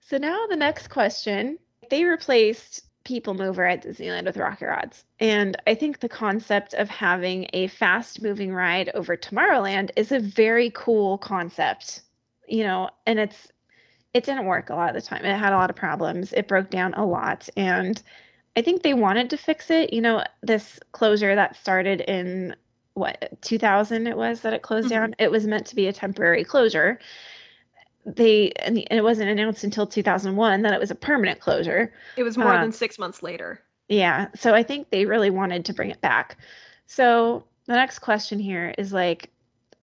so 0.00 0.16
now 0.16 0.46
the 0.48 0.56
next 0.56 0.88
question: 0.88 1.58
They 1.90 2.04
replaced 2.04 2.86
People 3.04 3.34
Mover 3.34 3.66
at 3.66 3.84
Disneyland 3.84 4.24
with 4.24 4.38
Rocket 4.38 4.66
Rods, 4.66 5.04
and 5.20 5.56
I 5.66 5.74
think 5.74 6.00
the 6.00 6.08
concept 6.08 6.72
of 6.74 6.88
having 6.88 7.48
a 7.52 7.66
fast-moving 7.66 8.54
ride 8.54 8.90
over 8.94 9.14
Tomorrowland 9.14 9.90
is 9.96 10.10
a 10.10 10.18
very 10.18 10.70
cool 10.70 11.18
concept. 11.18 12.00
You 12.46 12.64
know, 12.64 12.88
and 13.06 13.18
it's 13.18 13.48
it 14.14 14.24
didn't 14.24 14.46
work 14.46 14.70
a 14.70 14.74
lot 14.74 14.88
of 14.88 14.94
the 14.94 15.06
time. 15.06 15.22
It 15.22 15.36
had 15.36 15.52
a 15.52 15.56
lot 15.56 15.68
of 15.68 15.76
problems. 15.76 16.32
It 16.32 16.48
broke 16.48 16.70
down 16.70 16.94
a 16.94 17.04
lot, 17.04 17.46
and 17.58 18.02
I 18.58 18.62
think 18.62 18.82
they 18.82 18.92
wanted 18.94 19.30
to 19.30 19.36
fix 19.36 19.70
it. 19.70 19.92
You 19.92 20.00
know, 20.00 20.24
this 20.42 20.80
closure 20.90 21.36
that 21.36 21.54
started 21.56 22.00
in 22.00 22.56
what 22.94 23.38
2000 23.40 24.08
it 24.08 24.16
was 24.16 24.40
that 24.40 24.52
it 24.52 24.62
closed 24.62 24.88
Mhm. 24.88 24.90
down. 24.90 25.14
It 25.20 25.30
was 25.30 25.46
meant 25.46 25.66
to 25.68 25.76
be 25.76 25.86
a 25.86 25.92
temporary 25.92 26.42
closure. 26.42 26.98
They 28.04 28.50
and 28.64 28.78
and 28.78 28.98
it 28.98 29.02
wasn't 29.04 29.30
announced 29.30 29.62
until 29.62 29.86
2001 29.86 30.62
that 30.62 30.72
it 30.72 30.80
was 30.80 30.90
a 30.90 30.96
permanent 30.96 31.38
closure. 31.40 31.92
It 32.16 32.24
was 32.24 32.36
more 32.36 32.54
Uh, 32.54 32.58
than 32.58 32.72
six 32.72 32.98
months 32.98 33.22
later. 33.22 33.62
Yeah, 33.88 34.28
so 34.34 34.54
I 34.54 34.64
think 34.64 34.90
they 34.90 35.06
really 35.06 35.30
wanted 35.30 35.64
to 35.66 35.72
bring 35.72 35.90
it 35.90 36.00
back. 36.00 36.36
So 36.86 37.44
the 37.66 37.74
next 37.74 38.00
question 38.00 38.40
here 38.40 38.74
is 38.76 38.92
like 38.92 39.30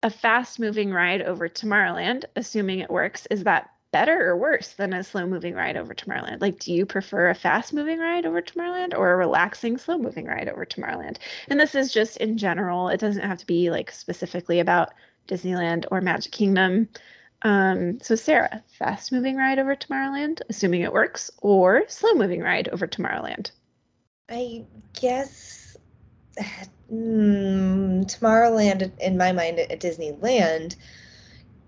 a 0.02 0.08
fast 0.10 0.58
moving 0.58 0.92
ride 0.92 1.20
over 1.22 1.46
Tomorrowland, 1.48 2.24
assuming 2.36 2.78
it 2.78 2.90
works, 2.90 3.26
is 3.30 3.44
that 3.44 3.68
better 3.92 4.28
or 4.28 4.36
worse 4.36 4.72
than 4.72 4.92
a 4.92 5.04
slow 5.04 5.26
moving 5.26 5.54
ride 5.54 5.76
over 5.76 5.94
Tomorrowland? 5.94 6.40
Like, 6.40 6.58
do 6.58 6.72
you 6.72 6.84
prefer 6.84 7.28
a 7.28 7.34
fast 7.34 7.72
moving 7.72 7.98
ride 8.00 8.26
over 8.26 8.42
Tomorrowland 8.42 8.96
or 8.96 9.12
a 9.12 9.16
relaxing 9.16 9.78
slow 9.78 9.98
moving 9.98 10.26
ride 10.26 10.48
over 10.48 10.66
Tomorrowland? 10.66 11.18
And 11.48 11.60
this 11.60 11.74
is 11.74 11.92
just 11.92 12.16
in 12.16 12.36
general, 12.36 12.88
it 12.88 12.98
doesn't 12.98 13.22
have 13.22 13.38
to 13.38 13.46
be 13.46 13.70
like 13.70 13.92
specifically 13.92 14.58
about 14.58 14.92
Disneyland 15.28 15.84
or 15.90 16.00
Magic 16.00 16.32
Kingdom. 16.32 16.88
Um, 17.42 18.00
so 18.00 18.14
Sarah, 18.14 18.62
fast 18.78 19.12
moving 19.12 19.36
ride 19.36 19.58
over 19.58 19.76
Tomorrowland, 19.76 20.40
assuming 20.48 20.82
it 20.82 20.92
works, 20.92 21.30
or 21.40 21.84
slow 21.88 22.14
moving 22.14 22.40
ride 22.40 22.68
over 22.68 22.86
Tomorrowland? 22.86 23.50
I 24.30 24.64
guess 24.98 25.76
mm, 26.92 28.04
Tomorrowland 28.04 28.90
in 29.00 29.16
my 29.16 29.32
mind 29.32 29.58
at 29.58 29.80
Disneyland. 29.80 30.76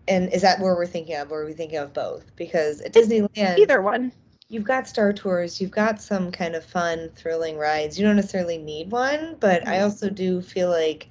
And 0.07 0.33
is 0.33 0.43
that 0.43 0.61
where 0.61 0.75
we're 0.75 0.87
thinking 0.87 1.17
of? 1.17 1.33
Or 1.33 1.43
are 1.43 1.47
we 1.47 1.53
thinking 1.55 1.79
of 1.79 1.93
both? 1.93 2.25
Because 2.37 2.81
at 2.83 2.93
Disneyland, 2.93 3.59
Either 3.59 3.81
one. 3.81 4.13
you've 4.49 4.65
got 4.65 4.87
Star 4.87 5.13
Tours, 5.13 5.61
you've 5.61 5.71
got 5.71 6.01
some 6.01 6.31
kind 6.31 6.55
of 6.55 6.65
fun, 6.65 7.11
thrilling 7.17 7.57
rides. 7.57 7.99
You 7.99 8.07
don't 8.07 8.17
necessarily 8.17 8.59
need 8.59 8.91
one, 8.91 9.37
but 9.41 9.67
I 9.67 9.79
Mhm. 9.79 9.83
also 9.85 10.11
do 10.11 10.43
feel 10.43 10.69
like, 10.69 11.09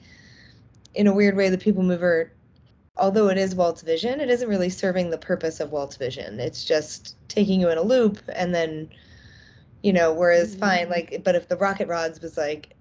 in 0.93 1.07
a 1.07 1.13
weird 1.13 1.35
way, 1.35 1.49
the 1.49 1.57
People 1.57 1.81
Mover, 1.83 2.31
although 2.97 3.29
it 3.29 3.37
is 3.39 3.55
Walt's 3.55 3.81
vision, 3.81 4.21
it 4.21 4.29
isn't 4.29 4.47
really 4.47 4.69
serving 4.69 5.09
the 5.09 5.17
purpose 5.17 5.59
of 5.59 5.71
Walt's 5.71 5.97
vision. 5.97 6.39
It's 6.39 6.63
just 6.63 7.15
taking 7.27 7.59
you 7.59 7.69
in 7.69 7.79
a 7.79 7.81
loop 7.81 8.19
and 8.35 8.53
then, 8.53 8.89
you 9.81 9.91
know, 9.91 10.13
whereas 10.13 10.53
fine, 10.53 10.85
Mhm. 10.85 10.91
like, 10.91 11.21
but 11.23 11.33
if 11.35 11.47
the 11.47 11.57
Rocket 11.57 11.87
Rods 11.87 12.21
was 12.21 12.37
like, 12.37 12.75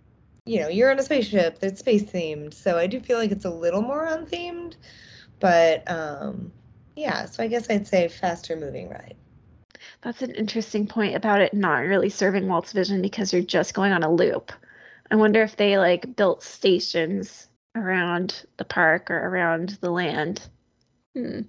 you 0.44 0.60
know, 0.60 0.68
you're 0.68 0.90
on 0.90 0.98
a 0.98 1.02
spaceship 1.02 1.58
that's 1.60 1.80
space 1.80 2.02
themed, 2.02 2.52
so 2.52 2.76
I 2.76 2.86
do 2.86 3.00
feel 3.00 3.16
like 3.16 3.30
it's 3.30 3.46
a 3.46 3.50
little 3.50 3.80
more 3.80 4.04
unthemed, 4.06 4.76
but 5.42 5.90
um, 5.90 6.50
yeah, 6.96 7.26
so 7.26 7.42
I 7.42 7.48
guess 7.48 7.68
I'd 7.68 7.86
say 7.86 8.08
faster 8.08 8.56
moving 8.56 8.88
ride. 8.88 9.16
That's 10.02 10.22
an 10.22 10.34
interesting 10.36 10.86
point 10.86 11.16
about 11.16 11.40
it 11.40 11.52
not 11.52 11.78
really 11.78 12.08
serving 12.08 12.48
Walt's 12.48 12.72
vision 12.72 13.02
because 13.02 13.32
you're 13.32 13.42
just 13.42 13.74
going 13.74 13.92
on 13.92 14.04
a 14.04 14.12
loop. 14.12 14.52
I 15.10 15.16
wonder 15.16 15.42
if 15.42 15.56
they 15.56 15.78
like 15.78 16.16
built 16.16 16.42
stations 16.42 17.48
around 17.74 18.46
the 18.56 18.64
park 18.64 19.10
or 19.10 19.18
around 19.18 19.78
the 19.80 19.90
land. 19.90 20.48
Hmm. 21.14 21.40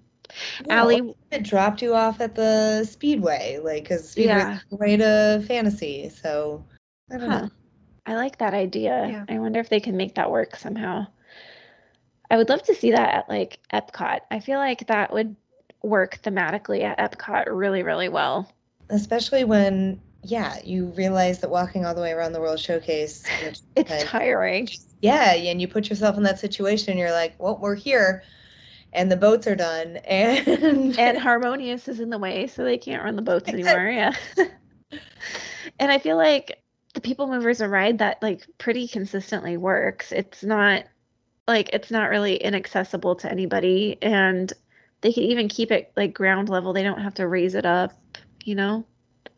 Yeah, 0.66 0.82
Alli, 0.82 1.14
it 1.32 1.44
dropped 1.44 1.82
you 1.82 1.94
off 1.94 2.20
at 2.20 2.34
the 2.36 2.84
speedway, 2.86 3.60
like 3.64 3.84
because 3.84 4.10
speedway's 4.10 4.46
Yeah. 4.46 4.60
way 4.72 4.98
to 4.98 5.44
fantasy. 5.48 6.10
So 6.10 6.66
I 7.12 7.18
don't 7.18 7.30
Huh. 7.30 7.42
know. 7.42 7.50
I 8.06 8.16
like 8.16 8.40
that 8.40 8.54
idea. 8.54 9.08
Yeah. 9.10 9.26
I 9.30 9.40
wonder 9.40 9.60
if 9.60 9.70
they 9.70 9.80
can 9.80 9.96
make 9.96 10.16
that 10.16 10.32
work 10.32 10.56
somehow. 10.56 11.08
I 12.32 12.38
would 12.38 12.50
love 12.50 12.64
to 12.64 12.74
see 12.76 12.92
that 12.92 13.14
at 13.14 13.30
like 13.30 13.60
Epcot. 13.74 14.22
I 14.32 14.40
feel 14.40 14.58
like 14.60 14.88
that 14.88 15.14
would 15.14 15.36
work 15.82 16.20
thematically 16.24 16.82
at 16.84 16.98
Epcot 16.98 17.46
really, 17.50 17.84
really 17.84 18.10
well. 18.10 18.52
Especially 18.90 19.44
when 19.44 20.02
yeah, 20.24 20.58
you 20.64 20.86
realize 20.96 21.40
that 21.40 21.50
walking 21.50 21.86
all 21.86 21.94
the 21.94 22.02
way 22.02 22.12
around 22.14 22.32
the 22.32 22.40
World 22.40 22.60
Showcase, 22.60 23.26
it's 23.76 23.90
kind- 23.90 24.08
tiring. 24.08 24.70
yeah, 25.02 25.34
and 25.34 25.62
you 25.62 25.68
put 25.68 25.90
yourself 25.90 26.16
in 26.18 26.24
that 26.24 26.40
situation, 26.40 26.92
and 26.92 27.00
you're 27.00 27.12
like, 27.12 27.36
well, 27.40 27.58
we're 27.62 27.76
here, 27.76 28.24
and 28.94 29.12
the 29.12 29.18
boats 29.18 29.48
are 29.48 29.56
done, 29.56 29.98
and 30.06 30.98
and 30.98 31.18
harmonious 31.18 31.88
is 31.88 32.00
in 32.00 32.10
the 32.10 32.18
way 32.18 32.48
so 32.48 32.64
they 32.64 32.78
can't 32.78 33.04
run 33.04 33.16
the 33.16 33.22
boats 33.22 33.50
anymore 33.50 33.90
yeah 33.90 34.14
and 35.80 35.92
i 35.92 35.98
feel 35.98 36.18
like 36.18 36.62
the 36.94 37.02
people 37.02 37.28
movers 37.28 37.62
a 37.62 37.68
ride 37.68 37.98
that 37.98 38.22
like 38.22 38.46
pretty 38.58 38.88
consistently 38.88 39.58
works 39.58 40.12
it's 40.12 40.44
not 40.44 40.84
like 41.48 41.70
it's 41.74 41.92
not 41.92 42.10
really 42.10 42.36
inaccessible 42.38 43.16
to 43.18 43.30
anybody 43.32 43.98
and 44.02 44.54
they 45.02 45.12
can 45.14 45.24
even 45.24 45.48
keep 45.50 45.72
it 45.72 45.92
like 45.98 46.14
ground 46.14 46.50
level 46.50 46.74
they 46.74 46.84
don't 46.84 47.02
have 47.02 47.14
to 47.16 47.28
raise 47.28 47.56
it 47.56 47.66
up 47.66 47.94
you 48.44 48.56
know 48.56 48.86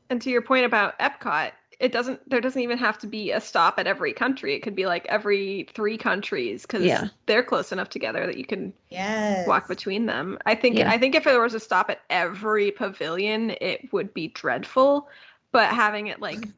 And 0.10 0.22
to 0.22 0.30
your 0.30 0.42
point 0.42 0.66
about 0.66 0.98
Epcot, 1.00 1.52
it 1.80 1.92
doesn't 1.92 2.30
there 2.30 2.42
doesn't 2.42 2.62
even 2.62 2.78
have 2.78 2.98
to 3.00 3.08
be 3.08 3.32
a 3.32 3.42
stop 3.42 3.80
at 3.80 3.88
every 3.88 4.14
country. 4.14 4.54
It 4.54 4.62
could 4.62 4.76
be 4.76 4.86
like 4.86 5.06
every 5.08 5.68
three 5.74 5.98
countries 5.98 6.62
because 6.64 6.84
Yeah. 6.84 7.10
they're 7.26 7.44
close 7.44 7.72
enough 7.72 7.90
together 7.90 8.26
that 8.26 8.38
you 8.38 8.46
can 8.46 8.74
yes, 8.90 9.46
walk 9.46 9.68
between 9.68 10.06
them. 10.08 10.40
I 10.46 10.56
think 10.56 10.80
Yeah. 10.80 10.88
I 10.88 10.98
think 11.00 11.16
if 11.16 11.26
there 11.26 11.42
was 11.42 11.56
a 11.56 11.60
stop 11.60 11.90
at 11.90 12.02
every 12.10 12.72
pavilion, 12.72 13.52
it 13.62 13.92
would 13.94 14.14
be 14.14 14.30
dreadful. 14.30 15.10
But 15.52 15.72
having 15.74 16.08
it 16.08 16.22
like 16.22 16.50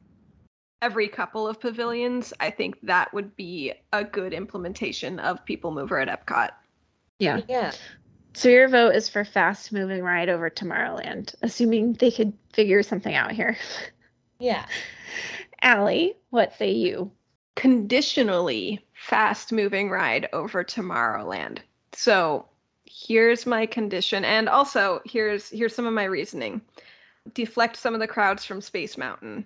every 0.82 1.08
couple 1.08 1.46
of 1.46 1.60
pavilions, 1.60 2.32
I 2.40 2.50
think 2.50 2.78
that 2.82 3.12
would 3.12 3.34
be 3.36 3.72
a 3.92 4.04
good 4.04 4.32
implementation 4.32 5.18
of 5.18 5.44
People 5.44 5.72
Mover 5.72 5.98
at 5.98 6.08
Epcot. 6.08 6.50
yeah 7.18 7.40
yeah. 7.48 7.72
so 8.34 8.48
your 8.48 8.68
vote 8.68 8.94
is 8.94 9.08
for 9.08 9.24
fast 9.24 9.72
moving 9.72 10.02
ride 10.02 10.28
over 10.28 10.48
tomorrowland 10.48 11.34
assuming 11.42 11.94
they 11.94 12.10
could 12.10 12.32
figure 12.52 12.82
something 12.82 13.14
out 13.14 13.32
here 13.32 13.56
Yeah. 14.38 14.66
Alli, 15.62 16.14
what 16.30 16.54
say 16.56 16.70
you 16.70 17.10
conditionally 17.56 18.86
fast 18.94 19.50
moving 19.52 19.90
ride 19.90 20.28
over 20.32 20.62
Tomorrowland. 20.62 21.58
So 21.92 22.46
here's 22.84 23.46
my 23.46 23.66
condition 23.66 24.24
and 24.24 24.48
also 24.48 25.00
here's 25.04 25.50
here's 25.50 25.74
some 25.74 25.86
of 25.86 25.92
my 25.92 26.04
reasoning. 26.04 26.60
Deflect 27.34 27.76
some 27.76 27.94
of 27.94 28.00
the 28.00 28.06
crowds 28.06 28.44
from 28.44 28.60
Space 28.60 28.96
Mountain. 28.96 29.44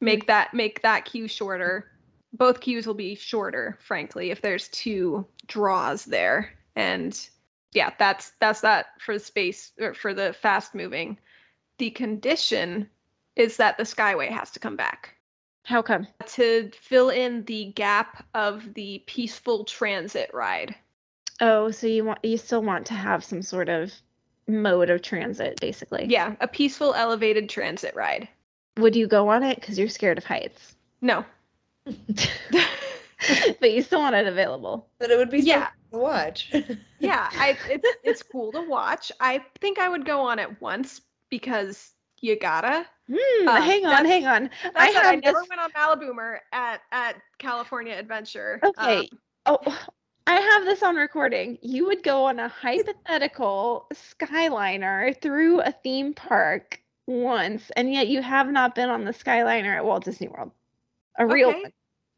Make 0.00 0.26
that 0.26 0.52
make 0.52 0.82
that 0.82 1.04
queue 1.04 1.28
shorter. 1.28 1.90
Both 2.32 2.60
queues 2.60 2.86
will 2.86 2.94
be 2.94 3.14
shorter, 3.14 3.78
frankly, 3.80 4.30
if 4.30 4.42
there's 4.42 4.68
two 4.68 5.26
draws 5.46 6.04
there. 6.04 6.52
And 6.74 7.18
yeah, 7.72 7.92
that's 7.98 8.32
that's 8.40 8.60
that 8.60 8.86
for 9.00 9.14
the 9.14 9.24
space 9.24 9.72
or 9.80 9.94
for 9.94 10.12
the 10.12 10.32
fast 10.34 10.74
moving. 10.74 11.18
The 11.78 11.90
condition 11.90 12.88
is 13.36 13.56
that 13.56 13.76
the 13.76 13.84
Skyway 13.84 14.28
has 14.28 14.50
to 14.52 14.58
come 14.58 14.76
back 14.76 15.16
how 15.66 15.82
come 15.82 16.06
to 16.24 16.70
fill 16.80 17.10
in 17.10 17.44
the 17.46 17.72
gap 17.74 18.24
of 18.34 18.72
the 18.74 19.02
peaceful 19.06 19.64
transit 19.64 20.30
ride. 20.32 20.72
Oh, 21.40 21.72
so 21.72 21.88
you 21.88 22.04
want 22.04 22.20
you 22.22 22.38
still 22.38 22.62
want 22.62 22.86
to 22.86 22.94
have 22.94 23.24
some 23.24 23.42
sort 23.42 23.68
of 23.68 23.92
mode 24.46 24.90
of 24.90 25.02
transit, 25.02 25.60
basically. 25.60 26.06
Yeah, 26.08 26.36
a 26.40 26.46
peaceful 26.46 26.94
elevated 26.94 27.48
transit 27.48 27.96
ride. 27.96 28.28
Would 28.78 28.94
you 28.96 29.06
go 29.06 29.28
on 29.28 29.42
it 29.42 29.58
because 29.60 29.78
you're 29.78 29.88
scared 29.88 30.18
of 30.18 30.24
heights? 30.24 30.74
No. 31.00 31.24
but 33.60 33.72
you 33.72 33.82
still 33.82 34.00
want 34.00 34.14
it 34.16 34.26
available. 34.26 34.88
But 34.98 35.10
it 35.10 35.16
would 35.16 35.30
be 35.30 35.40
so 35.40 35.46
Yeah. 35.48 35.68
cool 35.90 36.00
to 36.00 36.04
watch. 36.04 36.52
yeah, 37.00 37.28
I 37.32 37.56
it's 37.70 37.88
it's 38.04 38.22
cool 38.22 38.52
to 38.52 38.62
watch. 38.62 39.10
I 39.20 39.44
think 39.60 39.78
I 39.78 39.88
would 39.88 40.04
go 40.04 40.20
on 40.20 40.38
it 40.38 40.60
once 40.60 41.00
because 41.30 41.92
you 42.20 42.38
gotta. 42.38 42.86
Hmm, 43.08 43.48
Uh, 43.48 43.60
hang 43.60 43.86
on, 43.86 44.04
hang 44.04 44.26
on. 44.26 44.50
I 44.74 44.92
I, 44.96 45.12
I 45.12 45.16
never 45.16 45.40
this. 45.40 45.48
went 45.48 45.60
on 45.60 45.70
Maliboomer 45.70 46.38
at 46.52 46.80
at 46.92 47.16
California 47.38 47.94
Adventure. 47.94 48.60
Okay. 48.64 48.98
Um, 48.98 49.18
Oh, 49.48 49.86
I 50.26 50.40
have 50.40 50.64
this 50.64 50.82
on 50.82 50.96
recording. 50.96 51.56
You 51.62 51.86
would 51.86 52.02
go 52.02 52.24
on 52.24 52.40
a 52.40 52.48
hypothetical 52.48 53.86
Skyliner 53.94 55.20
through 55.22 55.60
a 55.60 55.70
theme 55.70 56.14
park 56.14 56.80
once, 57.06 57.70
and 57.76 57.92
yet 57.92 58.08
you 58.08 58.22
have 58.22 58.50
not 58.50 58.74
been 58.74 58.90
on 58.90 59.04
the 59.04 59.12
Skyliner 59.12 59.76
at 59.76 59.84
Walt 59.84 60.04
Disney 60.04 60.28
World. 60.28 60.52
A 61.18 61.26
real 61.26 61.50
Okay. 61.50 61.62
one. 61.62 61.72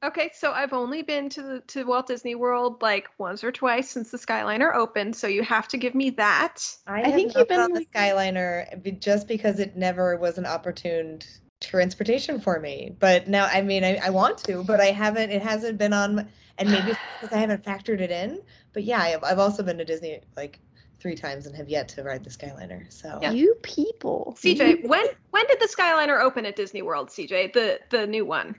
Okay, 0.05 0.31
so 0.33 0.53
I've 0.53 0.73
only 0.73 1.03
been 1.03 1.29
to 1.31 1.43
the, 1.43 1.61
to 1.69 1.85
Walt 1.85 2.07
Disney 2.07 2.37
World 2.37 2.83
like 2.83 3.09
once 3.19 3.43
or 3.43 3.51
twice 3.51 3.91
since 3.91 4.13
the 4.13 4.19
Skyliner 4.19 4.73
opened, 4.73 5.17
so 5.17 5.27
you 5.27 5.43
have 5.43 5.67
to 5.69 5.77
give 5.77 5.95
me 5.95 6.11
that. 6.11 6.59
I, 6.87 7.03
I 7.03 7.13
think 7.13 7.37
you've 7.37 7.49
been 7.49 7.59
on 7.59 7.73
been- 7.73 7.83
the 7.83 7.99
Skyliner 7.99 9.01
just 9.01 9.27
because 9.27 9.59
it 9.59 9.77
never 9.77 10.17
was 10.17 10.39
an 10.39 10.47
opportune 10.47 11.19
transportation 11.61 12.41
for 12.41 12.61
me. 12.61 12.95
But 12.99 13.27
now, 13.27 13.47
I 13.47 13.61
mean, 13.63 13.83
I, 13.83 13.97
I 13.97 14.11
want 14.11 14.39
to, 14.45 14.63
but 14.63 14.81
I 14.81 14.93
haven't. 14.93 15.31
It 15.31 15.43
hasn't 15.43 15.79
been 15.79 15.93
on, 15.93 16.29
and 16.59 16.71
maybe 16.71 16.93
because 17.21 17.37
I 17.37 17.41
haven't 17.41 17.65
factored 17.65 18.01
it 18.01 18.13
in. 18.13 18.41
But 18.73 18.85
yeah, 18.85 19.01
I've, 19.01 19.25
I've 19.25 19.39
also 19.41 19.65
been 19.65 19.79
to 19.79 19.85
Disney 19.85 20.21
like 20.37 20.61
three 21.01 21.15
times 21.15 21.47
and 21.47 21.55
have 21.57 21.69
yet 21.69 21.89
to 21.89 22.03
ride 22.03 22.25
the 22.25 22.31
Skyliner. 22.31 22.91
So 22.93 23.19
Yeah. 23.23 23.31
You 23.33 23.55
people. 23.63 24.37
CJ, 24.41 24.87
when 24.87 25.07
when 25.31 25.47
did 25.47 25.61
the 25.61 25.69
Skyliner 25.69 26.21
open 26.21 26.45
at 26.47 26.57
Disney 26.57 26.83
World? 26.83 27.09
CJ, 27.11 27.53
the 27.53 27.81
the 27.91 28.07
new 28.07 28.25
one. 28.25 28.55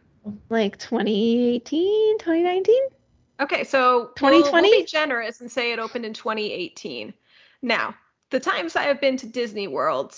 Like 0.49 0.77
2018, 0.77 2.17
2019? 2.19 2.75
Okay, 3.41 3.63
so 3.63 4.11
we'll- 4.21 4.31
We'll, 4.31 4.41
2020? 4.43 4.69
be 4.81 4.85
generous 4.85 5.39
and 5.41 5.49
say 5.51 5.71
it 5.71 5.79
opened 5.79 6.05
in 6.05 6.13
2018. 6.13 7.13
Now, 7.61 7.95
the 8.29 8.39
times 8.39 8.75
I 8.75 8.83
have 8.83 8.99
been 9.01 9.15
to 9.17 9.25
Disney 9.25 9.67
World 9.67 10.15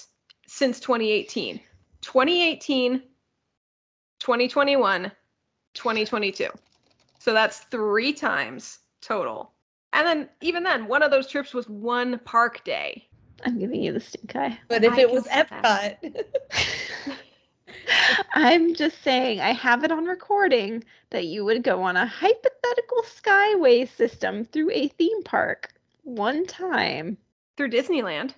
since 0.48 0.80
2018 0.80 1.60
2018, 2.02 3.02
2021, 4.20 5.12
2022. 5.74 6.48
So 7.20 7.34
that's 7.34 7.60
three 7.60 8.12
times 8.14 8.80
total. 9.02 9.54
And 9.94 10.08
then, 10.08 10.30
even 10.42 10.64
then, 10.64 10.88
one 10.88 11.04
of 11.04 11.12
those 11.12 11.28
trips 11.28 11.54
was 11.54 11.68
one 11.68 12.20
park 12.20 12.64
day. 12.64 13.08
I'm 13.46 13.60
giving 13.60 13.82
you 13.82 13.92
the 13.92 14.00
stink 14.00 14.36
eye. 14.36 14.60
But 14.68 14.84
if 14.84 14.94
I 14.94 15.02
it 15.02 15.12
was. 15.12 15.26
Epcot, 15.28 15.98
I'm 18.34 18.74
just 18.74 19.02
saying, 19.04 19.42
I 19.42 19.52
have 19.52 19.84
it 19.84 19.92
on 19.92 20.06
recording 20.06 20.84
that 21.10 21.26
you 21.26 21.44
would 21.46 21.64
go 21.64 21.84
on 21.84 21.98
a 21.98 22.06
hypothetical 22.06 23.04
skyway 23.04 23.88
system 23.88 24.46
through 24.46 24.72
a 24.72 24.88
theme 24.90 25.24
park 25.24 25.74
one 26.04 26.46
time. 26.46 27.18
through 27.58 27.70
Disneyland. 27.70 28.34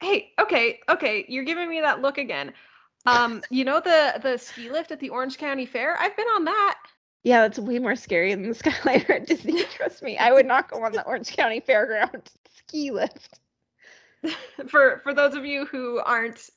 Hey, 0.00 0.32
okay, 0.38 0.80
okay, 0.88 1.24
you're 1.28 1.44
giving 1.44 1.68
me 1.68 1.80
that 1.80 2.02
look 2.02 2.18
again. 2.18 2.52
Um, 3.06 3.42
you 3.50 3.64
know 3.64 3.80
the 3.80 4.18
the 4.20 4.36
ski 4.36 4.68
lift 4.68 4.90
at 4.90 5.00
the 5.00 5.10
Orange 5.10 5.38
County 5.38 5.64
Fair? 5.64 5.98
I've 6.00 6.16
been 6.16 6.26
on 6.26 6.44
that. 6.44 6.78
Yeah, 7.26 7.40
that's 7.40 7.58
way 7.58 7.80
more 7.80 7.96
scary 7.96 8.32
than 8.32 8.48
the 8.48 8.54
Skyliner 8.54 9.10
at 9.10 9.26
Disney. 9.26 9.64
Trust 9.64 10.00
me, 10.00 10.16
I 10.16 10.30
would 10.30 10.46
not 10.46 10.70
go 10.70 10.84
on 10.84 10.92
the 10.92 11.04
Orange 11.04 11.36
County 11.36 11.60
Fairground 11.60 12.28
ski 12.54 12.92
lift. 12.92 13.40
for 14.68 15.00
for 15.02 15.12
those 15.12 15.34
of 15.34 15.44
you 15.44 15.66
who 15.66 15.98
aren't 16.06 16.48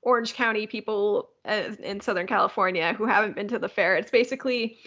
Orange 0.00 0.32
County 0.32 0.66
people 0.66 1.28
uh, 1.44 1.72
in 1.78 2.00
Southern 2.00 2.26
California 2.26 2.94
who 2.94 3.04
haven't 3.04 3.36
been 3.36 3.48
to 3.48 3.58
the 3.58 3.68
fair, 3.68 3.96
it's 3.96 4.10
basically 4.10 4.78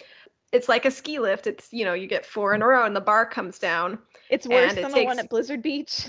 it's 0.50 0.68
like 0.68 0.84
a 0.84 0.90
ski 0.90 1.20
lift. 1.20 1.46
It's 1.46 1.72
you 1.72 1.84
know 1.84 1.94
you 1.94 2.08
get 2.08 2.26
four 2.26 2.52
in 2.52 2.60
a 2.60 2.66
row 2.66 2.84
and 2.84 2.96
the 2.96 3.00
bar 3.00 3.24
comes 3.24 3.60
down. 3.60 3.96
It's 4.30 4.44
worse 4.44 4.70
And 4.70 4.78
it 4.78 4.82
than 4.82 4.90
the 4.90 5.04
one 5.04 5.20
at 5.20 5.30
Blizzard 5.30 5.62
Beach. 5.62 6.08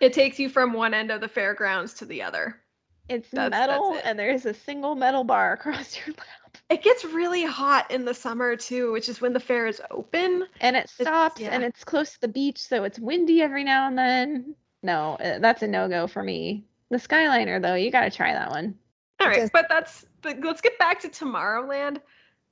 It 0.00 0.14
takes 0.14 0.38
you 0.38 0.48
from 0.48 0.72
one 0.72 0.94
end 0.94 1.10
of 1.10 1.20
the 1.20 1.28
fairgrounds 1.28 1.92
to 1.94 2.06
the 2.06 2.22
other. 2.22 2.62
It's 3.08 3.28
That's- 3.30 3.50
metal, 3.50 3.92
that's 3.92 4.04
it. 4.04 4.08
and 4.08 4.18
there's 4.18 4.46
a 4.46 4.54
single 4.54 4.94
metal 4.94 5.24
bar 5.24 5.52
across 5.54 5.96
your 5.96 6.14
lap. 6.16 6.58
It 6.70 6.82
gets 6.82 7.04
really 7.04 7.44
hot 7.44 7.90
in 7.90 8.04
the 8.04 8.14
summer 8.14 8.56
too, 8.56 8.92
which 8.92 9.08
is 9.08 9.20
when 9.20 9.32
the 9.32 9.40
fair 9.40 9.66
is 9.66 9.82
open. 9.90 10.46
And 10.60 10.76
it 10.76 10.88
stops, 10.88 11.40
and 11.40 11.62
yeah. 11.62 11.68
it's 11.68 11.84
close 11.84 12.12
to 12.12 12.20
the 12.20 12.28
beach, 12.28 12.58
so 12.58 12.84
it's 12.84 12.98
windy 12.98 13.42
every 13.42 13.64
now 13.64 13.86
and 13.86 13.98
then. 13.98 14.54
No, 14.82 15.14
uh, 15.16 15.38
that's 15.40 15.62
a 15.62 15.66
no 15.66 15.88
go 15.88 16.06
for 16.06 16.22
me. 16.22 16.64
The 16.90 16.96
Skyliner, 16.96 17.60
though, 17.60 17.74
you 17.74 17.90
got 17.90 18.02
to 18.02 18.10
try 18.10 18.32
that 18.32 18.50
one. 18.50 18.74
All 19.20 19.28
right, 19.28 19.50
but 19.52 19.66
that's 19.68 20.06
but 20.22 20.38
let's 20.42 20.60
get 20.60 20.78
back 20.78 21.00
to 21.00 21.08
Tomorrowland. 21.08 22.00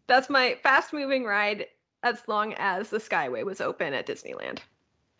That's 0.06 0.28
my 0.28 0.56
fast 0.62 0.92
moving 0.92 1.24
ride 1.24 1.66
as 2.02 2.22
long 2.28 2.54
as 2.58 2.90
the 2.90 2.98
Skyway 2.98 3.44
was 3.44 3.60
open 3.60 3.94
at 3.94 4.06
Disneyland. 4.06 4.58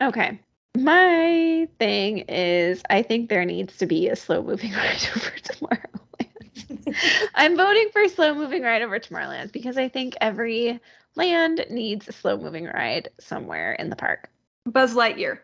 Okay. 0.01 0.39
My 0.77 1.67
thing 1.79 2.19
is, 2.29 2.81
I 2.89 3.03
think 3.03 3.29
there 3.29 3.45
needs 3.45 3.77
to 3.77 3.85
be 3.85 4.09
a 4.09 4.15
slow 4.15 4.41
moving 4.41 4.71
ride 4.73 5.07
over 5.15 5.29
Tomorrowland. 5.29 6.95
I'm 7.35 7.55
voting 7.55 7.89
for 7.91 8.07
slow 8.07 8.33
moving 8.33 8.63
ride 8.63 8.81
over 8.81 8.99
Tomorrowland 8.99 9.51
because 9.51 9.77
I 9.77 9.87
think 9.87 10.15
every 10.19 10.79
land 11.15 11.65
needs 11.69 12.07
a 12.07 12.11
slow 12.11 12.37
moving 12.37 12.65
ride 12.65 13.09
somewhere 13.19 13.73
in 13.73 13.89
the 13.89 13.95
park. 13.95 14.29
Buzz 14.65 14.95
Lightyear. 14.95 15.39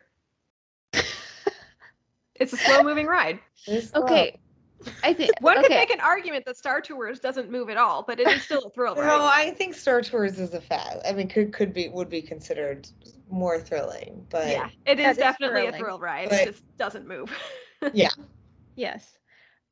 It's 2.40 2.54
a 2.54 2.58
slow 2.58 2.84
moving 2.84 3.06
ride. 3.06 3.40
Okay. 3.68 4.40
I 5.04 5.14
think 5.14 5.32
One 5.42 5.58
okay. 5.58 5.68
could 5.68 5.76
make 5.76 5.92
an 5.92 6.00
argument 6.00 6.46
that 6.46 6.56
Star 6.56 6.80
Tours 6.80 7.20
doesn't 7.20 7.52
move 7.52 7.70
at 7.70 7.76
all, 7.76 8.02
but 8.02 8.20
it 8.20 8.28
is 8.30 8.42
still 8.44 8.64
a 8.64 8.70
thrill 8.70 8.96
No, 8.96 9.02
ride. 9.02 9.32
I 9.34 9.52
think 9.52 9.76
Star 9.76 10.02
Tours 10.02 10.40
is 10.40 10.54
a 10.54 10.62
fad. 10.62 11.02
I 11.06 11.12
mean, 11.12 11.28
could 11.28 11.52
could 11.52 11.74
be 11.74 11.90
would 11.90 12.10
be 12.10 12.22
considered 12.22 12.88
more 13.30 13.60
thrilling, 13.60 14.26
but 14.30 14.48
yeah, 14.48 14.70
it 14.86 15.00
is 15.00 15.06
That 15.06 15.12
is 15.12 15.18
is 15.18 15.24
definitely 15.24 15.68
a 15.68 15.72
thrill 15.74 16.00
ride. 16.00 16.30
But- 16.30 16.42
It 16.42 16.46
just 16.52 16.78
doesn't 16.78 17.08
move. 17.08 17.32
Yeah. 17.94 18.10
Yes. 18.76 19.18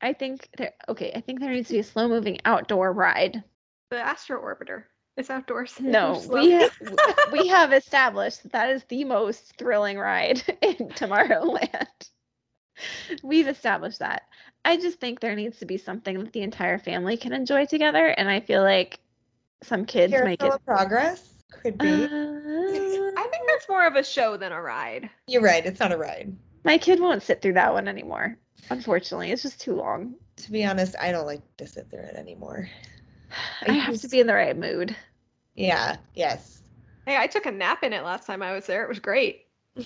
I 0.02 0.14
think 0.14 0.48
there. 0.58 0.74
Okay, 0.88 1.12
I 1.16 1.20
think 1.22 1.40
there 1.42 1.52
needs 1.52 1.68
to 1.68 1.74
be 1.74 1.80
a 1.80 1.84
slow 1.84 2.08
moving 2.08 2.38
outdoor 2.46 2.94
ride. 2.94 3.44
The 3.90 3.98
Astro 4.00 4.42
Orbiter 4.42 4.84
is 5.18 5.30
outdoors. 5.30 5.74
No, 5.82 6.24
we 6.32 6.56
ha- 6.56 6.70
we 7.34 7.48
have 7.48 7.74
established 7.74 8.44
that 8.44 8.52
that 8.54 8.70
is 8.70 8.84
the 8.86 9.04
most 9.04 9.58
thrilling 9.58 9.98
ride 9.98 10.42
in 10.62 10.90
Tomorrowland. 10.90 12.10
We've 13.24 13.48
established 13.48 14.00
that. 14.00 14.24
I 14.64 14.78
just 14.78 15.00
think 15.00 15.20
there 15.20 15.36
needs 15.36 15.60
to 15.60 15.66
be 15.66 15.78
something 15.78 16.20
that 16.20 16.32
the 16.34 16.42
entire 16.44 16.78
family 16.78 17.18
can 17.18 17.34
enjoy 17.34 17.66
together, 17.66 18.06
and 18.06 18.30
I 18.30 18.40
feel 18.40 18.62
like 18.62 19.00
some 19.64 19.86
kids 19.86 20.14
make 20.14 20.44
it. 20.44 20.54
of 20.54 20.64
Progress 20.66 21.28
could 21.52 21.78
be. 21.78 21.88
Uh, 21.88 21.94
I 21.94 22.08
think 22.08 22.27
that's 23.68 23.73
more 23.73 23.88
of 23.88 23.95
a 23.95 24.03
show 24.03 24.38
than 24.38 24.52
a 24.52 24.61
ride. 24.61 25.10
You're 25.27 25.41
right. 25.41 25.65
It's 25.65 25.80
not 25.80 25.91
a 25.91 25.98
ride. 25.98 26.35
my 26.64 26.77
kid 26.77 26.99
won't 26.99 27.23
sit 27.23 27.41
through 27.41 27.53
that 27.53 27.73
one 27.73 27.88
anymore. 27.88 28.38
Unfortunately, 28.69 29.31
it's 29.31 29.44
just 29.44 29.61
too 29.61 29.76
long. 29.76 30.15
To 30.38 30.52
be 30.52 30.65
honest, 30.65 30.95
I 30.99 31.11
don't 31.11 31.26
like 31.26 31.41
to 31.57 31.68
sit 31.68 31.89
through 31.89 32.02
it 32.02 32.15
anymore. 32.15 32.69
I 33.68 33.73
have 33.73 33.99
to 34.02 34.07
be 34.07 34.19
in 34.19 34.27
the 34.27 34.34
right 34.34 34.57
mood. 34.57 34.95
Yeah. 35.56 35.98
Yes. 36.14 36.61
Hey, 37.06 37.18
I 37.18 37.27
took 37.27 37.45
a 37.45 37.52
nap 37.52 37.84
in 37.84 37.94
it 37.94 38.03
last 38.03 38.26
time 38.26 38.41
I 38.41 38.53
was 38.53 38.65
there. 38.65 38.84
It 38.84 38.89
was 38.89 38.99
great. 38.99 39.45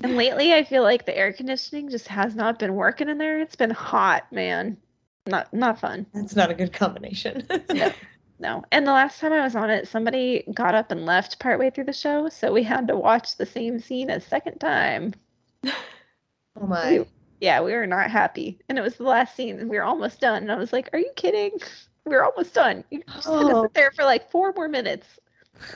And 0.00 0.16
lately, 0.16 0.54
I 0.54 0.64
feel 0.64 0.82
like 0.82 1.04
the 1.04 1.14
air 1.14 1.30
conditioning 1.34 1.90
just 1.90 2.08
has 2.08 2.34
not 2.34 2.58
been 2.58 2.74
working 2.74 3.10
in 3.10 3.18
there. 3.18 3.38
It's 3.38 3.56
been 3.56 3.68
hot, 3.68 4.24
man. 4.32 4.78
Not 5.26 5.52
not 5.52 5.78
fun. 5.78 6.06
That's 6.14 6.34
not 6.34 6.50
a 6.50 6.54
good 6.54 6.72
combination. 6.72 7.46
No. 7.74 7.92
No. 8.38 8.62
And 8.70 8.86
the 8.86 8.92
last 8.92 9.18
time 9.20 9.32
I 9.32 9.42
was 9.42 9.56
on 9.56 9.70
it, 9.70 9.88
somebody 9.88 10.44
got 10.54 10.74
up 10.74 10.90
and 10.90 11.06
left 11.06 11.38
partway 11.38 11.70
through 11.70 11.84
the 11.84 11.92
show, 11.92 12.28
so 12.28 12.52
we 12.52 12.62
had 12.62 12.86
to 12.88 12.96
watch 12.96 13.36
the 13.36 13.46
same 13.46 13.78
scene 13.80 14.10
a 14.10 14.20
second 14.20 14.58
time. 14.58 15.14
oh 15.64 16.66
my. 16.66 16.98
We- 17.00 17.04
yeah, 17.40 17.60
we 17.60 17.74
were 17.74 17.86
not 17.86 18.10
happy. 18.10 18.58
And 18.68 18.78
it 18.78 18.82
was 18.82 18.96
the 18.96 19.02
last 19.04 19.36
scene, 19.36 19.58
and 19.58 19.68
we 19.68 19.76
were 19.76 19.82
almost 19.84 20.20
done. 20.20 20.42
And 20.44 20.50
I 20.52 20.56
was 20.56 20.72
like, 20.72 20.88
Are 20.94 20.98
you 20.98 21.10
kidding? 21.16 21.52
We're 22.06 22.22
almost 22.24 22.54
done. 22.54 22.82
You 22.90 23.02
just 23.12 23.26
had 23.26 23.32
to 23.32 23.52
Oh. 23.56 23.62
sit 23.64 23.74
there 23.74 23.90
for 23.92 24.04
like 24.04 24.30
four 24.30 24.52
more 24.54 24.68
minutes. 24.68 25.18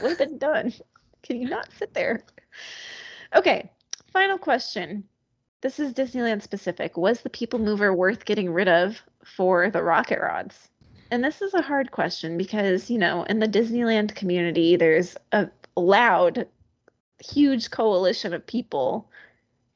We've 0.02 0.16
been 0.16 0.38
done. 0.38 0.72
Can 1.22 1.40
you 1.40 1.48
not 1.48 1.68
sit 1.76 1.92
there? 1.92 2.22
Okay, 3.34 3.70
final 4.12 4.38
question. 4.38 5.04
This 5.60 5.78
is 5.78 5.92
Disneyland 5.92 6.40
specific. 6.42 6.96
Was 6.96 7.20
the 7.20 7.30
people 7.30 7.58
mover 7.58 7.92
worth 7.92 8.24
getting 8.24 8.50
rid 8.52 8.68
of 8.68 9.02
for 9.24 9.68
the 9.70 9.82
rocket 9.82 10.20
rods? 10.20 10.69
And 11.10 11.24
this 11.24 11.42
is 11.42 11.54
a 11.54 11.62
hard 11.62 11.90
question 11.90 12.38
because, 12.38 12.90
you 12.90 12.98
know, 12.98 13.24
in 13.24 13.40
the 13.40 13.48
Disneyland 13.48 14.14
community, 14.14 14.76
there's 14.76 15.16
a 15.32 15.48
loud, 15.76 16.46
huge 17.20 17.70
coalition 17.70 18.32
of 18.32 18.46
people. 18.46 19.10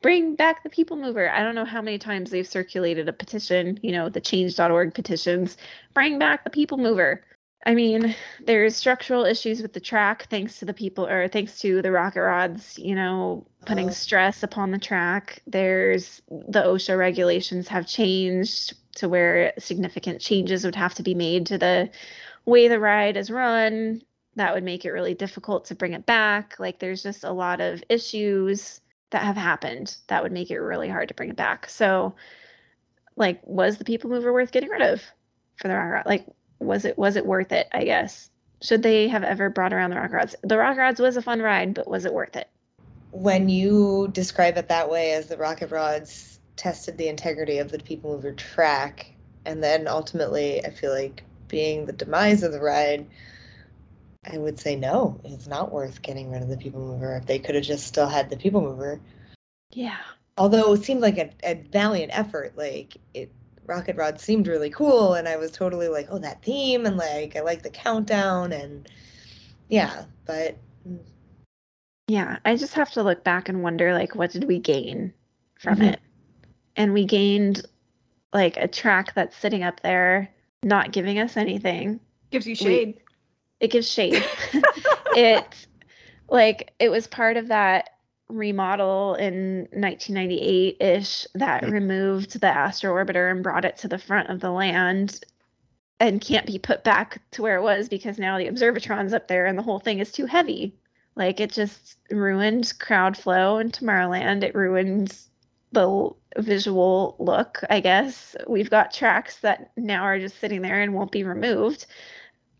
Bring 0.00 0.36
back 0.36 0.62
the 0.62 0.70
people 0.70 0.96
mover. 0.96 1.30
I 1.30 1.42
don't 1.42 1.54
know 1.54 1.64
how 1.64 1.82
many 1.82 1.98
times 1.98 2.30
they've 2.30 2.46
circulated 2.46 3.08
a 3.08 3.12
petition, 3.12 3.80
you 3.82 3.90
know, 3.90 4.08
the 4.08 4.20
change.org 4.20 4.94
petitions. 4.94 5.56
Bring 5.94 6.18
back 6.18 6.44
the 6.44 6.50
people 6.50 6.78
mover. 6.78 7.24
I 7.66 7.74
mean, 7.74 8.14
there's 8.44 8.76
structural 8.76 9.24
issues 9.24 9.62
with 9.62 9.72
the 9.72 9.80
track 9.80 10.26
thanks 10.28 10.58
to 10.58 10.64
the 10.66 10.74
people 10.74 11.06
or 11.06 11.28
thanks 11.28 11.58
to 11.60 11.80
the 11.80 11.90
rocket 11.92 12.22
rods, 12.22 12.78
you 12.78 12.94
know, 12.94 13.46
putting 13.64 13.88
Uh. 13.88 13.92
stress 13.92 14.42
upon 14.42 14.70
the 14.70 14.78
track. 14.78 15.40
There's 15.46 16.20
the 16.28 16.62
OSHA 16.62 16.98
regulations 16.98 17.68
have 17.68 17.86
changed 17.86 18.74
to 18.96 19.08
where 19.08 19.52
significant 19.58 20.20
changes 20.20 20.64
would 20.64 20.76
have 20.76 20.94
to 20.94 21.02
be 21.02 21.14
made 21.14 21.46
to 21.46 21.58
the 21.58 21.90
way 22.44 22.68
the 22.68 22.78
ride 22.80 23.16
is 23.16 23.30
run. 23.30 24.02
That 24.36 24.54
would 24.54 24.64
make 24.64 24.84
it 24.84 24.90
really 24.92 25.14
difficult 25.14 25.64
to 25.66 25.74
bring 25.74 25.94
it 25.94 26.06
back. 26.06 26.58
Like 26.58 26.80
there's 26.80 27.02
just 27.02 27.24
a 27.24 27.32
lot 27.32 27.60
of 27.60 27.82
issues 27.88 28.80
that 29.10 29.22
have 29.22 29.36
happened 29.36 29.96
that 30.08 30.22
would 30.22 30.32
make 30.32 30.50
it 30.50 30.58
really 30.58 30.88
hard 30.88 31.08
to 31.08 31.14
bring 31.14 31.30
it 31.30 31.36
back. 31.36 31.68
So 31.68 32.14
like 33.16 33.40
was 33.46 33.78
the 33.78 33.84
people 33.84 34.10
mover 34.10 34.32
worth 34.32 34.52
getting 34.52 34.70
rid 34.70 34.82
of 34.82 35.02
for 35.56 35.68
the 35.68 35.74
rocket 35.74 35.92
rod? 35.92 36.06
Like 36.06 36.26
was 36.64 36.84
it 36.84 36.98
was 36.98 37.16
it 37.16 37.26
worth 37.26 37.52
it 37.52 37.68
i 37.72 37.84
guess? 37.84 38.30
Should 38.62 38.82
they 38.82 39.08
have 39.08 39.24
ever 39.24 39.50
brought 39.50 39.74
around 39.74 39.90
the 39.90 39.96
rock 39.96 40.12
rods? 40.12 40.34
The 40.42 40.56
rock 40.56 40.78
rods 40.78 40.98
was 40.98 41.16
a 41.16 41.22
fun 41.22 41.42
ride 41.42 41.74
but 41.74 41.88
was 41.88 42.04
it 42.04 42.14
worth 42.14 42.34
it? 42.34 42.48
When 43.10 43.48
you 43.48 44.08
describe 44.12 44.56
it 44.56 44.68
that 44.68 44.90
way, 44.90 45.12
as 45.12 45.26
the 45.26 45.36
rocket 45.36 45.70
rods 45.70 46.40
tested 46.56 46.96
the 46.96 47.08
integrity 47.08 47.58
of 47.58 47.70
the 47.70 47.78
people 47.78 48.10
mover 48.10 48.32
track, 48.32 49.14
and 49.44 49.62
then 49.62 49.86
ultimately, 49.86 50.64
I 50.64 50.70
feel 50.70 50.92
like 50.92 51.22
being 51.46 51.86
the 51.86 51.92
demise 51.92 52.42
of 52.42 52.52
the 52.52 52.60
ride, 52.60 53.06
I 54.32 54.38
would 54.38 54.58
say 54.58 54.74
no, 54.74 55.20
it's 55.24 55.46
not 55.46 55.70
worth 55.70 56.02
getting 56.02 56.30
rid 56.32 56.42
of 56.42 56.48
the 56.48 56.56
people 56.56 56.80
mover. 56.80 57.16
If 57.16 57.26
they 57.26 57.38
could 57.38 57.54
have 57.54 57.64
just 57.64 57.86
still 57.86 58.08
had 58.08 58.30
the 58.30 58.36
people 58.36 58.62
mover, 58.62 59.00
yeah. 59.70 59.98
Although 60.36 60.72
it 60.72 60.84
seemed 60.84 61.00
like 61.00 61.18
a, 61.18 61.30
a 61.44 61.54
valiant 61.54 62.16
effort 62.16 62.56
like 62.56 62.96
it 63.12 63.30
rocket 63.66 63.96
rod 63.96 64.20
seemed 64.20 64.46
really 64.46 64.70
cool 64.70 65.14
and 65.14 65.26
i 65.26 65.36
was 65.36 65.50
totally 65.50 65.88
like 65.88 66.06
oh 66.10 66.18
that 66.18 66.42
theme 66.42 66.84
and 66.86 66.96
like 66.96 67.34
i 67.36 67.40
like 67.40 67.62
the 67.62 67.70
countdown 67.70 68.52
and 68.52 68.88
yeah 69.68 70.04
but 70.26 70.56
yeah 72.08 72.38
i 72.44 72.54
just 72.56 72.74
have 72.74 72.90
to 72.90 73.02
look 73.02 73.24
back 73.24 73.48
and 73.48 73.62
wonder 73.62 73.92
like 73.94 74.14
what 74.14 74.30
did 74.30 74.44
we 74.44 74.58
gain 74.58 75.12
from 75.58 75.78
Mhm. 75.78 75.92
it 75.94 76.00
and 76.76 76.92
we 76.92 77.04
gained 77.04 77.64
like 78.32 78.56
a 78.56 78.68
track 78.68 79.14
that's 79.14 79.36
sitting 79.36 79.62
up 79.62 79.80
there 79.80 80.28
not 80.62 80.92
giving 80.92 81.18
us 81.18 81.36
anything 81.36 82.00
Gives 82.30 82.46
you 82.46 82.54
shade. 82.54 83.00
it 83.60 83.68
gives 83.70 83.88
shade 83.90 84.22
it 85.16 85.66
like 86.28 86.72
it 86.78 86.90
was 86.90 87.06
part 87.06 87.36
of 87.36 87.48
that 87.48 87.90
remodel 88.28 89.14
in 89.16 89.68
1998-ish 89.72 91.26
that 91.34 91.62
Mhm. 91.62 91.70
removed 91.72 92.40
the 92.40 92.46
astro 92.48 92.92
orbiter 92.94 93.30
and 93.30 93.42
brought 93.42 93.64
it 93.64 93.76
to 93.78 93.88
the 93.88 93.98
front 93.98 94.28
of 94.30 94.40
the 94.40 94.50
land 94.50 95.20
and 96.00 96.20
can't 96.20 96.46
be 96.46 96.58
put 96.58 96.82
back 96.84 97.22
to 97.32 97.42
where 97.42 97.56
it 97.56 97.62
was 97.62 97.88
because 97.88 98.18
now 98.18 98.36
the 98.38 98.48
observatron's 98.48 99.12
up 99.14 99.28
there 99.28 99.46
and 99.46 99.56
the 99.58 99.62
whole 99.62 99.78
thing 99.78 99.98
is 100.00 100.10
too 100.12 100.26
heavy. 100.26 100.74
Like 101.16 101.38
it 101.40 101.52
just 101.52 101.96
ruined 102.10 102.72
crowd 102.80 103.16
flow 103.16 103.58
in 103.58 103.70
tomorrowland. 103.70 104.42
It 104.42 104.54
ruins 104.54 105.30
the 105.72 106.10
visual 106.38 107.16
look 107.18 107.60
i 107.70 107.80
guess. 107.80 108.34
We've 108.48 108.70
got 108.70 108.92
tracks 108.92 109.38
that 109.40 109.70
now 109.76 110.02
are 110.02 110.18
just 110.18 110.38
sitting 110.40 110.62
there 110.62 110.80
and 110.80 110.94
won't 110.94 111.12
be 111.12 111.24
removed 111.24 111.86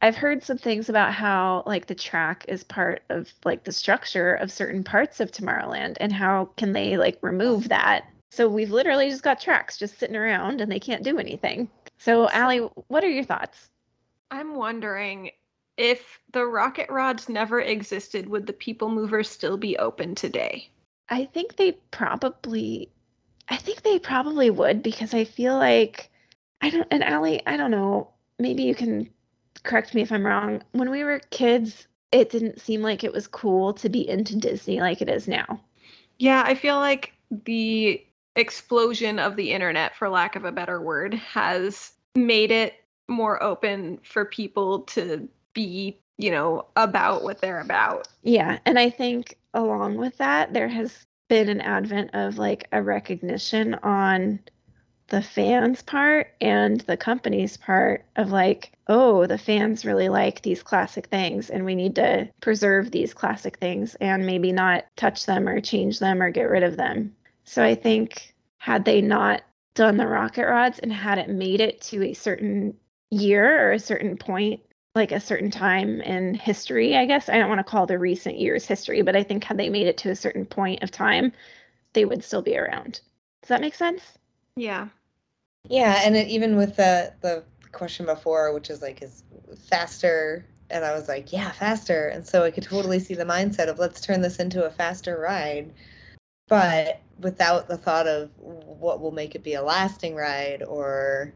I've 0.05 0.17
heard 0.17 0.43
some 0.43 0.59
things 0.59 0.91
about 0.91 1.15
how 1.15 1.63
like 1.65 1.87
the 1.87 1.95
track 1.95 2.45
is 2.47 2.63
part 2.63 3.05
of 3.09 3.33
like 3.43 3.65
the 3.65 3.73
structure 3.73 4.35
of 4.35 4.53
certain 4.53 4.85
parts 4.85 5.19
of 5.19 5.33
Tomorrowland 5.33 5.97
and 5.99 6.13
how 6.13 6.51
can 6.59 6.75
they 6.75 6.99
like 6.99 7.17
remove 7.23 7.71
that? 7.71 8.05
So 8.31 8.47
we've 8.47 8.71
literally 8.71 9.09
just 9.09 9.23
got 9.23 9.41
tracks 9.41 9.79
just 9.79 9.99
sitting 9.99 10.15
around 10.15 10.61
and 10.61 10.71
they 10.71 10.79
can't 10.79 11.05
do 11.05 11.19
anything. 11.19 11.71
So 11.97 12.29
Alli, 12.29 12.59
what 12.89 13.03
are 13.03 13.09
your 13.09 13.25
thoughts? 13.25 13.71
I'm 14.31 14.57
wondering 14.57 15.31
if 15.79 16.21
the 16.33 16.45
rocket 16.45 16.91
rods 16.91 17.31
never 17.31 17.63
existed, 17.63 18.29
would 18.29 18.47
the 18.47 18.53
people 18.53 18.91
movers 18.91 19.31
still 19.31 19.57
be 19.57 19.79
open 19.79 20.15
today? 20.15 20.69
I 21.09 21.25
think 21.25 21.57
they 21.57 21.73
probably 21.93 22.91
I 23.49 23.57
think 23.57 23.81
they 23.81 23.99
probably 23.99 24.51
would 24.51 24.83
because 24.83 25.15
I 25.15 25.25
feel 25.25 25.57
like 25.57 26.11
I 26.61 26.69
don't 26.69 26.89
and 26.91 27.03
Alli, 27.03 27.41
I 27.47 27.57
don't 27.57 27.71
know, 27.71 28.11
maybe 28.39 28.65
you 28.65 28.75
can 28.75 29.09
correct 29.65 29.95
me 29.95 30.03
if 30.03 30.13
I'm 30.13 30.25
wrong. 30.25 30.63
When 30.73 30.91
we 30.91 31.05
were 31.05 31.21
kids, 31.31 31.87
it 32.13 32.31
didn't 32.31 32.61
seem 32.61 32.83
like 32.83 33.03
it 33.03 33.13
was 33.13 33.27
cool 33.27 33.73
to 33.75 33.89
be 33.89 34.09
into 34.09 34.37
Disney 34.37 34.81
like 34.81 35.03
it 35.03 35.09
is 35.09 35.27
now. 35.27 35.61
Yeah, 36.19 36.45
I 36.47 36.55
feel 36.55 36.77
like 36.77 37.13
the 37.45 38.05
explosion 38.37 39.19
of 39.19 39.37
the 39.37 39.51
internet, 39.53 39.97
for 39.97 40.09
lack 40.09 40.37
of 40.37 40.45
a 40.45 40.53
better 40.53 40.81
word, 40.81 41.15
has 41.15 41.93
made 42.15 42.51
it 42.51 42.75
more 43.09 43.43
open 43.43 43.99
for 44.03 44.25
people 44.25 44.81
to 44.81 45.29
be, 45.53 45.99
you 46.19 46.31
know, 46.31 46.67
about 46.77 47.25
what 47.25 47.41
they're 47.41 47.61
about. 47.61 48.09
Yeah, 48.23 48.59
and 48.65 48.79
I 48.79 48.91
think 48.91 49.37
along 49.55 49.97
with 49.97 50.17
that, 50.19 50.53
there 50.53 50.69
has 50.69 51.07
been 51.29 51.49
an 51.49 51.61
advent 51.61 52.11
of 52.13 52.39
like 52.39 52.69
a 52.73 52.83
recognition 52.83 53.75
on 53.83 54.39
the 55.09 55.23
fans' 55.23 55.83
part 55.83 56.35
and 56.41 56.81
the 56.83 56.97
company's 56.97 57.57
part 57.57 58.05
of 58.17 58.31
like, 58.33 58.73
oh, 58.89 59.27
the 59.27 59.39
fans 59.39 59.85
really 59.85 60.09
like 60.09 60.43
these 60.43 60.63
classic 60.63 61.07
things, 61.07 61.51
and 61.51 61.65
we 61.65 61.75
need 61.75 61.95
to 61.97 62.29
preserve 62.41 62.91
these 62.91 63.15
classic 63.15 63.59
things 63.59 63.95
and 63.97 64.27
maybe 64.27 64.53
not 64.53 64.85
touch 64.97 65.27
them 65.27 65.49
or 65.49 65.61
change 65.61 65.99
them 65.99 66.23
or 66.23 66.31
get 66.31 66.51
rid 66.51 66.63
of 66.63 66.77
them. 66.77 67.15
So 67.45 67.63
I 67.63 67.75
think 67.75 68.35
had 68.59 68.85
they 68.85 69.01
not 69.01 69.43
done 69.75 69.97
the 69.97 70.07
rocket 70.07 70.47
rods 70.47 70.79
and 70.79 70.93
had 70.93 71.19
it 71.19 71.29
made 71.29 71.61
it 71.61 71.81
to 71.83 72.03
a 72.05 72.15
certain 72.15 72.75
year 73.11 73.69
or 73.69 73.73
a 73.73 73.79
certain 73.79 74.17
point 74.17 74.61
like 74.95 75.11
a 75.11 75.21
certain 75.21 75.51
time 75.51 76.01
in 76.03 76.35
history, 76.35 76.97
I 76.97 77.05
guess. 77.05 77.29
I 77.29 77.37
don't 77.39 77.49
want 77.49 77.59
to 77.59 77.65
call 77.65 77.85
the 77.87 77.99
recent 77.99 78.39
years 78.39 78.65
history, 78.65 79.03
but 79.03 79.17
I 79.17 79.25
think 79.25 79.43
had 79.43 79.57
they 79.59 79.69
made 79.69 79.89
it 79.89 79.97
to 79.99 80.11
a 80.11 80.17
certain 80.17 80.47
point 80.47 80.83
of 80.85 80.91
time, 80.93 81.33
they 81.95 82.05
would 82.05 82.23
still 82.23 82.43
be 82.43 82.57
around. 82.57 83.01
Does 83.43 83.49
that 83.49 83.61
make 83.61 83.75
sense? 83.75 84.19
Yeah. 84.57 84.89
yeah 85.69 86.03
and 86.05 86.17
it, 86.17 86.29
even 86.29 86.57
with 86.57 86.77
the 86.77 87.13
the 87.21 87.45
question 87.73 88.07
before 88.07 88.53
which 88.53 88.71
is 88.71 88.83
like 88.83 89.03
is 89.03 89.25
faster 89.69 90.47
and 90.71 90.85
i 90.85 90.95
was 90.95 91.09
like 91.09 91.33
yeah 91.33 91.51
faster 91.51 92.07
and 92.09 92.25
so 92.25 92.45
i 92.45 92.51
could 92.51 92.63
totally 92.63 93.01
see 93.01 93.15
the 93.15 93.25
mindset 93.25 93.69
of 93.69 93.79
let's 93.79 94.01
turn 94.01 94.21
this 94.21 94.39
into 94.39 94.65
a 94.65 94.71
faster 94.71 95.19
ride 95.19 95.73
but 96.49 97.01
without 97.21 97.69
the 97.69 97.77
thought 97.77 98.07
of 98.07 98.31
what 98.39 99.01
will 99.01 99.11
make 99.11 99.35
it 99.35 99.43
be 99.43 99.55
a 99.55 99.63
lasting 99.63 100.15
ride 100.15 100.63
or 100.63 101.33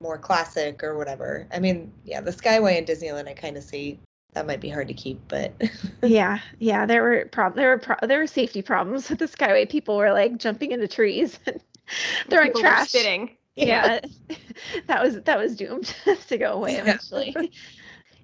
more 0.00 0.18
classic 0.18 0.84
or 0.84 0.96
whatever. 0.96 1.46
I 1.52 1.58
mean, 1.58 1.92
yeah, 2.04 2.20
the 2.20 2.30
Skyway 2.30 2.76
in 2.78 2.84
Disneyland, 2.84 3.28
I 3.28 3.34
kind 3.34 3.56
of 3.56 3.64
see 3.64 3.98
that 4.34 4.46
might 4.46 4.60
be 4.60 4.68
hard 4.68 4.88
to 4.88 4.94
keep, 4.94 5.20
but 5.28 5.52
yeah, 6.02 6.38
yeah, 6.58 6.86
there 6.86 7.02
were 7.02 7.28
prob- 7.30 7.54
there 7.54 7.70
were 7.70 7.78
pro- 7.78 8.06
there 8.06 8.18
were 8.18 8.26
safety 8.26 8.62
problems 8.62 9.08
with 9.08 9.20
the 9.20 9.26
Skyway. 9.26 9.68
People 9.68 9.96
were 9.96 10.12
like 10.12 10.38
jumping 10.38 10.72
into 10.72 10.88
trees, 10.88 11.38
and 11.46 11.60
throwing 12.30 12.48
People 12.48 12.62
were 12.62 12.68
trash. 12.68 12.88
spitting. 12.90 13.36
Yeah, 13.56 14.00
that 14.86 15.02
was 15.02 15.22
that 15.22 15.38
was 15.38 15.56
doomed 15.56 15.94
to 16.28 16.38
go 16.38 16.52
away 16.54 16.74
Yeah. 16.74 16.82
eventually. 16.82 17.34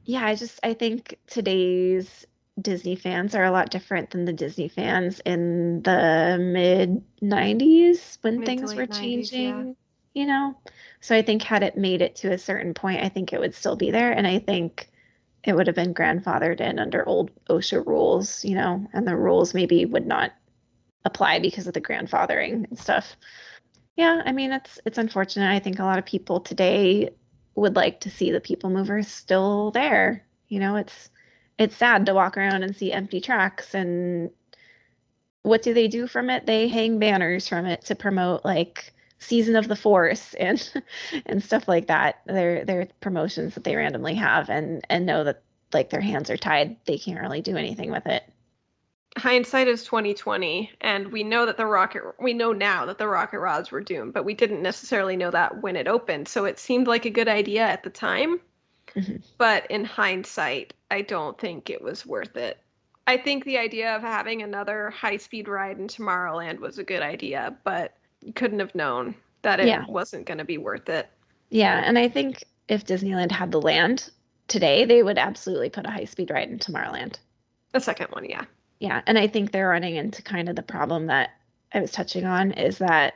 yeah, 0.05 0.25
I 0.27 0.35
just 0.35 0.59
I 0.63 0.75
think 0.75 1.19
today's 1.27 2.27
Disney 2.61 2.97
fans 2.97 3.35
are 3.35 3.45
a 3.45 3.51
lot 3.53 3.71
different 3.71 4.11
than 4.11 4.25
the 4.25 4.33
Disney 4.33 4.69
fans 4.69 5.21
in 5.25 5.83
the 5.83 6.37
mid 6.41 7.03
90s 7.23 8.19
when 8.23 8.41
Mid 8.41 8.47
things 8.47 8.75
were 8.75 8.83
late 8.83 8.91
90s, 8.91 8.93
yeah. 8.93 9.01
changing, 9.01 9.77
you 10.15 10.27
know. 10.27 10.55
So 11.01 11.15
I 11.17 11.23
think 11.23 11.43
had 11.43 11.63
it 11.63 11.77
made 11.77 12.03
it 12.03 12.17
to 12.17 12.33
a 12.33 12.39
certain 12.39 12.75
point, 12.75 13.03
I 13.03 13.09
think 13.09 13.33
it 13.33 13.41
would 13.41 13.55
still 13.55 13.77
be 13.77 13.91
there 13.91 14.13
and 14.13 14.27
I 14.27 14.39
think 14.41 14.91
it 15.45 15.55
would 15.55 15.67
have 15.69 15.77
been 15.77 15.95
grandfathered 15.95 16.61
in 16.61 16.79
under 16.79 17.07
old 17.09 17.31
OSHA 17.49 17.87
rules, 17.87 18.45
you 18.45 18.55
know, 18.55 18.87
and 18.93 19.07
the 19.09 19.17
rules 19.17 19.55
maybe 19.55 19.87
would 19.87 20.07
not 20.07 20.33
apply 21.07 21.39
because 21.39 21.67
of 21.67 21.73
the 21.73 21.81
grandfathering 21.81 22.69
and 22.69 22.79
stuff. 22.79 23.17
Yeah, 24.01 24.23
I 24.25 24.33
mean 24.33 24.53
it's 24.53 24.81
it's 24.87 24.97
unfortunate. 24.99 25.51
I 25.51 25.59
think 25.59 25.79
a 25.79 25.85
lot 25.85 25.99
of 25.99 26.07
people 26.07 26.41
today 26.41 27.11
would 27.55 27.77
like 27.77 28.01
to 28.01 28.11
see 28.11 28.31
the 28.31 28.41
people 28.41 28.71
movers 28.71 29.09
still 29.09 29.71
there. 29.73 30.27
You 30.49 30.59
know, 30.61 30.77
it's 30.77 31.11
it's 31.59 31.77
sad 31.77 32.07
to 32.07 32.15
walk 32.15 32.37
around 32.39 32.63
and 32.63 32.75
see 32.75 32.93
empty 32.93 33.21
tracks 33.21 33.75
and 33.75 34.31
what 35.43 35.63
do 35.63 35.73
they 35.75 35.89
do 35.89 36.07
from 36.07 36.31
it? 36.31 36.47
They 36.47 36.69
hang 36.69 36.99
banners 36.99 37.49
from 37.49 37.67
it 37.67 37.83
to 37.87 37.95
promote 37.95 38.45
like 38.45 38.93
season 39.19 39.57
of 39.57 39.69
the 39.69 39.77
force 39.77 40.35
and 40.35 40.73
and 41.27 41.43
stuff 41.43 41.69
like 41.69 41.87
that. 41.89 42.21
They're 42.27 42.65
they're 42.65 42.89
promotions 43.01 43.55
that 43.55 43.65
they 43.65 43.77
randomly 43.77 44.15
have 44.15 44.51
and 44.51 44.85
and 44.91 45.07
know 45.07 45.25
that 45.25 45.43
like 45.73 45.91
their 45.91 46.01
hands 46.01 46.31
are 46.31 46.37
tied. 46.37 46.77
They 46.87 46.99
can't 46.99 47.21
really 47.21 47.43
do 47.43 47.57
anything 47.57 47.91
with 47.91 48.07
it. 48.07 48.25
Hindsight 49.19 49.67
is 49.67 49.85
2020, 49.85 50.71
and 50.81 51.11
we 51.11 51.25
know 51.25 51.45
that 51.45 51.57
the 51.57 51.67
rocket 51.67 52.03
we 52.21 52.33
know 52.33 52.53
now 52.53 52.87
that 52.87 52.99
the 52.99 53.09
rocket 53.09 53.41
rods 53.41 53.71
were 53.71 53.81
doomed, 53.81 54.13
but 54.13 54.25
we 54.25 54.35
didn't 54.35 54.63
necessarily 54.63 55.17
know 55.17 55.31
that 55.33 55.63
when 55.63 55.77
it 55.77 55.89
opened. 55.89 56.29
So 56.29 56.45
it 56.45 56.59
seemed 56.59 56.87
like 56.87 57.05
a 57.05 57.11
good 57.11 57.29
idea 57.29 57.63
at 57.63 57.83
the 57.83 57.91
time. 57.91 58.41
Mhm. 58.95 59.23
But 59.37 59.69
in 59.71 59.85
hindsight, 59.85 60.75
I 60.91 61.03
don't 61.03 61.39
think 61.39 61.71
it 61.71 61.83
was 61.83 62.07
worth 62.07 62.37
it. 62.37 62.59
I 63.07 63.17
think 63.17 63.45
the 63.45 63.59
idea 63.59 63.95
of 63.97 64.03
having 64.03 64.43
another 64.43 64.91
high 64.91 65.17
speed 65.17 65.49
ride 65.49 65.79
in 65.79 65.89
Tomorrowland 65.89 66.61
was 66.61 66.79
a 66.79 66.85
good 66.85 67.03
idea, 67.03 67.57
but 67.65 67.97
you 68.21 68.33
couldn't 68.33 68.61
have 68.61 68.75
known 68.75 69.15
that 69.43 69.59
it 69.59 69.67
Yeah. 69.67 69.85
wasn't 69.89 70.27
going 70.27 70.39
to 70.39 70.45
be 70.45 70.59
worth 70.59 70.89
it. 70.89 71.09
Yeah, 71.49 71.83
and 71.85 71.99
I 71.99 72.09
think 72.09 72.45
if 72.69 72.85
Disneyland 72.85 73.33
had 73.33 73.51
the 73.51 73.61
land 73.61 74.11
today, 74.47 74.85
they 74.85 75.03
would 75.03 75.19
absolutely 75.19 75.71
put 75.71 75.87
a 75.87 75.91
high 75.91 76.05
speed 76.05 76.31
ride 76.31 76.49
in 76.49 76.59
Tomorrowland. 76.59 77.19
The 77.73 77.81
second 77.81 78.09
one, 78.13 78.25
yeah. 78.25 78.45
Yeah, 78.81 79.03
and 79.07 79.19
I 79.19 79.27
think 79.29 79.53
they're 79.53 79.69
running 79.69 79.97
into 79.97 80.23
kind 80.23 80.49
of 80.49 80.57
the 80.57 80.63
problem 80.63 81.07
that 81.07 81.31
I 81.73 81.81
was 81.81 81.93
touching 81.93 82.25
on 82.25 82.53
is 82.53 82.79
that 82.79 83.15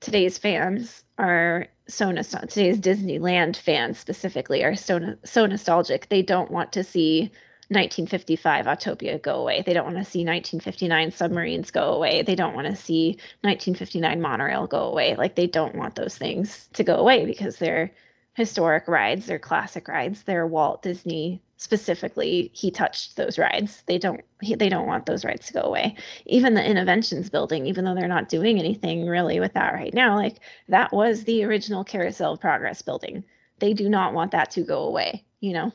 today's 0.00 0.38
fans 0.38 1.04
are 1.18 1.66
so 1.88 2.10
nostalgic. 2.10 2.50
Today's 2.50 2.78
Disneyland 2.80 3.56
fans 3.56 3.98
specifically 3.98 4.62
are 4.64 4.76
so 4.76 5.16
so 5.24 5.46
nostalgic. 5.46 6.08
They 6.08 6.22
don't 6.22 6.50
want 6.50 6.72
to 6.74 6.84
see 6.84 7.32
1955 7.68 8.66
Autopia 8.66 9.20
go 9.22 9.36
away. 9.40 9.62
They 9.64 9.72
don't 9.72 9.86
want 9.86 9.96
to 9.96 10.04
see 10.04 10.20
1959 10.20 11.10
submarines 11.12 11.70
go 11.70 11.94
away. 11.94 12.22
They 12.22 12.34
don't 12.34 12.54
want 12.54 12.66
to 12.66 12.76
see 12.76 13.12
1959 13.42 14.20
monorail 14.20 14.66
go 14.66 14.80
away. 14.84 15.16
Like 15.16 15.36
they 15.36 15.46
don't 15.46 15.74
want 15.74 15.94
those 15.94 16.16
things 16.18 16.68
to 16.74 16.84
go 16.84 16.96
away 16.96 17.24
because 17.24 17.56
they're 17.56 17.92
historic 18.34 18.88
rides, 18.88 19.26
they're 19.26 19.38
classic 19.38 19.88
rides, 19.88 20.22
they're 20.22 20.46
Walt 20.46 20.82
Disney 20.82 21.42
specifically. 21.62 22.50
He 22.52 22.70
touched 22.70 23.16
those 23.16 23.38
rides. 23.38 23.84
They 23.86 23.98
don't 23.98 24.20
he, 24.40 24.54
they 24.54 24.68
don't 24.68 24.86
want 24.86 25.06
those 25.06 25.24
rides 25.24 25.46
to 25.46 25.52
go 25.52 25.60
away. 25.60 25.96
Even 26.26 26.54
the 26.54 26.60
Innoventions 26.60 27.30
building, 27.30 27.66
even 27.66 27.84
though 27.84 27.94
they're 27.94 28.08
not 28.08 28.28
doing 28.28 28.58
anything 28.58 29.06
really 29.06 29.38
with 29.38 29.52
that 29.54 29.74
right 29.74 29.94
now, 29.94 30.16
like 30.16 30.38
that 30.68 30.92
was 30.92 31.24
the 31.24 31.44
original 31.44 31.84
Carousel 31.84 32.32
of 32.32 32.40
Progress 32.40 32.82
building. 32.82 33.22
They 33.60 33.74
do 33.74 33.88
not 33.88 34.12
want 34.12 34.32
that 34.32 34.50
to 34.52 34.62
go 34.62 34.82
away, 34.82 35.24
you 35.40 35.52
know. 35.52 35.72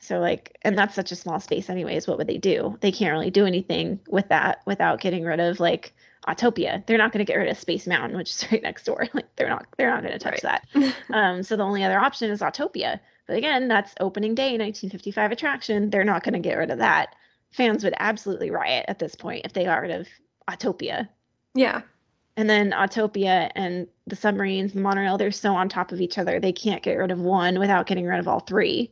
So 0.00 0.18
like, 0.18 0.58
and 0.62 0.76
that's 0.76 0.94
such 0.94 1.12
a 1.12 1.16
small 1.16 1.38
space 1.38 1.70
anyways. 1.70 2.08
What 2.08 2.18
would 2.18 2.26
they 2.26 2.38
do? 2.38 2.76
They 2.80 2.90
can't 2.90 3.12
really 3.12 3.30
do 3.30 3.46
anything 3.46 4.00
with 4.08 4.28
that 4.28 4.62
without 4.66 5.00
getting 5.00 5.24
rid 5.24 5.40
of 5.40 5.60
like 5.60 5.94
Autopia. 6.28 6.84
They're 6.86 6.98
not 6.98 7.12
going 7.12 7.24
to 7.24 7.30
get 7.30 7.38
rid 7.38 7.48
of 7.48 7.58
Space 7.58 7.86
Mountain, 7.86 8.16
which 8.16 8.30
is 8.30 8.46
right 8.52 8.62
next 8.62 8.84
door. 8.84 9.06
Like 9.14 9.34
they're 9.36 9.48
not 9.48 9.66
they're 9.78 9.90
not 9.90 10.02
going 10.02 10.12
to 10.12 10.18
touch 10.18 10.42
Right. 10.44 10.60
that. 10.74 10.94
Um, 11.12 11.42
so 11.42 11.56
the 11.56 11.64
only 11.64 11.82
other 11.84 11.98
option 11.98 12.30
is 12.30 12.40
Autopia. 12.40 13.00
But 13.26 13.36
again, 13.36 13.68
that's 13.68 13.94
opening 14.00 14.34
day 14.34 14.50
1955 14.58 15.32
attraction. 15.32 15.90
They're 15.90 16.04
not 16.04 16.22
going 16.22 16.34
to 16.34 16.40
get 16.40 16.58
rid 16.58 16.70
of 16.70 16.78
that. 16.78 17.14
Fans 17.52 17.82
would 17.84 17.94
absolutely 17.98 18.50
riot 18.50 18.84
at 18.88 18.98
this 18.98 19.14
point 19.14 19.44
if 19.44 19.52
they 19.52 19.64
got 19.64 19.80
rid 19.82 19.90
of 19.90 20.06
Autopia. 20.48 21.08
Yeah. 21.54 21.82
And 22.36 22.48
then 22.48 22.70
Autopia 22.70 23.50
and 23.56 23.86
the 24.06 24.16
submarines, 24.16 24.72
the 24.72 24.80
monorail, 24.80 25.18
they're 25.18 25.30
so 25.32 25.54
on 25.54 25.68
top 25.68 25.90
of 25.92 26.00
each 26.00 26.16
other. 26.16 26.38
They 26.40 26.52
can't 26.52 26.82
get 26.82 26.94
rid 26.96 27.10
of 27.10 27.20
one 27.20 27.58
without 27.58 27.86
getting 27.86 28.06
rid 28.06 28.20
of 28.20 28.28
all 28.28 28.40
three. 28.40 28.90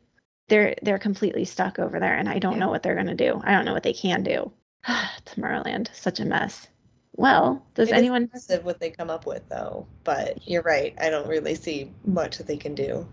They're 0.48 0.74
they're 0.82 0.98
completely 0.98 1.44
stuck 1.44 1.78
over 1.78 2.00
there, 2.00 2.14
and 2.14 2.28
I 2.28 2.38
don't 2.38 2.54
Yeah. 2.54 2.58
know 2.60 2.68
what 2.70 2.82
they're 2.82 2.96
gonna 2.96 3.14
do. 3.14 3.40
I 3.44 3.52
don't 3.52 3.64
know 3.64 3.74
what 3.74 3.82
they 3.84 3.92
can 3.92 4.22
do. 4.22 4.50
Tomorrowland, 5.26 5.94
such 5.94 6.20
a 6.20 6.24
mess. 6.24 6.66
Well, 7.18 7.66
does 7.74 7.90
It 7.90 7.94
anyone? 7.94 8.30
impressive 8.32 8.64
what 8.64 8.80
they 8.80 8.90
come 8.90 9.10
up 9.10 9.26
with 9.26 9.46
though. 9.50 9.86
But 10.04 10.38
you're 10.48 10.62
right. 10.62 10.94
I 11.00 11.10
don't 11.10 11.28
really 11.28 11.54
see 11.54 11.92
much 12.04 12.38
that 12.38 12.46
they 12.46 12.56
can 12.56 12.74
do. 12.74 13.06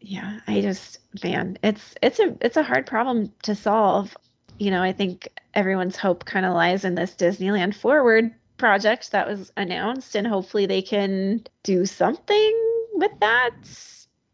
Yeah, 0.00 0.40
I 0.48 0.60
just 0.60 0.98
man, 1.22 1.58
it's 1.62 1.94
it's 2.02 2.18
a 2.18 2.36
it's 2.40 2.56
a 2.56 2.62
hard 2.62 2.86
problem 2.86 3.32
to 3.44 3.54
solve. 3.54 4.16
You 4.58 4.70
know, 4.70 4.82
I 4.82 4.92
think 4.92 5.28
everyone's 5.54 5.96
hope 5.96 6.24
kind 6.24 6.44
of 6.44 6.54
lies 6.54 6.84
in 6.84 6.94
this 6.96 7.14
Disneyland 7.14 7.74
Forward 7.74 8.34
project 8.58 9.12
that 9.12 9.28
was 9.28 9.52
announced, 9.56 10.14
and 10.16 10.26
hopefully 10.26 10.66
they 10.66 10.82
can 10.82 11.44
do 11.62 11.86
something 11.86 12.52
with 12.94 13.12
that. 13.20 13.54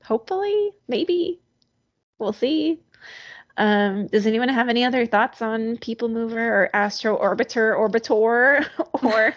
Hopefully, 0.04 0.72
maybe 0.88 1.38
we'll 2.18 2.32
see. 2.32 2.80
Um, 3.58 4.06
does 4.08 4.26
anyone 4.26 4.48
have 4.48 4.68
any 4.68 4.84
other 4.84 5.06
thoughts 5.06 5.42
on 5.42 5.78
People 5.78 6.08
Mover 6.08 6.64
or 6.64 6.70
Astro 6.74 7.18
Orbiter 7.18 7.76
Orbitor 7.76 8.66
or 9.04 9.34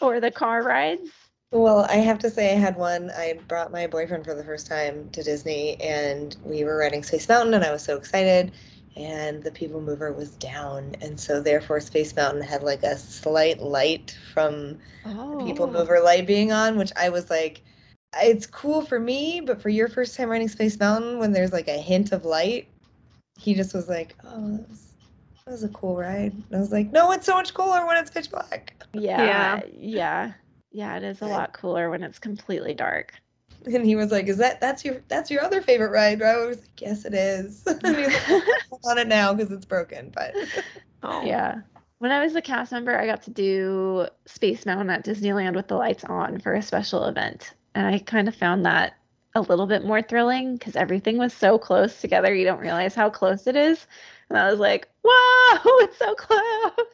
or 0.00 0.20
the 0.20 0.30
car 0.30 0.62
rides? 0.62 1.10
Well, 1.52 1.86
I 1.88 1.96
have 1.96 2.18
to 2.20 2.30
say 2.30 2.52
I 2.52 2.58
had 2.58 2.76
one. 2.76 3.10
I 3.10 3.38
brought 3.48 3.72
my 3.72 3.86
boyfriend 3.86 4.24
for 4.24 4.34
the 4.34 4.44
first 4.44 4.66
time 4.66 5.10
to 5.10 5.22
Disney 5.22 5.80
and 5.80 6.36
we 6.44 6.64
were 6.64 6.78
riding 6.78 7.02
Space 7.02 7.28
Mountain 7.28 7.54
and 7.54 7.64
I 7.64 7.72
was 7.72 7.82
so 7.84 7.96
excited 7.96 8.52
and 8.96 9.42
the 9.42 9.50
People 9.52 9.80
Mover 9.80 10.12
was 10.12 10.30
down 10.36 10.94
and 11.02 11.18
so 11.20 11.40
therefore 11.42 11.80
Space 11.80 12.14
Mountain 12.16 12.42
had 12.42 12.62
like 12.62 12.82
a 12.82 12.96
slight 12.96 13.60
light 13.60 14.16
from 14.32 14.78
Oh, 15.04 15.38
the 15.38 15.44
People 15.44 15.66
Mover 15.68 16.00
light 16.00 16.26
being 16.26 16.52
on, 16.52 16.76
which 16.78 16.92
I 16.96 17.08
was 17.10 17.30
like 17.30 17.62
it's 18.22 18.46
cool 18.46 18.82
for 18.82 19.00
me, 19.00 19.40
but 19.40 19.60
for 19.62 19.70
your 19.70 19.88
first 19.88 20.16
time 20.16 20.28
riding 20.30 20.48
Space 20.48 20.78
Mountain 20.78 21.18
when 21.18 21.32
there's 21.32 21.52
like 21.52 21.68
a 21.68 21.78
hint 21.78 22.12
of 22.12 22.24
light, 22.24 22.68
he 23.42 23.54
just 23.54 23.74
was 23.74 23.88
like, 23.88 24.14
"Oh, 24.24 24.56
that 24.56 24.68
was, 24.68 24.92
that 25.44 25.50
was 25.50 25.64
a 25.64 25.68
cool 25.68 25.96
ride." 25.96 26.32
And 26.32 26.56
I 26.56 26.58
was 26.58 26.72
like, 26.72 26.92
"No, 26.92 27.12
it's 27.12 27.26
so 27.26 27.34
much 27.34 27.52
cooler 27.54 27.86
when 27.86 27.96
it's 27.96 28.10
pitch 28.10 28.30
black." 28.30 28.74
Yeah, 28.92 29.60
yeah, 29.76 30.32
yeah. 30.70 30.96
It 30.96 31.02
is 31.02 31.20
a 31.20 31.26
lot 31.26 31.52
cooler 31.52 31.90
when 31.90 32.02
it's 32.02 32.18
completely 32.18 32.74
dark. 32.74 33.14
And 33.64 33.86
he 33.86 33.94
was 33.94 34.10
like, 34.10 34.26
"Is 34.26 34.38
that 34.38 34.60
that's 34.60 34.84
your 34.84 34.96
that's 35.06 35.30
your 35.30 35.40
other 35.40 35.62
favorite 35.62 35.92
ride?" 35.92 36.20
right? 36.20 36.34
I 36.34 36.46
was 36.46 36.58
like, 36.58 36.80
"Yes, 36.80 37.04
it 37.04 37.14
is." 37.14 37.64
and 37.84 37.96
he 37.96 38.02
was 38.06 38.28
like, 38.28 38.42
"I'm 38.72 38.78
on 38.90 38.98
it 38.98 39.06
now 39.06 39.32
because 39.32 39.52
it's 39.52 39.64
broken." 39.64 40.10
But 40.12 40.34
Oh. 41.02 41.24
Yeah. 41.24 41.60
When 41.98 42.10
I 42.10 42.24
was 42.24 42.34
a 42.34 42.42
cast 42.42 42.72
member, 42.72 42.98
I 42.98 43.06
got 43.06 43.22
to 43.22 43.30
do 43.30 44.06
Space 44.26 44.66
Mountain 44.66 44.90
at 44.90 45.04
Disneyland 45.04 45.54
with 45.54 45.68
the 45.68 45.76
lights 45.76 46.04
on 46.04 46.40
for 46.40 46.54
a 46.54 46.62
special 46.62 47.04
event. 47.04 47.54
And 47.74 47.86
I 47.86 48.00
kind 48.00 48.26
of 48.26 48.34
found 48.34 48.64
that 48.66 48.94
a 49.34 49.40
little 49.40 49.66
bit 49.66 49.84
more 49.84 50.02
thrilling 50.02 50.56
because 50.56 50.76
everything 50.76 51.18
was 51.18 51.32
so 51.32 51.58
close 51.58 52.00
together. 52.00 52.34
You 52.34 52.44
don't 52.44 52.60
realize 52.60 52.94
how 52.94 53.08
close 53.10 53.46
it 53.46 53.56
is. 53.56 53.86
And 54.28 54.38
I 54.38 54.50
was 54.50 54.60
like, 54.60 54.88
whoa, 55.04 55.58
it's 55.84 55.98
so 55.98 56.14
close. 56.14 56.86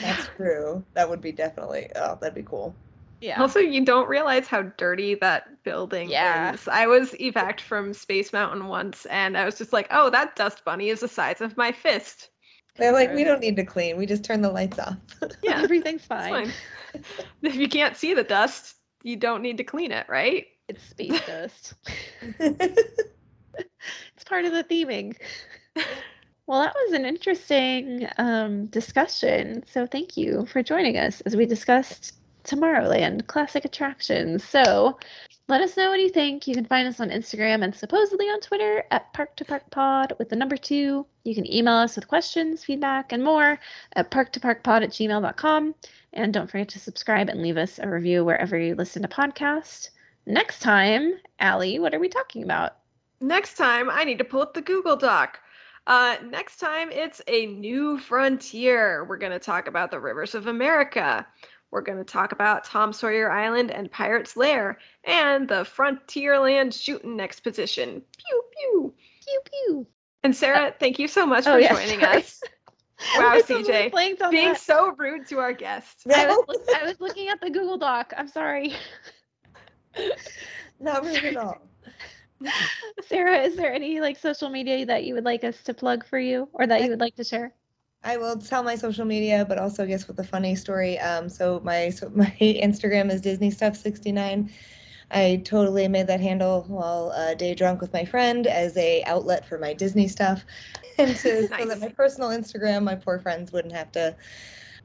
that's 0.00 0.28
true. 0.36 0.84
That 0.94 1.08
would 1.08 1.20
be 1.20 1.32
definitely. 1.32 1.90
Oh, 1.96 2.16
that'd 2.20 2.34
be 2.34 2.42
cool. 2.42 2.74
Yeah. 3.20 3.40
Also, 3.40 3.60
you 3.60 3.84
don't 3.84 4.08
realize 4.08 4.48
how 4.48 4.62
dirty 4.62 5.14
that 5.16 5.62
building 5.62 6.10
Yeah. 6.10 6.54
is. 6.54 6.66
I 6.66 6.86
was 6.86 7.12
evac 7.12 7.60
from 7.60 7.94
Space 7.94 8.32
Mountain 8.32 8.66
once, 8.66 9.06
and 9.06 9.38
I 9.38 9.44
was 9.44 9.56
just 9.56 9.72
like, 9.72 9.86
"Oh, 9.92 10.10
that 10.10 10.34
dust 10.34 10.64
bunny 10.64 10.88
is 10.88 11.00
the 11.00 11.08
size 11.08 11.40
of 11.40 11.56
my 11.56 11.70
fist." 11.70 12.30
They're 12.76 12.92
like, 12.92 13.14
"We 13.14 13.22
don't 13.22 13.40
need 13.40 13.54
to 13.56 13.64
clean. 13.64 13.96
We 13.96 14.06
just 14.06 14.24
turn 14.24 14.40
the 14.40 14.50
lights 14.50 14.78
off." 14.80 14.96
Yeah, 15.42 15.60
Everything's 15.62 16.04
fine. 16.04 16.52
fine. 16.92 17.02
if 17.42 17.54
you 17.54 17.68
can't 17.68 17.96
see 17.96 18.12
the 18.12 18.24
dust, 18.24 18.74
you 19.04 19.14
don't 19.14 19.42
need 19.42 19.58
to 19.58 19.64
clean 19.64 19.92
it, 19.92 20.06
right? 20.08 20.46
It's 20.68 20.82
space 20.90 21.20
dust. 21.26 21.74
It's 24.14 24.24
part 24.24 24.44
of 24.44 24.52
the 24.52 24.64
theming. 24.64 25.16
Well, 26.48 26.60
that 26.60 26.74
was 26.74 26.92
an 26.92 27.06
interesting 27.06 28.08
um, 28.18 28.66
discussion. 28.66 29.62
So 29.68 29.86
thank 29.86 30.16
you 30.16 30.44
for 30.46 30.60
joining 30.60 30.98
us 30.98 31.20
as 31.20 31.36
we 31.36 31.46
discussed 31.46 32.14
Tomorrowland 32.42 33.28
classic 33.28 33.64
attractions. 33.64 34.42
So 34.42 34.98
let 35.48 35.60
us 35.60 35.76
know 35.76 35.90
what 35.90 36.00
you 36.00 36.08
think. 36.08 36.48
You 36.48 36.54
can 36.54 36.64
find 36.64 36.88
us 36.88 36.98
on 36.98 37.10
Instagram 37.10 37.62
and 37.62 37.74
supposedly 37.74 38.26
on 38.26 38.40
Twitter 38.40 38.82
at 38.90 39.12
Park 39.12 39.36
to 39.36 39.44
Park 39.44 39.70
Pod 39.70 40.14
with 40.18 40.30
the 40.30 40.36
number 40.36 40.56
two. 40.56 41.06
You 41.22 41.34
can 41.34 41.50
email 41.50 41.74
us 41.74 41.94
with 41.94 42.08
questions, 42.08 42.64
feedback, 42.64 43.12
and 43.12 43.22
more 43.22 43.60
at 43.94 44.10
parktoparkpod 44.10 44.82
at 44.82 44.90
gmail.com. 44.90 45.74
And 46.12 46.34
don't 46.34 46.50
forget 46.50 46.68
to 46.70 46.80
subscribe 46.80 47.28
and 47.28 47.40
leave 47.40 47.56
us 47.56 47.78
a 47.78 47.88
review 47.88 48.24
wherever 48.24 48.58
you 48.58 48.74
listen 48.74 49.02
to 49.02 49.08
podcasts. 49.08 49.90
Next 50.26 50.60
time, 50.60 51.14
Alli, 51.40 51.78
what 51.78 51.94
are 51.94 51.98
we 51.98 52.08
talking 52.08 52.42
about? 52.44 52.76
Next 53.20 53.56
time, 53.56 53.90
I 53.90 54.04
need 54.04 54.18
to 54.18 54.24
pull 54.24 54.42
up 54.42 54.54
the 54.54 54.62
Google 54.62 54.96
Doc. 54.96 55.40
Uh, 55.86 56.16
next 56.24 56.58
time, 56.58 56.90
it's 56.92 57.20
a 57.26 57.46
new 57.46 57.98
frontier. 57.98 59.04
We're 59.04 59.16
going 59.16 59.32
to 59.32 59.38
talk 59.40 59.66
about 59.66 59.90
the 59.90 59.98
rivers 60.00 60.34
of 60.34 60.46
America. 60.46 61.26
We're 61.72 61.80
going 61.82 61.98
to 61.98 62.04
talk 62.04 62.32
about 62.32 62.64
Tom 62.64 62.92
Sawyer 62.92 63.30
Island 63.30 63.70
and 63.70 63.90
Pirate's 63.90 64.36
Lair 64.36 64.78
and 65.04 65.48
the 65.48 65.64
Frontierland 65.64 66.72
Shooting 66.80 67.18
Exposition. 67.20 68.02
Pew, 68.18 68.42
pew. 68.56 68.94
Pew, 69.24 69.40
pew. 69.44 69.86
And 70.22 70.36
Sarah, 70.36 70.74
thank 70.78 70.98
you 71.00 71.08
so 71.08 71.26
much 71.26 71.46
Oh, 71.46 71.54
for 71.54 71.58
yes, 71.60 71.76
joining 71.76 72.00
sorry. 72.00 72.16
us. 72.18 72.40
Wow, 73.18 73.30
I 73.32 73.40
totally 73.40 73.64
CJ. 73.90 74.30
Being 74.30 74.48
that. 74.52 74.60
so 74.60 74.94
rude 74.96 75.26
to 75.26 75.40
our 75.40 75.52
guests. 75.52 76.04
I 76.06 76.26
was, 76.28 76.58
I 76.80 76.84
was 76.84 77.00
looking 77.00 77.26
at 77.30 77.40
the 77.40 77.50
Google 77.50 77.76
Doc. 77.76 78.12
I'm 78.16 78.28
sorry. 78.28 78.74
Not 80.80 81.04
rude 81.04 81.24
at 81.24 81.36
all. 81.36 81.62
Sarah, 83.06 83.38
is 83.42 83.56
there 83.56 83.72
any 83.72 84.00
like 84.00 84.18
social 84.18 84.48
media 84.48 84.84
that 84.86 85.04
you 85.04 85.14
would 85.14 85.24
like 85.24 85.44
us 85.44 85.62
to 85.62 85.74
plug 85.74 86.04
for 86.04 86.18
you 86.18 86.48
or 86.52 86.66
that 86.66 86.82
you 86.82 86.90
would 86.90 87.00
like 87.00 87.14
to 87.16 87.24
share? 87.24 87.54
I 88.04 88.16
will 88.16 88.36
tell 88.36 88.64
my 88.64 88.74
social 88.74 89.04
media, 89.04 89.44
but 89.48 89.58
also 89.58 89.84
I 89.84 89.86
guess 89.86 90.08
with 90.08 90.18
a 90.18 90.24
funny 90.24 90.56
story. 90.56 90.98
Um, 90.98 91.28
so 91.28 91.60
my 91.64 91.90
so 91.90 92.10
my 92.14 92.34
Instagram 92.40 93.10
is 93.10 93.20
Disney 93.20 93.50
Stuff 93.50 93.76
69. 93.76 94.50
I 95.14 95.42
totally 95.44 95.86
made 95.88 96.06
that 96.06 96.20
handle 96.20 96.64
while 96.68 97.12
uh, 97.14 97.34
day 97.34 97.54
drunk 97.54 97.82
with 97.82 97.92
my 97.92 98.04
friend 98.04 98.46
as 98.46 98.76
a 98.78 99.04
outlet 99.04 99.46
for 99.46 99.58
my 99.58 99.74
Disney 99.74 100.08
stuff, 100.08 100.44
and 100.98 101.14
to, 101.16 101.46
so 101.48 101.66
that 101.66 101.80
my 101.80 101.88
personal 101.88 102.30
Instagram, 102.30 102.82
my 102.82 102.94
poor 102.94 103.18
friends 103.18 103.52
wouldn't 103.52 103.74
have 103.74 103.92
to, 103.92 104.16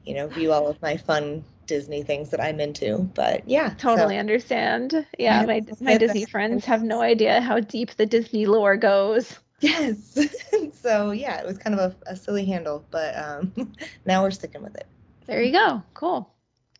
you 0.04 0.14
know, 0.14 0.28
view 0.28 0.52
all 0.52 0.68
of 0.68 0.80
my 0.82 0.96
fun 0.96 1.42
Disney 1.68 2.02
things 2.02 2.30
that 2.30 2.40
I'm 2.40 2.58
into. 2.58 2.98
But 3.14 3.48
yeah, 3.48 3.70
so- 3.76 3.94
Totally 3.94 4.18
understand. 4.18 4.92
Yeah, 5.18 5.40
Yeah, 5.42 5.46
my 5.46 5.60
my 5.80 5.96
Disney 5.96 6.20
that's- 6.20 6.30
friends 6.30 6.64
have 6.64 6.82
no 6.82 7.00
idea 7.00 7.40
how 7.40 7.60
deep 7.60 7.92
the 7.92 8.06
Disney 8.06 8.46
lore 8.46 8.76
goes. 8.76 9.38
Yes. 9.60 10.18
so 10.72 11.12
yeah, 11.12 11.38
it 11.40 11.46
was 11.46 11.58
kind 11.58 11.78
of 11.78 11.92
a, 12.06 12.10
a 12.12 12.16
silly 12.16 12.44
handle, 12.44 12.84
but 12.90 13.16
um, 13.16 13.52
now 14.06 14.22
we're 14.22 14.30
sticking 14.32 14.62
with 14.62 14.74
it. 14.76 14.86
There 15.26 15.42
you 15.42 15.52
go. 15.52 15.82
Cool. 15.94 16.28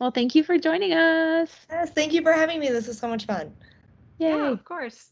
Well, 0.01 0.11
thank 0.13 0.35
you 0.35 0.43
for 0.45 0.59
joining 0.59 0.93
us. 0.93 1.51
Yes, 1.71 1.91
thank 1.91 2.13
you 2.13 2.23
for 2.23 2.33
having 2.33 2.61
me. 2.61 2.69
This 2.69 2.87
was 2.87 2.99
so 2.99 3.09
much 3.09 3.27
fun. 3.27 3.53
Yay. 4.19 4.29
Yeah, 4.29 4.49
of 4.51 4.65
course. 4.65 5.11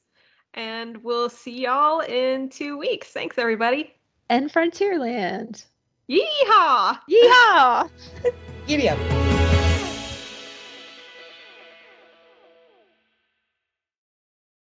And 0.54 1.02
we'll 1.04 1.28
see 1.28 1.62
y'all 1.64 2.00
in 2.00 2.48
two 2.48 2.78
weeks. 2.78 3.08
Thanks, 3.08 3.36
everybody. 3.36 3.92
And 4.30 4.50
Frontierland. 4.50 5.64
Yeehaw! 6.08 6.98
Yeehaw! 7.10 7.90
Giddy 8.68 8.88
up. 8.88 9.35